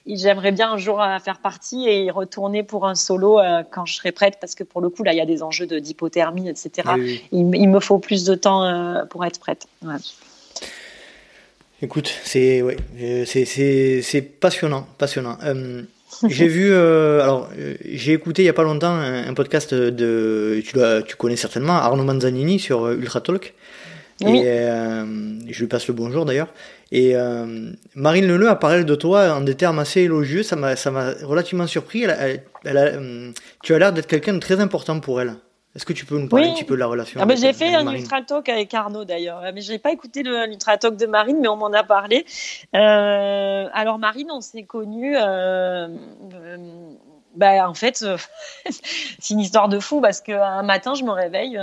Et 0.06 0.16
j'aimerais 0.16 0.52
bien 0.52 0.72
un 0.72 0.78
jour 0.78 1.04
faire 1.24 1.40
partie 1.40 1.88
et 1.88 2.10
retourner 2.10 2.64
pour 2.64 2.88
un 2.88 2.96
solo 2.96 3.40
quand 3.72 3.86
je 3.86 3.96
serai 3.96 4.12
prête, 4.12 4.38
parce 4.40 4.56
que 4.56 4.64
pour 4.64 4.82
le 4.82 4.90
coup, 4.90 5.04
là, 5.04 5.14
il 5.14 5.18
y 5.18 5.22
a 5.22 5.26
des 5.26 5.44
enjeux 5.44 5.68
d'hypothermie, 5.68 6.50
etc. 6.50 6.90
Il, 7.32 7.56
il, 7.56 7.70
me 7.70 7.80
faut 7.80 8.00
plus 8.00 8.24
de 8.24 8.36
temps 8.36 9.06
pour 9.10 9.26
être 9.26 9.40
prête. 9.40 9.68
Écoute, 11.82 12.14
c'est 12.24 12.62
ouais, 12.62 12.78
c'est 13.26 14.22
passionnant, 14.22 14.88
passionnant. 14.98 15.38
J'ai 16.28 16.48
vu, 16.48 16.72
euh, 16.72 17.22
alors 17.22 17.50
euh, 17.58 17.76
j'ai 17.86 18.14
écouté 18.14 18.44
il 18.44 18.46
y 18.46 18.50
a 18.50 18.54
pas 18.54 18.64
longtemps 18.64 18.94
un, 18.94 19.34
podcast 19.34 19.74
de, 19.74 20.62
tu, 20.64 20.78
tu 21.08 21.16
connais 21.16 21.36
certainement 21.36 21.74
Arnaud 21.74 22.04
Manzanini 22.04 22.60
sur 22.60 22.86
euh, 22.86 22.96
Ultra 22.96 23.22
Talk. 23.22 23.54
Et 24.22 24.44
je 24.44 25.60
lui 25.60 25.68
passe 25.68 25.88
le 25.88 25.96
bonjour 25.96 26.26
d'ailleurs. 26.26 26.50
Et 26.92 27.16
Marine 27.96 28.28
Leleu 28.28 28.50
a 28.50 28.56
parlé 28.56 28.84
de 28.84 28.96
toi 28.96 29.34
en 29.34 29.42
des 29.42 29.56
termes 29.56 29.80
assez 29.80 30.02
élogieux. 30.02 30.44
Ça 30.44 30.56
m'a, 30.56 30.76
ça 30.76 30.92
m'a 30.92 31.14
relativement 31.24 31.66
surpris. 31.66 32.04
Elle, 32.04 32.44
elle, 32.64 33.34
tu 33.64 33.74
as 33.74 33.80
l'air 33.80 33.94
d'être 33.94 34.06
quelqu'un 34.06 34.34
de 34.34 34.40
très 34.40 34.60
important 34.60 35.00
pour 35.00 35.22
elle. 35.22 35.34
Est-ce 35.76 35.86
que 35.86 35.94
tu 35.94 36.06
peux 36.06 36.20
nous 36.20 36.28
parler 36.28 36.50
un 36.50 36.54
petit 36.54 36.66
peu 36.66 36.76
de 36.76 36.80
la 36.80 36.88
relation 36.88 37.22
ah 37.22 37.26
ben, 37.26 37.38
J'ai 37.38 37.54
fait 37.54 37.74
un 37.74 37.90
Ultra 37.94 38.22
Talk 38.22 38.50
avec 38.50 38.74
Arnaud 38.74 39.06
d'ailleurs, 39.06 39.42
mais 39.54 39.62
je 39.62 39.72
n'ai 39.72 39.80
pas 39.80 39.92
écouté 39.92 40.22
l'Ultra 40.22 40.78
Talk 40.78 40.98
de 40.98 41.06
Marine, 41.06 41.38
mais 41.40 41.48
on 41.48 41.56
m'en 41.56 41.72
a 41.72 41.84
parlé. 41.84 42.26
Euh, 42.76 43.68
alors 43.74 43.98
Marine, 43.98 44.32
on 44.32 44.42
s'est 44.42 44.64
connus. 44.64 45.16
Euh, 45.16 45.88
euh, 46.34 46.58
bah, 47.36 47.70
en 47.70 47.74
fait, 47.74 48.04
c'est 48.70 49.34
une 49.34 49.40
histoire 49.40 49.70
de 49.70 49.80
fou 49.80 50.02
parce 50.02 50.20
qu'un 50.20 50.62
matin, 50.64 50.94
je 50.94 51.06
me 51.06 51.12
réveille, 51.12 51.58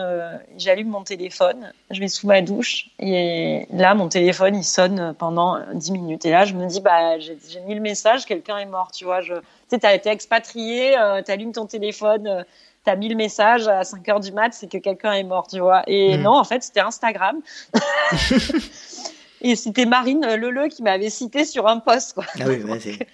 j'allume 0.56 0.88
mon 0.88 1.02
téléphone, 1.02 1.70
je 1.90 2.00
vais 2.00 2.08
sous 2.08 2.26
ma 2.26 2.40
douche 2.40 2.88
et 2.98 3.66
là, 3.70 3.94
mon 3.94 4.08
téléphone, 4.08 4.56
il 4.56 4.64
sonne 4.64 5.14
pendant 5.18 5.60
10 5.74 5.92
minutes. 5.92 6.24
Et 6.24 6.30
là, 6.30 6.46
je 6.46 6.54
me 6.54 6.66
dis, 6.66 6.80
bah, 6.80 7.18
j'ai 7.18 7.60
mis 7.66 7.74
le 7.74 7.82
message, 7.82 8.24
quelqu'un 8.24 8.56
est 8.56 8.64
mort, 8.64 8.90
tu 8.90 9.04
vois. 9.04 9.20
Je, 9.20 9.34
tu 9.34 9.42
sais, 9.78 9.84
as 9.84 9.94
été 9.94 10.08
expatrié, 10.08 10.96
tu 11.26 11.30
allumes 11.30 11.52
ton 11.52 11.66
téléphone 11.66 12.46
t'as 12.88 12.96
mis 12.96 13.10
le 13.10 13.16
message 13.16 13.68
à 13.68 13.84
5 13.84 14.08
heures 14.08 14.20
du 14.20 14.32
mat, 14.32 14.54
c'est 14.54 14.66
que 14.66 14.78
quelqu'un 14.78 15.12
est 15.12 15.22
mort, 15.22 15.46
tu 15.46 15.58
vois. 15.58 15.82
Et 15.86 16.16
hmm. 16.16 16.22
non, 16.22 16.32
en 16.32 16.44
fait, 16.44 16.62
c'était 16.62 16.80
Instagram. 16.80 17.42
et 19.42 19.56
c'était 19.56 19.84
Marine 19.84 20.24
Leleu 20.24 20.68
qui 20.68 20.82
m'avait 20.82 21.10
cité 21.10 21.44
sur 21.44 21.68
un 21.68 21.80
post, 21.80 22.14
quoi. 22.14 22.24
Ah 22.40 22.44
oui, 22.46 22.62
c'est. 22.80 23.06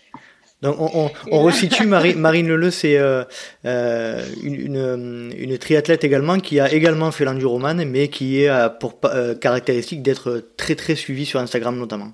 Donc 0.63 0.77
on, 0.79 1.11
on, 1.33 1.43
resitue 1.43 1.87
Marine 1.87 2.47
Leleu, 2.47 2.71
c'est 2.71 2.97
euh, 2.99 3.25
euh, 3.67 4.25
une, 4.45 5.33
une, 5.37 5.59
triathlète 5.59 6.05
également 6.05 6.39
qui 6.39 6.61
a 6.61 6.73
également 6.73 7.11
fait 7.11 7.25
l'enduroman, 7.25 7.85
mais 7.85 8.07
qui 8.07 8.45
est 8.45 8.49
euh, 8.49 8.69
pour 8.69 9.01
caractéristique 9.41 10.03
d'être 10.03 10.51
très 10.57 10.77
très 10.77 10.95
suivie 10.95 11.27
sur 11.27 11.41
Instagram 11.41 11.77
notamment. 11.77 12.13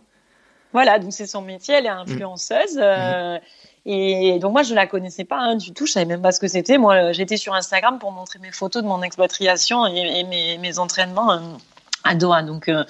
Voilà, 0.73 0.99
donc 0.99 1.13
c'est 1.13 1.27
son 1.27 1.43
métier, 1.43 1.75
elle 1.75 1.87
est 1.87 1.91
hmm. 1.91 2.05
influenceuse. 2.09 2.79
Hmm. 2.79 3.39
Et 3.87 4.39
donc 4.41 4.53
moi 4.53 4.63
je 4.63 4.75
la 4.75 4.87
connaissais 4.87 5.25
pas 5.25 5.39
hein, 5.39 5.57
du 5.57 5.73
tout, 5.73 5.87
je 5.87 5.93
savais 5.93 6.07
même 6.07 6.23
pas 6.23 6.33
ce 6.33 6.41
que 6.41 6.49
c'était. 6.49 6.79
Moi 6.79 7.13
j'étais 7.13 7.37
sur 7.37 7.55
Instagram 7.55 7.99
pour 7.99 8.13
montrer 8.13 8.39
mes 8.39 8.53
photos 8.53 8.83
de 8.83 8.89
mon 8.89 9.03
expatriation 9.03 9.87
et, 9.87 10.25
mes, 10.25 10.79
entraînements. 10.79 11.33
Euh, 11.33 11.39
à 12.03 12.15
Doha, 12.15 12.43
donc 12.43 12.71
euh, 12.71 12.83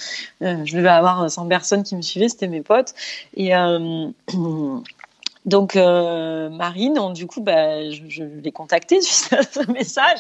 euh, 0.43 0.65
je 0.65 0.77
devais 0.77 0.89
avoir 0.89 1.29
100 1.29 1.49
personnes 1.49 1.83
qui 1.83 1.97
me 1.97 2.03
suivaient, 2.03 2.29
c'était 2.29 2.47
mes 2.47 2.61
potes. 2.61 2.95
Et 3.35 3.51
donc 5.47 5.75
Marine, 5.75 7.13
du 7.13 7.27
coup, 7.27 7.41
bah, 7.41 7.91
je, 7.91 8.03
je 8.09 8.23
l'ai 8.23 8.53
contactée 8.53 9.01
suite 9.03 9.33
à 9.33 9.43
ce 9.43 9.69
message 9.73 10.19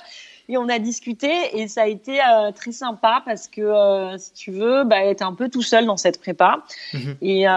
et 0.50 0.58
on 0.58 0.68
a 0.68 0.78
discuté 0.78 1.30
et 1.54 1.68
ça 1.68 1.82
a 1.82 1.86
été 1.86 2.20
euh, 2.20 2.50
très 2.52 2.72
sympa 2.72 3.22
parce 3.24 3.46
que 3.46 3.60
euh, 3.60 4.18
si 4.18 4.32
tu 4.32 4.50
veux, 4.50 4.82
bah, 4.84 4.96
elle 5.02 5.10
était 5.10 5.24
un 5.24 5.34
peu 5.34 5.48
tout 5.48 5.62
seule 5.62 5.86
dans 5.86 5.96
cette 5.96 6.20
prépa 6.20 6.64
mhm. 6.92 7.16
et 7.22 7.48
euh, 7.48 7.50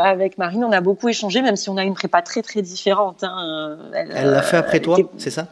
avec 0.00 0.38
Marine, 0.38 0.64
on 0.64 0.72
a 0.72 0.80
beaucoup 0.80 1.08
échangé, 1.08 1.42
même 1.42 1.56
si 1.56 1.68
on 1.68 1.76
a 1.76 1.84
une 1.84 1.94
prépa 1.94 2.22
très 2.22 2.40
très 2.40 2.62
différente. 2.62 3.22
Hein, 3.22 3.78
elle 3.92 4.30
l'a 4.30 4.42
fait 4.42 4.56
après 4.56 4.80
toi, 4.80 4.98
c'est 5.18 5.30
ça? 5.30 5.48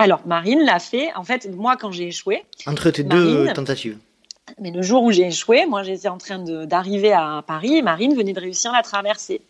Alors 0.00 0.20
Marine 0.26 0.64
l'a 0.64 0.80
fait. 0.80 1.10
En 1.14 1.24
fait, 1.24 1.48
moi 1.54 1.76
quand 1.76 1.92
j'ai 1.92 2.08
échoué. 2.08 2.44
Entre 2.66 2.90
tes 2.90 3.04
deux 3.04 3.52
tentatives. 3.52 3.98
Mais 4.60 4.70
le 4.70 4.82
jour 4.82 5.02
où 5.04 5.12
j'ai 5.12 5.26
échoué, 5.26 5.66
moi 5.66 5.84
j'étais 5.84 6.08
en 6.08 6.18
train 6.18 6.38
d'arriver 6.38 7.12
à 7.12 7.44
Paris 7.46 7.76
et 7.76 7.82
Marine 7.82 8.14
venait 8.16 8.32
de 8.32 8.40
réussir 8.40 8.72
la 8.72 8.82
traversée. 8.82 9.40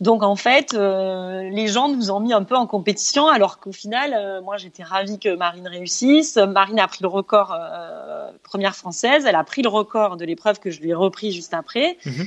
Donc 0.00 0.22
en 0.22 0.36
fait, 0.36 0.74
euh, 0.74 1.48
les 1.50 1.68
gens 1.68 1.88
nous 1.88 2.10
ont 2.10 2.20
mis 2.20 2.32
un 2.32 2.42
peu 2.42 2.56
en 2.56 2.66
compétition, 2.66 3.28
alors 3.28 3.60
qu'au 3.60 3.72
final, 3.72 4.12
euh, 4.12 4.42
moi 4.42 4.56
j'étais 4.56 4.82
ravie 4.82 5.18
que 5.18 5.34
Marine 5.36 5.68
réussisse. 5.68 6.36
Marine 6.36 6.80
a 6.80 6.88
pris 6.88 6.98
le 7.02 7.08
record 7.08 7.56
euh, 7.58 8.30
première 8.42 8.74
française, 8.74 9.24
elle 9.26 9.36
a 9.36 9.44
pris 9.44 9.62
le 9.62 9.68
record 9.68 10.16
de 10.16 10.24
l'épreuve 10.24 10.58
que 10.58 10.70
je 10.70 10.80
lui 10.80 10.90
ai 10.90 10.94
repris 10.94 11.32
juste 11.32 11.54
après. 11.54 11.96
Mhm. 12.04 12.26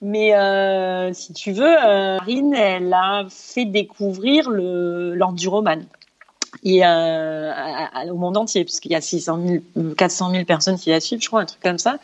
Mais 0.00 1.14
si 1.14 1.32
tu 1.32 1.52
veux, 1.52 1.72
Marine, 1.72 2.52
elle 2.52 2.92
a 2.92 3.24
fait 3.30 3.64
découvrir 3.64 4.50
le 4.50 5.14
l'enduroman 5.14 5.86
et 6.62 6.84
euh, 6.84 7.52
au 8.10 8.14
monde 8.14 8.36
entier, 8.36 8.64
puisqu'il 8.64 8.92
y 8.92 8.94
a 8.94 9.00
600 9.00 9.40
000, 9.74 9.94
400 9.94 10.30
000 10.30 10.44
personnes 10.44 10.78
qui 10.78 10.90
la 10.90 11.00
suivent, 11.00 11.20
je 11.20 11.28
crois, 11.28 11.40
un 11.40 11.46
truc 11.46 11.60
comme 11.62 11.78
ça. 11.78 11.98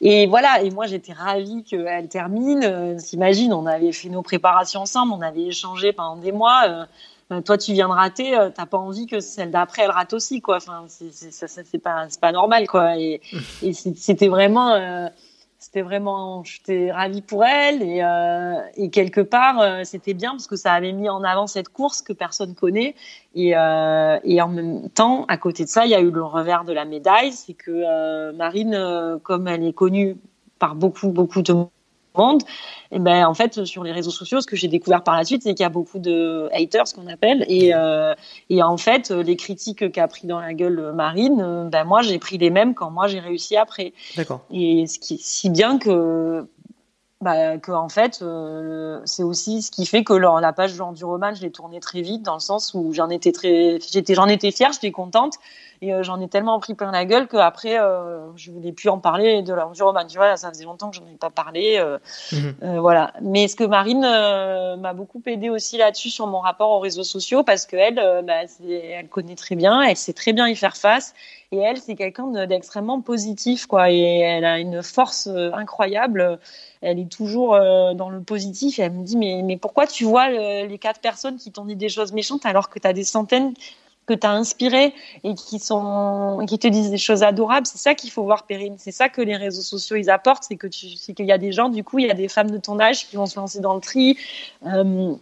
Et 0.00 0.26
voilà, 0.26 0.62
et 0.62 0.70
moi 0.70 0.86
j'étais 0.86 1.12
ravie 1.12 1.64
qu'elle 1.64 2.08
termine. 2.08 2.62
Euh, 2.64 2.98
S'imagine, 2.98 3.52
on 3.52 3.66
avait 3.66 3.92
fait 3.92 4.08
nos 4.08 4.22
préparations 4.22 4.80
ensemble, 4.80 5.12
on 5.12 5.22
avait 5.22 5.46
échangé 5.46 5.92
pendant 5.92 6.16
des 6.16 6.32
mois. 6.32 6.62
Euh, 6.68 6.84
euh 7.32 7.40
toi, 7.40 7.58
tu 7.58 7.72
viens 7.72 7.88
de 7.88 7.92
rater, 7.92 8.36
t'as 8.54 8.66
pas 8.66 8.78
envie 8.78 9.06
que 9.06 9.20
celle 9.20 9.50
d'après 9.50 9.82
elle 9.82 9.90
rate 9.90 10.12
aussi, 10.12 10.40
quoi. 10.40 10.56
Enfin, 10.56 10.86
c'est 10.88 11.78
pas, 11.78 12.06
pas 12.20 12.32
normal, 12.32 12.66
quoi. 12.66 12.96
Et, 12.98 13.20
et 13.62 13.72
c'était 13.72 14.28
vraiment 14.28 15.10
c'était 15.68 15.82
vraiment, 15.82 16.42
j'étais 16.44 16.90
ravie 16.90 17.20
pour 17.20 17.44
elle 17.44 17.82
et, 17.82 18.02
euh, 18.02 18.88
quelque 18.90 19.20
part 19.20 19.60
euh, 19.60 19.84
c'était 19.84 20.14
bien 20.14 20.30
parce 20.30 20.46
que 20.46 20.56
ça 20.56 20.72
avait 20.72 20.92
mis 20.92 21.10
en 21.10 21.22
avant 21.22 21.46
cette 21.46 21.68
course 21.68 22.00
que 22.00 22.14
personne 22.14 22.54
connaît 22.54 22.94
et, 23.34 23.54
euh, 23.54 24.18
et 24.24 24.40
en 24.40 24.48
même 24.48 24.88
temps 24.88 25.26
à 25.28 25.36
côté 25.36 25.64
de 25.64 25.68
ça 25.68 25.84
il 25.84 25.90
y 25.90 25.94
a 25.94 26.00
eu 26.00 26.10
le 26.10 26.24
revers 26.24 26.64
de 26.64 26.72
la 26.72 26.86
médaille, 26.86 27.32
c'est 27.32 27.52
que 27.52 28.32
Marine 28.32 29.20
comme 29.22 29.46
elle 29.46 29.62
est 29.62 29.74
connue 29.74 30.16
par 30.58 30.74
beaucoup 30.74 31.10
beaucoup 31.10 31.42
de 31.42 31.52
monde, 32.18 32.42
et 32.90 32.98
ben 32.98 33.26
en 33.26 33.34
fait 33.34 33.64
sur 33.64 33.84
les 33.84 33.92
réseaux 33.92 34.10
sociaux, 34.10 34.40
ce 34.40 34.46
que 34.46 34.56
j'ai 34.56 34.68
découvert 34.68 35.02
par 35.02 35.16
la 35.16 35.24
suite, 35.24 35.42
c'est 35.42 35.54
qu'il 35.54 35.64
y 35.64 35.66
a 35.66 35.70
beaucoup 35.70 35.98
de 35.98 36.48
haters, 36.52 36.88
ce 36.88 36.94
qu'on 36.94 37.06
appelle, 37.06 37.44
et 37.48 37.74
euh, 37.74 38.14
et 38.50 38.62
en 38.62 38.76
fait 38.76 39.10
les 39.10 39.36
critiques 39.36 39.90
qu'a 39.92 40.08
pris 40.08 40.26
dans 40.26 40.40
la 40.40 40.54
gueule 40.54 40.92
Marine, 40.94 41.68
ben 41.70 41.84
moi 41.84 42.02
j'ai 42.02 42.18
pris 42.18 42.38
les 42.38 42.50
mêmes 42.50 42.74
quand 42.74 42.90
moi 42.90 43.06
j'ai 43.06 43.20
réussi 43.20 43.56
après. 43.56 43.92
D'accord. 44.16 44.40
Et 44.50 44.86
ce 44.86 44.98
qui 44.98 45.18
si 45.18 45.50
bien 45.50 45.78
que 45.78 46.46
bah, 47.20 47.58
que 47.58 47.72
en 47.72 47.88
fait 47.88 48.20
euh, 48.22 49.00
c'est 49.04 49.24
aussi 49.24 49.62
ce 49.62 49.72
qui 49.72 49.86
fait 49.86 50.04
que 50.04 50.12
la 50.12 50.52
page 50.52 50.74
du 50.74 51.04
roman 51.04 51.34
je 51.34 51.42
l'ai 51.42 51.50
tournée 51.50 51.80
très 51.80 52.00
vite 52.00 52.22
dans 52.22 52.34
le 52.34 52.40
sens 52.40 52.74
où 52.74 52.92
j'en 52.92 53.10
étais 53.10 53.32
très 53.32 53.80
j'étais 53.90 54.14
j'en 54.14 54.28
étais 54.28 54.52
fière 54.52 54.70
j'étais 54.72 54.92
contente 54.92 55.34
et 55.80 55.92
euh, 55.92 56.02
j'en 56.02 56.20
ai 56.20 56.28
tellement 56.28 56.58
pris 56.60 56.74
plein 56.74 56.90
la 56.90 57.04
gueule 57.04 57.28
qu'après 57.28 57.78
euh, 57.78 58.26
je 58.36 58.50
voulais 58.50 58.72
plus 58.72 58.88
en 58.88 58.98
parler 58.98 59.42
de 59.42 59.54
du 59.74 59.82
roman 59.82 60.06
tu 60.06 60.16
vois 60.16 60.36
ça 60.36 60.48
faisait 60.48 60.64
longtemps 60.64 60.90
que 60.90 60.96
j'en 60.96 61.06
ai 61.06 61.16
pas 61.18 61.30
parlé 61.30 61.76
euh, 61.78 61.98
mhm. 62.32 62.78
voilà 62.78 63.12
mais 63.20 63.48
ce 63.48 63.56
que 63.56 63.64
Marine 63.64 64.00
m'a 64.00 64.92
beaucoup 64.92 65.22
aidé 65.26 65.50
aussi 65.50 65.78
là-dessus 65.78 66.10
sur 66.10 66.26
mon 66.26 66.40
rapport 66.40 66.70
aux 66.70 66.80
réseaux 66.80 67.04
sociaux 67.04 67.42
parce 67.42 67.66
que 67.66 67.76
elle 67.76 68.24
bah, 68.24 68.46
elle 68.68 69.08
connaît 69.08 69.36
très 69.36 69.56
bien 69.56 69.82
elle 69.82 69.96
sait 69.96 70.12
très 70.12 70.32
bien 70.32 70.48
y 70.48 70.56
faire 70.56 70.76
face 70.76 71.14
et 71.50 71.56
elle, 71.56 71.78
c'est 71.78 71.94
quelqu'un 71.94 72.46
d'extrêmement 72.46 73.00
positif, 73.00 73.66
quoi. 73.66 73.90
Et 73.90 74.18
elle 74.18 74.44
a 74.44 74.58
une 74.58 74.82
force 74.82 75.28
euh, 75.28 75.50
incroyable. 75.54 76.38
Elle 76.82 76.98
est 76.98 77.10
toujours 77.10 77.54
euh, 77.54 77.94
dans 77.94 78.10
le 78.10 78.20
positif. 78.20 78.78
Et 78.78 78.82
elle 78.82 78.92
me 78.92 79.02
dit, 79.02 79.16
mais, 79.16 79.40
mais 79.42 79.56
pourquoi 79.56 79.86
tu 79.86 80.04
vois 80.04 80.28
les 80.28 80.78
quatre 80.78 81.00
personnes 81.00 81.38
qui 81.38 81.50
t'ont 81.50 81.64
dit 81.64 81.76
des 81.76 81.88
choses 81.88 82.12
méchantes 82.12 82.44
alors 82.44 82.68
que 82.68 82.78
tu 82.78 82.86
as 82.86 82.92
des 82.92 83.04
centaines 83.04 83.54
que 84.08 84.14
tu 84.14 84.26
as 84.26 84.32
inspiré 84.32 84.94
et 85.22 85.34
qui 85.34 85.58
sont 85.58 86.44
qui 86.48 86.58
te 86.58 86.66
disent 86.66 86.90
des 86.90 86.98
choses 86.98 87.22
adorables 87.22 87.66
c'est 87.66 87.78
ça 87.78 87.94
qu'il 87.94 88.10
faut 88.10 88.24
voir 88.24 88.44
Perrine 88.46 88.76
c'est 88.78 88.92
ça 88.92 89.08
que 89.08 89.22
les 89.22 89.36
réseaux 89.36 89.62
sociaux 89.62 89.96
ils 89.96 90.10
apportent 90.10 90.44
c'est 90.48 90.56
que 90.56 90.66
tu 90.66 90.88
c'est 90.96 91.12
qu'il 91.14 91.26
y 91.26 91.32
a 91.32 91.38
des 91.38 91.52
gens 91.52 91.68
du 91.68 91.84
coup 91.84 91.98
il 91.98 92.06
y 92.06 92.10
a 92.10 92.14
des 92.14 92.28
femmes 92.28 92.50
de 92.50 92.58
ton 92.58 92.80
âge 92.80 93.06
qui 93.08 93.16
vont 93.16 93.26
se 93.26 93.38
lancer 93.38 93.60
dans 93.60 93.74
le 93.74 93.80
tri 93.80 94.16
euh, 94.66 95.14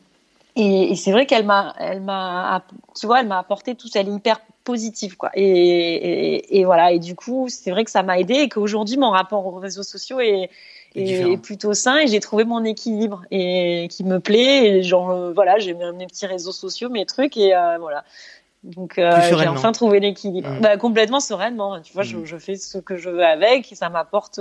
et, 0.55 0.93
et 0.93 0.97
c'est 0.97 1.12
vrai 1.12 1.26
qu'elle 1.26 1.45
m'a 1.45 1.74
elle 1.78 2.01
m'a 2.01 2.64
tu 2.99 3.07
vois 3.07 3.20
elle 3.20 3.28
m'a 3.28 3.39
apporté 3.39 3.74
tout 3.74 3.89
elle 3.95 4.09
est 4.09 4.12
hyper 4.12 4.41
positive 4.66 5.16
quoi. 5.16 5.30
Et, 5.34 6.59
et, 6.59 6.64
voilà. 6.66 6.93
Et 6.93 6.99
du 6.99 7.14
coup, 7.14 7.47
c'est 7.49 7.70
vrai 7.70 7.84
que 7.84 7.91
ça 7.91 8.03
m'a 8.03 8.18
aidé 8.18 8.34
et 8.34 8.49
qu'aujourd'hui 8.51 8.99
mon 8.99 9.11
rapport 9.11 9.47
aux 9.47 9.59
réseaux 9.59 9.84
sociaux 9.84 10.20
est, 10.20 10.51
est, 10.95 11.41
plutôt 11.41 11.72
sain 11.72 11.99
et 11.99 12.07
j'ai 12.09 12.20
trouvé 12.20 12.45
mon 12.45 12.64
équilibre 12.64 13.22
et 13.30 13.89
qui 13.91 14.05
me 14.05 14.20
plaît. 14.20 14.66
Et 14.66 14.82
genre 14.82 15.11
euh, 15.11 15.32
voilà, 15.32 15.59
j'ai 15.59 15.72
mes 15.72 16.07
petits 16.07 16.26
réseaux 16.26 16.53
sociaux, 16.53 16.91
mes 16.91 17.07
trucs 17.07 17.39
et 17.39 17.55
euh, 17.57 17.78
voilà. 17.78 18.05
Donc 18.67 18.95
j'ai 18.97 19.49
enfin 19.49 19.73
trouvé 19.73 20.01
l'équilibre. 20.01 20.51
Mmh. 20.51 20.61
Bah, 20.61 20.77
complètement 20.77 21.21
sereinement. 21.21 21.81
Tu 21.81 21.93
vois, 21.93 22.03
je, 22.03 22.17
mmh. 22.17 22.25
je, 22.25 22.37
fais 22.37 22.57
ce 22.57 22.79
que 22.79 22.97
je 22.97 23.11
veux 23.11 23.25
avec 23.25 23.71
et 23.73 23.75
ça 23.75 23.89
m'apporte 23.89 24.41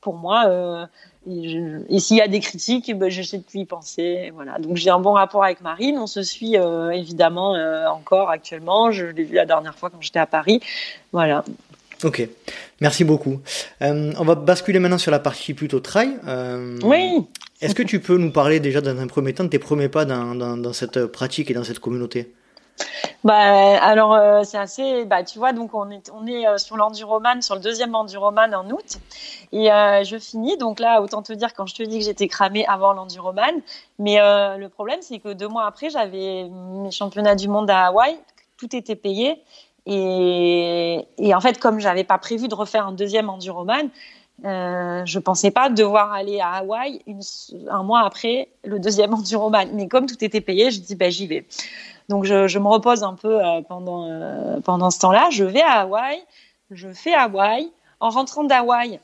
pour 0.00 0.14
moi 0.14 0.88
et, 1.26 1.98
s'il 1.98 2.16
y 2.16 2.20
a 2.20 2.28
des 2.28 2.40
critiques, 2.40 2.96
ben, 2.96 3.08
j'essaie 3.08 3.38
de 3.38 3.44
y 3.54 3.64
penser. 3.64 4.30
Voilà. 4.34 4.58
Donc 4.58 4.76
j'ai 4.76 4.90
un 4.90 4.98
bon 4.98 5.12
rapport 5.12 5.44
avec 5.44 5.60
Marine. 5.60 5.98
On 5.98 6.06
se 6.06 6.22
suit 6.22 6.56
euh, 6.56 6.90
évidemment 6.90 7.54
euh, 7.54 7.86
encore 7.86 8.30
actuellement. 8.30 8.90
Je 8.90 9.06
l'ai 9.06 9.24
vu 9.24 9.34
la 9.34 9.46
dernière 9.46 9.74
fois 9.74 9.90
quand 9.90 10.00
j'étais 10.00 10.18
à 10.18 10.26
Paris. 10.26 10.60
Voilà. 11.12 11.44
Ok, 12.02 12.28
merci 12.80 13.04
beaucoup. 13.04 13.40
Euh, 13.80 14.12
on 14.18 14.24
va 14.24 14.34
basculer 14.34 14.78
maintenant 14.78 14.98
sur 14.98 15.10
la 15.10 15.20
partie 15.20 15.54
plutôt 15.54 15.80
trail. 15.80 16.10
oui. 16.82 17.26
Est-ce 17.60 17.74
que 17.74 17.82
tu 17.82 18.00
peux 18.00 18.18
nous 18.18 18.30
parler 18.30 18.60
déjà 18.60 18.82
dans 18.82 18.98
un 18.98 19.06
premier 19.06 19.32
temps 19.32 19.44
de 19.44 19.48
tes 19.48 19.60
premiers 19.60 19.88
pas 19.88 20.04
dans, 20.04 20.34
dans, 20.34 20.58
dans 20.58 20.72
cette 20.74 21.06
pratique 21.06 21.50
et 21.50 21.54
dans 21.54 21.64
cette 21.64 21.78
communauté? 21.78 22.34
Bah, 23.24 23.82
alors 23.82 24.14
euh, 24.14 24.42
c'est 24.44 24.58
assez, 24.58 25.04
bah, 25.04 25.22
tu 25.22 25.38
vois, 25.38 25.52
donc 25.52 25.74
on 25.74 25.90
est, 25.90 26.10
on 26.14 26.26
est 26.26 26.46
euh, 26.46 26.58
sur 26.58 26.76
l'enduroman, 26.76 27.40
sur 27.42 27.54
le 27.54 27.60
deuxième 27.60 27.94
enduroman 27.94 28.54
en 28.54 28.68
août, 28.70 28.98
et 29.52 29.72
euh, 29.72 30.04
je 30.04 30.18
finis. 30.18 30.56
Donc 30.58 30.80
là, 30.80 31.00
autant 31.00 31.22
te 31.22 31.32
dire 31.32 31.54
quand 31.54 31.66
je 31.66 31.74
te 31.74 31.82
dis 31.82 31.98
que 31.98 32.04
j'étais 32.04 32.28
cramée 32.28 32.66
avant 32.66 32.92
l'enduroman, 32.92 33.54
mais 33.98 34.18
le 34.18 34.66
problème 34.68 34.98
c'est 35.00 35.18
que 35.18 35.32
deux 35.32 35.48
mois 35.48 35.66
après, 35.66 35.90
j'avais 35.90 36.48
mes 36.48 36.90
championnats 36.90 37.36
du 37.36 37.48
monde 37.48 37.70
à 37.70 37.86
Hawaï, 37.86 38.16
tout 38.58 38.74
était 38.76 38.96
payé, 38.96 39.42
et, 39.86 41.06
et 41.18 41.34
en 41.34 41.40
fait, 41.40 41.58
comme 41.58 41.78
j'avais 41.78 42.04
pas 42.04 42.18
prévu 42.18 42.48
de 42.48 42.54
refaire 42.54 42.86
un 42.86 42.92
deuxième 42.92 43.28
enduroman, 43.28 43.90
euh, 44.44 45.02
je 45.06 45.18
pensais 45.20 45.50
pas 45.50 45.70
devoir 45.70 46.12
aller 46.12 46.40
à 46.40 46.54
Hawaï 46.54 47.00
un 47.70 47.82
mois 47.84 48.00
après 48.00 48.48
le 48.64 48.78
deuxième 48.80 49.14
enduroman. 49.14 49.68
Mais 49.74 49.88
comme 49.88 50.06
tout 50.06 50.22
était 50.24 50.40
payé, 50.40 50.70
je 50.70 50.80
dis 50.80 50.96
bah, 50.96 51.10
j'y 51.10 51.26
vais. 51.26 51.46
Donc 52.08 52.24
je, 52.24 52.48
je, 52.48 52.58
me 52.58 52.68
repose 52.68 53.02
un 53.02 53.14
peu 53.14 53.44
euh, 53.44 53.62
pendant, 53.62 54.08
euh, 54.10 54.60
pendant 54.60 54.90
ce 54.90 54.98
temps-là. 55.00 55.28
Je 55.30 55.44
vais 55.44 55.62
à 55.62 55.80
Hawaï, 55.82 56.22
je 56.70 56.92
fais 56.92 57.14
Hawaï. 57.14 57.70
En 58.00 58.10
rentrant 58.10 58.44
d'Hawaï, 58.44 59.00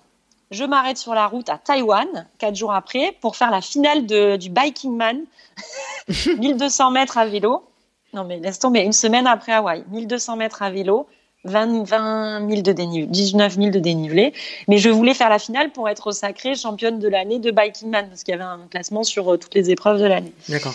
je 0.51 0.65
m'arrête 0.65 0.99
sur 0.99 1.15
la 1.15 1.27
route 1.27 1.49
à 1.49 1.59
Taïwan, 1.59 2.27
quatre 2.39 2.57
jours 2.57 2.73
après, 2.73 3.17
pour 3.21 3.37
faire 3.37 3.51
la 3.51 3.61
finale 3.61 4.05
de, 4.05 4.37
du 4.37 4.51
Biking 4.51 4.95
Man, 4.97 5.21
1200 6.39 6.91
mètres 6.91 7.17
à 7.17 7.27
vélo. 7.27 7.65
Non 8.13 8.25
mais 8.25 8.41
laisse 8.41 8.59
tomber, 8.59 8.81
une 8.81 8.93
semaine 8.93 9.27
après 9.27 9.53
Hawaï, 9.53 9.85
1200 9.89 10.37
mètres 10.37 10.63
à 10.63 10.71
vélo, 10.71 11.07
20, 11.45 11.85
20 11.85 12.49
000 12.49 12.63
de 12.63 12.73
dénivelé, 12.73 13.07
19 13.07 13.55
000 13.55 13.71
de 13.71 13.79
dénivelé. 13.79 14.35
Mais 14.69 14.79
je 14.79 14.91
voulais 14.91 15.15
faire 15.15 15.31
la 15.31 15.39
finale 15.39 15.71
pour 15.71 15.89
être 15.89 16.13
sacrée 16.13 16.55
championne 16.55 16.99
de 16.99 17.09
l'année 17.09 17.39
de 17.39 17.51
Biking 17.51 17.89
Man, 17.89 18.09
parce 18.09 18.25
qu'il 18.25 18.33
y 18.33 18.35
avait 18.35 18.45
un 18.45 18.67
classement 18.71 19.05
sur 19.05 19.33
euh, 19.33 19.39
toutes 19.39 19.55
les 19.55 19.71
épreuves 19.71 20.01
de 20.01 20.07
l'année. 20.07 20.33
D'accord. 20.49 20.75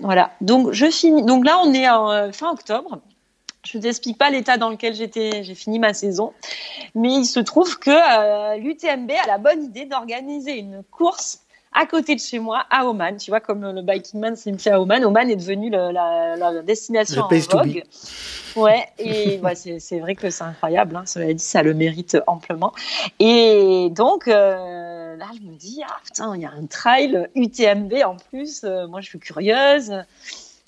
Voilà. 0.00 0.32
Donc 0.40 0.72
je 0.72 0.90
finis. 0.90 1.24
Donc 1.24 1.44
là, 1.44 1.60
on 1.64 1.72
est 1.72 1.88
en 1.88 2.10
euh, 2.10 2.32
fin 2.32 2.50
octobre. 2.50 3.00
Je 3.64 3.76
ne 3.76 3.82
t'explique 3.82 4.16
pas 4.16 4.30
l'état 4.30 4.56
dans 4.56 4.70
lequel 4.70 4.94
j'étais. 4.94 5.42
J'ai 5.42 5.54
fini 5.54 5.78
ma 5.78 5.92
saison, 5.92 6.32
mais 6.94 7.12
il 7.12 7.26
se 7.26 7.40
trouve 7.40 7.78
que 7.78 7.90
euh, 7.90 8.56
l'UTMB 8.56 9.10
a 9.22 9.26
la 9.26 9.38
bonne 9.38 9.64
idée 9.64 9.84
d'organiser 9.84 10.58
une 10.58 10.82
course 10.90 11.39
à 11.72 11.86
côté 11.86 12.14
de 12.14 12.20
chez 12.20 12.38
moi, 12.38 12.64
à 12.70 12.86
Oman. 12.86 13.16
Tu 13.16 13.30
vois, 13.30 13.40
comme 13.40 13.70
le 13.72 13.82
Biking 13.82 14.20
Man 14.20 14.36
s'est 14.36 14.56
fait 14.58 14.70
à 14.70 14.80
Oman, 14.80 15.04
Oman 15.04 15.30
est 15.30 15.36
devenu 15.36 15.70
le, 15.70 15.92
la, 15.92 16.36
la, 16.36 16.62
destination 16.62 17.22
en 17.22 17.28
vogue. 17.28 17.84
Ouais, 18.56 18.86
et 18.98 19.38
ouais, 19.42 19.54
c'est 19.54 20.00
vrai 20.00 20.14
que 20.14 20.30
c'est 20.30 20.44
incroyable. 20.44 20.96
Hein, 20.96 21.04
cela 21.06 21.32
dit, 21.32 21.42
ça 21.42 21.62
le 21.62 21.74
mérite 21.74 22.18
amplement. 22.26 22.72
Et 23.18 23.88
donc, 23.90 24.26
euh, 24.28 25.16
là, 25.16 25.26
je 25.34 25.46
me 25.46 25.54
dis, 25.54 25.82
ah 25.86 25.96
putain, 26.04 26.34
il 26.34 26.42
y 26.42 26.46
a 26.46 26.50
un 26.50 26.66
trail 26.66 27.28
UTMB 27.34 27.94
en 28.04 28.16
plus. 28.16 28.62
Euh, 28.64 28.88
moi, 28.88 29.00
je 29.00 29.06
suis 29.06 29.18
curieuse. 29.18 29.92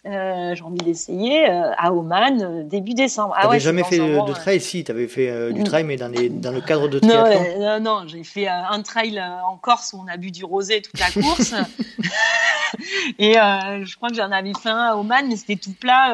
Euh, 0.05 0.57
j'ai 0.57 0.65
envie 0.65 0.79
d'essayer 0.79 1.49
euh, 1.49 1.71
à 1.79 1.93
Oman 1.93 2.43
euh, 2.43 2.63
début 2.65 2.93
décembre. 2.93 3.35
Ah 3.37 3.49
ouais, 3.49 3.61
jamais 3.61 3.85
fait 3.85 3.99
de, 3.99 4.33
trail 4.33 4.61
Si, 4.61 4.83
tu 4.83 4.91
avais 4.91 5.07
fait 5.07 5.53
du 5.53 5.63
trail, 5.63 5.85
mais 5.85 5.97
dans, 5.97 6.09
les, 6.09 6.29
dans 6.29 6.51
le 6.51 6.61
cadre 6.61 6.89
de 6.89 6.99
triathlon. 7.01 7.61
Non, 7.61 7.81
non, 7.81 8.09
j'ai 8.09 8.25
fait 8.25 8.49
un 8.49 8.83
trail 8.83 9.23
en 9.23 9.57
Corse 9.57 9.93
où 9.93 10.03
on 10.05 10.13
a 10.13 10.17
bu 10.17 10.33
du 10.33 10.45
rosé 10.45 10.83
toute 10.83 10.99
la 10.99 11.11
course. 11.11 11.55
et 13.21 13.35
je 13.35 13.97
crois 13.97 14.09
que 14.09 14.17
j'en 14.17 14.33
avais 14.33 14.53
fait 14.61 14.71
un 14.71 14.93
à 14.93 14.97
Oman, 14.97 15.29
mais 15.29 15.37
c'était 15.37 15.57
tout 15.57 15.75
plat. 15.75 16.13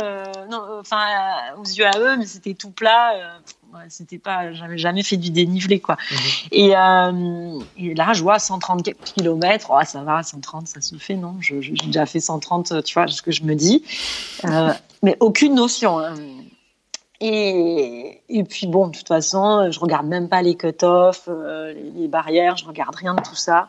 non, 0.50 0.62
enfin, 0.80 1.06
aux 1.56 1.64
yeux 1.64 1.86
à 1.86 1.98
eux, 1.98 2.16
mais 2.18 2.26
c'était 2.26 2.54
tout 2.54 2.70
plat 2.70 3.14
c'était 3.88 4.18
pas, 4.18 4.52
j'avais 4.52 4.78
jamais 4.78 5.02
fait 5.02 5.16
du 5.16 5.30
dénivelé 5.30 5.80
quoi. 5.80 5.96
Mhm. 6.10 6.18
Et, 6.52 6.76
euh, 6.76 7.60
et, 7.76 7.94
là, 7.94 8.12
je 8.12 8.22
vois 8.22 8.38
130 8.38 8.88
km, 9.04 9.70
oh, 9.70 9.84
ça 9.84 10.02
va, 10.02 10.22
130, 10.22 10.68
ça 10.68 10.80
se 10.80 10.96
fait, 10.96 11.16
non? 11.16 11.36
J'ai 11.40 11.60
déjà 11.86 12.06
fait 12.06 12.20
130, 12.20 12.82
tu 12.84 12.94
vois, 12.94 13.06
ce 13.08 13.22
que 13.22 13.30
je 13.30 13.42
me 13.44 13.54
dis, 13.54 13.84
euh, 14.44 14.72
mais 15.02 15.16
aucune 15.20 15.54
notion. 15.54 15.98
Hein. 15.98 16.14
Et, 17.20 18.22
et, 18.28 18.44
puis 18.44 18.68
bon, 18.68 18.88
de 18.88 18.96
toute 18.96 19.08
façon, 19.08 19.70
je 19.70 19.80
regarde 19.80 20.06
même 20.06 20.28
pas 20.28 20.40
les 20.40 20.56
cut-off, 20.56 21.24
euh, 21.28 21.72
les, 21.72 21.90
les, 22.02 22.08
barrières, 22.08 22.56
je 22.56 22.64
regarde 22.64 22.94
rien 22.94 23.14
de 23.14 23.22
tout 23.22 23.34
ça 23.34 23.68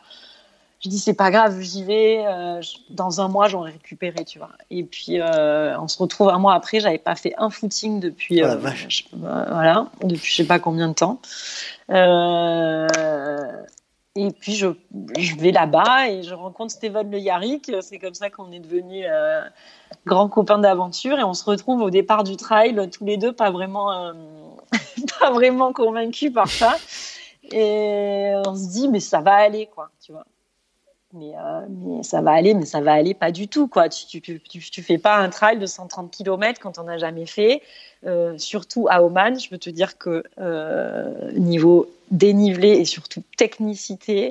je 0.80 0.88
dis 0.88 0.98
c'est 0.98 1.14
pas 1.14 1.30
grave, 1.30 1.60
j'y 1.60 1.84
vais. 1.84 2.24
Euh, 2.26 2.62
dans 2.88 3.20
un 3.20 3.28
mois, 3.28 3.48
j'aurai 3.48 3.72
récupéré, 3.72 4.24
tu 4.24 4.38
vois. 4.38 4.52
Et 4.70 4.82
puis 4.82 5.20
euh, 5.20 5.78
on 5.78 5.88
se 5.88 5.98
retrouve 5.98 6.30
un 6.30 6.38
mois 6.38 6.54
après. 6.54 6.80
J'avais 6.80 6.96
pas 6.96 7.16
fait 7.16 7.34
un 7.36 7.50
footing 7.50 8.00
depuis, 8.00 8.42
oh 8.42 8.46
euh, 8.46 8.58
je, 8.88 9.02
voilà, 9.12 9.88
depuis 10.02 10.30
je 10.30 10.36
sais 10.36 10.46
pas 10.46 10.58
combien 10.58 10.88
de 10.88 10.94
temps. 10.94 11.20
et 14.16 14.30
puis 14.40 14.54
je, 14.54 14.68
je 15.18 15.36
vais 15.36 15.52
là-bas 15.52 16.08
et 16.08 16.22
je 16.22 16.32
rencontre 16.32 16.72
Steven 16.72 17.10
Le 17.10 17.18
Yarrick. 17.18 17.70
C'est 17.82 17.98
comme 17.98 18.14
ça 18.14 18.30
qu'on 18.30 18.50
est 18.50 18.60
devenus 18.60 19.04
grands 20.06 20.30
copains 20.30 20.58
d'aventure 20.58 21.18
et 21.18 21.24
on 21.24 21.34
se 21.34 21.44
retrouve 21.44 21.82
au 21.82 21.90
départ 21.90 22.24
du 22.24 22.38
trail 22.38 22.88
tous 22.90 23.04
les 23.04 23.18
deux, 23.18 23.32
pas 23.32 23.50
vraiment, 23.50 24.14
pas 25.20 25.30
vraiment 25.30 25.74
convaincus 25.74 26.32
par 26.32 26.48
ça. 26.48 26.74
Et 27.52 28.32
on 28.46 28.54
se 28.54 28.70
dit 28.70 28.88
mais 28.88 29.00
ça 29.00 29.20
va 29.20 29.34
aller 29.34 29.66
quoi, 29.66 29.90
tu 30.02 30.12
vois 30.12 30.24
mais, 31.12 31.32
euh, 31.36 31.66
mais 31.68 32.02
ça 32.02 32.20
va 32.20 32.32
aller, 32.32 32.54
mais 32.54 32.66
ça 32.66 32.80
va 32.80 32.92
aller 32.92 33.14
pas 33.14 33.32
du 33.32 33.48
tout. 33.48 33.66
Quoi. 33.66 33.88
Tu, 33.88 34.20
tu, 34.20 34.40
tu, 34.40 34.60
tu 34.60 34.82
fais 34.82 34.98
pas 34.98 35.16
un 35.16 35.28
trail 35.28 35.58
de 35.58 35.66
130 35.66 36.10
km 36.10 36.60
quand 36.60 36.78
on 36.78 36.84
n'a 36.84 36.98
jamais 36.98 37.26
fait. 37.26 37.62
Euh, 38.06 38.38
surtout 38.38 38.86
à 38.88 39.02
Oman, 39.02 39.38
je 39.38 39.48
peux 39.48 39.58
te 39.58 39.70
dire 39.70 39.98
que 39.98 40.22
euh, 40.38 41.32
niveau 41.32 41.90
dénivelé 42.10 42.70
et 42.70 42.84
surtout 42.84 43.22
technicité, 43.36 44.30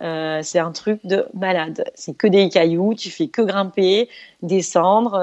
ah 0.00 0.42
c'est 0.42 0.58
un 0.58 0.72
truc 0.72 1.04
de 1.04 1.26
malade. 1.34 1.84
C'est 1.94 2.16
que 2.16 2.26
des 2.26 2.48
cailloux, 2.48 2.94
tu 2.94 3.10
fais 3.10 3.28
que 3.28 3.42
grimper, 3.42 4.08
descendre 4.42 5.16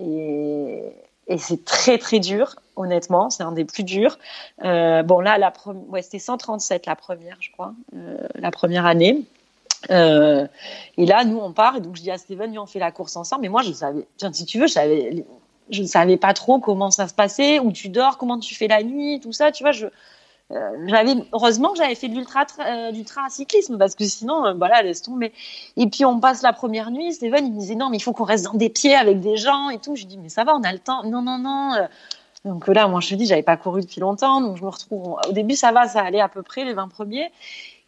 et, 0.00 0.82
et 1.26 1.38
c'est 1.38 1.64
très 1.64 1.98
très 1.98 2.20
dur. 2.20 2.56
Honnêtement, 2.76 3.30
c'est 3.30 3.42
un 3.42 3.52
des 3.52 3.64
plus 3.64 3.82
durs. 3.82 4.18
Bon 4.62 5.20
là, 5.20 5.38
la 5.38 5.52
ouais, 5.88 6.02
c'était 6.02 6.20
137 6.20 6.86
la 6.86 6.94
première, 6.94 7.36
je 7.40 7.50
crois, 7.50 7.74
la 8.36 8.50
première 8.52 8.86
année. 8.86 9.24
Euh, 9.90 10.46
et 10.96 11.06
là, 11.06 11.24
nous, 11.24 11.38
on 11.38 11.52
part. 11.52 11.76
Et 11.76 11.80
donc, 11.80 11.96
je 11.96 12.02
dis 12.02 12.10
à 12.10 12.18
Steven, 12.18 12.58
on 12.58 12.66
fait 12.66 12.78
la 12.78 12.92
course 12.92 13.16
ensemble. 13.16 13.42
Mais 13.42 13.48
moi, 13.48 13.62
je 13.62 13.72
savais, 13.72 14.06
si 14.32 14.44
tu 14.44 14.58
veux, 14.58 14.66
je 14.66 14.72
savais, 14.72 15.24
je 15.70 15.82
ne 15.82 15.86
savais 15.86 16.16
pas 16.16 16.34
trop 16.34 16.58
comment 16.60 16.90
ça 16.90 17.08
se 17.08 17.14
passait, 17.14 17.58
où 17.58 17.72
tu 17.72 17.88
dors, 17.88 18.18
comment 18.18 18.38
tu 18.38 18.54
fais 18.54 18.68
la 18.68 18.82
nuit, 18.82 19.20
tout 19.20 19.32
ça. 19.32 19.52
Tu 19.52 19.62
vois, 19.62 19.72
je, 19.72 19.86
euh, 20.50 20.86
j'avais, 20.86 21.14
heureusement 21.32 21.72
que 21.72 21.78
j'avais 21.78 21.94
fait 21.94 22.08
de 22.08 22.14
l'ultra, 22.14 22.44
euh, 22.60 22.92
d'ultra 22.92 23.28
cyclisme 23.30 23.78
parce 23.78 23.94
que 23.94 24.04
sinon, 24.04 24.44
euh, 24.44 24.52
voilà, 24.52 24.82
laisse 24.82 25.02
tomber. 25.02 25.32
Et 25.76 25.86
puis, 25.88 26.04
on 26.04 26.20
passe 26.20 26.42
la 26.42 26.52
première 26.52 26.90
nuit. 26.90 27.12
Steven, 27.14 27.46
il 27.46 27.52
me 27.52 27.58
disait, 27.58 27.74
non, 27.74 27.88
mais 27.88 27.96
il 27.96 28.02
faut 28.02 28.12
qu'on 28.12 28.24
reste 28.24 28.44
dans 28.44 28.54
des 28.54 28.68
pieds 28.68 28.94
avec 28.94 29.20
des 29.20 29.36
gens 29.36 29.70
et 29.70 29.78
tout. 29.78 29.96
Je 29.96 30.04
dis, 30.04 30.18
mais 30.18 30.28
ça 30.28 30.44
va, 30.44 30.54
on 30.54 30.62
a 30.62 30.72
le 30.72 30.78
temps. 30.78 31.02
Non, 31.04 31.22
non, 31.22 31.38
non. 31.38 31.88
Donc 32.44 32.68
là, 32.68 32.86
moi, 32.88 33.00
je 33.00 33.08
te 33.08 33.14
dis, 33.14 33.26
j'avais 33.26 33.42
pas 33.42 33.56
couru 33.56 33.80
depuis 33.80 34.00
longtemps. 34.00 34.40
Donc, 34.42 34.58
je 34.58 34.62
me 34.62 34.68
retrouve, 34.68 35.16
au 35.26 35.32
début, 35.32 35.54
ça 35.54 35.72
va, 35.72 35.88
ça 35.88 36.02
allait 36.02 36.20
à 36.20 36.28
peu 36.28 36.42
près 36.42 36.64
les 36.64 36.74
20 36.74 36.88
premiers. 36.88 37.32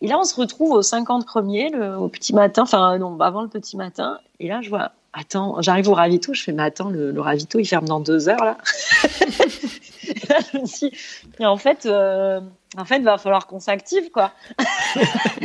Et 0.01 0.09
là, 0.09 0.19
on 0.19 0.25
se 0.25 0.35
retrouve 0.35 0.73
au 0.73 0.83
50 0.83 1.25
premiers, 1.25 1.75
au 1.75 2.09
petit 2.09 2.35
matin, 2.35 2.63
enfin 2.63 2.99
non, 2.99 3.19
avant 3.21 3.43
le 3.43 3.49
petit 3.49 3.77
matin. 3.77 4.19
Et 4.41 4.49
là, 4.49 4.61
je 4.61 4.69
vois, 4.69 4.93
attends, 5.17 5.61
j'arrive 5.63 5.89
au 5.89 5.95
ravito, 5.95 6.35
je 6.35 6.43
fais, 6.43 6.53
mais 6.53 6.65
attends, 6.65 6.91
le, 6.91 7.19
ravito, 7.19 7.59
il 7.59 7.65
ferme 7.65 7.87
dans 7.87 8.01
deux 8.01 8.29
heures 8.29 8.45
là. 8.45 8.59
et 9.05 10.15
je 10.53 10.59
me 10.59 10.65
dis, 10.65 10.93
et 11.41 11.47
en 11.47 11.57
fait, 11.57 11.87
euh, 11.87 12.41
en 12.77 12.85
fait, 12.85 13.01
va 13.01 13.17
falloir 13.17 13.47
qu'on 13.47 13.59
s'active, 13.59 14.11
quoi. 14.11 14.33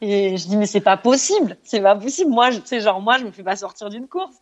et 0.00 0.36
je 0.36 0.46
dis, 0.48 0.56
mais 0.56 0.66
c'est 0.66 0.80
pas 0.80 0.96
possible, 0.96 1.56
c'est 1.62 1.80
pas 1.80 1.94
possible. 1.94 2.30
Moi, 2.30 2.50
tu 2.50 2.60
sais, 2.64 2.80
genre 2.80 3.00
moi, 3.00 3.18
je 3.18 3.24
me 3.24 3.30
fais 3.30 3.44
pas 3.44 3.56
sortir 3.56 3.88
d'une 3.88 4.08
course. 4.08 4.36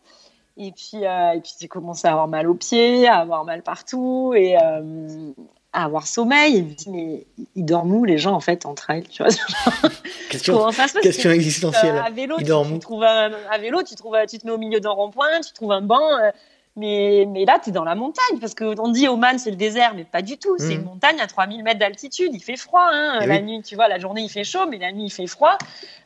Et 0.57 0.71
puis, 0.71 1.05
euh, 1.05 1.39
puis 1.39 1.53
j'ai 1.59 1.67
commencé 1.67 2.07
à 2.07 2.11
avoir 2.11 2.27
mal 2.27 2.47
aux 2.47 2.53
pieds, 2.53 3.07
à 3.07 3.17
avoir 3.17 3.43
mal 3.43 3.63
partout, 3.63 4.33
et, 4.35 4.55
euh, 4.61 5.31
à 5.73 5.83
avoir 5.85 6.07
sommeil. 6.07 6.57
Il 6.57 6.65
me 6.65 6.73
dit, 6.73 6.89
mais 6.89 7.25
ils 7.55 7.65
dorment 7.65 7.93
où 7.93 8.05
les 8.05 8.17
gens 8.17 8.33
en 8.33 8.39
fait 8.39 8.65
en 8.65 8.75
trail 8.75 9.03
tu 9.03 9.23
vois 9.23 9.31
Question, 10.29 10.69
question 11.01 11.31
existentielle. 11.31 11.97
à 11.97 12.09
vélo, 12.09 12.37
tu, 12.37 12.79
trouves 12.79 13.03
un, 13.03 13.31
à 13.51 13.57
vélo, 13.59 13.83
tu, 13.83 13.95
trouves, 13.95 14.17
tu 14.27 14.39
te 14.39 14.47
mets 14.47 14.53
au 14.53 14.57
milieu 14.57 14.79
d'un 14.79 14.89
rond-point, 14.89 15.41
tu 15.45 15.53
trouves 15.53 15.71
un 15.71 15.81
banc. 15.81 16.01
Euh, 16.01 16.31
mais, 16.75 17.27
mais 17.29 17.45
là, 17.45 17.59
tu 17.63 17.69
es 17.69 17.71
dans 17.71 17.83
la 17.83 17.93
montagne, 17.93 18.39
parce 18.41 18.55
qu'on 18.55 18.89
dit 18.89 19.07
Oman, 19.07 19.37
c'est 19.37 19.51
le 19.51 19.55
désert, 19.55 19.93
mais 19.95 20.05
pas 20.05 20.23
du 20.23 20.37
tout. 20.37 20.55
C'est 20.57 20.73
une 20.73 20.81
mmh. 20.81 20.85
montagne 20.85 21.21
à 21.21 21.27
3000 21.27 21.63
mètres 21.63 21.79
d'altitude. 21.79 22.31
Il 22.33 22.41
fait 22.41 22.55
froid, 22.55 22.87
hein, 22.91 23.19
eh 23.21 23.27
la 23.27 23.41
nuit, 23.41 23.61
tu 23.61 23.75
vois, 23.75 23.87
la 23.87 23.99
journée, 23.99 24.21
il 24.21 24.29
fait 24.29 24.43
chaud, 24.43 24.65
mais 24.67 24.79
la 24.79 24.91
nuit, 24.91 25.05
il 25.05 25.11
fait 25.11 25.27
froid. 25.27 25.55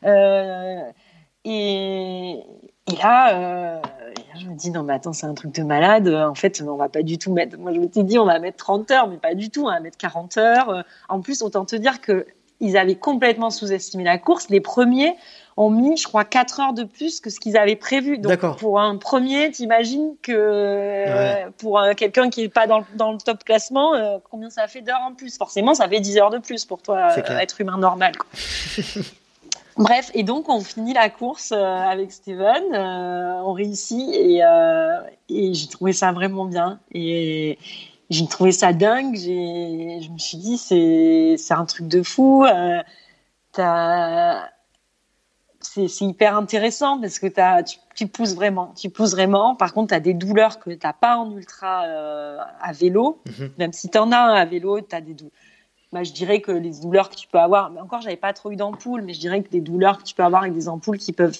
Euh, 0.04 0.82
Et, 1.44 2.40
et 2.90 2.96
là, 2.96 3.34
euh, 3.34 3.80
je 4.40 4.46
me 4.46 4.54
dis, 4.54 4.70
non, 4.70 4.82
mais 4.82 4.94
attends, 4.94 5.12
c'est 5.12 5.26
un 5.26 5.34
truc 5.34 5.54
de 5.54 5.62
malade. 5.62 6.08
En 6.08 6.34
fait, 6.34 6.62
on 6.66 6.76
va 6.76 6.88
pas 6.88 7.02
du 7.02 7.18
tout 7.18 7.32
mettre. 7.32 7.58
Moi, 7.58 7.72
je 7.72 7.80
m'étais 7.80 8.02
dit, 8.02 8.18
on 8.18 8.24
va 8.24 8.38
mettre 8.38 8.58
30 8.58 8.90
heures, 8.90 9.08
mais 9.08 9.18
pas 9.18 9.34
du 9.34 9.50
tout. 9.50 9.62
On 9.62 9.70
va 9.70 9.80
mettre 9.80 9.98
40 9.98 10.36
heures. 10.38 10.84
En 11.08 11.20
plus, 11.20 11.42
autant 11.42 11.64
te 11.64 11.76
dire 11.76 12.00
que 12.00 12.26
ils 12.60 12.76
avaient 12.76 12.96
complètement 12.96 13.50
sous-estimé 13.50 14.04
la 14.04 14.18
course. 14.18 14.48
Les 14.48 14.60
premiers 14.60 15.14
ont 15.56 15.70
mis, 15.70 15.96
je 15.96 16.06
crois, 16.06 16.24
4 16.24 16.60
heures 16.60 16.72
de 16.72 16.84
plus 16.84 17.20
que 17.20 17.30
ce 17.30 17.40
qu'ils 17.40 17.56
avaient 17.56 17.76
prévu. 17.76 18.18
Donc, 18.18 18.40
pour 18.56 18.80
un 18.80 18.96
premier, 18.96 19.50
t'imagines 19.50 20.14
que 20.22 21.48
pour 21.58 21.80
quelqu'un 21.96 22.30
qui 22.30 22.44
est 22.44 22.48
pas 22.48 22.66
dans, 22.66 22.84
dans, 22.94 23.12
le 23.12 23.18
top 23.18 23.44
classement, 23.44 23.94
euh, 23.94 24.18
combien 24.30 24.50
ça 24.50 24.66
fait 24.66 24.80
d'heures 24.80 25.02
en 25.06 25.14
plus? 25.14 25.36
Forcément, 25.36 25.74
ça 25.74 25.88
fait 25.88 26.00
10 26.00 26.18
heures 26.18 26.30
de 26.30 26.38
plus 26.38 26.64
pour 26.64 26.82
toi, 26.82 27.10
euh, 27.16 27.38
être 27.38 27.60
humain 27.60 27.78
normal. 27.78 28.12
Bref, 29.78 30.10
et 30.14 30.24
donc 30.24 30.48
on 30.48 30.60
finit 30.60 30.92
la 30.92 31.08
course 31.08 31.52
euh, 31.52 31.56
avec 31.56 32.12
Steven, 32.12 32.74
on 32.74 33.52
réussit 33.52 34.08
et, 34.12 34.42
et 35.28 35.54
j'ai 35.54 35.68
trouvé 35.68 35.92
ça 35.92 36.12
vraiment 36.12 36.44
bien. 36.44 36.80
Et, 36.92 37.58
j'ai 38.10 38.26
trouvé 38.26 38.52
ça 38.52 38.72
dingue. 38.72 39.16
Je 39.16 40.10
me 40.10 40.18
suis 40.18 40.38
dit, 40.38 40.56
c'est 40.58 41.54
un 41.54 41.64
truc 41.66 41.88
de 41.88 42.02
fou. 42.02 42.44
Euh, 42.44 42.82
c'est 45.60 46.00
hyper 46.00 46.36
intéressant 46.36 47.00
parce 47.00 47.18
que 47.18 47.26
as, 47.40 47.62
tu, 47.62 47.78
tu, 47.94 48.06
pousses 48.06 48.34
vraiment. 48.34 48.72
Tu 48.76 48.88
pousses 48.88 49.10
vraiment. 49.10 49.54
Par 49.56 49.74
contre, 49.74 49.88
tu 49.88 49.94
as 49.94 50.00
des 50.00 50.14
douleurs 50.14 50.58
que 50.58 50.70
tu 50.70 50.78
n'as 50.82 50.92
pas 50.92 51.16
en 51.16 51.36
ultra 51.36 51.84
euh, 51.84 52.38
à 52.60 52.72
vélo. 52.72 53.20
Mhm. 53.26 53.50
Même 53.58 53.72
si 53.72 53.90
tu 53.90 53.98
en 53.98 54.10
as 54.12 54.18
à 54.18 54.44
vélo, 54.44 54.80
tu 54.80 54.94
as 54.94 55.00
des 55.00 55.14
douleurs. 55.14 55.32
Bah, 55.92 56.02
je 56.02 56.12
dirais 56.12 56.40
que 56.40 56.52
les 56.52 56.80
douleurs 56.82 57.08
que 57.08 57.16
tu 57.16 57.28
peux 57.28 57.38
avoir, 57.38 57.70
mais 57.70 57.80
encore, 57.80 58.02
j'avais 58.02 58.16
pas 58.16 58.32
trop 58.34 58.50
eu 58.50 58.56
d'ampoule, 58.56 59.02
mais 59.02 59.14
je 59.14 59.20
dirais 59.20 59.42
que 59.42 59.48
des 59.48 59.62
douleurs 59.62 59.98
que 59.98 60.02
tu 60.02 60.14
peux 60.14 60.22
avoir 60.22 60.42
avec 60.42 60.54
des 60.54 60.68
ampoules 60.68 60.98
qui 60.98 61.12
peuvent 61.12 61.38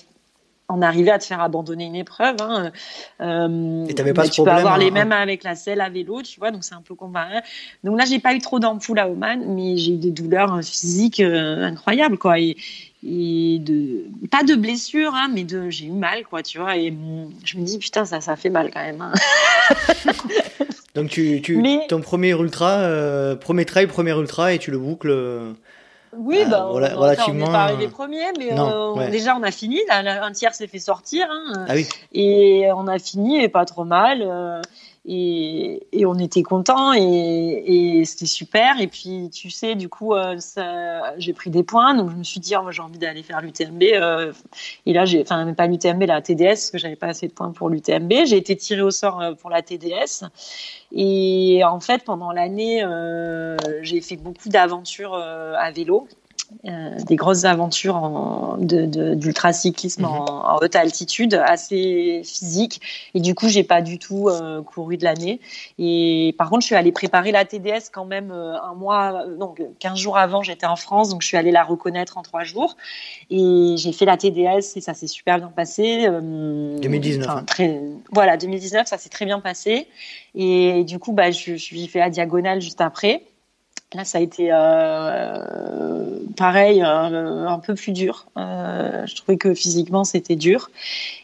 en 0.69 0.83
arriver 0.83 1.11
à 1.11 1.19
te 1.19 1.25
faire 1.25 1.41
abandonner 1.41 1.87
une 1.87 1.97
épreuve. 1.97 2.37
Hein. 2.41 2.73
Euh, 3.21 3.87
et 3.87 3.95
t'avais 3.95 4.13
pas 4.13 4.29
tu 4.29 4.43
peux 4.43 4.51
avoir 4.51 4.79
les 4.79 4.89
hein. 4.89 4.93
mêmes 4.93 5.13
avec 5.13 5.43
la 5.43 5.55
selle 5.55 5.81
à 5.81 5.89
vélo, 5.89 6.23
tu 6.23 6.39
vois, 6.39 6.51
donc 6.51 6.63
c'est 6.63 6.75
un 6.75 6.83
peu 6.83 6.95
comparé. 6.95 7.41
Donc 7.85 7.99
là, 7.99 8.05
j'ai 8.05 8.19
pas 8.19 8.35
eu 8.35 8.39
trop 8.39 8.59
d'ampoules 8.59 8.99
à 8.99 9.09
Oman, 9.09 9.45
mais 9.55 9.77
j'ai 9.77 9.93
eu 9.93 9.97
des 9.97 10.11
douleurs 10.11 10.63
physiques 10.63 11.21
euh, 11.21 11.65
incroyables, 11.65 12.19
quoi. 12.19 12.39
Et, 12.39 12.57
et 13.03 13.59
de 13.61 14.07
pas 14.31 14.43
de 14.43 14.55
blessures, 14.57 15.15
hein, 15.15 15.31
mais 15.33 15.45
de 15.45 15.71
j'ai 15.71 15.87
eu 15.87 15.93
mal, 15.93 16.25
quoi, 16.25 16.43
tu 16.43 16.59
vois. 16.59 16.77
Et 16.77 16.95
je 17.45 17.59
me 17.59 17.65
dis 17.65 17.79
putain, 17.79 18.05
ça, 18.05 18.21
ça 18.21 18.37
fait 18.37 18.51
mal 18.51 18.71
quand 18.71 18.83
même. 18.83 19.01
Hein. 19.01 19.13
donc 20.99 21.11
tu, 21.11 21.41
tu 21.43 21.63
ton 21.89 22.01
premier 22.01 22.31
ultra, 22.31 22.71
euh, 22.71 23.37
premier 23.37 23.65
trail, 23.65 23.87
premier 23.87 24.13
ultra, 24.13 24.53
et 24.53 24.59
tu 24.59 24.71
le 24.71 24.79
boucles. 24.79 25.11
Euh, 25.11 25.53
oui, 26.17 26.45
bah, 26.49 26.65
relativement. 26.65 27.47
On 27.47 27.49
n'est 27.49 27.53
pas 27.53 27.65
arrivé 27.65 27.89
premier, 27.89 28.25
mais 28.39 28.51
euh, 28.53 29.11
déjà 29.11 29.37
on 29.37 29.43
a 29.43 29.51
fini. 29.51 29.79
un 29.91 30.33
tiers 30.33 30.55
s'est 30.55 30.67
fait 30.67 30.79
sortir. 30.79 31.29
Hein, 31.31 31.67
ah 31.69 31.75
oui. 31.75 31.87
Et 32.13 32.69
on 32.75 32.87
a 32.87 32.99
fini, 32.99 33.43
et 33.43 33.49
pas 33.49 33.65
trop 33.65 33.85
mal. 33.85 34.63
Euh, 35.09 35.79
et, 35.93 36.07
on 36.07 36.19
était 36.19 36.43
contents 36.43 36.93
et, 36.93 38.03
c'était 38.05 38.27
super. 38.27 38.81
Et 38.81 38.87
puis, 38.87 39.31
tu 39.33 39.51
sais, 39.51 39.75
du 39.75 39.89
coup, 39.89 40.15
euh, 40.15 40.37
j'ai 41.17 41.33
pris 41.33 41.51
des 41.51 41.63
points. 41.63 41.95
Donc, 41.95 42.11
je 42.11 42.17
me 42.17 42.25
suis 42.25 42.41
dit, 42.41 42.55
oh, 42.57 42.71
j'ai 42.71 42.83
envie 42.83 42.99
d'aller 42.99 43.23
faire 43.23 43.41
l'UTMB. 43.41 43.83
Euh, 43.83 44.33
et 44.87 44.93
là, 44.93 45.05
j'ai, 45.05 45.23
enfin, 45.23 45.53
pas 45.55 45.67
l'UTMB, 45.67 46.03
la 46.03 46.21
TDS, 46.21 46.45
parce 46.45 46.71
que 46.71 46.79
j'avais 46.79 46.97
pas 46.97 47.09
assez 47.09 47.29
de 47.29 47.33
points 47.33 47.51
pour 47.53 47.71
l'UTMB. 47.71 48.13
J'ai 48.27 48.37
été 48.37 48.57
tirée 48.57 48.83
au 48.83 48.91
sort 48.91 49.23
pour 49.41 49.51
la 49.51 49.63
TDS. 49.63 50.25
Et 50.93 51.63
en 51.65 51.81
fait, 51.81 52.05
pendant 52.05 52.33
l'année, 52.33 52.85
j'ai 53.83 54.01
fait 54.01 54.17
beaucoup 54.17 54.49
d'aventures 54.49 55.15
à 55.15 55.71
vélo. 55.71 56.07
Euh, 56.65 56.97
des 57.07 57.17
grosses 57.17 57.45
aventures 57.45 57.97
en, 57.97 58.57
d'ultracyclisme 58.59 60.03
mhm. 60.03 60.09
en, 60.09 60.57
haute 60.57 60.77
altitude, 60.77 61.35
assez 61.35 62.23
physique. 62.25 62.81
Et 63.13 63.21
du 63.21 63.35
coup, 63.35 63.49
j'ai 63.49 63.65
pas 63.65 63.83
du 63.83 63.99
tout 63.99 64.29
euh, 64.29 64.63
couru 64.63 64.97
de 64.97 65.05
l'année. 65.05 65.41
Et 65.79 66.35
par 66.39 66.49
contre, 66.49 66.63
je 66.63 66.67
suis 66.69 66.75
allée 66.75 66.91
préparer 66.91 67.33
la 67.33 67.45
TDS 67.45 67.91
quand 67.93 68.07
même 68.07 68.33
euh, 68.33 68.59
un 68.63 68.73
mois, 68.73 69.27
donc 69.39 69.63
15 69.79 69.99
jours 69.99 70.17
avant, 70.17 70.43
j'étais 70.43 70.67
en 70.67 70.77
France, 70.77 71.11
donc 71.11 71.21
je 71.21 71.27
suis 71.27 71.37
allée 71.37 71.51
la 71.51 71.65
reconnaître 71.65 72.17
en 72.17 72.23
trois 72.23 72.45
jours. 72.45 72.77
Et 73.31 73.75
j'ai 73.77 73.93
fait 73.93 74.07
la 74.07 74.17
TDS 74.17 74.77
et 74.77 74.81
ça 74.81 74.95
s'est 74.95 75.07
super 75.07 75.37
bien 75.39 75.53
passé. 75.55 76.09
2019. 76.09 77.29
Hein. 77.29 77.45
très, 77.47 77.83
voilà, 78.11 78.39
2019, 78.39 78.87
ça 78.87 78.97
s'est 78.97 79.11
très 79.11 79.27
bien 79.27 79.41
passé. 79.41 79.87
Et 80.35 80.85
du 80.85 80.99
coup, 80.99 81.13
bah, 81.13 81.31
je, 81.31 81.53
je 81.53 81.57
suis 81.57 81.87
fait 81.89 82.01
à 82.01 82.09
diagonale 82.09 82.63
juste 82.63 82.81
après. 82.81 83.23
Là, 83.95 84.05
ça 84.05 84.19
a 84.19 84.21
été 84.21 84.51
euh, 84.53 86.19
pareil, 86.37 86.83
euh, 86.83 87.49
un 87.49 87.59
peu 87.59 87.75
plus 87.75 87.93
dur. 87.93 88.27
Euh, 88.37 89.07
je 89.07 89.17
trouvais 89.17 89.39
que 89.39 89.55
physiquement, 89.55 90.05
c'était 90.05 90.37
dur. 90.37 90.71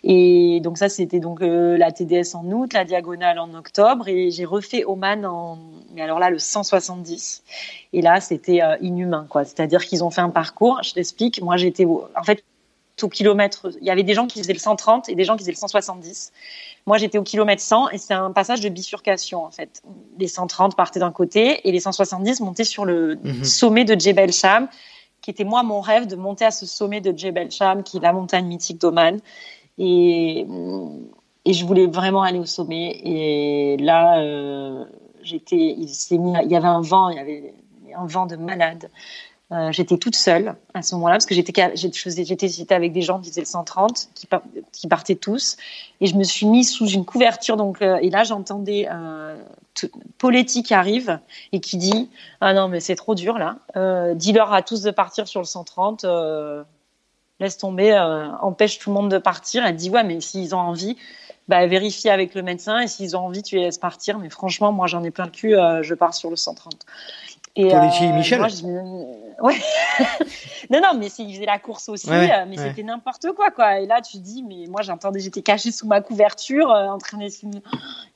Et 0.02 0.60
donc 0.62 0.78
ça, 0.78 0.88
c'était 0.88 1.20
donc 1.20 1.40
la 1.42 1.92
TDS 1.92 2.34
en 2.34 2.44
août, 2.46 2.72
la 2.72 2.86
diagonale 2.86 3.38
en 3.38 3.52
octobre, 3.52 4.08
et 4.08 4.30
j'ai 4.30 4.46
refait 4.46 4.82
Oman 4.86 5.26
en, 5.26 5.58
mais 5.94 6.00
alors 6.00 6.18
là, 6.18 6.30
le 6.30 6.38
170. 6.38 7.42
Et 7.92 8.00
là, 8.00 8.22
c'était 8.22 8.60
inhumain, 8.80 9.26
quoi. 9.28 9.44
C'est-à-dire 9.44 9.84
qu'ils 9.84 10.02
ont 10.02 10.10
fait 10.10 10.22
un 10.22 10.30
parcours. 10.30 10.80
Je 10.82 10.94
t'explique. 10.94 11.42
Moi, 11.42 11.58
j'étais, 11.58 11.84
en 11.84 12.22
fait, 12.24 12.44
au 13.02 13.08
kilomètre. 13.08 13.70
Il 13.80 13.86
y 13.86 13.90
avait 13.90 14.04
des 14.04 14.14
gens 14.14 14.26
qui 14.26 14.38
faisaient 14.38 14.52
le 14.52 14.58
130 14.58 15.08
et 15.10 15.14
des 15.14 15.24
gens 15.24 15.34
qui 15.34 15.40
faisaient 15.40 15.52
le 15.52 15.56
170. 15.56 16.32
Moi, 16.86 16.98
j'étais 16.98 17.18
au 17.18 17.22
kilomètre 17.22 17.62
100 17.62 17.90
et 17.90 17.98
c'est 17.98 18.14
un 18.14 18.30
passage 18.30 18.60
de 18.60 18.68
bifurcation, 18.68 19.44
en 19.44 19.50
fait. 19.50 19.82
Les 20.18 20.28
130 20.28 20.76
partaient 20.76 21.00
d'un 21.00 21.12
côté 21.12 21.66
et 21.66 21.72
les 21.72 21.80
170 21.80 22.40
montaient 22.40 22.64
sur 22.64 22.84
le 22.84 23.16
mhm. 23.22 23.44
sommet 23.44 23.84
de 23.84 23.98
Djebel 23.98 24.32
Sham, 24.32 24.68
qui 25.22 25.30
était, 25.30 25.44
moi, 25.44 25.62
mon 25.62 25.80
rêve 25.80 26.06
de 26.06 26.16
monter 26.16 26.44
à 26.44 26.50
ce 26.50 26.66
sommet 26.66 27.00
de 27.00 27.16
Djebel 27.16 27.50
Sham, 27.50 27.82
qui 27.82 27.96
est 27.96 28.00
la 28.00 28.12
montagne 28.12 28.46
mythique 28.46 28.80
d'Oman. 28.80 29.20
Et, 29.78 30.46
et 31.46 31.52
je 31.52 31.64
voulais 31.64 31.86
vraiment 31.86 32.22
aller 32.22 32.38
au 32.38 32.44
sommet. 32.44 33.00
Et 33.02 33.76
là, 33.78 34.20
euh, 34.20 34.84
j'étais, 35.22 35.56
il, 35.56 35.88
il 36.10 36.50
y 36.50 36.56
avait 36.56 36.68
un 36.68 36.82
vent, 36.82 37.08
il 37.08 37.16
y 37.16 37.20
avait 37.20 37.54
un 37.96 38.06
vent 38.06 38.26
de 38.26 38.36
malade. 38.36 38.90
Euh, 39.52 39.72
j'étais 39.72 39.98
toute 39.98 40.16
seule 40.16 40.56
à 40.72 40.80
ce 40.80 40.94
moment-là 40.94 41.16
parce 41.16 41.26
que 41.26 41.34
j'étais 41.34 42.72
avec 42.72 42.92
des 42.92 43.02
gens 43.02 43.20
qui 43.20 43.28
faisaient 43.28 43.42
le 43.42 43.46
130 43.46 44.08
qui, 44.14 44.88
partaient 44.88 45.14
tous 45.16 45.58
et 46.00 46.06
je 46.06 46.16
me 46.16 46.24
suis 46.24 46.46
mise 46.46 46.70
sous 46.70 46.88
une 46.88 47.04
couverture 47.04 47.58
donc 47.58 47.82
euh, 47.82 47.98
et 48.00 48.08
là 48.08 48.24
j'entendais 48.24 48.88
euh, 48.90 49.36
Poletti 50.16 50.62
qui 50.62 50.72
arrive 50.72 51.18
et 51.52 51.60
qui 51.60 51.76
dit 51.76 52.08
ah 52.40 52.54
non 52.54 52.68
mais 52.68 52.80
c'est 52.80 52.94
trop 52.94 53.14
dur 53.14 53.36
là. 53.36 53.56
Euh, 53.76 54.14
dis-leur 54.14 54.50
à 54.54 54.62
tous 54.62 54.80
de 54.80 54.90
partir 54.90 55.28
sur 55.28 55.40
le 55.40 55.46
130 55.46 56.04
euh, 56.04 56.64
laisse 57.38 57.58
tomber 57.58 57.94
empêche 58.40 58.78
tout 58.78 58.88
le 58.88 58.94
monde 58.94 59.10
de 59.10 59.18
partir. 59.18 59.66
Elle 59.66 59.76
dit 59.76 59.90
ouais 59.90 60.04
mais 60.04 60.22
s'ils 60.22 60.54
ont 60.54 60.60
envie 60.60 60.96
bah, 61.48 61.66
vérifie 61.66 62.08
avec 62.08 62.34
le 62.34 62.40
médecin 62.40 62.80
et 62.80 62.86
s'ils 62.86 63.14
ont 63.14 63.26
envie 63.26 63.42
tu 63.42 63.56
les 63.56 63.64
laisses 63.64 63.76
partir. 63.76 64.18
Mais 64.18 64.30
franchement 64.30 64.72
moi 64.72 64.86
j'en 64.86 65.04
ai 65.04 65.10
plein 65.10 65.26
le 65.26 65.30
cul 65.30 65.54
je 65.82 65.94
pars 65.94 66.14
sur 66.14 66.30
le 66.30 66.36
130 66.36 66.86
et, 67.56 67.72
euh, 67.72 67.80
Michel 68.16 68.40
ouais. 68.42 69.54
non, 70.70 70.80
non, 70.80 70.98
mais 70.98 71.06
il 71.18 71.34
faisait 71.34 71.46
la 71.46 71.58
course 71.58 71.88
aussi, 71.88 72.10
euh, 72.10 72.44
mais 72.48 72.56
c'était 72.56 72.82
n'importe 72.82 73.26
quoi, 73.36 73.50
quoi. 73.50 73.80
Et 73.80 73.86
là, 73.86 74.00
tu 74.00 74.18
dis, 74.18 74.42
mais 74.42 74.66
moi, 74.68 74.82
j'entendais, 74.82 75.20
j'étais 75.20 75.42
cachée 75.42 75.70
sous 75.70 75.86
ma 75.86 76.00
couverture, 76.00 76.70
euh, 76.72 76.88
en 76.88 76.98
train 76.98 77.18
d'essayer. 77.18 77.52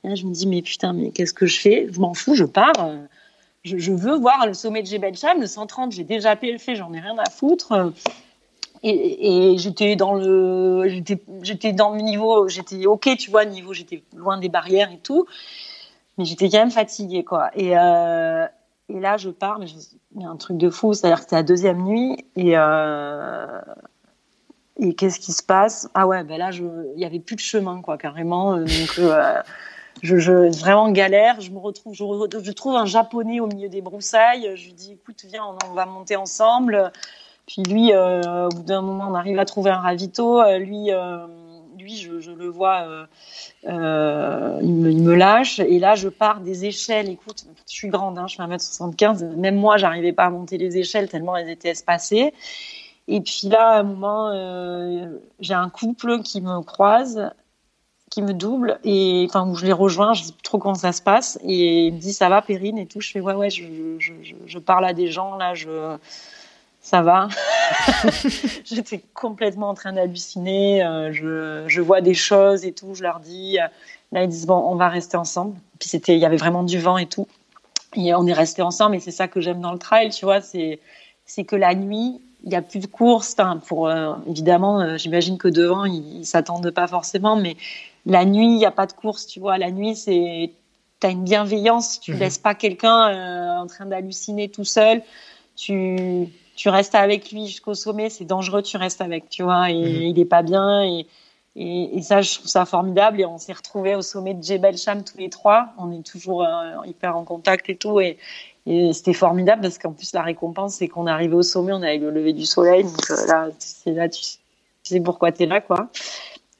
Et 0.03 0.09
là, 0.09 0.15
je 0.15 0.25
me 0.25 0.33
dis, 0.33 0.45
mais 0.45 0.61
putain, 0.61 0.91
mais 0.91 1.11
qu'est-ce 1.11 1.33
que 1.33 1.45
je 1.45 1.59
fais? 1.59 1.87
Je 1.89 1.99
m'en 1.99 2.13
fous, 2.13 2.35
je 2.35 2.43
pars. 2.43 2.73
Je, 3.63 3.77
je, 3.77 3.91
veux 3.93 4.17
voir 4.17 4.45
le 4.45 4.53
sommet 4.53 4.81
de 4.81 4.87
Jebel 4.87 5.15
Cham, 5.15 5.39
le 5.39 5.47
130, 5.47 5.91
j'ai 5.93 6.03
déjà 6.03 6.35
fait, 6.35 6.57
j'en 6.75 6.91
ai 6.93 6.99
rien 6.99 7.17
à 7.17 7.29
foutre. 7.29 7.93
Et, 8.83 9.51
et 9.51 9.57
j'étais 9.57 9.95
dans 9.97 10.13
le, 10.13 10.87
j'étais, 10.87 11.21
j'étais 11.41 11.73
dans 11.73 11.91
le 11.91 12.01
niveau, 12.01 12.47
j'étais 12.47 12.85
ok, 12.85 13.17
tu 13.17 13.29
vois, 13.29 13.43
niveau, 13.43 13.73
j'étais 13.73 14.03
loin 14.15 14.37
des 14.37 14.47
barrières 14.47 14.91
et 14.91 14.99
tout, 14.99 15.25
mais 16.17 16.23
j'étais 16.23 16.49
quand 16.49 16.59
même 16.59 16.71
fatiguée, 16.71 17.25
quoi. 17.25 17.51
Et, 17.55 17.77
euh, 17.77 18.45
et 18.89 18.99
là, 18.99 19.17
je 19.17 19.29
pars, 19.29 19.59
mais 19.59 19.67
il 20.15 20.21
y 20.21 20.25
a 20.25 20.29
un 20.29 20.35
truc 20.35 20.57
de 20.57 20.69
fou, 20.69 20.93
c'est-à-dire 20.93 21.23
que 21.23 21.29
c'est 21.29 21.35
la 21.35 21.43
deuxième 21.43 21.83
nuit 21.83 22.25
et 22.35 22.57
euh, 22.57 23.61
et 24.79 24.93
qu'est-ce 24.95 25.19
qui 25.19 25.33
se 25.33 25.43
passe? 25.43 25.89
Ah 25.93 26.07
ouais, 26.07 26.23
ben 26.23 26.37
là, 26.37 26.51
je, 26.51 26.63
il 26.95 27.01
y 27.01 27.05
avait 27.05 27.19
plus 27.19 27.35
de 27.35 27.41
chemin, 27.41 27.81
quoi, 27.81 27.97
carrément. 27.97 28.55
Euh, 28.55 28.63
donc, 28.63 28.99
euh, 28.99 29.41
je, 30.01 30.17
je, 30.17 30.57
vraiment 30.59 30.89
galère. 30.89 31.41
Je 31.41 31.51
me 31.51 31.59
retrouve, 31.59 31.93
je, 31.93 32.03
je, 32.43 32.51
trouve 32.51 32.75
un 32.75 32.85
japonais 32.85 33.41
au 33.41 33.47
milieu 33.47 33.67
des 33.67 33.81
broussailles. 33.81 34.55
Je 34.55 34.65
lui 34.65 34.73
dis, 34.73 34.93
écoute, 34.93 35.25
viens, 35.27 35.43
on, 35.67 35.73
va 35.73 35.85
monter 35.85 36.15
ensemble. 36.15 36.91
Puis 37.45 37.63
lui, 37.63 37.91
euh, 37.93 38.45
au 38.45 38.49
bout 38.49 38.63
d'un 38.63 38.81
moment, 38.81 39.07
on 39.09 39.15
arrive 39.15 39.37
à 39.37 39.45
trouver 39.45 39.71
un 39.71 39.79
ravito. 39.79 40.41
Lui, 40.57 40.91
lui, 41.79 41.95
je, 41.95 42.19
je, 42.19 42.31
le 42.31 42.47
vois, 42.47 42.81
euh, 42.81 43.05
euh, 43.67 44.59
il, 44.61 44.73
me, 44.73 45.15
lâche. 45.15 45.59
Et 45.59 45.79
là, 45.79 45.95
je 45.95 46.09
pars 46.09 46.41
des 46.41 46.65
échelles. 46.65 47.09
Écoute, 47.09 47.45
je 47.67 47.73
suis 47.73 47.89
grande, 47.89 48.17
hein, 48.17 48.27
je 48.27 48.35
fais 48.35 48.43
1m75. 48.43 49.35
Même 49.35 49.55
moi, 49.55 49.77
j'arrivais 49.77 50.13
pas 50.13 50.25
à 50.25 50.29
monter 50.29 50.57
les 50.57 50.77
échelles 50.77 51.09
tellement 51.09 51.35
elles 51.35 51.49
étaient 51.49 51.69
espacées. 51.69 52.33
Et 53.07 53.21
puis 53.21 53.47
là, 53.49 53.69
à 53.69 53.79
un 53.79 53.83
moment, 53.83 54.29
euh, 54.29 55.07
j'ai 55.39 55.55
un 55.55 55.69
couple 55.69 56.21
qui 56.21 56.41
me 56.41 56.61
croise, 56.61 57.31
qui 58.11 58.21
me 58.21 58.33
double, 58.33 58.79
et 58.83 59.25
enfin 59.27 59.47
où 59.47 59.55
je 59.55 59.65
les 59.65 59.73
rejoins, 59.73 60.13
je 60.13 60.23
sais 60.23 60.33
plus 60.33 60.43
trop 60.43 60.59
comment 60.59 60.75
ça 60.75 60.91
se 60.91 61.01
passe, 61.01 61.39
et 61.43 61.87
il 61.87 61.93
me 61.95 61.99
dit 61.99 62.13
ça 62.13 62.29
va, 62.29 62.41
Périne 62.41 62.77
et 62.77 62.85
tout. 62.85 63.01
Je 63.01 63.09
fais 63.09 63.19
ouais 63.19 63.33
ouais, 63.33 63.49
je, 63.49 63.63
je 64.45 64.59
parle 64.59 64.85
à 64.85 64.93
des 64.93 65.07
gens 65.07 65.37
là, 65.37 65.55
je 65.55 65.97
ça 66.89 67.01
va. 67.01 67.29
J'étais 68.65 69.01
complètement 69.13 69.69
en 69.69 69.73
train 69.75 69.93
d'halluciner. 69.93 70.83
Euh, 70.83 71.11
je, 71.13 71.63
je, 71.67 71.81
vois 71.81 72.01
des 72.01 72.13
choses 72.13 72.65
et 72.65 72.71
tout. 72.71 72.95
Je 72.95 73.03
leur 73.03 73.19
dis. 73.19 73.57
Là, 74.11 74.23
ils 74.23 74.29
disent 74.29 74.47
bon, 74.47 74.55
on 74.55 74.75
va 74.75 74.89
rester 74.89 75.17
ensemble. 75.17 75.55
Puis 75.79 75.89
c'était, 75.89 76.15
il 76.15 76.19
y 76.19 76.25
avait 76.25 76.37
vraiment 76.37 76.63
du 76.63 76.79
vent 76.79 76.97
et 76.97 77.05
tout. 77.05 77.27
Et 77.95 78.13
on 78.13 78.25
est 78.25 78.33
resté 78.33 78.61
ensemble. 78.61 78.95
Et 78.95 78.99
c'est 78.99 79.11
ça 79.11 79.27
que 79.27 79.39
j'aime 79.39 79.61
dans 79.61 79.71
le 79.71 79.79
trail, 79.79 80.09
tu 80.09 80.25
vois. 80.25 80.41
C'est, 80.41 80.79
c'est 81.25 81.43
que 81.43 81.55
la 81.55 81.75
nuit, 81.75 82.19
il 82.43 82.49
n'y 82.49 82.55
a 82.55 82.61
plus 82.61 82.79
de 82.79 82.87
course. 82.87 83.35
pour 83.67 83.87
euh, 83.87 84.13
évidemment, 84.27 84.81
euh, 84.81 84.97
j'imagine 84.97 85.37
que 85.37 85.47
devant, 85.47 85.85
ils, 85.85 86.19
ne 86.19 86.23
s'attendent 86.23 86.71
pas 86.71 86.87
forcément, 86.87 87.35
mais 87.35 87.55
la 88.05 88.25
nuit, 88.25 88.47
il 88.47 88.57
n'y 88.57 88.65
a 88.65 88.71
pas 88.71 88.87
de 88.87 88.93
course. 88.93 89.27
Tu 89.27 89.39
vois, 89.39 89.57
la 89.57 89.71
nuit, 89.71 89.95
c'est 89.95 90.51
tu 90.99 91.07
as 91.07 91.11
une 91.11 91.23
bienveillance. 91.23 91.99
Tu 91.99 92.11
ne 92.11 92.15
mhm. 92.15 92.21
laisses 92.23 92.37
pas 92.37 92.55
quelqu'un 92.55 93.09
euh, 93.09 93.61
en 93.61 93.67
train 93.67 93.85
d'halluciner 93.85 94.49
tout 94.49 94.65
seul. 94.65 95.01
Tu 95.55 96.27
tu 96.59 96.67
restes 96.67 96.93
avec 96.93 97.31
lui 97.31 97.47
jusqu'au 97.47 97.73
sommet. 97.73 98.09
C'est 98.09 98.25
dangereux. 98.25 98.61
Tu 98.61 98.75
restes 98.75 98.99
avec. 98.99 99.29
Tu 99.29 99.43
vois, 99.43 99.69
et 99.69 99.75
mhm. 99.75 100.01
il 100.01 100.19
est 100.19 100.25
pas 100.25 100.43
bien. 100.43 100.83
Et, 100.83 101.07
et, 101.55 102.01
ça, 102.01 102.21
je 102.21 102.35
trouve 102.35 102.47
ça 102.47 102.65
formidable. 102.65 103.21
Et 103.21 103.25
on 103.25 103.37
s'est 103.37 103.53
retrouvés 103.53 103.95
au 103.95 104.01
sommet 104.01 104.33
de 104.33 104.43
Jebel 104.43 104.77
Sham 104.77 105.05
tous 105.05 105.17
les 105.17 105.29
trois. 105.29 105.69
On 105.77 105.89
est 105.91 106.05
toujours 106.05 106.45
hyper 106.85 107.15
en 107.15 107.23
contact 107.23 107.69
et 107.69 107.77
tout. 107.77 108.01
Et, 108.01 108.17
et 108.65 108.93
c'était 108.93 109.13
formidable 109.13 109.61
parce 109.61 109.77
qu'en 109.77 109.93
plus, 109.93 110.13
la 110.13 110.21
récompense, 110.21 110.75
c'est 110.75 110.87
qu'on 110.87 111.07
est 111.07 111.11
arrivé 111.11 111.33
au 111.33 111.41
sommet, 111.41 111.71
on 111.73 111.81
avait 111.81 111.97
le 111.97 112.11
lever 112.11 112.33
du 112.33 112.45
soleil. 112.45 112.83
Donc 112.83 113.09
euh, 113.09 113.25
là, 113.25 113.47
c'est 113.57 113.91
là, 113.91 114.09
tu, 114.09 114.21
sais 114.83 114.99
pourquoi 114.99 115.31
tu 115.31 115.43
es 115.43 115.45
là, 115.45 115.61
quoi. 115.61 115.87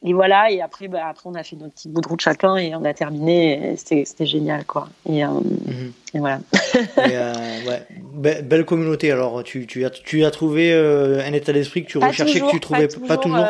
Et 0.06 0.14
voilà, 0.14 0.50
et 0.50 0.62
après, 0.62 0.88
bah, 0.88 1.08
après, 1.10 1.30
on 1.30 1.36
a 1.36 1.44
fait 1.44 1.58
notre 1.58 1.74
petit 1.74 1.90
bout 1.90 2.00
de 2.00 2.08
route 2.08 2.22
chacun 2.22 2.56
et 2.56 2.74
on 2.74 2.86
a 2.86 2.94
terminé. 2.94 3.76
C'était 3.76 4.26
génial, 4.26 4.64
quoi. 4.64 4.88
Et, 5.06 5.26
euh, 5.26 5.28
mhm. 5.28 5.92
et 6.14 6.20
voilà. 6.20 6.40
Euh, 6.98 7.34
ouais. 7.68 8.42
belle 8.42 8.64
communauté. 8.64 9.12
Alors, 9.12 9.44
tu, 9.44 9.68
tu, 9.68 9.86
as, 9.86 9.90
tu 9.90 10.24
as 10.24 10.32
trouvé 10.32 10.74
un 10.74 11.34
état 11.34 11.52
d'esprit 11.52 11.84
que 11.84 11.90
tu 11.90 11.98
recherchais, 11.98 12.40
que 12.40 12.50
tu 12.50 12.60
trouvais 12.60 12.88
pas 13.08 13.18
toujours. 13.18 13.46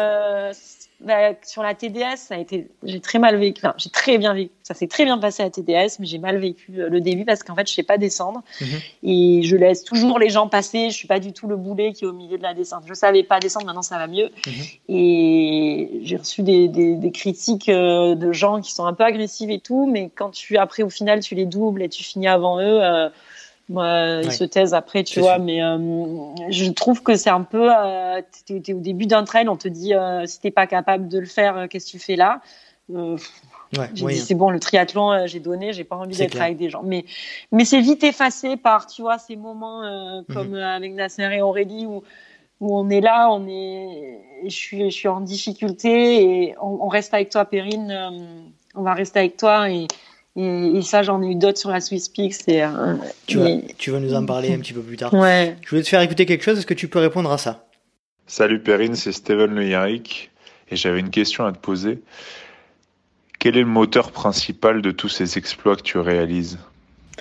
Bah, 1.01 1.31
sur 1.43 1.63
la 1.63 1.75
TDS, 1.75 2.17
ça 2.17 2.35
a 2.35 2.37
été, 2.39 2.67
j'ai 2.83 2.99
très 2.99 3.19
mal 3.19 3.37
vécu. 3.37 3.61
Enfin, 3.63 3.73
j'ai 3.77 3.89
très 3.89 4.17
bien 4.17 4.33
vécu. 4.33 4.51
Ça 4.63 4.73
s'est 4.73 4.87
très 4.87 5.05
bien 5.05 5.17
passé 5.17 5.41
à 5.41 5.49
TDS, 5.49 5.97
mais 5.99 6.05
j'ai 6.05 6.17
mal 6.17 6.37
vécu 6.37 6.73
euh, 6.77 6.89
le 6.89 6.99
début 6.99 7.23
parce 7.23 7.41
qu'en 7.41 7.55
fait, 7.55 7.69
je 7.69 7.73
sais 7.73 7.83
pas 7.83 7.97
descendre 7.97 8.43
mhm. 8.59 8.67
et 9.03 9.41
je 9.43 9.55
laisse 9.55 9.85
toujours 9.85 10.19
les 10.19 10.29
gens 10.29 10.49
passer. 10.49 10.89
Je 10.89 10.95
suis 10.95 11.07
pas 11.07 11.19
du 11.19 11.31
tout 11.31 11.47
le 11.47 11.55
boulet 11.55 11.93
qui 11.93 12.03
est 12.03 12.07
au 12.07 12.13
milieu 12.13 12.37
de 12.37 12.43
la 12.43 12.53
descente. 12.53 12.83
Je 12.85 12.93
savais 12.93 13.23
pas 13.23 13.39
descendre, 13.39 13.65
maintenant 13.65 13.81
ça 13.81 13.97
va 13.97 14.07
mieux. 14.07 14.29
Mhm. 14.45 14.53
Et 14.89 16.01
j'ai 16.03 16.17
reçu 16.17 16.43
des, 16.43 16.67
des, 16.67 16.95
des, 16.95 17.11
critiques 17.11 17.69
euh, 17.69 18.15
de 18.15 18.33
gens 18.33 18.59
qui 18.59 18.73
sont 18.73 18.85
un 18.85 18.93
peu 18.93 19.05
agressifs 19.05 19.49
et 19.49 19.59
tout, 19.59 19.89
mais 19.89 20.11
quand 20.13 20.31
tu 20.31 20.57
après 20.57 20.83
au 20.83 20.89
final 20.89 21.21
tu 21.21 21.33
les 21.33 21.45
doubles 21.45 21.81
et 21.81 21.87
tu 21.87 22.03
finis 22.03 22.27
avant 22.27 22.59
eux. 22.59 22.83
Euh, 22.83 23.09
moi, 23.69 24.21
ils 24.23 24.31
se 24.31 24.43
taisent 24.43 24.73
après, 24.73 25.03
tu 25.03 25.19
vois. 25.19 25.37
Mais 25.37 25.61
euh, 25.63 25.77
je 26.49 26.71
trouve 26.71 27.03
que 27.03 27.15
c'est 27.15 27.29
un 27.29 27.43
peu. 27.43 27.69
Euh, 27.71 28.19
t'es, 28.45 28.73
au 28.73 28.79
début 28.79 29.05
d'un 29.05 29.23
trail, 29.23 29.47
on 29.47 29.57
te 29.57 29.67
dit 29.67 29.93
euh, 29.93 30.25
si 30.25 30.41
t'es 30.41 30.49
pas 30.49 30.65
capable 30.65 31.07
de 31.07 31.19
le 31.19 31.27
faire, 31.27 31.67
qu'est-ce 31.69 31.85
que 31.85 31.91
tu 31.91 31.99
fais 31.99 32.15
là? 32.15 32.41
Ouais, 32.89 33.87
J'ai 33.93 34.07
dit 34.07 34.17
c'est 34.17 34.33
bon, 34.33 34.49
le 34.49 34.59
triathlon, 34.59 35.27
j'ai 35.27 35.39
donné, 35.39 35.73
j'ai 35.73 35.83
pas 35.83 35.95
envie 35.95 36.17
d'être 36.17 36.41
avec 36.41 36.57
des 36.57 36.71
gens. 36.71 36.81
Mais 36.83 37.05
mais 37.51 37.63
c'est 37.63 37.79
vite 37.79 38.03
effacé 38.03 38.57
par, 38.57 38.87
tu 38.87 39.03
vois, 39.03 39.19
ces 39.19 39.35
moments 39.35 39.83
mhm. 39.83 40.25
comme 40.33 40.55
avec 40.55 40.93
Nasser 40.93 41.29
et 41.31 41.41
Aurélie 41.41 41.85
où 41.85 42.03
où 42.59 42.77
on 42.77 42.89
est 42.89 42.99
là, 42.99 43.29
on 43.31 43.47
est, 43.47 44.19
je 44.43 44.49
suis, 44.49 44.91
je 44.91 44.95
suis 44.95 45.07
en 45.07 45.21
difficulté 45.21 46.23
et 46.23 46.55
on, 46.61 46.79
on 46.81 46.87
reste 46.89 47.13
avec 47.13 47.29
toi, 47.29 47.45
Perrine. 47.45 48.43
on 48.75 48.81
va 48.81 48.93
rester 48.93 49.19
avec 49.19 49.37
toi 49.37 49.69
et 49.69 49.87
et, 50.35 50.81
ça, 50.81 51.03
j'en 51.03 51.21
ai 51.21 51.27
eu 51.27 51.35
d'autres 51.35 51.57
sur 51.57 51.71
la 51.71 51.81
Swiss 51.81 52.11
C'est, 52.31 52.61
euh, 52.61 52.95
tu, 53.25 53.37
vas, 53.37 53.49
tu 53.77 53.91
vas 53.91 53.99
nous 53.99 54.13
en 54.13 54.25
parler 54.25 54.53
un 54.53 54.59
petit 54.59 54.73
peu 54.73 54.81
plus 54.81 54.97
tard. 54.97 55.13
Ouais. 55.13 55.57
Je 55.61 55.69
voulais 55.69 55.81
te 55.81 55.89
faire 55.89 56.01
écouter 56.01 56.25
quelque 56.25 56.43
chose. 56.43 56.57
Est-ce 56.57 56.67
que 56.67 56.73
tu 56.73 56.87
peux 56.87 56.99
répondre 56.99 57.31
à 57.31 57.37
ça? 57.37 57.65
Salut 58.27 58.59
Perrine, 58.59 58.95
c'est 58.95 59.11
Steven 59.11 59.53
Le 59.53 59.67
Yarrick. 59.67 60.31
Et 60.69 60.75
j'avais 60.75 60.99
une 60.99 61.09
question 61.09 61.45
à 61.45 61.51
te 61.51 61.57
poser. 61.57 61.99
Quel 63.39 63.57
est 63.57 63.61
le 63.61 63.65
moteur 63.65 64.11
principal 64.11 64.81
de 64.81 64.91
tous 64.91 65.09
ces 65.09 65.37
exploits 65.37 65.75
que 65.75 65.81
tu 65.81 65.97
réalises? 65.97 66.59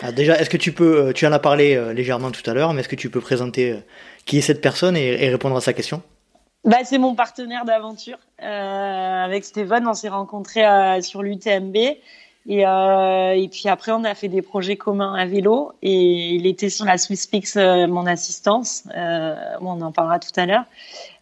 Ah, 0.03 0.13
Déjà, 0.13 0.39
est-ce 0.39 0.51
que 0.51 0.57
tu 0.57 0.73
peux, 0.73 1.09
euh, 1.09 1.13
tu 1.13 1.27
en 1.27 1.33
as 1.33 1.39
parlé 1.39 1.75
euh, 1.75 1.93
légèrement 1.93 2.31
tout 2.31 2.49
à 2.49 2.55
l'heure, 2.55 2.75
mais 2.75 2.81
est-ce 2.81 2.89
que 2.89 2.97
tu 2.97 3.09
peux 3.09 3.21
présenter 3.21 3.81
qui 4.27 4.39
est 4.39 4.43
cette 4.43 4.61
personne 4.61 4.97
et, 4.97 5.29
répondre 5.29 5.57
à 5.57 5.61
sa 5.61 5.73
question? 5.73 6.03
Bah, 6.65 6.79
c'est 6.85 6.99
mon 6.99 7.15
partenaire 7.15 7.65
d'aventure. 7.65 8.19
avec 8.39 9.45
Steven, 9.45 9.87
on 9.89 9.95
s'est 9.95 10.11
rencontrés 10.11 10.65
sur 11.03 11.23
l'UTMB 11.23 11.77
et, 12.47 12.67
euh, 12.67 13.35
et 13.35 13.49
puis 13.49 13.69
après, 13.69 13.93
on 13.93 14.05
a 14.05 14.15
fait 14.15 14.29
des 14.29 14.43
projets 14.43 14.77
communs 14.77 15.15
à 15.15 15.27
vélo. 15.27 15.73
Et 15.83 16.35
il 16.35 16.47
était 16.47 16.71
sur 16.71 16.85
la 16.85 16.97
SwissPix, 16.97 17.57
euh, 17.57 17.87
mon 17.87 18.07
assistance. 18.07 18.85
Euh, 18.97 19.35
on 19.61 19.81
en 19.81 19.93
parlera 19.93 20.19
tout 20.19 20.33
à 20.37 20.47
l'heure. 20.47 20.65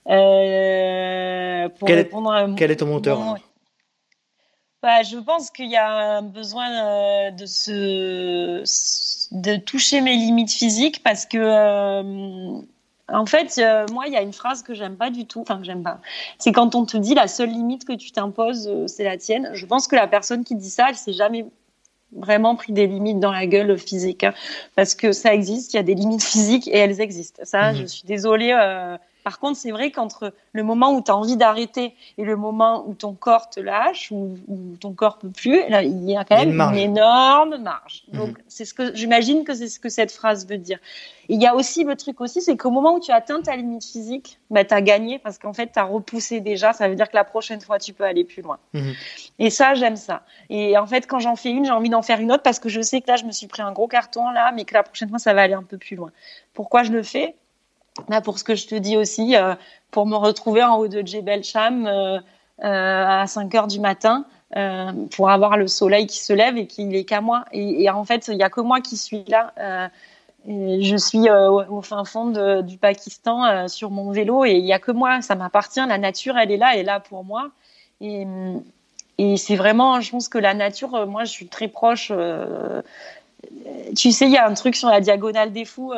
Euh, 0.09 1.69
pour 1.71 1.89
quel, 1.89 1.99
répondre 1.99 2.31
à 2.31 2.47
quel 2.57 2.71
est 2.71 2.77
ton 2.77 2.87
moteur 2.87 3.19
bah, 4.83 5.03
Je 5.03 5.17
pense 5.17 5.51
qu'il 5.51 5.69
y 5.69 5.77
a 5.77 6.19
un 6.19 6.23
besoin 6.23 7.33
de 7.33 7.45
se 7.45 8.63
de 9.33 9.57
toucher 9.57 10.01
mes 10.01 10.15
limites 10.15 10.53
physiques 10.53 11.03
parce 11.03 11.27
que 11.27 12.63
en 13.13 13.27
fait, 13.27 13.59
euh, 13.59 13.87
moi, 13.93 14.09
il 14.09 14.13
y 14.13 14.17
a 14.17 14.23
une 14.23 14.33
phrase 14.33 14.63
que 14.63 14.75
j'aime 14.75 14.97
pas 14.97 15.11
du 15.11 15.27
tout, 15.27 15.41
enfin 15.41 15.59
que 15.59 15.65
j'aime 15.65 15.83
pas. 15.83 16.01
C'est 16.39 16.53
quand 16.53 16.75
on 16.75 16.85
te 16.85 16.97
dit 16.97 17.15
la 17.15 17.29
seule 17.29 17.51
limite 17.51 17.85
que 17.85 17.93
tu 17.93 18.11
t'imposes, 18.11 18.67
euh, 18.69 18.87
c'est 18.89 19.05
la 19.05 19.17
tienne. 19.17 19.51
Je 19.53 19.65
pense 19.65 19.87
que 19.87 19.95
la 19.95 20.09
personne 20.09 20.43
qui 20.43 20.57
dit 20.57 20.71
ça, 20.71 20.87
elle 20.89 20.97
s'est 20.97 21.13
jamais 21.13 21.47
vraiment 22.13 22.57
pris 22.57 22.73
des 22.73 22.87
limites 22.87 23.21
dans 23.21 23.33
la 23.33 23.47
gueule 23.47 23.79
physique, 23.79 24.25
hein. 24.25 24.35
parce 24.75 24.95
que 24.95 25.13
ça 25.13 25.35
existe. 25.35 25.73
Il 25.75 25.77
y 25.77 25.81
a 25.81 25.85
des 25.85 25.95
limites 25.95 26.25
physiques 26.25 26.67
et 26.69 26.79
elles 26.79 27.01
existent. 27.01 27.43
Ça, 27.45 27.73
mhm. 27.73 27.79
je 27.79 27.87
suis 27.87 28.05
désolée. 28.05 28.53
Euh, 28.53 28.97
par 29.27 29.41
contre, 29.41 29.59
c'est 29.59 29.73
vrai 29.73 29.91
qu'entre 29.91 30.33
le 30.53 30.63
moment 30.63 30.95
où 30.95 31.03
tu 31.03 31.11
as 31.11 31.17
envie 31.17 31.37
d'arrêter 31.37 31.97
et 32.17 32.23
le 32.23 32.37
moment 32.37 32.85
où 32.87 32.95
ton 32.95 33.13
corps 33.13 33.51
te 33.51 33.59
lâche, 33.59 34.13
ou 34.13 34.39
ton 34.79 34.93
corps 34.93 35.19
peut 35.19 35.31
plus, 35.31 35.69
là, 35.69 35.83
il 35.83 36.09
y 36.09 36.17
a 36.17 36.25
quand 36.25 36.37
même 36.37 36.53
une, 36.53 36.77
énorme 36.79 37.57
marge. 37.57 38.05
Mhm. 38.13 38.19
Donc, 38.21 38.39
c'est 38.47 38.65
ce 38.65 38.73
que 38.73 38.95
j'imagine 38.95 39.43
que 39.43 39.53
c'est 39.53 39.67
ce 39.67 39.81
que 39.81 39.89
cette 39.89 40.13
phrase 40.13 40.47
veut 40.47 40.59
dire. 40.59 40.79
Il 41.29 41.43
y 41.43 41.47
a 41.49 41.57
aussi 41.57 41.83
le 41.83 41.97
truc 41.97 42.21
aussi, 42.21 42.41
c'est 42.41 42.57
qu'au 42.57 42.71
moment 42.71 42.95
où 42.95 43.01
tu 43.01 43.11
atteins 43.11 43.43
ta 43.43 43.57
limite 43.57 43.85
physique, 43.85 44.39
bah, 44.49 44.65
tu 44.65 44.73
as 44.73 44.81
gagné 44.81 45.19
parce 45.19 45.39
qu'en 45.39 45.53
fait, 45.53 45.73
tu 45.73 45.79
as 45.81 45.83
repoussé 45.83 46.41
déjà. 46.41 46.73
Ça 46.73 46.89
veut 46.89 46.95
dire 46.95 47.11
que 47.11 47.17
la 47.17 47.25
prochaine 47.25 47.61
fois, 47.61 47.81
tu 47.81 47.93
peux 47.93 48.05
aller 48.05 48.23
plus 48.23 48.43
loin. 48.43 48.61
Mhm. 48.75 48.95
Et 49.41 49.51
ça, 49.51 49.75
j'aime 49.75 49.97
ça. 49.97 50.23
Et 50.51 50.79
en 50.79 50.87
fait, 50.87 51.09
quand 51.09 51.19
j'en 51.19 51.35
fais 51.35 51.51
une, 51.51 51.65
j'ai 51.65 51.73
envie 51.73 51.91
d'en 51.91 52.03
faire 52.03 52.21
une 52.21 52.31
autre 52.31 52.45
parce 52.45 52.61
que 52.61 52.69
je 52.69 52.81
sais 52.81 53.01
que 53.01 53.09
là, 53.09 53.17
je 53.17 53.25
me 53.25 53.33
suis 53.33 53.49
pris 53.49 53.63
un 53.63 53.73
gros 53.73 53.89
carton 53.89 54.31
là, 54.31 54.53
mais 54.55 54.65
que 54.65 54.75
la 54.75 54.85
prochaine 54.85 55.09
fois, 55.09 55.19
ça 55.19 55.35
va 55.35 55.43
aller 55.43 55.55
un 55.55 55.65
peu 55.65 55.79
plus 55.79 55.97
loin. 55.97 56.13
Pourquoi 56.55 56.85
je 56.85 56.93
le 56.93 57.03
fais? 57.03 57.35
Là, 58.09 58.21
pour 58.21 58.39
ce 58.39 58.45
que 58.45 58.55
je 58.55 58.67
te 58.67 58.75
dis 58.75 58.97
aussi, 58.97 59.37
euh, 59.37 59.55
pour 59.91 60.07
me 60.07 60.17
retrouver 60.17 60.63
en 60.63 60.77
haut 60.77 60.89
de 60.89 61.07
Jebel 61.07 61.43
Cham 61.43 61.87
euh, 61.87 62.19
euh, 62.19 62.21
à 62.63 63.27
5 63.27 63.55
heures 63.55 63.67
du 63.67 63.81
matin, 63.81 64.25
pour 65.17 65.29
avoir 65.29 65.57
le 65.57 65.67
soleil 65.67 66.07
qui 66.07 66.19
se 66.19 66.33
lève 66.33 66.57
et 66.57 66.67
qu'il 66.67 66.95
est 66.95 67.05
qu'à 67.05 67.21
moi. 67.21 67.45
Et, 67.53 67.91
en 67.91 68.05
fait, 68.05 68.29
il 68.29 68.39
y 68.39 68.43
a 68.43 68.49
que 68.49 68.61
moi 68.61 68.81
qui 68.81 68.97
suis 68.97 69.25
là. 69.27 69.53
Je 70.47 70.97
suis 70.97 71.29
au, 71.29 71.83
fin 71.83 72.05
fond 72.05 72.61
du 72.63 72.79
Pakistan 72.79 73.69
sur 73.69 73.91
mon 73.91 74.13
vélo 74.13 74.45
et 74.45 74.53
il 74.53 74.65
y 74.65 74.73
a 74.73 74.79
que 74.79 74.93
moi. 74.93 75.21
Ça 75.21 75.35
m'appartient. 75.35 75.85
La 75.87 75.99
nature, 75.99 76.39
elle 76.39 76.53
est 76.53 76.57
là, 76.57 76.71
elle 76.75 76.81
est 76.81 76.85
là 76.85 77.01
pour 77.01 77.25
moi. 77.25 77.51
Et 78.01 79.37
c'est 79.37 79.57
vraiment, 79.57 80.01
je 80.01 80.11
pense 80.11 80.29
que 80.29 80.39
la 80.39 80.55
nature, 80.55 81.07
moi, 81.07 81.25
je 81.25 81.33
suis 81.33 81.49
très 81.49 81.69
proche. 81.69 82.13
tu 83.97 84.13
sais, 84.13 84.27
il 84.27 84.33
y 84.33 84.39
a 84.39 84.49
un 84.49 84.55
truc 84.55 84.77
sur 84.77 84.89
la 84.89 85.01
diagonale 85.01 85.53
des 85.53 85.65
fous 85.67 85.93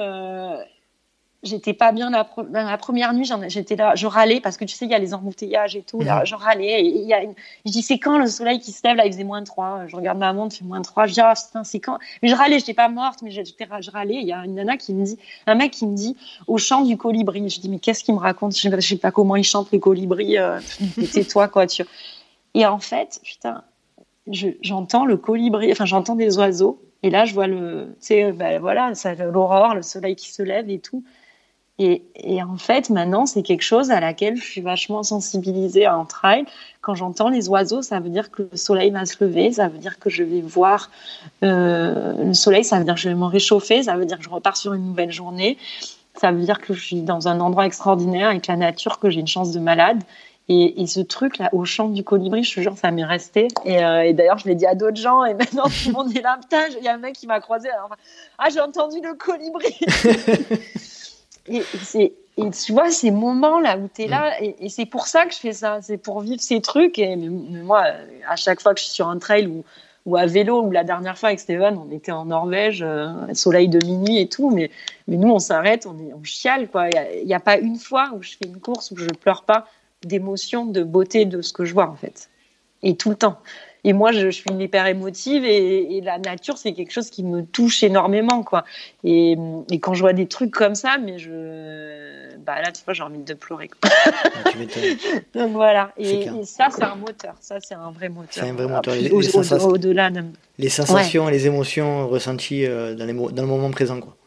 j'étais 1.44 1.73
pas 1.73 1.93
bien 1.93 2.10
la, 2.10 2.28
la 2.51 2.78
première 2.78 3.12
nuit 3.15 3.31
j'étais 3.47 3.77
là 3.77 3.94
je 3.94 4.06
râlais 4.06 4.40
parce 4.40 4.56
que 4.56 4.65
tu 4.65 4.74
sais 4.74 4.86
il 4.86 4.90
y 4.90 4.94
a 4.94 4.98
les 4.98 5.15
embouteillages 5.15 5.77
et 5.77 5.82
tout 5.82 6.01
là 6.01 6.24
je 6.24 6.35
râlais 6.35 6.81
et 6.81 7.05
y 7.05 7.15
a 7.15 7.23
une... 7.23 7.35
je 7.65 7.70
dis 7.70 7.82
c'est 7.82 7.98
quand 7.98 8.19
le 8.19 8.27
soleil 8.27 8.59
qui 8.59 8.73
se 8.73 8.86
lève? 8.86 8.97
Là 8.97 9.06
il 9.06 9.12
faisait 9.12 9.24
moins 9.24 9.40
de 9.40 9.47
3 9.47 9.86
je 9.86 9.94
regarde 9.94 10.19
ma 10.19 10.32
montre 10.32 10.56
il 10.56 10.59
fait 10.59 10.65
moins 10.65 10.81
de 10.81 10.85
3 10.85 11.06
je 11.06 11.15
dis 11.15 11.20
ah 11.20 11.35
putain 11.35 11.62
c'est 11.62 11.78
quand? 11.78 11.98
Mais 12.23 12.28
je 12.28 12.35
râlais 12.35 12.59
j'étais 12.59 12.74
pas 12.74 12.89
morte 12.89 13.20
mais 13.23 13.31
j'étais 13.31 13.69
je 13.81 13.90
râlais. 13.90 14.16
Il 14.16 14.27
y 14.27 14.32
a 14.32 14.44
une 14.44 14.55
nana 14.55 14.77
qui 14.77 14.93
me 14.94 15.05
dit 15.05 15.19
un 15.47 15.55
mec 15.55 15.70
qui 15.70 15.86
me 15.86 15.94
dit 15.94 16.16
au 16.48 16.59
chant 16.59 16.82
du 16.82 16.97
colibri 16.97 17.48
je 17.48 17.60
dis 17.60 17.69
mais 17.69 17.78
qu'est-ce 17.78 18.02
qu'il 18.02 18.15
me 18.15 18.20
raconte? 18.20 18.56
Je 18.56 18.69
sais, 18.69 18.81
sais 18.81 18.97
pas 18.97 19.12
comment 19.12 19.36
il 19.36 19.44
chante 19.44 19.70
les 19.70 19.78
colibris 19.78 20.39
euh, 20.39 20.59
tais-toi 21.12 21.47
quoi 21.47 21.69
tu 21.69 21.85
et 22.55 22.66
en 22.66 22.81
fait 22.81 23.20
putain 23.23 23.62
j'entends 24.60 25.06
le 25.06 25.16
colibri 25.16 25.70
enfin 25.70 25.85
j'entends 25.85 26.16
des 26.16 26.36
oiseaux 26.36 26.82
et 27.05 27.10
là 27.10 27.24
je 27.27 27.32
vois 27.32 27.47
le 27.47 27.97
tu 28.01 28.06
sais 28.06 28.32
ben 28.32 28.60
voilà 28.60 28.93
l'aurore 29.31 29.77
le 29.77 29.82
soleil 29.82 30.16
qui 30.16 30.32
se 30.32 30.43
lève 30.43 30.69
et 30.69 30.81
tout 30.81 31.05
et, 31.81 32.43
en 32.43 32.57
fait, 32.57 32.91
maintenant, 32.91 33.25
c'est 33.25 33.43
quelque 33.43 33.63
chose 33.63 33.93
à 33.93 34.01
laquelle 34.01 34.37
je 34.37 34.45
suis 34.45 34.61
vachement 34.61 35.05
sensibilisée 35.05 35.87
en 35.87 36.05
trail. 36.05 36.45
Quand 36.81 36.97
j'entends 36.97 37.29
les 37.29 37.49
oiseaux, 37.49 37.83
ça 37.83 38.01
veut 38.01 38.09
dire 38.09 38.33
que 38.33 38.49
le 38.51 38.57
soleil 38.57 38.91
va 38.91 39.07
se 39.07 39.23
lever, 39.25 39.53
ça 39.53 39.69
veut 39.69 39.79
dire 39.79 40.01
que 40.01 40.11
je 40.11 40.25
vais 40.25 40.41
voir 40.41 40.91
euh, 41.45 42.25
le 42.25 42.35
soleil, 42.35 42.65
ça 42.65 42.79
veut 42.79 42.85
dire 42.85 42.95
que 42.95 43.01
je 43.01 43.09
vais 43.09 43.15
me 43.15 43.27
réchauffer, 43.27 43.85
ça 43.85 43.97
veut 43.97 44.07
dire 44.07 44.19
que 44.19 44.25
je 44.25 44.29
repars 44.29 44.57
sur 44.57 44.73
une 44.73 44.87
nouvelle 44.87 45.13
journée, 45.13 45.57
ça 46.17 46.33
veut 46.33 46.43
dire 46.43 46.61
que 46.61 46.75
je 46.75 46.85
suis 46.85 47.03
dans 47.03 47.29
un 47.29 47.39
endroit 47.39 47.67
extraordinaire 47.67 48.31
avec 48.31 48.49
la 48.49 48.57
nature, 48.57 48.99
que 48.99 49.09
j'ai 49.09 49.21
une 49.21 49.29
chance 49.29 49.53
de 49.53 49.61
malade. 49.61 50.03
Et, 50.51 50.87
ce 50.87 51.01
truc-là, 51.01 51.51
au 51.53 51.67
chant 51.67 51.91
du 51.91 52.03
colibri, 52.03 52.43
je 52.43 52.55
te 52.55 52.61
jure, 52.61 52.75
ça 52.79 52.91
m'est 52.91 53.05
resté. 53.05 53.49
Et, 53.67 53.85
euh, 53.85 54.03
et 54.03 54.15
d'ailleurs, 54.15 54.39
je 54.39 54.49
l'ai 54.49 54.55
dit 54.55 54.65
à 54.65 54.75
d'autres 54.75 54.97
gens. 54.97 55.23
Et 55.25 55.35
maintenant, 55.35 55.65
tout 55.65 55.89
le 55.89 55.93
monde 55.93 56.17
est 56.17 56.23
là. 56.23 56.41
Il 56.79 56.83
y 56.83 56.89
a 56.89 56.95
un 56.95 56.97
mec 56.97 57.17
qui 57.17 57.27
m'a 57.27 57.39
croisé. 57.39 57.69
ah, 58.39 58.49
j'ai 58.49 58.61
entendu 58.61 58.97
le 59.03 59.13
colibri. 59.13 59.79
et, 61.49 62.51
tu 62.51 62.73
vois, 62.73 62.91
ces 62.91 63.11
moments-là 63.11 63.79
où 63.79 63.89
tu 63.93 64.03
es 64.03 64.07
là, 64.07 64.41
et, 64.43 64.69
c'est 64.69 64.87
pour 64.87 65.07
ça 65.07 65.27
que 65.27 65.35
je 65.35 65.39
fais 65.39 65.53
ça, 65.53 65.81
c'est 65.83 65.99
pour 65.99 66.20
vivre 66.20 66.41
ces 66.41 66.61
trucs. 66.61 66.99
Et 66.99 67.16
moi, 67.16 67.85
à 68.29 68.37
chaque 68.37 68.61
fois 68.61 68.75
que 68.75 68.81
je 68.81 68.85
suis 68.85 68.95
sur 68.95 69.09
un 69.09 69.19
trail 69.19 69.47
ou, 69.47 69.65
ou 70.07 70.16
à 70.16 70.27
vélo, 70.27 70.62
ou 70.62 70.70
la 70.70 70.85
dernière 70.85 71.19
fois 71.19 71.31
avec 71.31 71.41
Steven, 71.41 71.77
on 71.77 71.91
était 71.95 72.12
en 72.12 72.27
Norvège, 72.27 72.83
euh, 72.83 73.09
soleil 73.35 73.69
de 73.69 73.85
minuit 73.85 74.19
et 74.19 74.29
tout, 74.29 74.51
mais, 74.51 74.70
mais 75.07 75.16
nous, 75.16 75.31
on 75.31 75.39
s'arrête, 75.39 75.87
on, 75.87 76.23
chiale. 76.23 76.69
Il 77.23 77.27
n'y 77.27 77.35
a, 77.35 77.37
a, 77.37 77.41
pas 77.41 77.59
une 77.59 77.77
fois 77.77 78.11
où 78.15 78.23
je 78.23 78.31
fais 78.31 78.47
une 78.47 78.61
course 78.61 78.91
où 78.91 78.97
je 78.97 79.07
pleure 79.07 79.43
pas 79.43 79.66
d'émotion, 80.03 80.65
de 80.65 80.83
beauté 80.83 81.25
de 81.25 81.43
ce 81.43 81.53
que 81.53 81.65
je 81.65 81.75
vois, 81.75 81.89
en 81.89 81.97
fait. 81.97 82.31
Et 82.83 82.97
tout 82.97 83.11
le 83.11 83.16
temps. 83.16 83.39
Et 83.85 83.93
moi, 83.93 84.13
je, 84.13 84.29
suis 84.31 84.45
une 84.51 84.61
hyper 84.61 84.87
émotive 84.87 85.45
et, 85.45 86.01
la 86.03 86.19
nature, 86.19 86.59
c'est 86.59 86.73
quelque 86.73 86.91
chose 86.91 87.11
qui 87.11 87.23
me 87.23 87.43
touche 87.45 87.83
énormément, 87.83 88.43
quoi. 88.43 88.65
Et, 89.05 89.37
quand 89.81 89.95
je 89.95 90.01
vois 90.01 90.13
des 90.13 90.27
trucs 90.27 90.51
comme 90.51 90.75
ça, 90.75 90.99
mais 90.99 91.19
je, 91.19 92.37
bah 92.45 92.61
là, 92.61 92.73
tu 92.73 92.83
vois, 92.85 92.95
j'ai 92.95 93.03
envie 93.03 93.19
de 93.19 93.35
pleurer. 93.35 93.69
Quoi. 93.69 93.91
Ah, 94.45 94.51
Donc 95.35 95.53
voilà. 95.53 95.93
Et, 95.97 96.29
ça, 96.45 96.69
c'est 96.71 96.83
un 96.83 96.97
moteur. 96.97 97.35
Ça, 97.41 97.59
c'est 97.61 97.75
un 97.75 97.91
vrai 97.91 98.09
moteur. 98.09 98.29
C'est 98.31 98.49
un 98.49 98.55
vrai 98.55 98.67
moteur. 98.67 98.95
Au-delà. 99.65 100.11
Les 100.59 100.69
sensations, 100.69 101.29
les 101.29 101.47
émotions 101.47 102.09
ressenties 102.09 102.67
euh, 102.67 102.95
dans, 102.95 103.07
les, 103.07 103.13
dans 103.13 103.43
le 103.43 103.49
moment 103.49 103.71
présent, 103.71 104.01
quoi. 104.01 104.18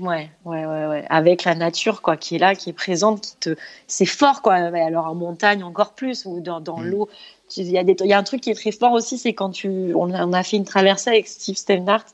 Ouais, 0.00 0.30
ouais, 0.44 0.66
ouais, 0.66 0.86
ouais. 0.86 1.04
Avec 1.08 1.44
la 1.44 1.54
nature, 1.54 2.02
quoi, 2.02 2.16
qui 2.16 2.36
est 2.36 2.38
là, 2.38 2.54
qui 2.54 2.70
est 2.70 2.74
présente, 2.74 3.22
qui 3.22 3.36
te, 3.36 3.56
c'est 3.86 4.06
fort, 4.06 4.42
quoi. 4.42 4.54
Alors 4.54 5.06
en 5.06 5.14
montagne 5.14 5.62
encore 5.62 5.94
plus, 5.94 6.24
ou 6.26 6.40
dans, 6.40 6.60
dans 6.60 6.78
mm. 6.78 6.86
l'eau, 6.86 7.08
il 7.56 7.70
y, 7.70 7.78
a 7.78 7.84
des, 7.84 7.96
il 8.00 8.06
y 8.06 8.12
a 8.12 8.18
un 8.18 8.24
truc 8.24 8.40
qui 8.40 8.50
est 8.50 8.54
très 8.54 8.72
fort 8.72 8.92
aussi, 8.92 9.18
c'est 9.18 9.32
quand 9.32 9.50
tu, 9.50 9.94
on 9.94 10.12
a, 10.12 10.42
fait 10.42 10.56
une 10.56 10.64
traversée 10.64 11.10
avec 11.10 11.28
Steve 11.28 11.56
Steinhardt 11.56 12.06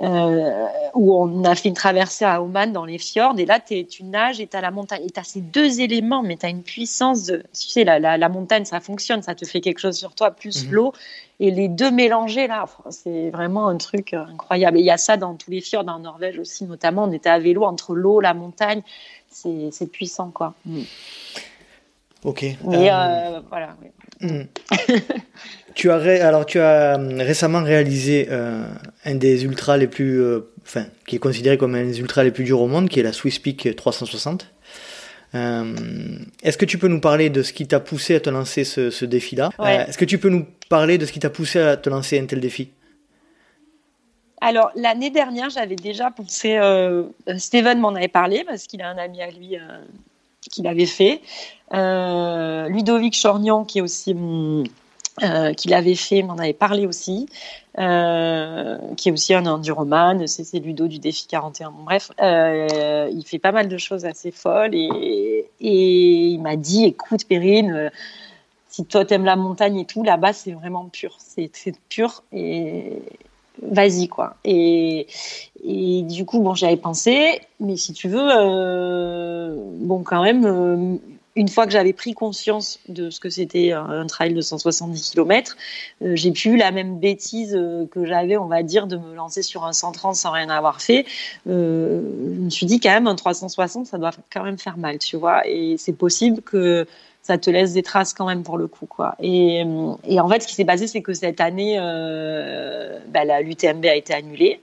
euh, 0.00 0.66
où 0.94 1.16
on 1.16 1.42
a 1.44 1.54
fait 1.56 1.68
une 1.68 1.74
traversée 1.74 2.24
à 2.24 2.40
Oman 2.40 2.72
dans 2.72 2.84
les 2.84 2.98
fjords, 2.98 3.38
et 3.38 3.46
là 3.46 3.58
tu 3.58 4.04
nages 4.04 4.40
et 4.40 4.46
tu 4.46 4.56
as 4.56 4.60
la 4.60 4.70
montagne, 4.70 5.02
et 5.04 5.10
tu 5.10 5.18
as 5.18 5.24
ces 5.24 5.40
deux 5.40 5.80
éléments, 5.80 6.22
mais 6.22 6.36
tu 6.36 6.46
as 6.46 6.50
une 6.50 6.62
puissance 6.62 7.24
de, 7.24 7.38
tu 7.38 7.68
sais, 7.68 7.82
la, 7.82 7.98
la, 7.98 8.28
montagne 8.28 8.64
ça 8.64 8.78
fonctionne, 8.78 9.22
ça 9.22 9.34
te 9.34 9.44
fait 9.44 9.60
quelque 9.60 9.80
chose 9.80 9.96
sur 9.96 10.14
toi, 10.14 10.30
plus 10.30 10.66
mhm. 10.66 10.72
l'eau, 10.72 10.92
et 11.40 11.50
les 11.50 11.66
deux 11.66 11.90
mélangés 11.90 12.46
là, 12.46 12.66
c'est 12.90 13.30
vraiment 13.30 13.66
un 13.66 13.76
truc 13.76 14.14
incroyable. 14.14 14.78
Et 14.78 14.80
il 14.80 14.86
y 14.86 14.90
a 14.90 14.98
ça 14.98 15.16
dans 15.16 15.34
tous 15.34 15.50
les 15.50 15.60
fjords, 15.60 15.88
en 15.88 15.98
Norvège 15.98 16.38
aussi 16.38 16.64
notamment, 16.64 17.04
on 17.04 17.12
était 17.12 17.30
à 17.30 17.40
vélo 17.40 17.64
entre 17.64 17.94
l'eau, 17.94 18.20
la 18.20 18.34
montagne, 18.34 18.82
c'est 19.30 19.90
puissant 19.90 20.30
quoi. 20.30 20.54
Mm. 20.64 20.82
Ok. 22.24 22.42
Mais 22.64 22.90
euh, 22.90 22.94
euh, 22.94 23.40
voilà. 23.48 23.76
Hmm. 24.20 24.42
tu 25.74 25.90
as 25.90 26.26
alors 26.26 26.44
tu 26.44 26.58
as 26.58 26.98
euh, 26.98 27.18
récemment 27.18 27.62
réalisé 27.62 28.28
un 29.04 29.14
des 29.14 29.44
ultras 29.44 29.76
les 29.76 29.86
plus, 29.86 30.22
enfin, 30.62 30.86
qui 31.06 31.16
est 31.16 31.20
considéré 31.20 31.56
comme 31.56 31.74
un 31.74 31.84
des 31.84 32.00
ultras 32.00 32.24
les 32.24 32.32
plus 32.32 32.44
durs 32.44 32.60
au 32.60 32.66
monde, 32.66 32.88
qui 32.88 33.00
est 33.00 33.04
la 33.04 33.12
Swiss 33.12 33.38
Peak 33.38 33.76
360. 33.76 34.52
Est-ce 35.34 36.58
que 36.58 36.64
tu 36.64 36.78
peux 36.78 36.88
nous 36.88 37.00
parler 37.00 37.30
de 37.30 37.42
ce 37.42 37.52
qui 37.52 37.68
t'a 37.68 37.80
poussé 37.80 38.16
à 38.16 38.20
te 38.20 38.30
lancer 38.30 38.64
ce, 38.64 39.04
défi-là? 39.04 39.50
Est-ce 39.64 39.98
que 39.98 40.04
tu 40.04 40.18
peux 40.18 40.30
nous 40.30 40.46
parler 40.68 40.98
de 40.98 41.06
ce 41.06 41.12
qui 41.12 41.20
t'a 41.20 41.30
poussé 41.30 41.60
à 41.60 41.76
te 41.76 41.88
lancer 41.88 42.18
un 42.18 42.26
tel 42.26 42.40
défi? 42.40 42.72
Alors, 44.40 44.70
l'année 44.76 45.10
dernière, 45.10 45.50
j'avais 45.50 45.76
déjà 45.76 46.10
pensé, 46.10 46.58
Steven 47.36 47.78
m'en 47.78 47.94
avait 47.94 48.08
parlé 48.08 48.42
parce 48.44 48.66
qu'il 48.66 48.82
a 48.82 48.88
un 48.88 48.98
ami 48.98 49.22
à 49.22 49.30
lui 49.30 49.56
qu'il 50.48 50.66
avait 50.66 50.86
fait. 50.86 51.20
Euh, 51.74 52.68
Ludovic 52.68 53.18
Chornian, 53.20 53.64
qui 53.64 53.78
est 53.78 53.82
aussi 53.82 54.14
euh, 55.22 55.52
qui 55.52 55.68
l'avait 55.68 55.96
fait, 55.96 56.22
m'en 56.22 56.38
avait 56.38 56.52
parlé 56.52 56.86
aussi, 56.86 57.26
euh, 57.78 58.78
qui 58.96 59.08
est 59.08 59.12
aussi 59.12 59.34
un 59.34 59.46
enduroman, 59.46 60.26
c'est 60.28 60.58
Ludo 60.60 60.86
du 60.86 61.00
défi 61.00 61.26
41. 61.26 61.72
bref, 61.84 62.12
euh, 62.20 63.10
il 63.12 63.24
fait 63.24 63.40
pas 63.40 63.50
mal 63.50 63.68
de 63.68 63.78
choses 63.78 64.04
assez 64.04 64.30
folles 64.30 64.76
et, 64.76 65.46
et 65.60 66.26
il 66.28 66.38
m'a 66.40 66.54
dit, 66.54 66.84
écoute 66.84 67.26
Perrine, 67.26 67.90
si 68.68 68.84
toi 68.84 69.04
t'aimes 69.04 69.24
la 69.24 69.34
montagne 69.34 69.78
et 69.78 69.86
tout, 69.86 70.04
là-bas 70.04 70.32
c'est 70.32 70.52
vraiment 70.52 70.84
pur, 70.84 71.16
c'est 71.18 71.50
pur 71.88 72.22
et 72.32 73.02
vas-y 73.62 74.08
quoi. 74.08 74.36
Et, 74.44 75.06
et 75.64 76.02
du 76.02 76.24
coup, 76.24 76.40
bon, 76.40 76.54
j'avais 76.54 76.76
pensé, 76.76 77.40
mais 77.60 77.76
si 77.76 77.92
tu 77.92 78.08
veux, 78.08 78.28
euh, 78.30 79.54
bon, 79.80 80.02
quand 80.02 80.22
même, 80.22 80.98
une 81.38 81.48
fois 81.48 81.66
que 81.66 81.72
j'avais 81.72 81.92
pris 81.92 82.14
conscience 82.14 82.80
de 82.88 83.10
ce 83.10 83.20
que 83.20 83.30
c'était 83.30 83.70
un 83.70 84.06
trail 84.06 84.34
de 84.34 84.40
170 84.40 85.10
km, 85.10 85.56
euh, 86.02 86.16
j'ai 86.16 86.32
pu 86.32 86.56
la 86.56 86.72
même 86.72 86.98
bêtise 86.98 87.54
euh, 87.54 87.86
que 87.86 88.04
j'avais, 88.04 88.36
on 88.36 88.46
va 88.46 88.64
dire, 88.64 88.88
de 88.88 88.96
me 88.96 89.14
lancer 89.14 89.42
sur 89.42 89.64
un 89.64 89.72
130 89.72 90.16
sans 90.16 90.32
rien 90.32 90.48
avoir 90.48 90.82
fait. 90.82 91.06
Euh, 91.46 92.02
je 92.34 92.40
me 92.40 92.50
suis 92.50 92.66
dit 92.66 92.80
quand 92.80 92.90
même 92.90 93.06
un 93.06 93.14
360, 93.14 93.86
ça 93.86 93.98
doit 93.98 94.10
quand 94.32 94.42
même 94.42 94.58
faire 94.58 94.76
mal, 94.78 94.98
tu 94.98 95.16
vois. 95.16 95.46
Et 95.46 95.76
c'est 95.78 95.92
possible 95.92 96.42
que 96.42 96.86
ça 97.28 97.36
te 97.36 97.50
laisse 97.50 97.74
des 97.74 97.82
traces 97.82 98.14
quand 98.14 98.24
même 98.24 98.42
pour 98.42 98.56
le 98.56 98.68
coup 98.68 98.86
quoi. 98.86 99.14
Et, 99.20 99.62
et 100.04 100.18
en 100.18 100.28
fait, 100.30 100.40
ce 100.40 100.48
qui 100.48 100.54
s'est 100.54 100.64
passé, 100.64 100.86
c'est 100.86 101.02
que 101.02 101.12
cette 101.12 101.42
année, 101.42 101.76
euh, 101.78 102.98
bah, 103.08 103.42
l'UTMB 103.42 103.84
a 103.84 103.94
été 103.94 104.14
annulée. 104.14 104.62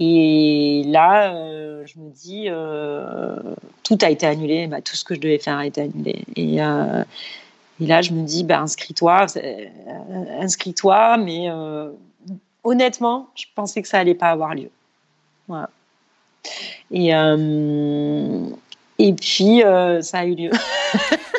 Et 0.00 0.84
là, 0.86 1.34
euh, 1.34 1.84
je 1.84 2.00
me 2.00 2.10
dis, 2.10 2.44
euh, 2.46 3.36
tout 3.82 3.98
a 4.00 4.08
été 4.08 4.26
annulé, 4.26 4.68
bah, 4.68 4.80
tout 4.80 4.96
ce 4.96 5.04
que 5.04 5.14
je 5.14 5.20
devais 5.20 5.36
faire 5.36 5.58
a 5.58 5.66
été 5.66 5.82
annulé. 5.82 6.24
Et, 6.34 6.62
euh, 6.62 7.04
là, 7.78 8.00
je 8.00 8.12
me 8.12 8.24
dis, 8.24 8.42
bah, 8.42 8.60
inscris-toi, 8.60 9.26
euh, 9.36 9.66
inscris-toi, 10.40 11.18
mais 11.18 11.50
honnêtement, 12.64 13.28
je 13.34 13.44
pensais 13.54 13.82
que 13.82 13.88
ça 13.88 13.98
allait 13.98 14.14
pas 14.14 14.30
avoir 14.30 14.54
lieu. 14.54 14.70
Voilà. 15.46 15.68
Et, 16.90 17.12
et 18.98 19.12
puis, 19.12 19.62
ça 20.00 20.18
a 20.18 20.24
eu 20.24 20.34
lieu. 20.34 20.50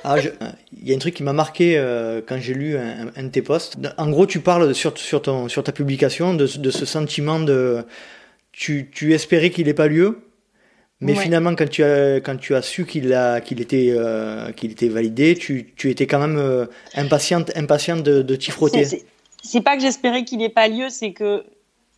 Ah, 0.03 0.17
il 0.19 0.89
y 0.89 0.91
a 0.91 0.95
un 0.95 0.99
truc 0.99 1.13
qui 1.13 1.23
m'a 1.23 1.31
marqué 1.31 1.77
euh, 1.77 2.21
quand 2.25 2.37
j'ai 2.37 2.53
lu 2.53 2.77
un, 2.77 3.23
de 3.23 3.29
tes 3.29 3.41
posts. 3.41 3.77
En 3.97 4.09
gros, 4.09 4.25
tu 4.25 4.41
parles 4.41 4.75
sur, 4.75 4.97
sur, 4.97 5.21
ton, 5.21 5.47
sur 5.47 5.63
ta 5.63 5.71
publication 5.71 6.33
de, 6.33 6.45
de 6.45 6.71
ce 6.71 6.85
sentiment 6.85 7.39
de. 7.39 7.85
Tu, 8.51 8.89
tu 8.91 9.13
espérais 9.13 9.49
qu'il 9.49 9.67
n'ait 9.67 9.73
pas 9.73 9.87
lieu, 9.87 10.19
mais 10.99 11.15
finalement, 11.15 11.55
quand 11.55 11.69
tu 11.69 11.83
as, 11.83 12.17
quand 12.17 12.37
tu 12.37 12.53
as 12.53 12.61
su 12.61 12.85
qu'il 12.85 13.17
qu'il 13.45 13.61
était, 13.61 13.93
euh, 13.97 14.51
qu'il 14.51 14.71
était 14.71 14.89
validé, 14.89 15.35
tu, 15.35 15.73
tu 15.75 15.89
étais 15.89 16.05
quand 16.05 16.19
même 16.19 16.37
euh, 16.37 16.65
impatiente, 16.95 17.51
impatiente 17.55 18.03
de, 18.03 18.21
de 18.21 18.35
t'y 18.35 18.51
frotter. 18.51 18.85
C'est 19.41 19.61
pas 19.61 19.75
que 19.75 19.81
j'espérais 19.81 20.23
qu'il 20.23 20.39
n'ait 20.39 20.49
pas 20.49 20.67
lieu, 20.67 20.89
c'est 20.89 21.13
que 21.13 21.43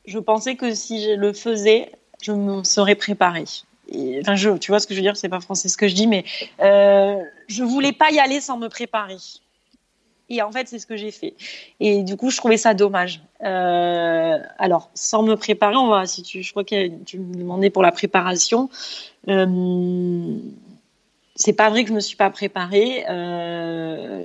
je 0.06 0.20
pensais 0.20 0.56
que 0.56 0.74
si 0.74 1.04
je 1.04 1.12
le 1.12 1.34
faisais, 1.34 1.92
je 2.22 2.32
me 2.32 2.64
serais 2.64 2.96
préparée 2.96 3.46
enfin, 4.22 4.36
je, 4.36 4.52
tu 4.58 4.72
vois 4.72 4.80
ce 4.80 4.88
que 4.88 4.94
je 4.94 5.00
veux 5.00 5.04
dire, 5.04 5.18
c'est 5.18 5.30
pas 5.30 5.40
français 5.40 5.70
ce 5.70 5.78
que 5.78 5.88
je 5.88 5.96
dis, 5.96 6.08
mais 6.08 6.24
euh, 6.62 7.22
je 7.48 7.64
voulais 7.64 7.94
pas 7.94 8.12
y 8.12 8.20
aller 8.20 8.42
sans 8.42 8.58
me 8.58 8.68
préparer. 8.68 9.18
Et 10.30 10.42
en 10.42 10.52
fait, 10.52 10.68
c'est 10.68 10.80
ce 10.80 10.88
que 10.88 10.96
j'ai 10.96 11.12
fait. 11.12 11.36
Et 11.80 12.02
du 12.04 12.18
coup, 12.18 12.32
je 12.32 12.38
trouvais 12.38 12.58
ça 12.58 12.74
dommage. 12.74 13.22
Euh, 13.44 14.40
alors, 14.58 14.90
sans 14.96 15.22
me 15.22 15.36
préparer, 15.36 15.76
on 15.76 15.88
va, 15.88 16.08
si 16.08 16.24
tu, 16.24 16.42
je 16.42 16.52
crois 16.52 16.64
que 16.64 16.88
tu 17.04 17.20
me 17.20 17.36
demandais 17.36 17.70
pour 17.70 17.84
la 17.84 17.92
préparation. 17.92 18.70
Euh, 19.28 20.36
c'est 21.36 21.54
pas 21.54 21.70
vrai 21.70 21.84
que 21.84 21.90
je 21.90 21.94
me 21.94 22.00
suis 22.00 22.16
pas 22.16 22.32
préparée. 22.32 23.06
Euh, 23.08 24.24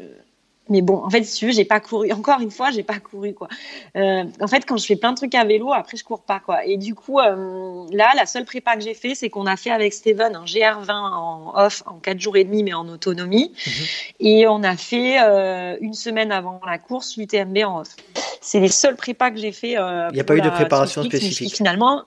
mais 0.71 0.83
bon, 0.83 1.05
en 1.05 1.11
fait, 1.11 1.25
si 1.25 1.37
tu 1.37 1.47
veux, 1.47 1.53
j'ai 1.53 1.65
pas 1.65 1.81
couru. 1.81 2.13
Encore 2.21 2.41
une 2.41 2.53
fois, 2.53 2.71
j'ai 2.71 2.85
pas 2.85 3.01
couru 3.01 3.35
quoi. 3.35 3.49
Euh, 3.97 4.25
en 4.41 4.47
fait, 4.47 4.65
quand 4.65 4.77
je 4.77 4.87
fais 4.87 4.97
plein 4.97 5.11
de 5.11 5.17
trucs 5.17 5.35
à 5.35 5.45
vélo, 5.45 5.73
après 5.73 5.97
je 5.97 6.05
cours 6.05 6.23
pas 6.23 6.39
quoi. 6.39 6.65
Et 6.65 6.77
du 6.77 6.95
coup, 6.95 7.19
euh, 7.19 7.87
là, 7.93 8.13
la 8.17 8.25
seule 8.25 8.45
prépa 8.45 8.77
que 8.77 8.83
j'ai 8.83 8.95
fait, 8.95 9.15
c'est 9.15 9.29
qu'on 9.29 9.47
a 9.47 9.57
fait 9.57 9.71
avec 9.71 9.93
Steven 9.93 10.35
un 10.35 10.45
GR20 10.45 10.93
en 10.93 11.53
off 11.57 11.83
en 11.87 11.99
4 11.99 12.19
jours 12.19 12.37
et 12.37 12.45
demi, 12.45 12.63
mais 12.63 12.73
en 12.73 12.89
autonomie. 12.89 13.53
Mhm. 13.67 13.73
Et 14.21 14.47
on 14.47 14.63
a 14.63 14.77
fait 14.77 15.21
euh, 15.21 15.77
une 15.81 15.95
semaine 15.95 16.31
avant 16.31 16.61
la 16.65 16.79
course 16.79 17.17
l'UTMB 17.17 17.59
en 17.65 17.81
off. 17.81 17.97
C'est 18.41 18.61
les 18.61 18.69
seules 18.69 18.97
prépas 18.97 19.33
que 19.33 19.39
j'ai 19.39 19.53
fait. 19.53 19.73
Il 19.73 20.15
n'y 20.15 20.21
a 20.21 20.25
pas 20.25 20.37
eu 20.37 20.41
de 20.41 20.51
préparation 20.51 21.03
spécifique. 21.03 21.55
Finalement, 21.55 22.05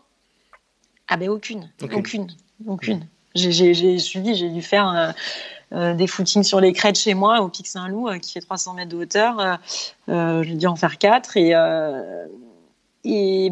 ah 1.09 1.17
ben 1.17 1.29
aucune, 1.29 1.69
aucune, 1.81 2.27
aucune. 2.65 3.05
J'ai 3.35 3.99
suivi, 3.99 4.35
j'ai 4.35 4.49
dû 4.49 4.61
faire 4.61 5.13
des 5.73 6.07
footings 6.07 6.43
sur 6.43 6.59
les 6.59 6.73
crêtes 6.73 6.97
chez 6.97 7.13
moi 7.13 7.41
au 7.41 7.49
Pic 7.49 7.67
Saint-Loup 7.67 8.09
euh, 8.09 8.19
qui 8.19 8.33
fait 8.33 8.41
300 8.41 8.75
mètres 8.75 8.91
de 8.91 8.97
hauteur. 8.97 9.59
Euh, 10.09 10.43
j'ai 10.43 10.55
dû 10.55 10.67
en 10.67 10.75
faire 10.75 10.97
quatre 10.97 11.37
et 11.37 11.53
et 13.03 13.51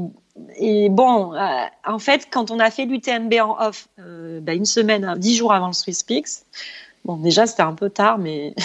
et 0.56 0.90
bon, 0.90 1.34
en 1.86 2.00
fait, 2.00 2.28
quand 2.32 2.52
on 2.52 2.60
a 2.60 2.72
fait 2.72 2.86
l'UTMB 2.86 3.34
en 3.42 3.58
off, 3.60 3.90
bah, 3.98 4.54
une 4.54 4.66
semaine, 4.66 5.14
dix 5.18 5.36
jours 5.36 5.54
avant 5.54 5.68
le 5.68 5.74
Swiss 5.74 6.04
Peaks, 6.04 6.46
bon, 7.04 7.18
déjà 7.18 7.46
c'était 7.46 7.64
un 7.64 7.74
peu 7.74 7.90
tard, 7.90 8.18
mais 8.18 8.56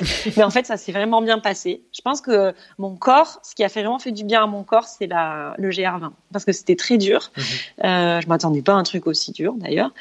mais 0.36 0.42
en 0.42 0.50
fait, 0.50 0.66
ça 0.66 0.76
s'est 0.76 0.90
vraiment 0.90 1.22
bien 1.22 1.38
passé. 1.38 1.82
Je 1.94 2.00
pense 2.00 2.20
que 2.20 2.52
mon 2.78 2.96
corps, 2.96 3.38
ce 3.44 3.54
qui 3.54 3.62
a 3.62 3.68
fait 3.68 3.82
vraiment 3.82 4.00
fait 4.00 4.10
du 4.10 4.24
bien 4.24 4.42
à 4.42 4.46
mon 4.46 4.64
corps, 4.64 4.88
c'est 4.88 5.06
la 5.06 5.54
le 5.58 5.70
GR20 5.70 6.10
parce 6.32 6.44
que 6.44 6.52
c'était 6.52 6.76
très 6.76 6.98
dur. 6.98 7.30
Mhm. 7.36 8.20
je 8.20 8.28
m'attendais 8.28 8.62
pas 8.62 8.72
à 8.72 8.76
un 8.76 8.82
truc 8.82 9.06
aussi 9.06 9.30
dur 9.30 9.54
d'ailleurs, 9.56 9.92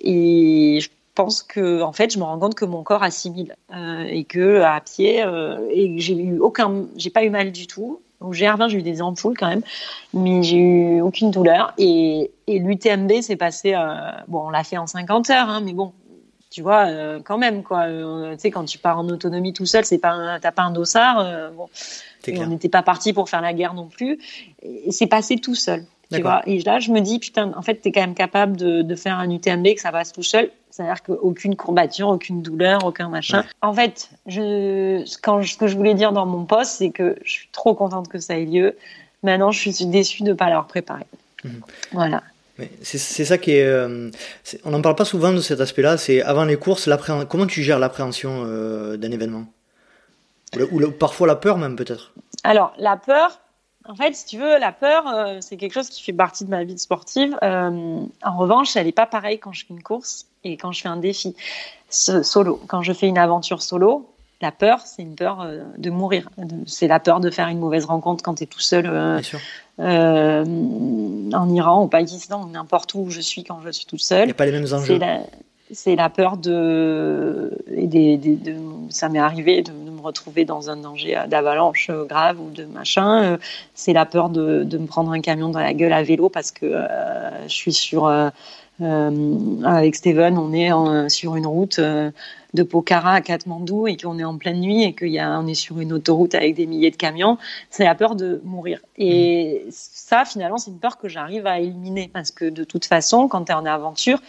et 0.00 0.78
je 0.80 0.88
pense 1.14 1.42
que 1.42 1.82
en 1.82 1.92
fait 1.92 2.12
je 2.12 2.18
me 2.18 2.24
rends 2.24 2.38
compte 2.38 2.54
que 2.54 2.64
mon 2.64 2.82
corps 2.82 3.02
assimile 3.02 3.56
euh, 3.74 4.04
et 4.08 4.24
que 4.24 4.60
à 4.60 4.80
pied 4.80 5.22
euh, 5.22 5.58
et 5.70 5.98
j'ai 5.98 6.16
eu 6.16 6.38
aucun 6.38 6.86
j'ai 6.96 7.10
pas 7.10 7.24
eu 7.24 7.30
mal 7.30 7.52
du 7.52 7.66
tout 7.66 8.00
Au 8.20 8.32
GR20, 8.32 8.68
j'ai 8.68 8.78
eu 8.78 8.82
des 8.82 9.00
ampoules 9.00 9.36
quand 9.36 9.48
même, 9.48 9.62
mais 10.12 10.42
j'ai 10.42 10.58
eu 10.58 11.00
aucune 11.00 11.30
douleur. 11.30 11.72
Et, 11.78 12.30
et 12.46 12.58
l'UTMB, 12.58 13.22
c'est 13.22 13.36
passé, 13.36 13.72
euh, 13.74 14.10
bon, 14.28 14.48
on 14.48 14.50
l'a 14.50 14.62
fait 14.62 14.76
en 14.76 14.86
50 14.86 15.30
heures, 15.30 15.48
hein, 15.48 15.62
mais 15.64 15.72
bon, 15.72 15.94
tu 16.50 16.60
vois, 16.60 16.86
euh, 16.88 17.20
quand 17.24 17.38
même, 17.38 17.62
quoi. 17.62 17.84
Euh, 17.84 18.34
tu 18.34 18.40
sais, 18.40 18.50
quand 18.50 18.66
tu 18.66 18.76
pars 18.76 18.98
en 18.98 19.08
autonomie 19.08 19.54
tout 19.54 19.64
seul, 19.64 19.86
c'est 19.86 19.98
pas, 19.98 20.38
t'as 20.38 20.52
pas 20.52 20.64
un 20.64 20.70
dossard. 20.70 21.52
bon, 21.54 21.70
on 22.28 22.46
n'était 22.46 22.68
pas 22.68 22.82
parti 22.82 23.14
pour 23.14 23.30
faire 23.30 23.40
la 23.40 23.54
guerre 23.54 23.72
non 23.72 23.86
plus. 23.86 24.18
Et 24.62 24.92
c'est 24.92 25.06
passé 25.06 25.36
tout 25.36 25.54
seul. 25.54 25.86
Tu 26.12 26.22
vois 26.22 26.42
et 26.46 26.60
là, 26.62 26.80
je 26.80 26.90
me 26.90 27.00
dis, 27.00 27.18
putain, 27.18 27.52
en 27.56 27.62
fait, 27.62 27.80
tu 27.80 27.88
es 27.88 27.92
quand 27.92 28.00
même 28.00 28.14
capable 28.14 28.56
de, 28.56 28.82
de, 28.82 28.94
faire 28.96 29.18
un 29.18 29.30
UTMB, 29.30 29.74
que 29.74 29.80
ça 29.80 29.92
passe 29.92 30.12
tout 30.12 30.22
seul. 30.22 30.50
C'est-à-dire 30.70 31.02
qu'aucune 31.02 31.56
courbature, 31.56 32.08
aucune 32.08 32.42
douleur, 32.42 32.84
aucun 32.84 33.08
machin. 33.08 33.44
En 33.60 33.72
fait, 33.72 34.10
je, 34.26 35.04
quand, 35.22 35.44
ce 35.44 35.56
que 35.56 35.66
je 35.66 35.76
voulais 35.76 35.94
dire 35.94 36.12
dans 36.12 36.26
mon 36.26 36.44
poste, 36.44 36.72
c'est 36.78 36.90
que 36.90 37.16
je 37.24 37.30
suis 37.30 37.48
trop 37.52 37.74
contente 37.74 38.08
que 38.08 38.18
ça 38.18 38.38
ait 38.38 38.44
lieu. 38.44 38.76
Maintenant, 39.22 39.50
je 39.50 39.60
suis 39.60 39.86
déçue 39.86 40.22
de 40.22 40.28
ne 40.28 40.34
pas 40.34 40.46
l'avoir 40.46 40.66
préparé. 40.66 41.04
Mhm. 41.44 41.60
Voilà. 41.92 42.22
C'est 42.82 43.24
ça 43.24 43.38
qui 43.38 43.52
est, 43.52 43.64
euh, 43.64 44.10
On 44.64 44.70
n'en 44.70 44.82
parle 44.82 44.96
pas 44.96 45.04
souvent 45.04 45.32
de 45.32 45.40
cet 45.40 45.60
aspect-là. 45.60 45.96
C'est 45.96 46.22
avant 46.22 46.44
les 46.44 46.56
courses, 46.56 46.88
comment 47.28 47.46
tu 47.46 47.62
gères 47.62 47.78
l'appréhension 47.78 48.42
euh, 48.44 48.96
d'un 48.96 49.10
événement? 49.10 49.46
Ou, 50.56 50.82
ou, 50.82 50.90
parfois 50.90 51.26
la 51.26 51.36
peur 51.36 51.56
même 51.56 51.76
peut-être? 51.76 52.12
Alors, 52.44 52.74
la 52.78 52.96
peur, 52.96 53.40
en 53.88 53.94
fait, 53.94 54.14
si 54.14 54.26
tu 54.26 54.38
veux, 54.38 54.58
la 54.58 54.72
peur, 54.72 55.08
euh, 55.08 55.38
c'est 55.40 55.56
quelque 55.56 55.72
chose 55.72 55.88
qui 55.88 56.02
fait 56.02 56.12
partie 56.12 56.44
de 56.44 56.50
ma 56.50 56.64
vie 56.64 56.74
de 56.74 56.78
sportive. 56.78 57.36
Euh, 57.42 58.00
en 58.22 58.36
revanche, 58.36 58.76
elle 58.76 58.86
n'est 58.86 58.92
pas 58.92 59.06
pareille 59.06 59.38
quand 59.38 59.52
je 59.52 59.64
fais 59.66 59.72
une 59.72 59.82
course 59.82 60.26
et 60.44 60.56
quand 60.56 60.72
je 60.72 60.82
fais 60.82 60.88
un 60.88 60.98
défi 60.98 61.34
solo. 61.88 62.60
Quand 62.68 62.82
je 62.82 62.92
fais 62.92 63.08
une 63.08 63.18
aventure 63.18 63.62
solo, 63.62 64.06
la 64.42 64.52
peur, 64.52 64.80
c'est 64.80 65.02
une 65.02 65.14
peur 65.14 65.40
euh, 65.40 65.62
de 65.78 65.90
mourir. 65.90 66.28
C'est 66.66 66.88
la 66.88 67.00
peur 67.00 67.20
de 67.20 67.30
faire 67.30 67.48
une 67.48 67.58
mauvaise 67.58 67.86
rencontre 67.86 68.22
quand 68.22 68.34
tu 68.34 68.44
es 68.44 68.46
tout 68.46 68.60
seul 68.60 68.86
en 69.78 71.54
Iran, 71.54 71.82
au 71.82 71.88
Pakistan, 71.88 72.46
n'importe 72.46 72.92
où 72.94 73.08
je 73.08 73.20
suis 73.20 73.44
quand 73.44 73.60
je 73.64 73.70
suis 73.70 73.86
toute 73.86 74.00
seule. 74.00 74.24
Il 74.24 74.26
n'y 74.26 74.32
a 74.32 74.34
pas 74.34 74.46
les 74.46 74.52
mêmes 74.52 74.72
enjeux 74.72 74.98
c'est 75.72 75.96
la 75.96 76.08
peur 76.08 76.36
de, 76.36 77.56
ça 78.90 79.08
m'est 79.08 79.18
arrivé 79.18 79.62
de, 79.62 79.72
me 79.72 80.00
retrouver 80.00 80.44
dans 80.44 80.70
un 80.70 80.76
danger 80.76 81.16
d'avalanche 81.28 81.90
grave 82.08 82.40
ou 82.40 82.50
de 82.50 82.64
machin. 82.64 83.38
C'est 83.74 83.92
la 83.92 84.06
peur 84.06 84.30
de, 84.30 84.64
me 84.64 84.86
prendre 84.86 85.12
un 85.12 85.20
camion 85.20 85.48
dans 85.50 85.60
la 85.60 85.74
gueule 85.74 85.92
à 85.92 86.02
vélo 86.02 86.28
parce 86.28 86.50
que 86.50 86.66
euh, 86.66 87.48
je 87.48 87.54
suis 87.54 87.72
sur 87.72 88.06
euh, 88.06 88.30
euh, 88.80 89.62
avec 89.64 89.94
Steven, 89.94 90.38
on 90.38 90.52
est 90.52 90.70
sur 91.08 91.36
une 91.36 91.46
route 91.46 91.80
de 92.54 92.62
Pokhara 92.62 93.14
à 93.14 93.20
Katmandou 93.20 93.86
et 93.86 93.96
qu'on 93.96 94.18
est 94.18 94.24
en 94.24 94.36
pleine 94.38 94.60
nuit 94.60 94.82
et 94.82 94.94
qu'on 94.94 95.46
est 95.46 95.54
sur 95.54 95.80
une 95.80 95.92
autoroute 95.92 96.34
avec 96.34 96.54
des 96.54 96.66
milliers 96.66 96.90
de 96.90 96.96
camions. 96.96 97.38
C'est 97.70 97.84
la 97.84 97.94
peur 97.94 98.16
de 98.16 98.40
mourir. 98.44 98.80
Et 98.96 99.64
mmh. 99.66 99.70
ça, 99.70 100.24
finalement, 100.24 100.58
c'est 100.58 100.70
une 100.70 100.78
peur 100.78 100.98
que 100.98 101.08
j'arrive 101.08 101.46
à 101.46 101.60
éliminer 101.60 102.10
parce 102.12 102.30
que 102.30 102.44
de 102.44 102.64
toute 102.64 102.84
façon, 102.84 103.28
quand 103.28 103.44
tu 103.44 103.52
es 103.52 103.54
en 103.54 103.66
aventure, 103.66 104.20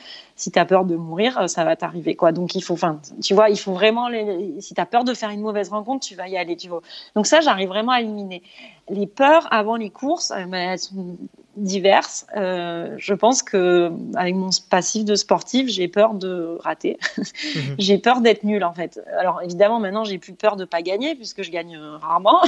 si 0.41 0.49
tu 0.49 0.57
as 0.57 0.65
peur 0.65 0.85
de 0.85 0.95
mourir, 0.95 1.37
euh, 1.37 1.47
ça 1.47 1.63
va 1.63 1.75
t'arriver 1.75 2.15
quoi. 2.15 2.31
Donc 2.31 2.55
il 2.55 2.61
faut 2.61 2.73
enfin 2.73 2.99
tu 3.21 3.35
vois, 3.35 3.49
il 3.49 3.59
faut 3.59 3.73
vraiment 3.73 4.09
les, 4.09 4.59
si 4.59 4.73
tu 4.73 4.81
as 4.81 4.87
peur 4.87 5.03
de 5.03 5.13
faire 5.13 5.29
une 5.29 5.41
mauvaise 5.41 5.69
rencontre, 5.69 6.05
tu 6.05 6.15
vas 6.15 6.27
y 6.27 6.35
aller, 6.35 6.55
tu 6.55 6.67
vois. 6.67 6.81
Donc 7.15 7.27
ça 7.27 7.41
j'arrive 7.41 7.69
vraiment 7.69 7.91
à 7.91 8.01
éliminer. 8.01 8.41
Les 8.89 9.05
peurs 9.05 9.47
avant 9.53 9.75
les 9.75 9.91
courses, 9.91 10.31
euh, 10.31 10.51
elles 10.51 10.79
sont 10.79 11.17
diverses. 11.57 12.25
Euh, 12.35 12.95
je 12.97 13.13
pense 13.13 13.43
que 13.43 13.91
avec 14.15 14.33
mon 14.33 14.49
passif 14.69 15.05
de 15.05 15.15
sportif, 15.15 15.67
j'ai 15.67 15.87
peur 15.87 16.15
de 16.15 16.57
rater. 16.59 16.97
Mhm. 17.17 17.75
j'ai 17.77 17.97
peur 17.99 18.10
d'être 18.19 18.43
nulle 18.43 18.65
en 18.65 18.73
fait. 18.73 18.99
Alors 19.17 19.41
évidemment 19.41 19.79
maintenant 19.79 20.03
j'ai 20.03 20.17
plus 20.17 20.33
peur 20.33 20.57
de 20.57 20.65
pas 20.65 20.81
gagner 20.81 21.15
puisque 21.15 21.43
je 21.43 21.51
gagne 21.51 21.77
rarement. 22.01 22.41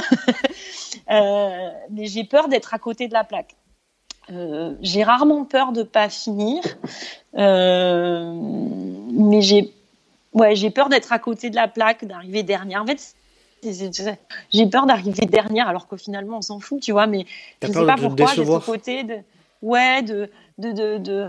mais 1.08 2.04
j'ai 2.04 2.24
peur 2.24 2.48
d'être 2.48 2.74
à 2.74 2.78
côté 2.78 3.08
de 3.08 3.14
la 3.14 3.24
plaque. 3.24 3.56
Euh, 4.30 4.74
j'ai 4.80 5.02
rarement 5.02 5.44
peur 5.44 5.72
de 5.72 5.82
pas 5.82 6.08
finir, 6.08 6.62
euh, 7.36 8.32
mais 9.12 9.42
j'ai 9.42 9.74
ouais, 10.32 10.56
j'ai 10.56 10.70
peur 10.70 10.88
d'être 10.88 11.12
à 11.12 11.18
côté 11.18 11.50
de 11.50 11.56
la 11.56 11.68
plaque, 11.68 12.06
d'arriver 12.06 12.42
dernière. 12.42 12.82
En 12.82 12.86
fait, 12.86 13.14
j'ai 13.62 14.66
peur 14.66 14.86
d'arriver 14.86 15.26
dernière, 15.26 15.68
alors 15.68 15.88
que 15.88 15.96
finalement 15.98 16.38
on 16.38 16.42
s'en 16.42 16.58
fout, 16.58 16.80
tu 16.80 16.92
vois. 16.92 17.06
Mais 17.06 17.26
je 17.62 17.68
sais 17.68 17.86
pas 17.86 17.96
pourquoi 17.96 18.26
j'ai 18.34 18.46
ce 18.46 18.64
côté 18.64 19.04
de 19.04 19.18
ouais 19.60 20.02
de 20.02 20.30
de, 20.56 20.72
de, 20.72 20.98
de 20.98 21.28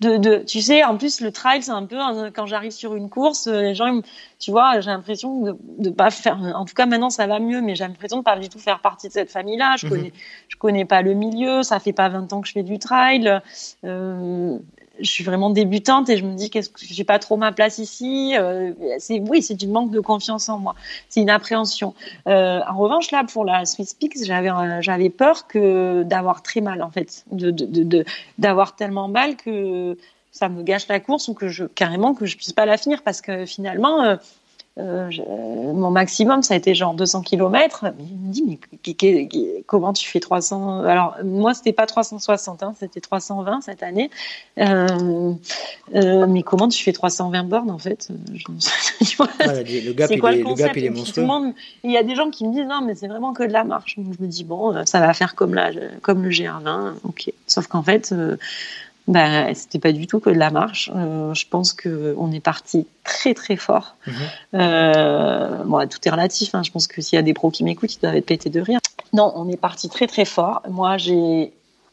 de, 0.00 0.18
de, 0.18 0.36
tu 0.36 0.60
sais, 0.60 0.84
en 0.84 0.96
plus 0.98 1.20
le 1.20 1.32
trail 1.32 1.62
c'est 1.62 1.70
un 1.70 1.86
peu 1.86 1.96
quand 2.34 2.46
j'arrive 2.46 2.70
sur 2.70 2.94
une 2.94 3.08
course, 3.08 3.46
euh, 3.46 3.62
les 3.62 3.74
gens, 3.74 4.00
tu 4.38 4.50
vois, 4.50 4.80
j'ai 4.80 4.90
l'impression 4.90 5.40
de, 5.40 5.56
de 5.78 5.90
pas 5.90 6.10
faire. 6.10 6.38
En 6.54 6.64
tout 6.64 6.74
cas 6.74 6.86
maintenant 6.86 7.08
ça 7.08 7.26
va 7.26 7.38
mieux, 7.38 7.62
mais 7.62 7.74
j'ai 7.74 7.84
l'impression 7.84 8.18
de 8.18 8.22
pas 8.22 8.38
du 8.38 8.48
tout 8.48 8.58
faire 8.58 8.80
partie 8.80 9.08
de 9.08 9.12
cette 9.12 9.30
famille-là. 9.30 9.76
Je 9.78 9.86
mhm. 9.86 9.92
connais, 9.92 10.12
je 10.48 10.56
connais 10.56 10.84
pas 10.84 11.02
le 11.02 11.14
milieu. 11.14 11.62
Ça 11.62 11.80
fait 11.80 11.94
pas 11.94 12.08
20 12.08 12.32
ans 12.32 12.40
que 12.42 12.48
je 12.48 12.52
fais 12.52 12.62
du 12.62 12.78
trail. 12.78 13.40
Euh, 13.84 14.58
je 15.00 15.10
suis 15.10 15.24
vraiment 15.24 15.50
débutante 15.50 16.08
et 16.08 16.16
je 16.16 16.24
me 16.24 16.34
dis 16.34 16.50
qu'est-ce 16.50 16.70
que 16.70 16.80
j'ai 16.80 17.04
pas 17.04 17.18
trop 17.18 17.36
ma 17.36 17.52
place 17.52 17.78
ici. 17.78 18.34
Euh, 18.36 18.72
c'est 18.98 19.20
oui, 19.20 19.42
c'est 19.42 19.54
du 19.54 19.66
manque 19.66 19.90
de 19.90 20.00
confiance 20.00 20.48
en 20.48 20.58
moi. 20.58 20.74
C'est 21.08 21.20
une 21.20 21.30
appréhension. 21.30 21.94
Euh, 22.26 22.60
en 22.68 22.76
revanche, 22.76 23.10
là, 23.10 23.24
pour 23.24 23.44
la 23.44 23.64
Swiss 23.64 23.94
Peaks, 23.94 24.24
j'avais 24.24 24.50
euh, 24.50 24.80
j'avais 24.80 25.10
peur 25.10 25.46
que 25.46 26.02
d'avoir 26.02 26.42
très 26.42 26.60
mal 26.60 26.82
en 26.82 26.90
fait, 26.90 27.24
de 27.30 28.04
d'avoir 28.38 28.76
tellement 28.76 29.08
mal 29.08 29.36
que 29.36 29.96
ça 30.32 30.48
me 30.48 30.62
gâche 30.62 30.86
la 30.88 31.00
course 31.00 31.28
ou 31.28 31.34
que 31.34 31.48
je 31.48 31.64
carrément 31.64 32.14
que 32.14 32.26
je 32.26 32.36
puisse 32.36 32.52
pas 32.52 32.66
la 32.66 32.76
finir 32.76 33.02
parce 33.02 33.20
que 33.20 33.46
finalement 33.46 34.18
euh, 34.78 35.10
mon 35.72 35.90
maximum, 35.90 36.42
ça 36.42 36.52
a 36.52 36.56
été 36.58 36.74
genre 36.74 36.92
200 36.92 37.22
km. 37.22 37.86
Il 37.98 38.16
me 38.18 38.32
dit, 38.32 38.44
mais 38.46 39.62
comment 39.66 39.94
tu 39.94 40.06
fais 40.06 40.20
300 40.20 40.80
Alors, 40.80 41.16
moi, 41.24 41.54
c'était 41.54 41.72
pas 41.72 41.86
360, 41.86 42.62
hein, 42.62 42.74
c'était 42.78 43.00
320 43.00 43.62
cette 43.62 43.82
année. 43.82 44.10
Euh, 44.58 45.32
euh, 45.94 46.26
mais 46.26 46.42
comment 46.42 46.68
tu 46.68 46.82
fais 46.82 46.92
320 46.92 47.44
bornes, 47.44 47.70
en 47.70 47.78
fait? 47.78 48.10
Le 48.30 49.92
gap, 49.92 50.10
il, 50.10 50.24
est, 50.24 50.42
le 50.42 50.54
gap 50.54 50.76
il 50.76 50.84
est 50.84 50.90
monstrueux. 50.90 51.26
il 51.82 51.90
y 51.90 51.96
a 51.96 52.02
des 52.02 52.14
gens 52.14 52.28
qui 52.30 52.46
me 52.46 52.52
disent, 52.52 52.66
non, 52.66 52.82
mais 52.84 52.94
c'est 52.94 53.08
vraiment 53.08 53.32
que 53.32 53.44
de 53.44 53.52
la 53.52 53.64
marche. 53.64 53.96
Donc, 53.96 54.14
je 54.18 54.22
me 54.22 54.28
dis, 54.28 54.44
bon, 54.44 54.84
ça 54.84 55.00
va 55.00 55.14
faire 55.14 55.34
comme, 55.34 55.54
la, 55.54 55.70
comme 56.02 56.22
le 56.22 56.28
GR20. 56.28 56.96
Ok. 57.04 57.32
Sauf 57.46 57.66
qu'en 57.66 57.82
fait, 57.82 58.14
bah, 59.08 59.54
c'était 59.54 59.78
pas 59.78 59.92
du 59.92 60.06
tout 60.06 60.18
que 60.18 60.30
de 60.30 60.38
la 60.38 60.50
marche. 60.50 60.90
Euh, 60.94 61.32
je 61.32 61.46
pense 61.48 61.72
que 61.72 62.14
on 62.18 62.32
est 62.32 62.40
parti 62.40 62.86
très 63.04 63.34
très 63.34 63.56
fort. 63.56 63.94
Mhm. 64.06 64.14
Euh, 64.54 65.64
bon, 65.64 65.88
tout 65.88 65.98
est 66.04 66.10
relatif. 66.10 66.54
Hein. 66.54 66.62
Je 66.64 66.72
pense 66.72 66.86
que 66.86 67.00
s'il 67.00 67.16
y 67.16 67.18
a 67.18 67.22
des 67.22 67.34
pros 67.34 67.50
qui 67.50 67.62
m'écoutent, 67.62 67.94
ils 67.94 68.00
doivent 68.00 68.16
être 68.16 68.26
pétés 68.26 68.50
de 68.50 68.60
rire. 68.60 68.80
Non, 69.12 69.32
on 69.36 69.48
est 69.48 69.56
parti 69.56 69.88
très 69.88 70.06
très 70.06 70.24
fort. 70.24 70.62
Moi, 70.68 70.96
j'ai 70.96 71.52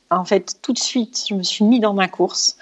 en 0.09 0.25
fait 0.25 0.57
tout 0.61 0.73
de 0.73 0.79
suite, 0.79 1.25
je 1.27 1.35
me 1.35 1.43
suis 1.43 1.63
mis 1.65 1.79
dans 1.79 1.93
ma 1.93 2.07
course. 2.07 2.57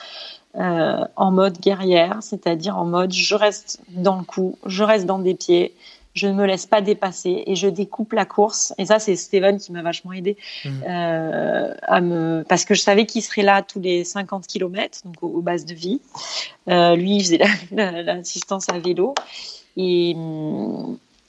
Euh, 0.60 1.06
en 1.15 1.32
mode 1.32 1.60
guerrière, 1.61 2.18
c'est-à-dire 2.19 2.78
en 2.78 2.84
mode 2.84 3.14
je 3.14 3.36
reste 3.36 3.80
dans 3.88 4.18
le 4.18 4.23
coup, 4.23 4.57
je 4.65 4.84
reste 4.84 5.06
dans 5.06 5.19
des 5.19 5.34
pieds, 5.34 5.73
je 6.13 6.27
ne 6.27 6.33
me 6.33 6.45
laisse 6.45 6.65
pas 6.65 6.81
dépasser 6.81 7.43
et 7.45 7.55
je 7.55 7.67
découpe 7.67 8.13
la 8.13 8.25
course. 8.25 8.73
Et 8.77 8.85
ça, 8.85 8.99
c'est 8.99 9.15
Steven 9.15 9.59
qui 9.59 9.71
m'a 9.71 9.81
vachement 9.81 10.11
aidé 10.11 10.38
mmh. 10.65 10.69
euh, 10.88 11.73
à 11.83 12.01
me 12.01 12.43
parce 12.47 12.65
que 12.65 12.73
je 12.73 12.81
savais 12.81 13.05
qu'il 13.05 13.21
serait 13.21 13.43
là 13.43 13.61
tous 13.61 13.79
les 13.79 14.03
50 14.03 14.47
km, 14.47 14.99
donc 15.05 15.15
aux, 15.21 15.41
bases 15.41 15.65
de 15.65 15.73
vie. 15.73 16.01
Euh, 16.67 16.95
lui, 16.95 17.17
il 17.17 17.23
faisait 17.23 17.41
l'assistance 17.71 18.69
à 18.69 18.79
vélo 18.79 19.13
et 19.77 20.15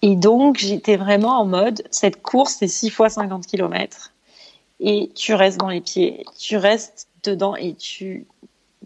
et 0.05 0.17
donc 0.17 0.59
j'étais 0.59 0.97
vraiment 0.97 1.39
en 1.41 1.45
mode 1.45 1.85
cette 1.93 2.21
course 2.23 2.57
c'est 2.59 2.67
6 2.67 2.91
fois 2.91 3.09
50 3.09 3.47
km 3.47 4.13
et 4.81 5.11
tu 5.15 5.35
restes 5.35 5.59
dans 5.59 5.69
les 5.69 5.81
pieds, 5.81 6.25
tu 6.37 6.57
restes 6.57 7.07
dedans 7.23 7.55
et 7.55 7.75
tu 7.75 8.27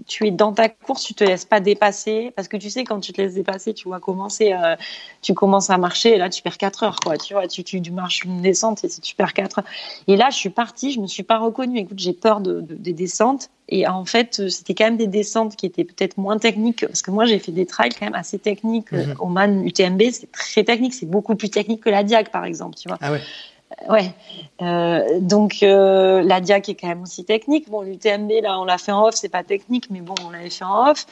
tu 0.07 0.27
es 0.27 0.31
dans 0.31 0.53
ta 0.53 0.69
course, 0.69 1.05
tu 1.05 1.15
te 1.15 1.25
laisses 1.25 1.45
pas 1.45 1.61
dépasser 1.61 2.33
parce 2.37 2.49
que 2.49 2.57
tu 2.57 2.71
sais 2.71 2.85
quand 2.85 3.01
tu 3.01 3.13
te 3.13 3.21
laisses 3.21 3.35
dépasser, 3.35 3.75
tu 3.75 3.89
vas 3.89 4.01
commencer, 4.01 4.53
euh, 4.53 4.77
tu 5.23 5.35
commences 5.35 5.71
à 5.71 5.79
marcher 5.79 6.15
et 6.15 6.19
là 6.19 6.29
tu 6.29 6.43
perds 6.43 6.59
4 6.59 6.83
heures 6.83 6.97
quoi. 7.01 7.17
Tu 7.17 7.35
vois, 7.35 7.49
tu, 7.49 7.65
tu, 7.65 7.81
marches 7.91 8.25
une 8.25 8.43
descente 8.43 8.85
et 8.85 8.89
tu 8.89 9.15
perds 9.15 9.33
4 9.33 9.61
heures. 9.61 9.65
Et 10.09 10.17
là 10.17 10.29
je 10.31 10.37
suis 10.37 10.51
partie, 10.51 10.93
je 10.93 11.01
me 11.01 11.07
suis 11.07 11.23
pas 11.23 11.39
reconnue. 11.39 11.79
Écoute, 11.79 11.99
j'ai 11.99 12.13
peur 12.13 12.41
de, 12.41 12.61
des 12.61 12.93
descentes 12.93 13.51
et 13.69 13.87
en 13.87 14.05
fait 14.05 14.49
c'était 14.49 14.75
quand 14.75 14.85
même 14.85 14.97
des 14.97 15.07
descentes 15.07 15.57
qui 15.57 15.67
étaient 15.67 15.85
peut-être 15.85 16.19
moins 16.19 16.39
techniques 16.39 16.87
parce 16.87 17.03
que 17.03 17.11
moi 17.11 17.25
j'ai 17.25 17.39
fait 17.39 17.53
des 17.53 17.67
trails 17.67 17.91
quand 17.91 18.07
même 18.07 18.15
assez 18.15 18.39
techniques. 18.39 18.93
Mhm. 18.93 19.15
Au 19.19 19.27
Man 19.27 19.67
UTMB 19.67 20.03
c'est 20.13 20.31
très 20.31 20.65
technique, 20.65 20.95
c'est 20.95 21.07
beaucoup 21.07 21.35
plus 21.35 21.51
technique 21.51 21.83
que 21.83 21.91
la 21.91 22.05
Diag 22.05 22.31
par 22.31 22.45
exemple, 22.45 22.77
tu 22.77 22.89
vois. 22.89 22.99
Ah 23.01 23.13
ouais. 23.13 23.21
Ouais. 23.89 24.13
Euh, 24.63 25.21
donc 25.21 25.63
euh, 25.63 26.23
la 26.23 26.41
Diac 26.41 26.69
est 26.69 26.75
quand 26.75 26.89
même 26.89 27.03
aussi 27.03 27.25
technique. 27.25 27.69
Bon, 27.69 27.83
l'UTMB 27.83 28.31
là, 28.43 28.61
on 28.61 28.65
l'a 28.65 28.79
fait 28.79 28.93
en 28.93 29.07
off, 29.07 29.15
c'est 29.15 29.29
pas 29.29 29.43
technique, 29.43 29.91
mais 29.91 30.01
bon, 30.01 30.15
on 30.25 30.31
l'avait 30.31 30.51
fait 30.51 30.65
en 30.65 30.91
off. 30.91 31.07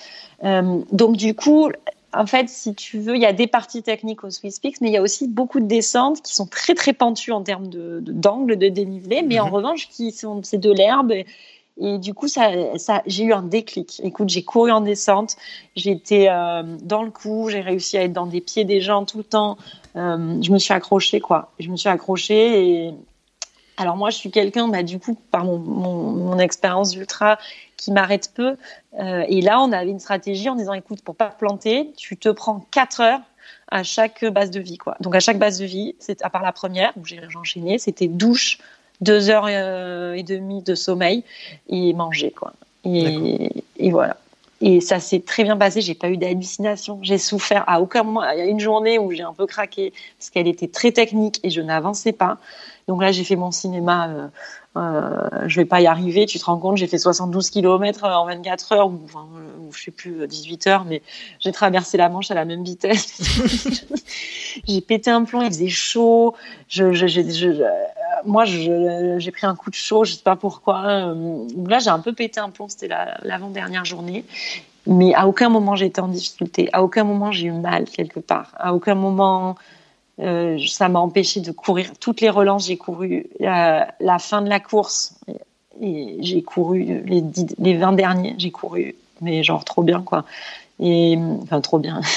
Euh, 0.44 0.80
donc 0.92 1.16
du 1.16 1.34
coup, 1.34 1.70
en 2.12 2.26
fait, 2.26 2.48
si 2.48 2.74
tu 2.74 3.00
veux, 3.00 3.16
il 3.16 3.22
y 3.22 3.26
a 3.26 3.32
des 3.32 3.48
parties 3.48 3.82
techniques 3.82 4.22
au 4.24 4.30
Swiss 4.30 4.60
Peaks, 4.60 4.80
mais 4.80 4.88
il 4.88 4.92
y 4.92 4.96
a 4.96 5.02
aussi 5.02 5.26
beaucoup 5.26 5.60
de 5.60 5.66
descentes 5.66 6.22
qui 6.22 6.32
sont 6.32 6.46
très 6.46 6.74
très 6.74 6.92
pentues 6.92 7.32
en 7.32 7.42
termes 7.42 7.68
de 7.68 8.00
d'angle, 8.06 8.56
de, 8.56 8.68
dénivelé, 8.68 9.22
mais 9.22 9.40
en 9.40 9.46
mhm. 9.46 9.54
revanche, 9.54 9.88
qui 9.88 10.12
sont 10.12 10.40
c'est 10.42 10.58
de 10.58 10.72
l'herbe. 10.72 11.12
Et, 11.80 11.98
du 11.98 12.14
coup, 12.14 12.28
ça, 12.28 12.50
j'ai 13.06 13.24
eu 13.24 13.32
un 13.32 13.42
déclic. 13.42 14.00
Écoute, 14.04 14.28
j'ai 14.28 14.44
couru 14.44 14.70
en 14.70 14.80
descente, 14.80 15.36
j'étais 15.74 16.28
euh, 16.30 16.62
dans 16.82 17.02
le 17.02 17.10
coup, 17.10 17.48
j'ai 17.50 17.60
réussi 17.60 17.98
à 17.98 18.04
être 18.04 18.12
dans 18.12 18.26
des 18.26 18.40
pieds 18.40 18.64
des 18.64 18.80
gens 18.80 19.04
tout 19.04 19.18
le 19.18 19.24
temps. 19.24 19.58
Euh, 19.96 20.40
je 20.40 20.52
me 20.52 20.58
suis 20.58 20.72
accrochée, 20.72 21.20
quoi. 21.20 21.52
Je 21.58 21.68
me 21.70 21.76
suis 21.76 21.88
accrochée 21.88 22.92
Alors 23.76 23.96
moi, 23.96 24.10
je 24.10 24.16
suis 24.16 24.30
quelqu'un, 24.30 24.68
bah, 24.68 24.82
du 24.82 25.00
coup, 25.00 25.18
par 25.30 25.44
mon, 25.44 26.38
expérience 26.38 26.94
ultra, 26.94 27.38
qui 27.76 27.90
m'arrête 27.90 28.32
peu. 28.34 28.56
Euh, 29.00 29.24
et 29.28 29.40
là, 29.40 29.60
on 29.60 29.72
avait 29.72 29.90
une 29.90 30.00
stratégie 30.00 30.48
en 30.48 30.54
disant, 30.54 30.74
écoute, 30.74 31.02
pour 31.02 31.16
pas 31.16 31.28
planter, 31.28 31.92
tu 31.96 32.16
te 32.16 32.28
prends 32.28 32.66
4 32.70 33.00
heures 33.00 33.20
à 33.68 33.82
chaque 33.82 34.24
base 34.26 34.50
de 34.50 34.60
vie, 34.60 34.78
quoi. 34.78 34.96
Donc 35.00 35.14
à 35.16 35.20
chaque 35.20 35.38
base 35.38 35.58
de 35.58 35.64
vie, 35.64 35.96
c'est 35.98 36.22
à 36.22 36.30
part 36.30 36.42
la 36.42 36.52
première 36.52 36.92
où 36.96 37.04
j'ai 37.04 37.20
enchaîné, 37.34 37.78
c'était 37.78 38.08
douche, 38.08 38.58
deux 39.04 39.30
heures 39.30 39.46
euh, 39.48 40.14
et 40.14 40.22
demie 40.22 40.62
de 40.62 40.74
sommeil 40.74 41.22
et 41.68 41.92
manger, 41.92 42.30
quoi. 42.30 42.52
Et, 42.84 43.50
et 43.78 43.90
voilà. 43.90 44.16
Et 44.60 44.80
ça 44.80 44.98
s'est 44.98 45.20
très 45.20 45.44
bien 45.44 45.56
passé. 45.56 45.80
J'ai 45.80 45.94
pas 45.94 46.08
eu 46.08 46.16
d'hallucination. 46.16 46.98
J'ai 47.02 47.18
souffert 47.18 47.64
à 47.66 47.80
aucun 47.80 48.02
moment. 48.02 48.22
Il 48.30 48.38
y 48.38 48.42
a 48.42 48.46
une 48.46 48.60
journée 48.60 48.98
où 48.98 49.10
j'ai 49.12 49.22
un 49.22 49.32
peu 49.32 49.46
craqué 49.46 49.92
parce 50.18 50.30
qu'elle 50.30 50.48
était 50.48 50.68
très 50.68 50.92
technique 50.92 51.40
et 51.42 51.50
je 51.50 51.60
n'avançais 51.60 52.12
pas. 52.12 52.38
Donc 52.88 53.02
là, 53.02 53.12
j'ai 53.12 53.24
fait 53.24 53.36
mon 53.36 53.50
cinéma. 53.50 54.30
Euh, 54.76 54.80
euh, 54.80 55.28
je 55.46 55.60
vais 55.60 55.64
pas 55.64 55.80
y 55.80 55.86
arriver. 55.86 56.26
Tu 56.26 56.38
te 56.38 56.44
rends 56.44 56.58
compte, 56.58 56.76
j'ai 56.76 56.86
fait 56.86 56.98
72 56.98 57.50
km 57.50 58.04
en 58.04 58.26
24 58.26 58.72
heures 58.72 58.88
ou, 58.88 59.00
enfin, 59.04 59.26
ou 59.60 59.72
je 59.72 59.84
sais 59.84 59.90
plus 59.90 60.26
18 60.26 60.66
heures, 60.66 60.84
mais 60.84 61.02
j'ai 61.40 61.52
traversé 61.52 61.96
la 61.96 62.08
Manche 62.08 62.30
à 62.30 62.34
la 62.34 62.44
même 62.44 62.64
vitesse. 62.64 63.20
j'ai 64.66 64.80
pété 64.80 65.10
un 65.10 65.24
plomb. 65.24 65.42
Il 65.42 65.48
faisait 65.48 65.68
chaud. 65.68 66.34
Je 66.68 66.84
moi, 68.26 68.44
j'ai 68.44 69.30
pris 69.30 69.46
un 69.46 69.54
coup 69.54 69.70
de 69.70 69.74
chaud, 69.74 70.04
je 70.04 70.14
sais 70.14 70.22
pas 70.22 70.36
pourquoi. 70.36 70.84
Euh, 70.86 71.46
là, 71.66 71.78
j'ai 71.78 71.90
un 71.90 71.98
peu 71.98 72.12
pété 72.12 72.40
un 72.40 72.50
plomb, 72.50 72.68
c'était 72.68 72.88
l'avant-dernière 73.22 73.84
journée. 73.84 74.24
Mais 74.86 75.14
à 75.14 75.26
aucun 75.26 75.48
moment 75.48 75.76
été 75.76 76.00
en 76.00 76.08
difficulté, 76.08 76.68
à 76.74 76.82
aucun 76.82 77.04
moment 77.04 77.32
j'ai 77.32 77.46
eu 77.46 77.52
mal 77.52 77.84
quelque 77.84 78.20
part, 78.20 78.52
à 78.58 78.74
aucun 78.74 78.94
moment 78.94 79.56
euh, 80.20 80.58
ça 80.66 80.88
m'a 80.88 81.00
empêché 81.00 81.40
de 81.40 81.50
courir. 81.50 81.90
Toutes 81.98 82.20
les 82.20 82.30
relances, 82.30 82.66
j'ai 82.66 82.76
couru 82.76 83.26
la, 83.40 83.94
la 84.00 84.18
fin 84.18 84.42
de 84.42 84.48
la 84.48 84.60
course 84.60 85.14
et, 85.80 86.16
j'ai 86.20 86.42
couru 86.42 87.02
les, 87.04 87.22
les 87.58 87.76
20 87.76 87.92
derniers, 87.94 88.34
j'ai 88.38 88.52
couru, 88.52 88.94
mais 89.20 89.42
genre 89.42 89.64
trop 89.64 89.82
bien 89.82 90.02
quoi. 90.02 90.24
Et 90.80 91.18
enfin 91.42 91.60
trop 91.60 91.78
bien. 91.78 92.00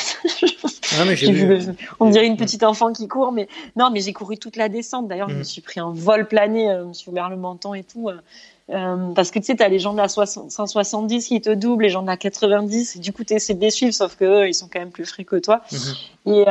Ah, 0.98 1.04
on 2.00 2.10
dirait 2.10 2.28
une 2.28 2.38
petite 2.38 2.64
enfant 2.64 2.94
qui 2.94 3.10
court, 3.10 3.34
mais 3.34 3.50
non, 3.76 3.90
mais 3.92 4.00
j'ai 4.00 4.14
couru 4.14 4.38
toute 4.38 4.56
la 4.56 4.70
descente. 4.70 5.08
D'ailleurs, 5.08 5.30
je 5.30 5.36
me 5.36 5.42
mm. 5.42 5.44
suis 5.44 5.62
pris 5.62 5.82
un 5.82 5.92
vol 5.92 6.28
plané, 6.28 6.70
euh, 6.70 6.84
je 6.84 6.88
me 6.88 6.94
suis 6.94 7.12
ouvert 7.12 7.30
le 7.30 7.36
menton 7.36 7.74
et 7.74 7.84
tout. 7.84 8.10
Euh, 8.70 9.14
parce 9.14 9.32
que 9.32 9.40
tu 9.40 9.46
sais, 9.46 9.56
tu 9.56 9.64
as 9.64 9.68
les 9.68 9.80
gens 9.80 9.92
de 9.92 9.98
la 9.98 10.08
170 10.08 11.28
qui 11.28 11.42
te 11.42 11.54
doublent, 11.54 11.84
les 11.84 11.90
gens 11.90 12.02
de 12.02 12.08
la 12.08 12.18
90, 12.18 12.96
et 12.96 13.00
du 13.00 13.12
coup, 13.12 13.24
tu 13.24 13.34
essaies 13.34 13.54
de 13.54 13.62
les 13.62 13.70
suivre, 13.70 13.94
sauf 13.94 14.16
que 14.16 14.48
ils 14.48 14.54
sont 14.54 14.70
quand 14.72 14.80
même 14.80 14.92
plus 14.92 15.06
frais 15.06 15.26
que 15.26 15.36
toi. 15.36 15.62
Mm-hmm. 15.72 16.34
Et, 16.34 16.46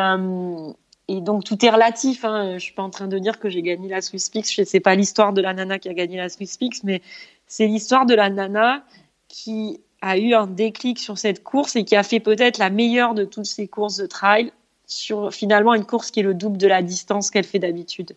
et 1.08 1.20
donc, 1.20 1.44
tout 1.44 1.64
est 1.64 1.70
relatif. 1.70 2.24
Hein. 2.24 2.54
Je 2.54 2.58
suis 2.58 2.74
pas 2.74 2.82
en 2.82 2.90
train 2.90 3.06
de 3.06 3.18
dire 3.18 3.38
que 3.38 3.48
j'ai 3.48 3.62
gagné 3.62 3.88
la 3.88 4.00
Swiss 4.00 4.28
Peaks. 4.28 4.60
C'est 4.64 4.80
pas 4.80 4.94
l'histoire 4.94 5.32
de 5.32 5.40
la 5.40 5.54
nana 5.54 5.78
qui 5.78 5.88
a 5.88 5.94
gagné 5.94 6.16
la 6.16 6.28
Swiss 6.28 6.56
Peaks, 6.56 6.82
mais 6.82 7.00
c'est 7.46 7.66
l'histoire 7.66 8.06
de 8.06 8.14
la 8.14 8.28
nana 8.28 8.82
qui 9.28 9.80
a 10.02 10.18
eu 10.18 10.34
un 10.34 10.46
déclic 10.46 10.98
sur 10.98 11.16
cette 11.16 11.42
course 11.42 11.76
et 11.76 11.84
qui 11.84 11.96
a 11.96 12.02
fait 12.02 12.20
peut-être 12.20 12.58
la 12.58 12.70
meilleure 12.70 13.14
de 13.14 13.24
toutes 13.24 13.46
ces 13.46 13.68
courses 13.68 13.96
de 13.96 14.06
trail 14.06 14.52
sur 14.86 15.32
finalement 15.32 15.74
une 15.74 15.84
course 15.84 16.10
qui 16.10 16.20
est 16.20 16.22
le 16.22 16.34
double 16.34 16.58
de 16.58 16.68
la 16.68 16.82
distance 16.82 17.30
qu'elle 17.30 17.44
fait 17.44 17.58
d'habitude. 17.58 18.14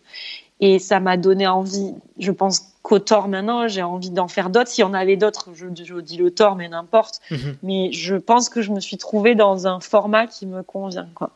Et 0.60 0.78
ça 0.78 1.00
m'a 1.00 1.16
donné 1.16 1.46
envie, 1.46 1.94
je 2.18 2.30
pense 2.32 2.74
qu'au 2.82 2.98
tort 2.98 3.28
maintenant, 3.28 3.66
j'ai 3.66 3.82
envie 3.82 4.10
d'en 4.10 4.28
faire 4.28 4.50
d'autres. 4.50 4.68
S'il 4.68 4.82
y 4.82 4.86
en 4.86 4.94
avait 4.94 5.16
d'autres, 5.16 5.50
je, 5.54 5.66
dis 5.66 6.16
le 6.16 6.30
tort, 6.30 6.54
mais 6.54 6.68
n'importe. 6.68 7.20
Mhm. 7.30 7.56
Mais 7.62 7.92
je 7.92 8.14
pense 8.14 8.48
que 8.50 8.60
je 8.60 8.70
me 8.70 8.80
suis 8.80 8.98
trouvée 8.98 9.34
dans 9.34 9.66
un 9.66 9.80
format 9.80 10.26
qui 10.26 10.46
me 10.46 10.62
convient. 10.62 11.08
Quoi. 11.14 11.30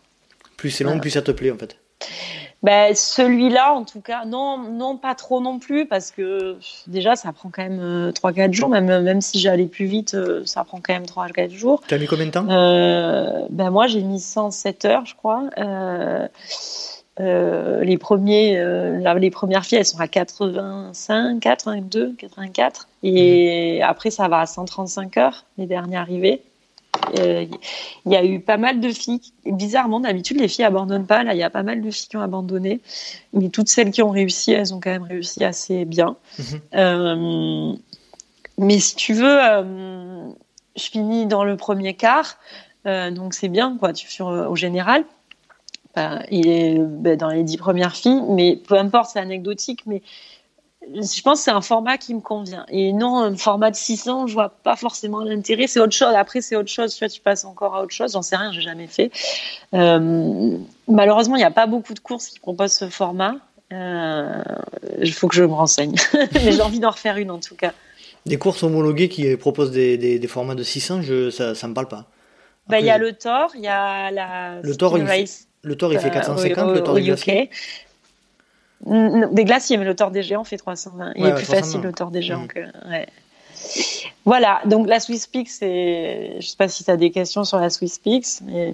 Plus 0.65 0.71
c'est 0.71 0.85
long, 0.85 0.99
plus 0.99 1.11
ça 1.11 1.21
te 1.21 1.31
plaît 1.31 1.51
en 1.51 1.59
fait. 1.59 1.77
Ben, 2.63 2.95
celui-là, 2.95 3.75
en 3.75 3.85
tout 3.85 4.01
cas, 4.01 4.25
non, 4.25 4.57
non, 4.57 4.97
pas 4.97 5.15
trop 5.15 5.43
non 5.43 5.59
plus, 5.59 5.85
parce 5.85 6.11
que 6.11 6.57
déjà, 6.87 7.17
ça 7.17 7.31
prend 7.35 7.51
quand 7.51 7.63
même 7.63 8.13
3-4 8.13 8.49
euh, 8.49 8.53
jours, 8.53 8.69
même, 8.71 8.87
même 9.03 9.21
si 9.21 9.39
j'allais 9.39 9.67
plus 9.67 9.85
vite, 9.85 10.15
euh, 10.15 10.41
ça 10.47 10.65
prend 10.65 10.81
quand 10.83 10.95
même 10.95 11.03
3-4 11.03 11.51
jours. 11.51 11.83
Tu 11.87 11.93
as 11.93 11.99
mis 11.99 12.07
combien 12.07 12.25
de 12.25 12.31
temps? 12.31 12.49
Euh, 12.49 13.45
ben, 13.51 13.69
Moi, 13.69 13.89
j'ai 13.89 14.01
mis 14.01 14.19
107 14.19 14.87
heures, 14.87 15.05
je 15.05 15.15
crois. 15.15 15.51
les, 17.19 17.99
premiers, 17.99 18.59
les 19.19 19.31
premières 19.31 19.67
filles, 19.67 19.81
elles 19.81 19.85
sont 19.85 20.01
à 20.01 20.09
85, 20.09 21.41
82, 21.41 22.15
84. 22.17 22.89
Et 23.03 23.81
mhm. 23.81 23.83
après, 23.87 24.11
ça 24.11 24.29
va 24.29 24.41
à 24.41 24.47
135 24.47 25.19
heures, 25.19 25.45
les 25.59 25.67
dernières 25.67 26.01
arrivées. 26.01 26.41
Euh, 27.19 27.47
il 28.07 28.13
y 28.13 28.17
a 28.17 28.25
eu 28.25 28.41
pas 28.41 28.57
mal 28.57 28.81
de 28.81 28.91
filles. 28.91 29.21
Bizarrement, 29.47 30.01
d'habitude, 30.01 30.41
les 30.41 30.49
filles 30.49 30.65
abandonnent 30.65 31.07
pas. 31.07 31.23
Là, 31.25 31.35
il 31.35 31.39
y 31.39 31.43
a 31.43 31.51
pas 31.51 31.63
mal 31.63 31.81
de 31.81 31.91
filles 31.91 32.09
qui 32.09 32.17
ont 32.17 32.23
abandonné. 32.23 32.81
Mais 33.33 33.49
toutes 33.49 33.69
celles 33.69 33.91
qui 33.91 34.03
ont 34.03 34.11
réussi, 34.11 34.53
elles 34.53 34.75
ont 34.75 34.81
quand 34.81 34.91
même 34.91 35.05
réussi 35.05 35.45
assez 35.45 35.85
bien. 35.85 36.17
Mhm. 36.39 36.61
Euh, 36.75 37.73
mais 38.59 38.79
si 38.79 38.97
tu 38.97 39.15
veux, 39.15 39.43
euh, 39.43 40.29
je 40.77 40.83
finis 40.83 41.27
dans 41.27 41.45
le 41.45 41.57
premier 41.57 41.95
quart. 41.95 42.39
donc 42.85 43.35
c'est 43.35 43.49
bien, 43.49 43.77
quoi, 43.79 43.93
tu, 43.93 44.11
sur, 44.11 44.27
au 44.27 44.57
général. 44.57 45.05
il 46.31 46.49
est 46.49 46.79
ben, 46.79 47.17
dans 47.17 47.31
les 47.31 47.43
dix 47.43 47.57
premières 47.57 47.97
filles. 47.97 48.23
Mais 48.29 48.57
peu 48.57 48.77
importe, 48.77 49.11
c'est 49.13 49.21
anecdotique. 49.21 49.81
Mais 49.87 50.03
je 50.93 51.23
pense 51.23 51.39
que 51.39 51.45
c'est 51.45 51.51
un 51.51 51.61
format 51.61 51.99
qui 51.99 52.15
me 52.15 52.21
convient. 52.21 52.67
Et 52.69 52.93
non, 52.93 53.19
un 53.19 53.37
format 53.37 53.71
de 53.71 53.77
600, 53.77 54.27
je 54.27 54.35
vois 54.35 54.49
pas 54.49 54.77
forcément 54.77 55.23
l'intérêt. 55.23 55.67
C'est 55.67 55.81
autre 55.81 55.93
chose. 55.95 56.15
Après, 56.15 56.41
c'est 56.41 56.57
autre 56.57 56.71
chose. 56.71 56.95
Tu 56.95 56.99
vois, 56.99 57.09
tu 57.09 57.21
passes 57.21 57.45
encore 57.45 57.75
à 57.75 57.83
autre 57.83 57.95
chose. 57.95 58.13
J'en 58.13 58.23
sais 58.23 58.37
rien, 58.37 58.53
j'ai 58.53 58.61
jamais 58.61 58.87
fait. 58.87 59.11
Euh, 59.75 60.57
malheureusement, 60.89 61.37
il 61.37 61.41
n'y 61.41 61.45
a 61.45 61.51
pas 61.51 61.67
beaucoup 61.67 61.95
de 61.95 62.01
courses 62.01 62.29
qui 62.29 62.39
proposent 62.39 62.73
ce 62.73 62.89
format. 62.89 63.37
Euh, 63.73 64.43
il 65.01 65.13
faut 65.13 65.29
que 65.29 65.37
je 65.37 65.45
me 65.45 65.53
renseigne. 65.53 65.95
Mais 66.35 66.53
j'ai 66.53 66.63
envie 66.63 66.81
d'en 66.81 66.91
refaire 66.91 67.17
une 67.17 67.31
en 67.31 67.41
tout 67.41 67.57
cas. 67.57 67.73
Des 68.27 68.39
courses 68.39 68.63
homologuées 68.63 69.09
qui 69.09 69.37
proposent 69.37 69.73
des, 69.73 69.99
des, 69.99 70.29
formats 70.29 70.55
de 70.55 70.63
600, 70.63 71.03
je, 71.03 71.31
ça 71.31 71.53
ne 71.53 71.69
me 71.69 71.75
parle 71.75 71.89
pas. 71.89 72.07
Bah, 72.69 72.81
il 72.81 72.87
y 72.87 72.91
a 72.91 72.97
le 72.97 73.13
Thor, 73.13 73.51
il 73.55 73.61
y 73.61 73.69
a 73.69 74.11
la. 74.11 74.61
Le 74.63 74.75
Thor, 74.75 74.97
il, 74.97 75.05
le 75.63 75.77
Thor, 75.77 75.93
il 75.93 75.99
fait 75.99 76.11
450, 76.11 76.69
euh, 76.69 76.75
le 76.75 76.83
Thor, 76.83 76.99
il 76.99 77.11
UK. 77.11 77.51
Des 78.87 79.45
glaciers, 79.45 79.77
mais 79.77 79.85
le 79.85 79.97
tort 79.97 80.11
des 80.11 80.23
géants 80.23 80.45
fait 80.45 80.57
320. 80.57 81.13
Il 81.17 81.27
est 81.27 81.35
plus 81.35 81.45
facile 81.45 81.81
le 81.81 81.93
tort 81.93 82.11
des 82.11 82.23
géants 82.23 82.45
mm. 82.45 82.49
que. 82.49 82.61
Voilà, 84.27 84.63
donc 84.65 84.89
la 84.89 85.01
Swiss 85.01 85.27
Peaks, 85.27 85.51
c'est... 85.51 86.37
je 86.41 86.47
sais 86.47 86.57
pas 86.57 86.69
si 86.69 86.83
tu 86.83 86.91
as 86.91 86.97
des 86.97 87.11
questions 87.11 87.45
sur 87.45 87.59
la 87.59 87.69
Swiss 87.69 87.99
Peaks. 87.99 88.41
Mais... 88.43 88.73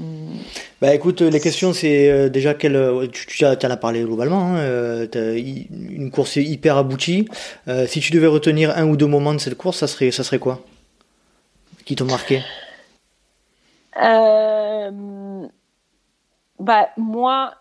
Bah 0.80 0.94
écoute, 0.94 1.22
les 1.22 1.40
questions, 1.40 1.72
c'est 1.72 2.08
euh, 2.08 2.28
déjà 2.28 2.54
quelle. 2.54 2.76
Euh, 2.76 3.08
tu, 3.08 3.26
tu 3.26 3.44
en 3.44 3.50
as 3.52 3.76
parlé 3.76 4.02
globalement, 4.02 4.54
hein, 4.54 4.58
euh, 4.58 5.06
une 5.14 6.10
course 6.12 6.36
hyper 6.36 6.76
aboutie. 6.76 7.28
si 7.86 8.00
tu 8.00 8.12
devais 8.12 8.28
retenir 8.28 8.76
un 8.76 8.86
ou 8.86 8.96
deux 8.96 9.06
moments 9.06 9.34
de 9.34 9.38
cette 9.38 9.56
course, 9.56 9.78
ça 9.78 9.88
serait, 9.88 10.12
ça 10.12 10.22
serait 10.22 10.38
quoi 10.38 10.60
Qui 11.84 11.96
t'ont 11.96 12.04
marqué? 12.04 12.42
Bah, 16.60 16.90
Moi, 16.96 17.52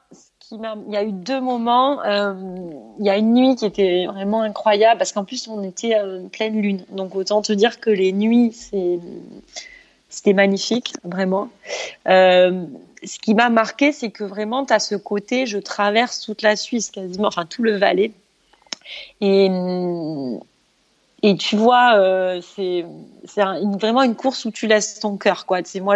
il 0.51 0.93
y 0.93 0.97
a 0.97 1.03
eu 1.03 1.11
deux 1.11 1.39
moments. 1.39 2.03
Euh, 2.03 2.33
il 2.99 3.05
y 3.05 3.09
a 3.09 3.17
une 3.17 3.33
nuit 3.33 3.55
qui 3.55 3.65
était 3.65 4.07
vraiment 4.07 4.41
incroyable 4.41 4.97
parce 4.97 5.11
qu'en 5.11 5.23
plus 5.23 5.47
on 5.47 5.63
était 5.63 5.95
en 5.95 6.05
euh, 6.07 6.27
pleine 6.31 6.59
lune. 6.59 6.85
Donc 6.89 7.15
autant 7.15 7.41
te 7.41 7.53
dire 7.53 7.79
que 7.79 7.89
les 7.89 8.11
nuits, 8.11 8.51
c'était 10.09 10.33
magnifique, 10.33 10.93
vraiment. 11.03 11.49
Euh, 12.07 12.63
ce 13.03 13.19
qui 13.19 13.35
m'a 13.35 13.49
marqué, 13.49 13.91
c'est 13.91 14.09
que 14.09 14.23
vraiment, 14.23 14.65
tu 14.65 14.73
as 14.73 14.79
ce 14.79 14.95
côté, 14.95 15.45
je 15.45 15.57
traverse 15.57 16.21
toute 16.21 16.41
la 16.41 16.55
Suisse, 16.55 16.89
quasiment, 16.89 17.27
enfin 17.27 17.45
tout 17.45 17.63
le 17.63 17.77
Valais. 17.77 18.11
Et, 19.21 19.49
et 21.21 21.37
tu 21.37 21.55
vois, 21.55 22.41
c'est 22.41 22.85
vraiment 23.79 24.01
une 24.01 24.15
course 24.15 24.43
où 24.45 24.51
tu 24.51 24.67
laisses 24.67 24.99
ton 24.99 25.15
cœur. 25.15 25.45
Quoi. 25.45 25.59
Moi, 25.79 25.95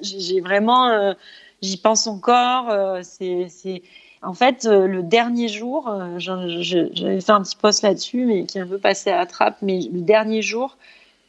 j'ai 0.00 0.40
vraiment 0.40 1.14
j'y 1.62 1.76
pense 1.76 2.06
encore. 2.06 2.68
Euh, 2.70 3.00
c'est, 3.02 3.82
en 4.20 4.34
fait, 4.34 4.66
euh, 4.66 4.86
le 4.86 5.02
dernier 5.02 5.48
jour, 5.48 5.88
euh, 5.88 6.18
j'avais 6.18 7.20
fait 7.20 7.32
un 7.32 7.42
petit 7.42 7.56
post 7.56 7.82
là-dessus, 7.82 8.26
mais 8.26 8.44
qui 8.44 8.58
est 8.58 8.60
un 8.60 8.66
peu 8.66 8.78
passé 8.78 9.10
à 9.10 9.18
la 9.18 9.26
trappe. 9.26 9.56
Mais 9.62 9.80
le 9.80 10.00
dernier 10.00 10.42
jour, 10.42 10.76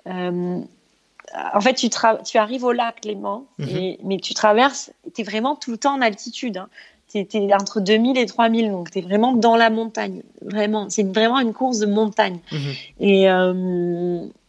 en 0.06 1.62
fait, 1.62 1.76
tu, 1.76 1.90
tu, 1.90 2.38
arrives 2.38 2.64
au 2.64 2.72
lac 2.74 3.06
Léman, 3.06 3.46
mhm. 3.60 3.96
mais 4.04 4.18
tu 4.18 4.34
traverses, 4.34 4.92
tu 5.16 5.22
es 5.22 5.24
vraiment 5.24 5.56
tout 5.56 5.72
le 5.72 5.78
temps 5.78 5.94
en 5.94 6.02
altitude. 6.02 6.58
Hein. 6.58 6.68
Tu 7.10 7.20
es, 7.20 7.54
entre 7.54 7.80
2000 7.80 8.18
et 8.18 8.26
3000, 8.26 8.72
donc 8.72 8.92
tu 8.92 9.00
es 9.00 9.02
vraiment 9.02 9.34
dans 9.34 9.56
la 9.56 9.70
montagne. 9.70 10.24
Vraiment, 10.42 10.90
c'est 10.90 11.04
vraiment 11.04 11.40
une 11.40 11.54
course 11.54 11.80
de 11.80 11.86
montagne. 11.86 12.40
Mhm. 12.52 12.74
Et, 13.00 13.28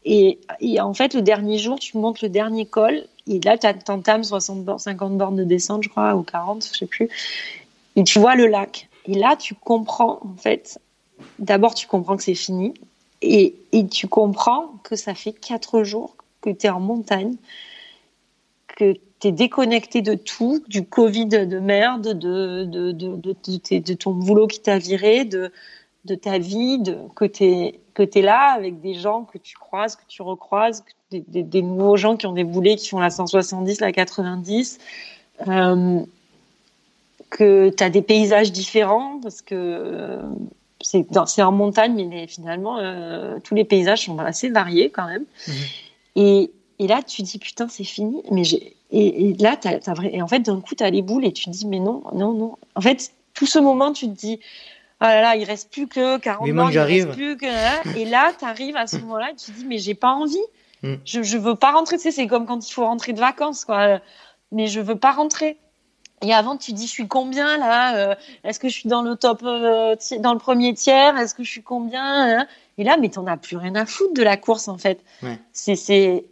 et, 0.04 0.38
en 0.80 0.92
fait, 0.92 1.14
le 1.14 1.22
dernier 1.22 1.58
jour, 1.58 1.78
tu 1.78 1.96
montes 1.96 2.20
le 2.20 2.28
dernier 2.28 2.66
col 2.66 3.04
et 3.26 3.40
là, 3.40 3.56
tu 3.56 3.66
entames 3.90 4.24
60 4.24 4.78
50 4.78 5.16
bornes 5.16 5.36
de 5.36 5.44
descente, 5.44 5.82
je 5.82 5.88
crois, 5.88 6.14
ou 6.14 6.22
40, 6.22 6.68
je 6.70 6.78
sais 6.78 6.86
plus. 6.86 7.08
Et 7.96 8.04
tu 8.04 8.18
vois 8.18 8.34
le 8.34 8.46
lac. 8.46 8.88
Et 9.06 9.14
là, 9.14 9.36
tu 9.36 9.54
comprends, 9.54 10.20
en 10.22 10.36
fait, 10.36 10.78
d'abord, 11.38 11.74
tu 11.74 11.86
comprends 11.86 12.16
que 12.16 12.22
c'est 12.22 12.34
fini. 12.34 12.74
Et, 13.22 13.54
et, 13.72 13.86
tu 13.86 14.06
comprends 14.06 14.74
que 14.82 14.96
ça 14.96 15.14
fait 15.14 15.32
quatre 15.32 15.84
jours 15.84 16.14
que 16.42 16.50
tu 16.50 16.66
es 16.66 16.70
en 16.70 16.80
montagne, 16.80 17.36
que 18.76 18.92
tu 19.20 19.28
es 19.28 19.32
déconnecté 19.32 20.02
de 20.02 20.14
tout, 20.14 20.62
du 20.68 20.84
Covid 20.84 21.26
de 21.26 21.58
merde, 21.58 22.08
de, 22.08 22.64
de, 22.64 22.92
de, 22.92 23.06
de, 23.08 23.78
de 23.78 23.94
ton 23.94 24.12
boulot 24.12 24.46
qui 24.46 24.60
t'a 24.60 24.76
viré, 24.76 25.24
de, 25.24 25.50
de 26.04 26.14
ta 26.14 26.36
vie, 26.36 26.78
de, 26.78 26.98
que 27.14 27.24
tu 27.24 27.44
es, 27.44 27.80
là 27.98 28.52
avec 28.52 28.80
des 28.80 28.94
gens 28.94 29.24
que 29.24 29.38
tu 29.38 29.56
croises, 29.56 29.96
que 29.96 30.04
tu 30.08 30.22
recroises, 30.22 30.84
des, 31.10 31.62
nouveaux 31.62 31.96
gens 31.96 32.16
qui 32.16 32.26
ont 32.26 32.32
des 32.32 32.44
boulets, 32.44 32.76
qui 32.76 32.88
font 32.88 32.98
la 32.98 33.10
170, 33.10 33.80
la 33.80 33.92
90, 33.92 34.78
euh, 35.48 36.00
que 37.30 37.70
tu 37.70 37.84
as 37.84 37.90
des 37.90 38.02
paysages 38.02 38.52
différents 38.52 39.20
parce 39.22 39.42
que 39.42 39.54
euh, 39.54 40.22
c'est 40.80 41.42
en 41.42 41.52
montagne, 41.52 42.08
mais 42.08 42.26
finalement, 42.26 42.78
euh, 42.78 43.38
tous 43.42 43.54
les 43.54 43.64
paysages 43.64 44.04
sont 44.04 44.18
assez 44.18 44.50
variés 44.50 44.90
quand 44.90 45.06
même. 45.06 45.24
Mmh. 45.46 45.52
Et, 46.16 46.50
et, 46.78 46.86
là, 46.86 47.02
tu 47.02 47.22
dis, 47.22 47.38
putain, 47.38 47.68
c'est 47.68 47.84
fini. 47.84 48.22
Mais 48.30 48.42
et, 48.90 49.34
là, 49.40 49.56
t'as, 49.56 49.78
et 50.04 50.22
en 50.22 50.28
fait, 50.28 50.40
d'un 50.40 50.60
coup, 50.60 50.74
tu 50.74 50.84
as 50.84 50.90
les 50.90 51.02
boules 51.02 51.24
et 51.24 51.32
tu 51.32 51.46
te 51.46 51.50
dis, 51.50 51.66
mais 51.66 51.80
non, 51.80 52.02
non, 52.12 52.32
non. 52.32 52.58
En 52.74 52.80
fait, 52.80 53.12
tout 53.32 53.46
ce 53.46 53.58
moment, 53.58 53.92
tu 53.92 54.06
te 54.06 54.12
dis, 54.12 54.40
là 55.08 55.20
là, 55.20 55.36
il 55.36 55.44
reste 55.44 55.72
plus 55.72 55.86
que 55.86 56.18
40 56.18 56.40
ans, 56.42 56.68
il 56.68 56.78
reste 56.78 57.12
plus 57.12 57.36
que. 57.36 57.96
Et 57.98 58.04
là, 58.04 58.32
tu 58.38 58.44
arrives 58.44 58.76
à 58.76 58.86
ce 58.86 58.96
moment-là 59.00 59.30
et 59.30 59.34
tu 59.34 59.52
te 59.52 59.56
dis, 59.56 59.64
mais 59.64 59.78
j'ai 59.78 59.94
pas 59.94 60.12
envie. 60.12 60.36
Mm. 60.82 60.94
Je, 61.04 61.22
je 61.22 61.38
veux 61.38 61.54
pas 61.54 61.72
rentrer. 61.72 61.96
Tu 61.96 62.02
sais, 62.04 62.10
c'est 62.10 62.26
comme 62.26 62.46
quand 62.46 62.66
il 62.66 62.72
faut 62.72 62.84
rentrer 62.84 63.12
de 63.12 63.20
vacances, 63.20 63.64
quoi. 63.64 64.00
Mais 64.52 64.66
je 64.66 64.80
veux 64.80 64.96
pas 64.96 65.12
rentrer. 65.12 65.58
Et 66.22 66.32
avant, 66.32 66.56
tu 66.56 66.72
dis, 66.72 66.86
je 66.86 66.92
suis 66.92 67.08
combien 67.08 67.58
là 67.58 67.96
euh, 67.96 68.14
Est-ce 68.44 68.58
que 68.58 68.68
je 68.68 68.74
suis 68.74 68.88
dans 68.88 69.02
le 69.02 69.16
top, 69.16 69.40
euh, 69.42 69.96
dans 70.20 70.32
le 70.32 70.38
premier 70.38 70.72
tiers 70.72 71.18
Est-ce 71.18 71.34
que 71.34 71.42
je 71.42 71.50
suis 71.50 71.62
combien? 71.62 72.46
Et 72.78 72.84
là, 72.84 72.96
mais 72.98 73.08
t'en 73.10 73.26
as 73.26 73.36
plus 73.36 73.56
rien 73.56 73.74
à 73.74 73.84
foutre 73.84 74.14
de 74.14 74.22
la 74.22 74.36
course 74.36 74.68
en 74.68 74.78
fait. 74.78 75.00
C'est, 75.52 75.76
c'est, 75.76 76.24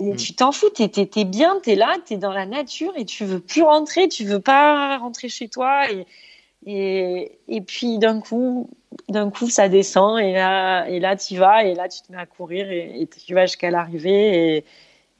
Mm. 0.00 0.16
Tu 0.16 0.34
t'en 0.34 0.52
fous, 0.52 0.70
t'es, 0.70 0.88
t'es, 0.88 1.24
bien, 1.24 1.58
t'es 1.60 1.74
là, 1.74 1.96
t'es 2.04 2.16
dans 2.16 2.32
la 2.32 2.46
nature 2.46 2.92
et 2.96 3.04
tu 3.04 3.24
veux 3.24 3.40
plus 3.40 3.62
rentrer, 3.62 4.08
tu 4.08 4.24
veux 4.24 4.40
pas 4.40 4.96
rentrer 4.98 5.28
chez 5.28 5.48
toi 5.48 5.90
et, 5.90 6.06
et, 6.70 7.38
et 7.48 7.60
puis 7.62 7.98
d'un 7.98 8.20
coup, 8.20 8.68
d'un 9.08 9.30
coup 9.30 9.48
ça 9.48 9.70
descend 9.70 10.20
et 10.20 10.32
là, 10.32 10.86
et 10.86 11.00
là 11.00 11.16
tu 11.16 11.36
vas 11.38 11.64
et 11.64 11.74
là 11.74 11.88
tu 11.88 12.02
te 12.02 12.12
mets 12.12 12.18
à 12.18 12.26
courir 12.26 12.70
et, 12.70 13.08
tu 13.26 13.34
vas 13.34 13.46
jusqu'à 13.46 13.70
l'arrivée 13.70 14.56
et, 14.56 14.64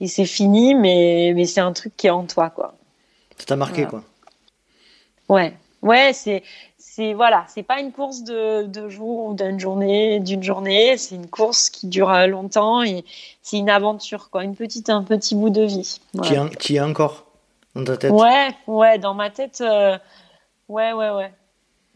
et 0.01 0.07
c'est 0.09 0.27
fini, 0.27 0.75
mais, 0.75 1.33
mais 1.35 1.47
c'est 1.47 1.63
un 1.63 1.73
truc 1.73 1.97
qui 1.97 2.07
est 2.07 2.11
en 2.11 2.27
toi 2.27 2.51
quoi. 2.51 2.75
Ça 3.39 3.47
t'a 3.47 3.57
marqué 3.57 3.87
quoi. 3.87 4.03
Ouais, 5.31 5.55
ouais, 5.83 6.13
c'est 6.13 6.43
c'est 6.77 7.15
voilà, 7.15 7.45
c'est 7.49 7.63
pas 7.63 7.81
une 7.81 7.93
course 7.93 8.25
de 8.25 8.65
deux 8.65 8.91
jours 8.91 9.27
ou 9.27 9.35
d'une 9.35 9.59
journée, 9.59 10.21
d'une 10.21 10.43
journée. 10.43 10.99
C'est 10.99 11.15
une 11.15 11.29
course 11.29 11.71
qui 11.71 11.87
dure 11.87 12.11
euh, 12.11 12.27
longtemps 12.27 12.83
et 12.83 13.05
c'est 13.41 13.57
une 13.57 13.71
aventure, 13.71 14.31
quoi, 14.31 14.45
une 14.45 14.57
petite, 14.57 14.91
un 14.91 15.03
petit 15.03 15.35
bout 15.35 15.51
de 15.51 15.63
vie. 15.63 16.01
Qui, 16.59 16.77
est 16.77 16.81
encore 16.81 17.25
dans 17.75 17.85
ta 17.85 17.97
tête? 17.97 18.11
Ouais, 18.13 18.49
ouais, 18.67 18.99
dans 18.99 19.15
ma 19.15 19.31
tête, 19.31 19.61
euh, 19.61 19.97
ouais, 20.69 20.93
ouais, 20.93 21.11
ouais. 21.11 21.33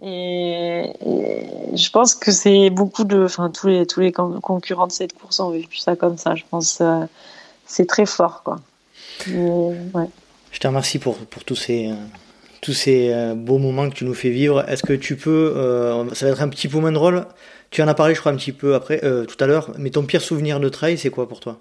Et, 0.02 0.92
je 1.74 1.90
pense 1.90 2.14
que 2.14 2.32
c'est 2.32 2.70
beaucoup 2.70 3.04
de, 3.04 3.24
enfin 3.24 3.50
tous 3.50 3.68
les 3.68 3.86
tous 3.86 4.00
les 4.00 4.12
concurrents 4.12 4.88
de 4.88 4.92
cette 4.92 5.12
course 5.12 5.40
ont 5.40 5.50
vécu 5.50 5.78
ça 5.78 5.96
comme 5.96 6.18
ça. 6.18 6.34
Je 6.34 6.44
pense 6.50 6.80
euh, 6.80 7.04
c'est 7.66 7.86
très 7.86 8.06
fort, 8.06 8.42
quoi. 8.42 8.60
ouais. 9.28 10.08
Je 10.50 10.58
te 10.58 10.66
remercie 10.66 10.98
pour 10.98 11.16
pour 11.16 11.44
tous 11.44 11.56
ces 11.56 11.92
tous 12.62 12.72
ces 12.72 13.12
euh, 13.12 13.34
beaux 13.34 13.58
moments 13.58 13.90
que 13.90 13.94
tu 13.94 14.04
nous 14.06 14.14
fais 14.14 14.30
vivre. 14.30 14.66
Est-ce 14.68 14.82
que 14.84 14.94
tu 14.94 15.16
peux, 15.16 15.52
euh, 15.54 16.08
ça 16.14 16.26
va 16.26 16.32
être 16.32 16.40
un 16.42 16.48
petit 16.48 16.68
peu 16.68 16.78
moins 16.78 16.92
drôle, 16.92 17.26
tu 17.70 17.82
en 17.82 17.88
as 17.88 17.94
parlé 17.94 18.14
je 18.14 18.20
crois 18.20 18.32
un 18.32 18.36
petit 18.36 18.52
peu 18.52 18.74
après, 18.74 19.04
euh, 19.04 19.26
tout 19.26 19.36
à 19.42 19.46
l'heure, 19.46 19.72
mais 19.76 19.90
ton 19.90 20.04
pire 20.04 20.22
souvenir 20.22 20.60
de 20.60 20.68
trail 20.70 20.96
c'est 20.96 21.10
quoi 21.10 21.28
pour 21.28 21.40
toi? 21.40 21.58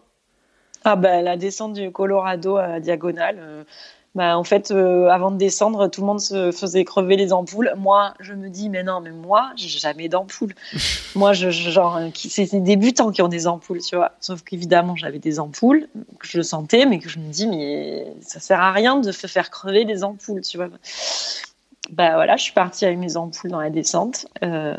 Ah 0.83 0.95
ben 0.95 1.23
la 1.23 1.37
descente 1.37 1.73
du 1.73 1.91
Colorado 1.91 2.57
à 2.57 2.79
diagonale. 2.79 3.65
Bah, 4.13 4.37
en 4.37 4.43
fait, 4.43 4.71
avant 4.71 5.31
de 5.31 5.37
descendre, 5.37 5.87
tout 5.87 6.01
le 6.01 6.07
monde 6.07 6.19
se 6.19 6.51
faisait 6.51 6.83
crever 6.83 7.15
les 7.15 7.31
ampoules. 7.31 7.71
Moi, 7.77 8.13
je 8.19 8.33
me 8.33 8.49
dis, 8.49 8.69
mais 8.69 8.83
non, 8.83 8.99
mais 8.99 9.11
moi, 9.11 9.51
j'ai 9.55 9.69
jamais 9.69 10.09
d'ampoules. 10.09 10.53
moi, 11.15 11.31
je, 11.31 11.49
genre, 11.49 11.97
c'est 12.13 12.51
des 12.51 12.59
débutants 12.59 13.11
qui 13.11 13.21
ont 13.21 13.29
des 13.29 13.47
ampoules, 13.47 13.79
tu 13.79 13.95
vois. 13.95 14.11
Sauf 14.19 14.41
qu'évidemment, 14.41 14.97
j'avais 14.97 15.19
des 15.19 15.39
ampoules, 15.39 15.87
que 16.19 16.27
je 16.27 16.41
sentais, 16.41 16.85
mais 16.85 16.99
que 16.99 17.07
je 17.07 17.19
me 17.19 17.31
dis, 17.31 17.47
mais 17.47 18.05
ça 18.19 18.41
sert 18.41 18.59
à 18.59 18.73
rien 18.73 18.97
de 18.97 19.13
se 19.13 19.27
faire 19.27 19.49
crever 19.49 19.85
les 19.85 20.03
ampoules, 20.03 20.41
tu 20.41 20.57
vois. 20.57 20.67
Bah 21.89 22.13
voilà, 22.13 22.37
je 22.37 22.43
suis 22.43 22.53
partie 22.53 22.85
avec 22.85 22.99
mes 22.99 23.17
ampoules 23.17 23.49
dans 23.49 23.59
la 23.59 23.71
descente. 23.71 24.27
Euh, 24.43 24.75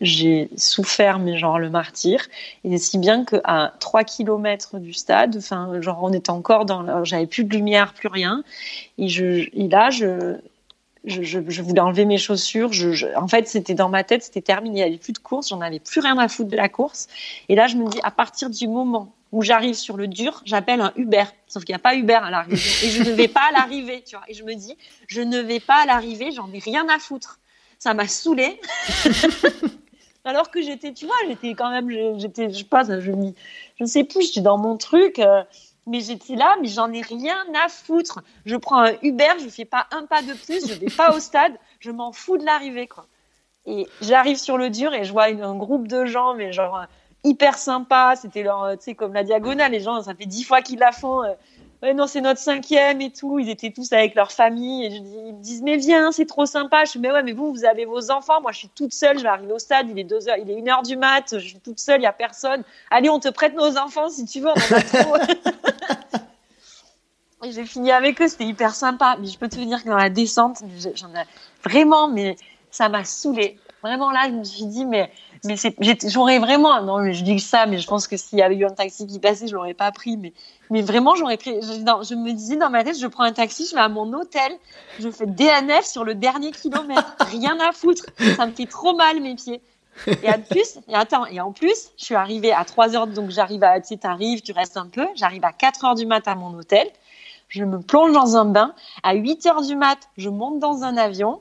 j'ai 0.00 0.50
souffert, 0.56 1.18
mais 1.18 1.38
genre 1.38 1.58
le 1.58 1.70
martyr. 1.70 2.26
Et 2.64 2.76
si 2.78 2.98
bien 2.98 3.24
qu'à 3.24 3.72
3 3.78 4.04
km 4.04 4.78
du 4.78 4.92
stade, 4.92 5.36
enfin, 5.36 5.80
genre 5.80 6.00
on 6.02 6.12
était 6.12 6.30
encore 6.30 6.64
dans. 6.64 7.04
J'avais 7.04 7.26
plus 7.26 7.44
de 7.44 7.54
lumière, 7.54 7.94
plus 7.94 8.08
rien. 8.08 8.42
Et, 8.98 9.08
là, 9.68 9.90
je, 9.90 10.38
voulais 11.60 11.80
enlever 11.80 12.04
mes 12.04 12.18
chaussures. 12.18 12.70
En 13.16 13.28
fait, 13.28 13.46
c'était 13.46 13.74
dans 13.74 13.88
ma 13.88 14.02
tête, 14.02 14.24
c'était 14.24 14.42
terminé. 14.42 14.80
Il 14.80 14.82
n'y 14.82 14.88
avait 14.88 14.98
plus 14.98 15.12
de 15.12 15.18
course, 15.18 15.48
j'en 15.48 15.60
avais 15.60 15.78
plus 15.78 16.00
rien 16.00 16.18
à 16.18 16.28
foutre 16.28 16.50
de 16.50 16.56
la 16.56 16.68
course. 16.68 17.08
Et 17.48 17.54
là, 17.54 17.68
je 17.68 17.76
me 17.76 17.88
dis, 17.88 18.00
à 18.02 18.10
partir 18.10 18.50
du 18.50 18.66
moment 18.66 19.12
où 19.32 19.42
j'arrive 19.42 19.74
sur 19.74 19.96
le 19.96 20.06
dur, 20.06 20.42
j'appelle 20.44 20.80
un 20.80 20.92
Uber. 20.96 21.24
Sauf 21.48 21.64
qu'il 21.64 21.72
n'y 21.72 21.76
a 21.76 21.82
pas 21.82 21.94
Uber 21.94 22.20
à 22.22 22.30
l'arrivée. 22.30 22.56
Et 22.56 22.90
je 22.90 23.02
ne 23.02 23.10
vais 23.10 23.28
pas 23.28 23.48
à 23.48 23.52
l'arrivée, 23.52 24.04
tu 24.06 24.14
vois. 24.14 24.24
Et 24.28 24.34
je 24.34 24.44
me 24.44 24.54
dis, 24.54 24.76
je 25.08 25.22
ne 25.22 25.40
vais 25.40 25.60
pas 25.60 25.82
à 25.82 25.86
l'arrivée, 25.86 26.32
j'en 26.32 26.52
ai 26.52 26.58
rien 26.58 26.86
à 26.88 26.98
foutre. 26.98 27.40
Ça 27.78 27.94
m'a 27.94 28.06
saoulée. 28.06 28.60
Alors 30.24 30.50
que 30.50 30.62
j'étais, 30.62 30.92
tu 30.92 31.06
vois, 31.06 31.16
j'étais 31.26 31.54
quand 31.54 31.70
même, 31.70 31.90
j'étais, 32.20 32.50
je 32.50 32.58
sais 32.58 32.64
pas, 32.64 32.84
je, 32.84 33.00
je 33.00 33.10
ne 33.82 33.86
sais 33.86 34.04
plus, 34.04 34.26
j'étais 34.26 34.42
dans 34.42 34.58
mon 34.58 34.76
truc. 34.76 35.18
Euh, 35.18 35.42
mais 35.86 36.00
j'étais 36.00 36.36
là, 36.36 36.56
mais 36.60 36.68
j'en 36.68 36.92
ai 36.92 37.00
rien 37.00 37.44
à 37.54 37.68
foutre. 37.68 38.20
Je 38.44 38.56
prends 38.56 38.82
un 38.82 38.92
Uber, 39.02 39.32
je 39.42 39.48
fais 39.48 39.64
pas 39.64 39.86
un 39.90 40.06
pas 40.06 40.22
de 40.22 40.32
plus, 40.34 40.68
je 40.68 40.74
vais 40.74 40.94
pas 40.94 41.14
au 41.14 41.18
stade, 41.18 41.54
je 41.80 41.90
m'en 41.90 42.12
fous 42.12 42.38
de 42.38 42.44
l'arrivée, 42.44 42.86
quoi. 42.86 43.06
Et 43.66 43.86
j'arrive 44.00 44.36
sur 44.36 44.58
le 44.58 44.70
dur 44.70 44.92
et 44.92 45.04
je 45.04 45.12
vois 45.12 45.26
un 45.26 45.54
groupe 45.54 45.86
de 45.86 46.04
gens, 46.04 46.34
mais 46.34 46.52
genre 46.52 46.84
hyper 47.24 47.58
sympa. 47.58 48.14
C'était 48.16 48.42
leur, 48.42 48.76
tu 48.78 48.84
sais, 48.84 48.94
comme 48.94 49.14
la 49.14 49.24
diagonale, 49.24 49.72
les 49.72 49.80
gens, 49.80 50.02
ça 50.02 50.14
fait 50.14 50.26
dix 50.26 50.44
fois 50.44 50.62
qu'ils 50.62 50.78
la 50.78 50.92
font. 50.92 51.24
Euh, 51.24 51.32
ouais, 51.82 51.94
non, 51.94 52.06
c'est 52.06 52.20
notre 52.20 52.40
cinquième 52.40 53.00
et 53.00 53.10
tout. 53.10 53.38
Ils 53.38 53.48
étaient 53.48 53.70
tous 53.70 53.92
avec 53.92 54.14
leur 54.14 54.32
famille. 54.32 54.86
Et 54.86 54.90
je 54.90 55.00
dis, 55.00 55.16
ils 55.26 55.34
me 55.34 55.42
disent, 55.42 55.62
mais 55.62 55.76
viens, 55.76 56.12
c'est 56.12 56.26
trop 56.26 56.46
sympa. 56.46 56.84
Je 56.84 56.92
dis, 56.92 56.98
mais 56.98 57.12
ouais, 57.12 57.22
mais 57.22 57.32
vous, 57.32 57.52
vous 57.52 57.64
avez 57.64 57.84
vos 57.84 58.10
enfants. 58.10 58.40
Moi, 58.40 58.52
je 58.52 58.58
suis 58.58 58.68
toute 58.68 58.92
seule. 58.92 59.18
Je 59.18 59.22
vais 59.22 59.28
arriver 59.28 59.52
au 59.52 59.58
stade. 59.58 59.88
Il 59.90 59.98
est 59.98 60.04
deux 60.04 60.28
heures, 60.28 60.36
il 60.38 60.50
est 60.50 60.56
une 60.56 60.68
heure 60.68 60.82
du 60.82 60.96
mat. 60.96 61.38
Je 61.38 61.46
suis 61.46 61.60
toute 61.60 61.80
seule. 61.80 62.00
Il 62.00 62.04
y 62.04 62.06
a 62.06 62.12
personne. 62.12 62.62
Allez, 62.90 63.08
on 63.08 63.20
te 63.20 63.28
prête 63.28 63.54
nos 63.54 63.76
enfants 63.76 64.08
si 64.08 64.24
tu 64.24 64.40
veux. 64.40 64.50
En 64.50 64.54
j'ai 67.50 67.64
fini 67.64 67.90
avec 67.92 68.20
eux. 68.22 68.28
C'était 68.28 68.44
hyper 68.44 68.74
sympa. 68.74 69.16
Mais 69.20 69.28
je 69.28 69.38
peux 69.38 69.48
te 69.48 69.56
dire 69.56 69.82
que 69.82 69.88
dans 69.88 69.96
la 69.96 70.10
descente, 70.10 70.62
j'en 70.94 71.08
ai 71.08 71.24
vraiment, 71.64 72.08
mais 72.08 72.36
ça 72.70 72.88
m'a 72.88 73.04
saoulée. 73.04 73.58
Vraiment 73.82 74.12
là, 74.12 74.28
je 74.28 74.34
me 74.34 74.44
suis 74.44 74.66
dit, 74.66 74.86
mais 74.86 75.10
mais 75.44 75.56
j'aurais 76.06 76.38
vraiment, 76.38 76.80
non, 76.82 77.12
je 77.12 77.24
dis 77.24 77.40
ça, 77.40 77.66
mais 77.66 77.78
je 77.78 77.86
pense 77.86 78.06
que 78.06 78.16
s'il 78.16 78.38
y 78.38 78.42
avait 78.42 78.54
eu 78.54 78.64
un 78.64 78.70
taxi 78.70 79.06
qui 79.08 79.18
passait, 79.18 79.48
je 79.48 79.54
l'aurais 79.54 79.74
pas 79.74 79.90
pris, 79.90 80.16
mais, 80.16 80.32
mais 80.70 80.82
vraiment, 80.82 81.16
j'aurais 81.16 81.36
pris, 81.36 81.60
je, 81.60 81.72
je, 82.08 82.14
me 82.14 82.32
disais 82.32 82.56
dans 82.56 82.70
ma 82.70 82.84
tête, 82.84 82.96
je 82.96 83.06
prends 83.08 83.24
un 83.24 83.32
taxi, 83.32 83.66
je 83.68 83.74
vais 83.74 83.80
à 83.80 83.88
mon 83.88 84.12
hôtel, 84.12 84.52
je 85.00 85.10
fais 85.10 85.26
DNF 85.26 85.84
sur 85.84 86.04
le 86.04 86.14
dernier 86.14 86.52
kilomètre, 86.52 87.16
rien 87.20 87.58
à 87.58 87.72
foutre, 87.72 88.04
ça 88.36 88.46
me 88.46 88.52
fait 88.52 88.66
trop 88.66 88.94
mal 88.94 89.20
mes 89.20 89.34
pieds. 89.34 89.60
Et 90.22 90.30
en 90.30 90.40
plus, 90.40 90.78
et 90.88 90.94
attends, 90.94 91.26
et 91.26 91.40
en 91.40 91.52
plus, 91.52 91.90
je 91.98 92.04
suis 92.04 92.14
arrivée 92.14 92.52
à 92.52 92.64
3 92.64 92.96
heures, 92.96 93.06
donc 93.08 93.30
j'arrive 93.30 93.64
à, 93.64 93.80
tu 93.80 93.88
sais, 93.88 93.96
t'arrives, 93.96 94.42
tu 94.42 94.52
restes 94.52 94.76
un 94.76 94.86
peu, 94.86 95.06
j'arrive 95.16 95.44
à 95.44 95.52
4 95.52 95.84
heures 95.84 95.94
du 95.94 96.06
mat 96.06 96.26
à 96.28 96.34
mon 96.36 96.54
hôtel, 96.54 96.88
je 97.48 97.64
me 97.64 97.80
plonge 97.80 98.12
dans 98.12 98.36
un 98.36 98.44
bain, 98.44 98.74
à 99.02 99.14
8 99.14 99.44
heures 99.46 99.62
du 99.62 99.74
mat, 99.74 99.98
je 100.16 100.30
monte 100.30 100.60
dans 100.60 100.84
un 100.84 100.96
avion 100.96 101.40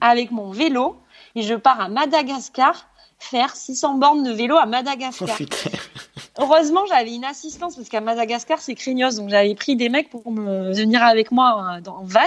avec 0.00 0.30
mon 0.30 0.50
vélo 0.50 0.96
et 1.34 1.42
je 1.42 1.54
pars 1.54 1.80
à 1.80 1.88
Madagascar 1.88 2.86
faire 3.22 3.54
600 3.54 3.94
bornes 3.94 4.22
de 4.22 4.32
vélo 4.32 4.56
à 4.56 4.66
Madagascar. 4.66 5.36
Heureusement, 6.38 6.84
j'avais 6.86 7.14
une 7.14 7.24
assistance 7.24 7.76
parce 7.76 7.88
qu'à 7.88 8.00
Madagascar, 8.00 8.60
c'est 8.60 8.74
craignos. 8.74 9.16
Donc, 9.16 9.28
j'avais 9.28 9.54
pris 9.54 9.76
des 9.76 9.88
mecs 9.88 10.10
pour 10.10 10.30
me 10.30 10.72
venir 10.72 11.02
avec 11.02 11.30
moi 11.30 11.78
en 11.86 12.04
van. 12.04 12.20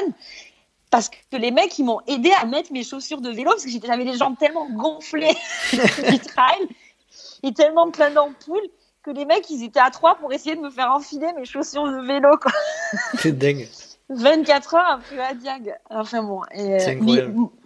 Parce 0.92 1.10
que 1.10 1.38
les 1.38 1.52
mecs, 1.52 1.78
ils 1.78 1.84
m'ont 1.84 2.00
aidé 2.08 2.32
à 2.40 2.46
mettre 2.46 2.72
mes 2.72 2.84
chaussures 2.84 3.20
de 3.20 3.30
vélo 3.30 3.52
parce 3.52 3.66
que 3.66 3.70
j'avais 3.70 4.04
les 4.04 4.18
jambes 4.18 4.38
tellement 4.40 4.70
gonflées 4.70 5.36
du 5.74 6.20
trail 6.20 6.68
et 7.44 7.54
tellement 7.54 7.92
plein 7.92 8.12
d'ampoules 8.12 8.70
que 9.04 9.12
les 9.12 9.26
mecs, 9.26 9.50
ils 9.50 9.64
étaient 9.64 9.80
à 9.80 9.92
trois 9.92 10.16
pour 10.16 10.34
essayer 10.34 10.56
de 10.56 10.62
me 10.62 10.70
faire 10.70 10.92
enfiler 10.92 11.28
mes 11.38 11.46
chaussures 11.46 11.86
de 11.86 12.08
vélo. 12.08 12.30
C'est 13.20 13.38
dingue. 13.38 13.68
24 14.10 14.73
heures 14.76 14.99
après 14.99 15.15
la 15.15 15.34
Diag. 15.34 15.76
Enfin 15.90 16.23
bon. 16.23 16.41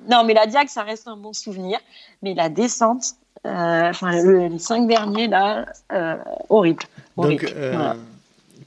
non, 0.09 0.23
mais 0.23 0.33
la 0.33 0.45
Diag, 0.45 0.67
ça 0.67 0.83
reste 0.83 1.07
un 1.07 1.17
bon 1.17 1.33
souvenir. 1.33 1.79
Mais 2.21 2.33
la 2.33 2.49
descente, 2.49 3.15
euh, 3.45 3.89
enfin, 3.89 4.11
les 4.11 4.59
cinq 4.59 4.87
derniers, 4.87 5.27
là, 5.27 5.65
euh, 5.91 6.15
horrible. 6.49 6.83
Donc, 7.17 7.43
euh, 7.43 7.93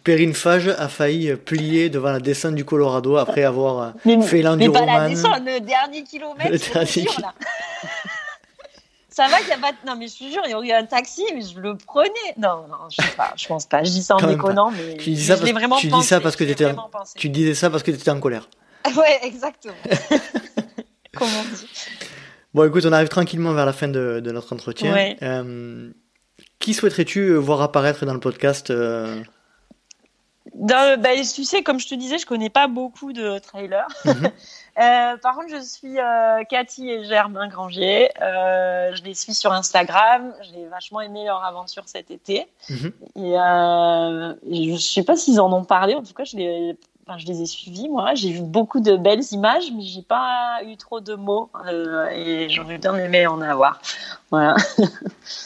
Perrine 0.04 0.34
Fage 0.34 0.68
a 0.68 0.88
failli 0.88 1.34
plier 1.36 1.88
devant 1.88 2.10
la 2.12 2.20
descente 2.20 2.54
du 2.54 2.64
Colorado 2.64 3.16
après 3.16 3.44
avoir 3.44 3.94
fait 4.02 4.42
l'enduroman. 4.42 4.58
Mais 4.58 4.68
pas 4.86 4.86
la 4.86 5.08
descente, 5.08 5.40
le 5.44 5.60
dernier 5.60 6.02
kilomètre, 6.02 6.50
le 6.50 6.58
dernier 6.58 7.08
là. 7.20 7.34
Ça 9.12 9.28
va 9.28 9.38
qu'il 9.38 9.48
n'y 9.48 9.52
a 9.52 9.58
pas. 9.58 9.72
Non, 9.86 9.96
mais 9.96 10.08
je 10.08 10.12
suis 10.12 10.32
jure, 10.32 10.42
il 10.46 10.50
y 10.50 10.70
eu 10.70 10.72
un 10.72 10.86
taxi, 10.86 11.24
mais 11.34 11.42
je 11.42 11.60
le 11.60 11.76
prenais. 11.76 12.10
Non, 12.38 12.66
non, 12.68 12.88
je 12.90 13.02
sais 13.02 13.16
pas, 13.16 13.32
je 13.36 13.46
pense 13.46 13.66
pas. 13.66 13.84
Je 13.84 13.90
dis 13.90 14.02
ça 14.02 14.16
en 14.16 14.26
déconnant, 14.26 14.70
mais. 14.70 14.96
Tu 14.96 15.10
dis 15.10 15.24
ça 15.24 15.36
parce, 15.36 15.50
vraiment 15.50 15.76
tu 15.76 15.88
dis 15.88 16.02
ça 16.02 16.20
parce 16.20 16.34
que 16.34 16.44
étais 16.44 16.64
en... 16.66 16.90
tu 17.16 17.28
disais 17.28 17.54
ça 17.54 17.68
parce 17.68 17.82
que 17.82 17.90
tu 17.90 17.98
étais 17.98 18.10
en 18.10 18.20
colère. 18.20 18.48
ouais, 18.96 19.20
exactement. 19.22 19.74
Comment 21.14 21.30
on 21.40 21.54
dit 21.54 21.66
Bon, 22.54 22.64
écoute, 22.64 22.84
on 22.86 22.92
arrive 22.92 23.08
tranquillement 23.08 23.52
vers 23.52 23.66
la 23.66 23.72
fin 23.72 23.88
de, 23.88 24.20
de 24.20 24.32
notre 24.32 24.52
entretien. 24.52 24.92
Ouais. 24.92 25.16
Euh, 25.22 25.90
qui 26.58 26.74
souhaiterais-tu 26.74 27.34
voir 27.34 27.60
apparaître 27.62 28.04
dans 28.06 28.14
le 28.14 28.20
podcast 28.20 28.70
euh, 28.70 29.22
Dans- 30.54 31.00
bah, 31.00 31.10
tu 31.34 31.44
sais, 31.44 31.62
comme 31.62 31.80
je 31.80 31.88
te 31.88 31.94
disais, 31.94 32.18
je 32.18 32.26
connais 32.26 32.50
pas 32.50 32.66
beaucoup 32.66 33.12
de 33.12 33.38
trailers. 33.38 33.88
Mhm. 34.04 34.30
Euh, 34.78 35.18
par 35.18 35.34
contre, 35.34 35.50
je 35.50 35.60
suis 35.60 35.98
euh, 35.98 36.44
Cathy 36.48 36.88
et 36.88 37.04
Germain 37.04 37.46
Granger. 37.46 38.08
Euh, 38.22 38.94
je 38.94 39.02
les 39.02 39.12
suis 39.12 39.34
sur 39.34 39.52
Instagram. 39.52 40.32
J'ai 40.50 40.64
vachement 40.64 41.02
aimé 41.02 41.26
leur 41.26 41.44
aventure 41.44 41.82
cet 41.84 42.10
été. 42.10 42.46
Mhm. 42.70 42.92
Et, 43.16 43.38
euh, 43.38 44.34
et 44.50 44.72
je 44.72 44.78
sais 44.80 45.02
pas 45.02 45.14
s'ils 45.14 45.40
en 45.42 45.52
ont 45.52 45.64
parlé. 45.64 45.94
En 45.94 46.02
tout 46.02 46.14
cas, 46.14 46.24
je 46.24 46.38
les, 46.38 46.74
enfin, 47.06 47.18
je 47.18 47.26
les 47.26 47.42
ai 47.42 47.44
suivis, 47.44 47.90
moi. 47.90 48.14
J'ai 48.14 48.30
vu 48.30 48.40
beaucoup 48.40 48.80
de 48.80 48.96
belles 48.96 49.24
images, 49.32 49.70
mais 49.76 49.82
j'ai 49.82 50.00
pas 50.00 50.60
eu 50.64 50.78
trop 50.78 51.00
de 51.00 51.16
mots. 51.16 51.50
Et 52.12 52.48
j'aurais 52.48 52.78
bien 52.78 52.94
aimé 52.96 53.26
en 53.26 53.42
avoir. 53.42 53.78
Voilà. 54.30 54.56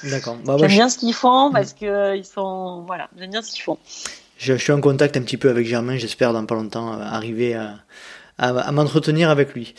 D'accord. 0.05 0.37
Bah, 0.45 0.55
J'aime 0.57 0.69
je, 0.69 0.75
bien 0.77 0.89
ce 0.89 0.99
qu'ils 0.99 1.15
font 1.15 1.51
parce 1.53 1.73
que 1.73 2.17
ils 2.17 2.25
sont, 2.25 2.85
voilà, 2.87 3.09
j'aime 3.19 3.31
bien 3.31 3.43
ce 3.43 3.51
qu'ils 3.51 3.65
font. 3.65 3.79
Je- 4.37 4.55
je 4.55 4.63
suis 4.63 4.73
en 4.73 4.81
contact 4.81 5.17
un 5.17 5.23
petit 5.23 5.37
peu 5.37 5.51
avec 5.51 5.67
Germain. 5.67 5.97
J'espère 5.97 6.33
dans 6.33 6.45
pas 6.47 6.55
longtemps 6.55 6.93
euh, 6.95 7.03
arriver 7.03 7.55
à, 7.55 7.75
à, 8.39 8.49
à 8.59 8.73
m'entretenir 8.73 9.31
avec 9.31 9.55
lui. 9.55 9.75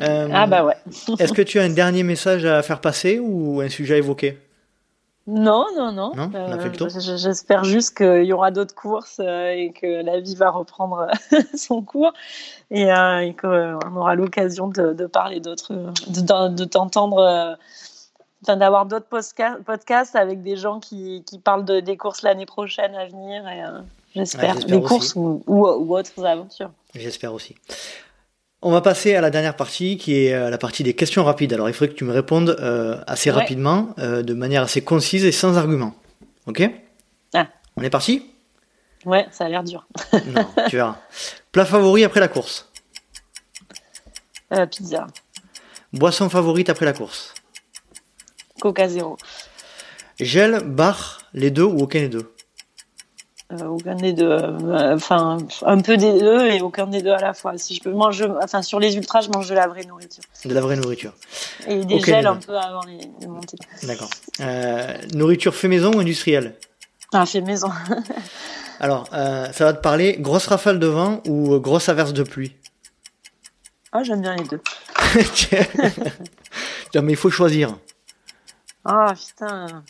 Euh, 0.00 0.28
Ah 0.32 0.46
bah 0.46 0.64
ouais. 0.64 0.76
Est-ce 1.18 1.32
que 1.32 1.42
tu 1.42 1.58
as 1.58 1.62
un 1.64 1.70
dernier 1.70 2.02
message 2.02 2.44
à 2.44 2.62
faire 2.62 2.80
passer 2.80 3.18
ou 3.18 3.60
un 3.60 3.68
sujet 3.68 3.94
à 3.94 3.98
évoquer? 3.98 4.38
Non, 5.28 5.66
non, 5.76 5.92
non. 5.92 6.12
Non, 6.16 6.30
j- 6.88 7.16
J'espère 7.16 7.62
juste 7.62 7.96
qu'il 7.96 8.24
y 8.24 8.32
aura 8.32 8.50
d'autres 8.50 8.74
courses 8.74 9.20
euh, 9.20 9.50
et 9.52 9.70
que 9.72 10.02
la 10.02 10.18
vie 10.18 10.34
va 10.34 10.50
reprendre 10.50 11.06
euh, 11.32 11.40
son 11.54 11.80
cours 11.80 12.12
et, 12.72 12.92
euh, 12.92 13.18
et 13.20 13.32
qu'on 13.34 13.78
aura 13.96 14.16
l'occasion 14.16 14.66
de, 14.66 14.92
de 14.92 15.06
parler 15.06 15.38
d'autres, 15.38 15.72
de, 16.08 16.48
de 16.56 16.64
t'entendre, 16.64 17.18
euh, 17.18 17.54
d'avoir 18.56 18.84
d'autres 18.86 19.06
podcasts 19.64 20.16
avec 20.16 20.42
des 20.42 20.56
gens 20.56 20.80
qui, 20.80 21.22
qui 21.24 21.38
parlent 21.38 21.64
de, 21.64 21.78
des 21.78 21.96
courses 21.96 22.22
l'année 22.22 22.44
prochaine 22.46 22.96
à 22.96 23.06
venir. 23.06 23.46
Et, 23.48 23.62
euh, 23.62 23.78
j'espère. 24.14 24.56
Ouais, 24.56 24.64
des 24.64 24.80
courses 24.80 25.14
ou, 25.16 25.42
ou, 25.46 25.66
ou 25.66 25.96
autres 25.96 26.24
aventures. 26.24 26.70
J'espère 26.94 27.32
aussi. 27.32 27.54
On 28.60 28.70
va 28.70 28.80
passer 28.80 29.14
à 29.16 29.20
la 29.20 29.30
dernière 29.30 29.56
partie 29.56 29.96
qui 29.96 30.24
est 30.26 30.34
euh, 30.34 30.48
la 30.48 30.58
partie 30.58 30.84
des 30.84 30.94
questions 30.94 31.24
rapides. 31.24 31.52
Alors 31.52 31.68
il 31.68 31.72
faudrait 31.72 31.92
que 31.92 31.98
tu 31.98 32.04
me 32.04 32.12
répondes 32.12 32.56
euh, 32.60 33.02
assez 33.06 33.30
Ouais. 33.30 33.36
rapidement, 33.36 33.94
euh, 33.98 34.22
de 34.22 34.34
manière 34.34 34.62
assez 34.62 34.82
concise 34.82 35.24
et 35.24 35.32
sans 35.32 35.56
argument. 35.58 35.94
Ok? 36.46 36.62
Ah. 37.34 37.48
On 37.76 37.82
est 37.82 37.90
parti? 37.90 38.26
Ouais, 39.04 39.26
ça 39.32 39.46
a 39.46 39.48
l'air 39.48 39.64
dur. 39.64 39.84
Non, 40.26 40.46
tu 40.68 40.76
verras. 40.76 40.96
Plat 41.50 41.64
favori 41.64 42.04
après 42.04 42.20
la 42.20 42.28
course? 42.28 42.68
Euh, 44.52 44.66
pizza, 44.66 45.06
Boisson 45.92 46.28
favorite 46.28 46.68
après 46.68 46.84
la 46.84 46.92
course? 46.92 47.34
Coca 48.60 48.86
Zéro. 48.88 49.16
Gel, 50.20 50.60
bar, 50.60 51.22
les 51.34 51.50
deux 51.50 51.64
ou 51.64 51.78
aucun 51.80 52.00
des 52.00 52.08
deux? 52.08 52.32
Aucun 53.68 53.94
des 53.94 54.12
deux. 54.12 54.28
euh, 54.30 54.94
Enfin, 54.94 55.38
un 55.64 55.80
peu 55.80 55.96
des 55.96 56.18
deux 56.18 56.46
et 56.46 56.60
aucun 56.60 56.86
des 56.86 57.02
deux 57.02 57.12
à 57.12 57.20
la 57.20 57.34
fois. 57.34 57.56
Si 57.58 57.74
je 57.74 57.82
peux 57.82 57.92
manger, 57.92 58.26
enfin, 58.42 58.62
sur 58.62 58.80
les 58.80 58.96
ultras, 58.96 59.20
je 59.22 59.30
mange 59.30 59.48
de 59.48 59.54
la 59.54 59.66
vraie 59.66 59.84
nourriture. 59.84 60.22
De 60.44 60.54
la 60.54 60.60
vraie 60.60 60.76
nourriture. 60.76 61.12
Et 61.66 61.84
des 61.84 62.00
gels 62.00 62.26
un 62.26 62.36
peu 62.36 62.56
avant 62.56 62.82
les, 62.82 62.98
les 63.20 63.26
montées. 63.26 63.58
D'accord. 63.84 64.10
Euh, 64.40 64.96
nourriture 65.14 65.54
fait 65.54 65.68
maison 65.68 65.92
ou 65.94 66.00
industrielle? 66.00 66.56
Ah, 67.12 67.26
fait 67.26 67.40
maison. 67.40 67.70
Alors, 68.80 69.04
euh, 69.12 69.52
ça 69.52 69.64
va 69.64 69.72
te 69.74 69.80
parler 69.80 70.16
grosse 70.18 70.46
rafale 70.46 70.78
de 70.78 70.86
vent 70.86 71.20
ou 71.26 71.54
euh, 71.54 71.58
grosse 71.58 71.88
averse 71.88 72.12
de 72.12 72.22
pluie? 72.22 72.56
Ah, 73.92 74.02
j'aime 74.02 74.22
bien 74.22 74.34
les 74.34 74.44
deux. 74.44 74.60
Mais 76.94 77.12
il 77.12 77.16
faut 77.16 77.30
choisir. 77.30 77.76
Ah, 78.84 79.14
putain. 79.14 79.84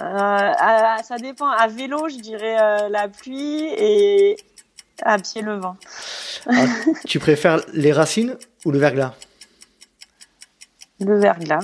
Euh, 0.00 0.04
à- 0.04 1.02
ça 1.02 1.16
dépend. 1.18 1.48
À 1.50 1.68
vélo, 1.68 2.08
je 2.08 2.16
dirais 2.16 2.56
euh, 2.60 2.88
la 2.88 3.08
pluie 3.08 3.64
et 3.76 4.36
à 5.02 5.18
pied 5.18 5.42
le 5.42 5.56
vent. 5.58 5.76
Alors, 6.46 6.64
tu 7.06 7.18
préfères 7.18 7.60
les 7.72 7.92
racines 7.92 8.36
ou 8.64 8.70
le 8.70 8.78
verglas? 8.78 9.14
Le 11.00 11.18
verglas. 11.18 11.60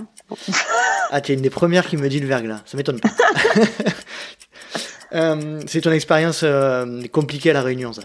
Ah, 1.11 1.21
tu 1.21 1.33
es 1.33 1.35
une 1.37 1.43
des 1.43 1.51
premières 1.51 1.87
qui 1.87 1.97
me 1.97 2.09
dit 2.09 2.21
le 2.21 2.27
verglas. 2.27 2.61
Ça 2.67 2.77
m'étonne 2.77 3.01
pas. 3.01 3.11
Euh, 5.15 5.63
c'est 5.67 5.81
ton 5.81 5.91
expérience 5.93 6.41
euh, 6.43 7.03
compliquée 7.09 7.49
à 7.49 7.55
la 7.55 7.63
Réunion, 7.63 7.95
ça. 7.95 8.03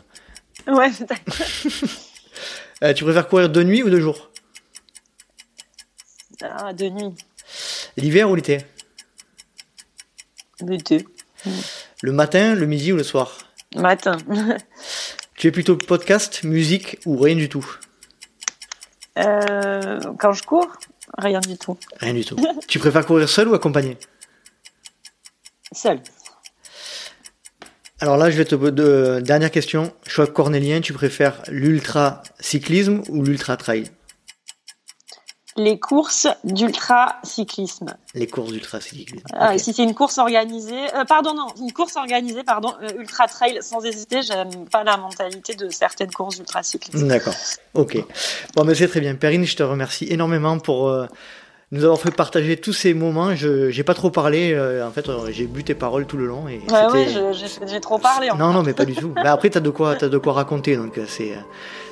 Ouais. 0.67 0.89
Euh, 2.81 2.93
tu 2.93 3.03
préfères 3.03 3.27
courir 3.27 3.49
de 3.49 3.61
nuit 3.63 3.83
ou 3.83 3.89
de 3.89 3.99
jour? 3.99 4.29
Ah, 6.41 6.71
de 6.73 6.85
nuit. 6.89 7.13
L'hiver 7.97 8.29
ou 8.29 8.35
l'été? 8.35 8.59
Deux. 10.63 11.03
Le 12.01 12.11
matin, 12.11 12.55
le 12.55 12.65
midi 12.65 12.93
ou 12.93 12.97
le 12.97 13.03
soir 13.03 13.37
Matin. 13.75 14.17
Tu 15.35 15.47
es 15.47 15.51
plutôt 15.51 15.75
podcast, 15.75 16.43
musique 16.43 16.99
ou 17.05 17.17
rien 17.17 17.35
du 17.35 17.49
tout 17.49 17.65
Euh, 19.17 19.99
quand 20.19 20.31
je 20.31 20.43
cours, 20.43 20.71
rien 21.17 21.39
du 21.39 21.57
tout. 21.57 21.77
Rien 21.99 22.13
du 22.13 22.23
tout. 22.23 22.37
tu 22.67 22.79
préfères 22.79 23.05
courir 23.05 23.27
seul 23.27 23.47
ou 23.47 23.53
accompagné 23.55 23.97
Seul. 25.71 25.99
Alors 27.99 28.17
là, 28.17 28.29
je 28.29 28.37
vais 28.37 28.45
te 28.45 28.55
de, 28.55 29.21
dernière 29.21 29.51
question. 29.51 29.91
Choix 30.05 30.27
cornélien, 30.27 30.81
tu 30.81 30.93
préfères 30.93 31.41
l'ultra 31.47 32.21
cyclisme 32.39 33.01
ou 33.09 33.23
l'ultra 33.23 33.57
trail 33.57 33.85
Les 35.55 35.79
courses 35.79 36.27
d'ultra 36.43 37.17
cyclisme. 37.23 37.93
Les 38.15 38.25
courses 38.27 38.51
d'ultra 38.51 38.81
cyclisme. 38.81 39.23
Ah, 39.33 39.53
Ok. 39.53 39.59
Si 39.59 39.73
c'est 39.73 39.83
une 39.83 39.93
course 39.93 40.17
organisée, 40.17 40.73
euh, 40.95 41.05
pardon, 41.05 41.33
non, 41.35 41.47
une 41.61 41.71
course 41.71 41.95
organisée, 41.95 42.43
pardon, 42.43 42.73
euh, 42.81 42.87
ultra 42.99 43.27
trail, 43.27 43.59
sans 43.61 43.83
hésiter, 43.85 44.21
j'aime 44.23 44.65
pas 44.71 44.83
la 44.83 44.97
mentalité 44.97 45.53
de 45.55 45.69
certaines 45.69 46.11
courses 46.11 46.37
ultra 46.39 46.63
cyclistes. 46.63 47.05
D'accord. 47.05 47.35
Ok. 47.75 47.97
Bon, 48.55 48.63
mais 48.63 48.73
c'est 48.75 48.87
très 48.87 48.99
bien. 48.99 49.13
Perrine, 49.15 49.45
je 49.45 49.55
te 49.55 49.63
remercie 49.63 50.07
énormément 50.09 50.57
pour 50.57 50.89
euh, 50.89 51.05
nous 51.71 51.83
avoir 51.83 51.99
fait 51.99 52.11
partager 52.11 52.57
tous 52.57 52.73
ces 52.73 52.93
moments. 52.95 53.35
Je 53.35 53.69
j'ai 53.69 53.83
pas 53.83 53.93
trop 53.93 54.09
parlé. 54.09 54.53
euh, 54.53 54.87
en 54.87 54.91
fait, 54.91 55.07
euh, 55.09 55.29
j'ai 55.31 55.45
bu 55.45 55.63
tes 55.63 55.75
paroles 55.75 56.05
tout 56.07 56.17
le 56.17 56.25
long. 56.25 56.47
Et 56.47 56.61
Ouais, 56.71 56.85
ouais, 56.91 57.31
j'ai 57.67 57.79
trop 57.79 57.99
parlé. 57.99 58.29
en 58.31 58.37
Non, 58.37 58.53
non, 58.53 58.63
mais 58.63 58.73
pas 58.73 58.85
du 58.85 58.95
tout. 58.95 59.13
Mais 59.15 59.27
après, 59.29 59.49
t'as 59.51 59.59
de 59.59 59.69
quoi, 59.69 59.95
t'as 59.95 60.09
de 60.09 60.17
quoi 60.17 60.33
raconter, 60.33 60.75
donc 60.77 60.97
euh, 60.97 61.05
c'est, 61.07 61.31
euh, 61.33 61.39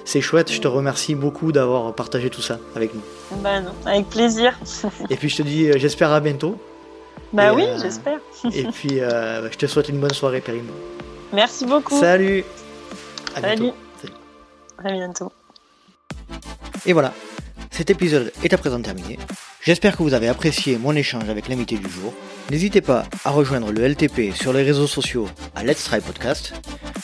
c'est 0.05 0.21
chouette. 0.21 0.51
Je 0.51 0.59
te 0.59 0.67
remercie 0.67 1.15
beaucoup 1.15 1.51
d'avoir 1.51 1.93
partagé 1.93 2.29
tout 2.29 2.41
ça 2.41 2.59
avec 2.75 2.93
nous. 2.93 3.01
Ben 3.37 3.61
non, 3.61 3.71
avec 3.85 4.09
plaisir. 4.09 4.59
Et 5.09 5.15
puis 5.15 5.29
je 5.29 5.37
te 5.37 5.41
dis, 5.43 5.69
euh, 5.69 5.77
j'espère 5.77 6.11
à 6.11 6.19
bientôt. 6.19 6.57
Bah 7.33 7.53
oui, 7.53 7.63
euh, 7.63 7.77
j'espère. 7.81 8.19
Et 8.53 8.63
puis, 8.65 8.99
euh, 8.99 9.49
je 9.49 9.57
te 9.57 9.65
souhaite 9.65 9.87
une 9.87 9.99
bonne 9.99 10.13
soirée, 10.13 10.41
Perrine. 10.41 10.65
Merci 11.31 11.65
beaucoup. 11.65 11.97
Salut. 11.97 12.43
À 13.35 13.41
bientôt. 13.41 13.73
Salut. 14.01 14.13
À 14.83 14.91
bientôt. 14.91 15.31
Et 16.85 16.93
voilà, 16.93 17.13
cet 17.71 17.89
épisode 17.89 18.31
est 18.43 18.53
à 18.53 18.57
présent 18.57 18.81
terminé. 18.81 19.17
J'espère 19.63 19.95
que 19.95 20.03
vous 20.03 20.13
avez 20.13 20.27
apprécié 20.27 20.77
mon 20.77 20.93
échange 20.95 21.29
avec 21.29 21.47
l'invité 21.47 21.77
du 21.77 21.89
jour. 21.89 22.13
N'hésitez 22.49 22.81
pas 22.81 23.05
à 23.23 23.29
rejoindre 23.29 23.71
le 23.71 23.87
LTP 23.87 24.35
sur 24.35 24.51
les 24.51 24.63
réseaux 24.63 24.87
sociaux 24.87 25.27
à 25.55 25.63
Let's 25.63 25.85
Try 25.85 26.01
Podcast, 26.01 26.53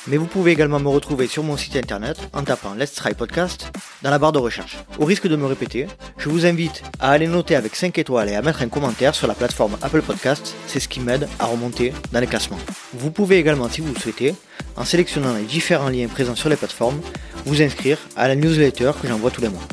mais 0.08 0.18
vous 0.18 0.26
pouvez 0.26 0.52
également 0.52 0.80
me 0.80 0.90
retrouver 0.90 1.28
sur 1.28 1.44
mon 1.44 1.56
site 1.56 1.78
internet 1.78 2.18
en 2.34 2.44
tapant 2.44 2.74
Let's 2.74 2.94
Try 2.94 3.14
Podcast 3.14 3.72
dans 4.02 4.12
la 4.12 4.20
barre 4.20 4.34
de 4.34 4.40
recherche. 4.40 4.78
Au 5.00 5.06
risque 5.06 5.28
de 5.28 5.36
me 5.36 5.46
répéter, 5.46 5.88
je 6.18 6.30
vous 6.30 6.46
invite 6.46 6.84
à 7.00 7.12
aller 7.12 7.28
noter 7.28 7.56
avec 7.56 7.76
5 7.76 7.98
étoiles 7.98 8.30
et 8.30 8.36
à 8.36 8.42
mettre 8.42 8.62
un 8.62 8.70
commentaire 8.70 9.16
sur 9.16 9.28
la 9.28 9.36
plateforme 9.36 9.78
Apple 9.82 10.02
Podcast, 10.02 10.54
c'est 10.68 10.82
ce 10.82 10.90
qui 10.90 11.00
m'aide 11.00 11.30
à 11.40 11.46
remonter 11.46 11.94
dans 12.12 12.20
les 12.20 12.28
classements. 12.28 12.60
Vous 12.94 13.12
pouvez 13.12 13.38
également, 13.38 13.70
si 13.70 13.82
vous 13.82 13.94
le 13.94 14.00
souhaitez, 14.00 14.36
en 14.76 14.84
sélectionnant 14.84 15.34
les 15.34 15.44
différents 15.44 15.90
liens 15.90 16.08
présents 16.08 16.36
sur 16.36 16.50
les 16.50 16.56
plateformes, 16.56 17.00
vous 17.46 17.62
inscrire 17.62 18.00
à 18.18 18.28
la 18.28 18.36
newsletter 18.36 18.92
que 19.02 19.08
j'envoie 19.08 19.32
tous 19.32 19.42
les 19.42 19.50
mois. 19.50 19.64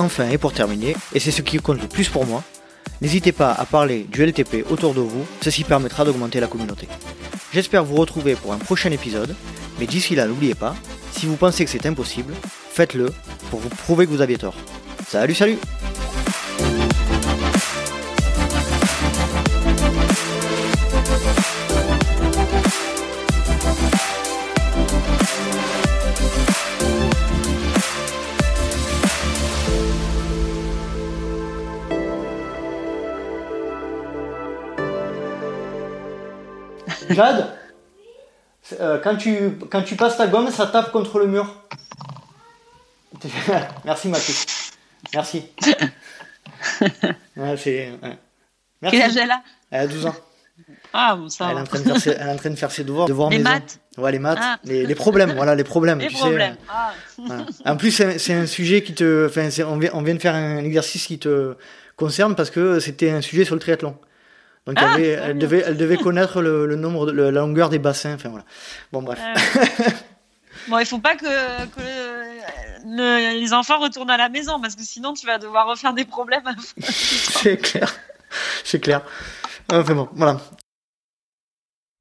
Enfin, 0.00 0.30
et 0.30 0.38
pour 0.38 0.54
terminer, 0.54 0.96
et 1.12 1.20
c'est 1.20 1.30
ce 1.30 1.42
qui 1.42 1.58
compte 1.58 1.78
le 1.78 1.86
plus 1.86 2.08
pour 2.08 2.24
moi, 2.24 2.42
n'hésitez 3.02 3.32
pas 3.32 3.52
à 3.52 3.66
parler 3.66 4.06
du 4.10 4.24
LTP 4.24 4.64
autour 4.70 4.94
de 4.94 5.00
vous, 5.00 5.26
ceci 5.42 5.62
permettra 5.62 6.06
d'augmenter 6.06 6.40
la 6.40 6.46
communauté. 6.46 6.88
J'espère 7.52 7.84
vous 7.84 7.96
retrouver 7.96 8.34
pour 8.34 8.54
un 8.54 8.56
prochain 8.56 8.90
épisode, 8.92 9.36
mais 9.78 9.86
d'ici 9.86 10.14
là, 10.14 10.26
n'oubliez 10.26 10.54
pas, 10.54 10.74
si 11.12 11.26
vous 11.26 11.36
pensez 11.36 11.66
que 11.66 11.70
c'est 11.70 11.84
impossible, 11.84 12.32
faites-le 12.72 13.12
pour 13.50 13.60
vous 13.60 13.68
prouver 13.68 14.06
que 14.06 14.10
vous 14.10 14.22
aviez 14.22 14.38
tort. 14.38 14.54
Salut, 15.06 15.34
salut 15.34 15.58
Jade, 37.10 37.46
euh, 38.80 38.98
quand, 39.02 39.16
tu, 39.16 39.58
quand 39.70 39.82
tu 39.82 39.96
passes 39.96 40.16
ta 40.16 40.26
gomme, 40.26 40.50
ça 40.50 40.66
tape 40.66 40.92
contre 40.92 41.18
le 41.18 41.26
mur. 41.26 41.54
Merci 43.84 44.08
Mathieu. 44.08 44.34
Merci. 45.12 45.44
ouais, 47.36 47.56
c'est. 47.56 47.90
Ouais. 48.02 48.18
Merci. 48.82 48.98
Quel 48.98 49.02
âge 49.02 49.16
elle 49.16 49.30
a? 49.30 49.42
Elle 49.70 49.80
a 49.80 49.86
12 49.86 50.06
ans. 50.06 50.14
Ah, 50.92 51.16
bon, 51.16 51.28
ça 51.28 51.48
elle, 51.50 51.58
est 51.58 51.60
en 51.60 51.64
train 51.64 51.78
de 51.78 51.84
faire 51.84 52.00
ses, 52.00 52.10
elle 52.10 52.26
est 52.26 52.32
en 52.32 52.36
train 52.36 52.50
de 52.50 52.56
faire 52.56 52.70
ses 52.70 52.84
devoirs. 52.84 53.06
devoirs 53.06 53.30
les 53.30 53.38
maison. 53.38 53.50
maths 53.50 53.80
Ouais, 53.96 54.12
les 54.12 54.18
maths. 54.18 54.38
Ah. 54.40 54.58
Les, 54.64 54.86
les, 54.86 54.94
problèmes, 54.94 55.32
voilà, 55.32 55.54
les 55.54 55.64
problèmes. 55.64 55.98
Les 55.98 56.08
tu 56.08 56.14
problèmes. 56.14 56.54
Sais, 56.54 56.58
ah. 56.68 56.92
voilà. 57.18 57.46
En 57.64 57.76
plus, 57.76 57.90
c'est 57.90 58.34
un 58.34 58.46
sujet 58.46 58.82
qui 58.82 58.94
te. 58.94 59.26
Enfin, 59.26 59.48
on 59.66 59.78
vient, 59.78 59.90
on 59.94 60.02
vient 60.02 60.14
de 60.14 60.20
faire 60.20 60.34
un 60.34 60.58
exercice 60.58 61.06
qui 61.06 61.18
te 61.18 61.56
concerne 61.96 62.34
parce 62.34 62.50
que 62.50 62.80
c'était 62.80 63.10
un 63.10 63.20
sujet 63.20 63.44
sur 63.44 63.54
le 63.54 63.60
triathlon. 63.60 63.96
Donc 64.66 64.76
ah, 64.78 64.94
elle, 64.96 65.04
elle, 65.04 65.38
devait, 65.38 65.62
elle 65.66 65.76
devait 65.76 65.96
connaître 66.02 66.42
le, 66.42 66.66
le 66.66 66.76
nombre, 66.76 67.06
de, 67.06 67.12
la 67.12 67.30
longueur 67.30 67.68
des 67.68 67.78
bassins. 67.78 68.14
Enfin 68.14 68.28
voilà. 68.28 68.44
Bon 68.92 69.02
bref. 69.02 69.18
bon, 70.68 70.78
il 70.78 70.86
faut 70.86 70.98
pas 70.98 71.16
que, 71.16 71.24
que 71.24 71.80
le, 72.84 73.40
les 73.40 73.52
enfants 73.52 73.78
retournent 73.78 74.10
à 74.10 74.16
la 74.16 74.28
maison 74.28 74.60
parce 74.60 74.76
que 74.76 74.82
sinon 74.82 75.14
tu 75.14 75.26
vas 75.26 75.38
devoir 75.38 75.66
refaire 75.66 75.94
des 75.94 76.04
problèmes. 76.04 76.42
c'est 76.78 77.56
clair, 77.56 77.94
c'est 78.64 78.80
clair. 78.80 79.02
Enfin 79.72 79.94
bon, 79.94 80.08
voilà. 80.14 80.40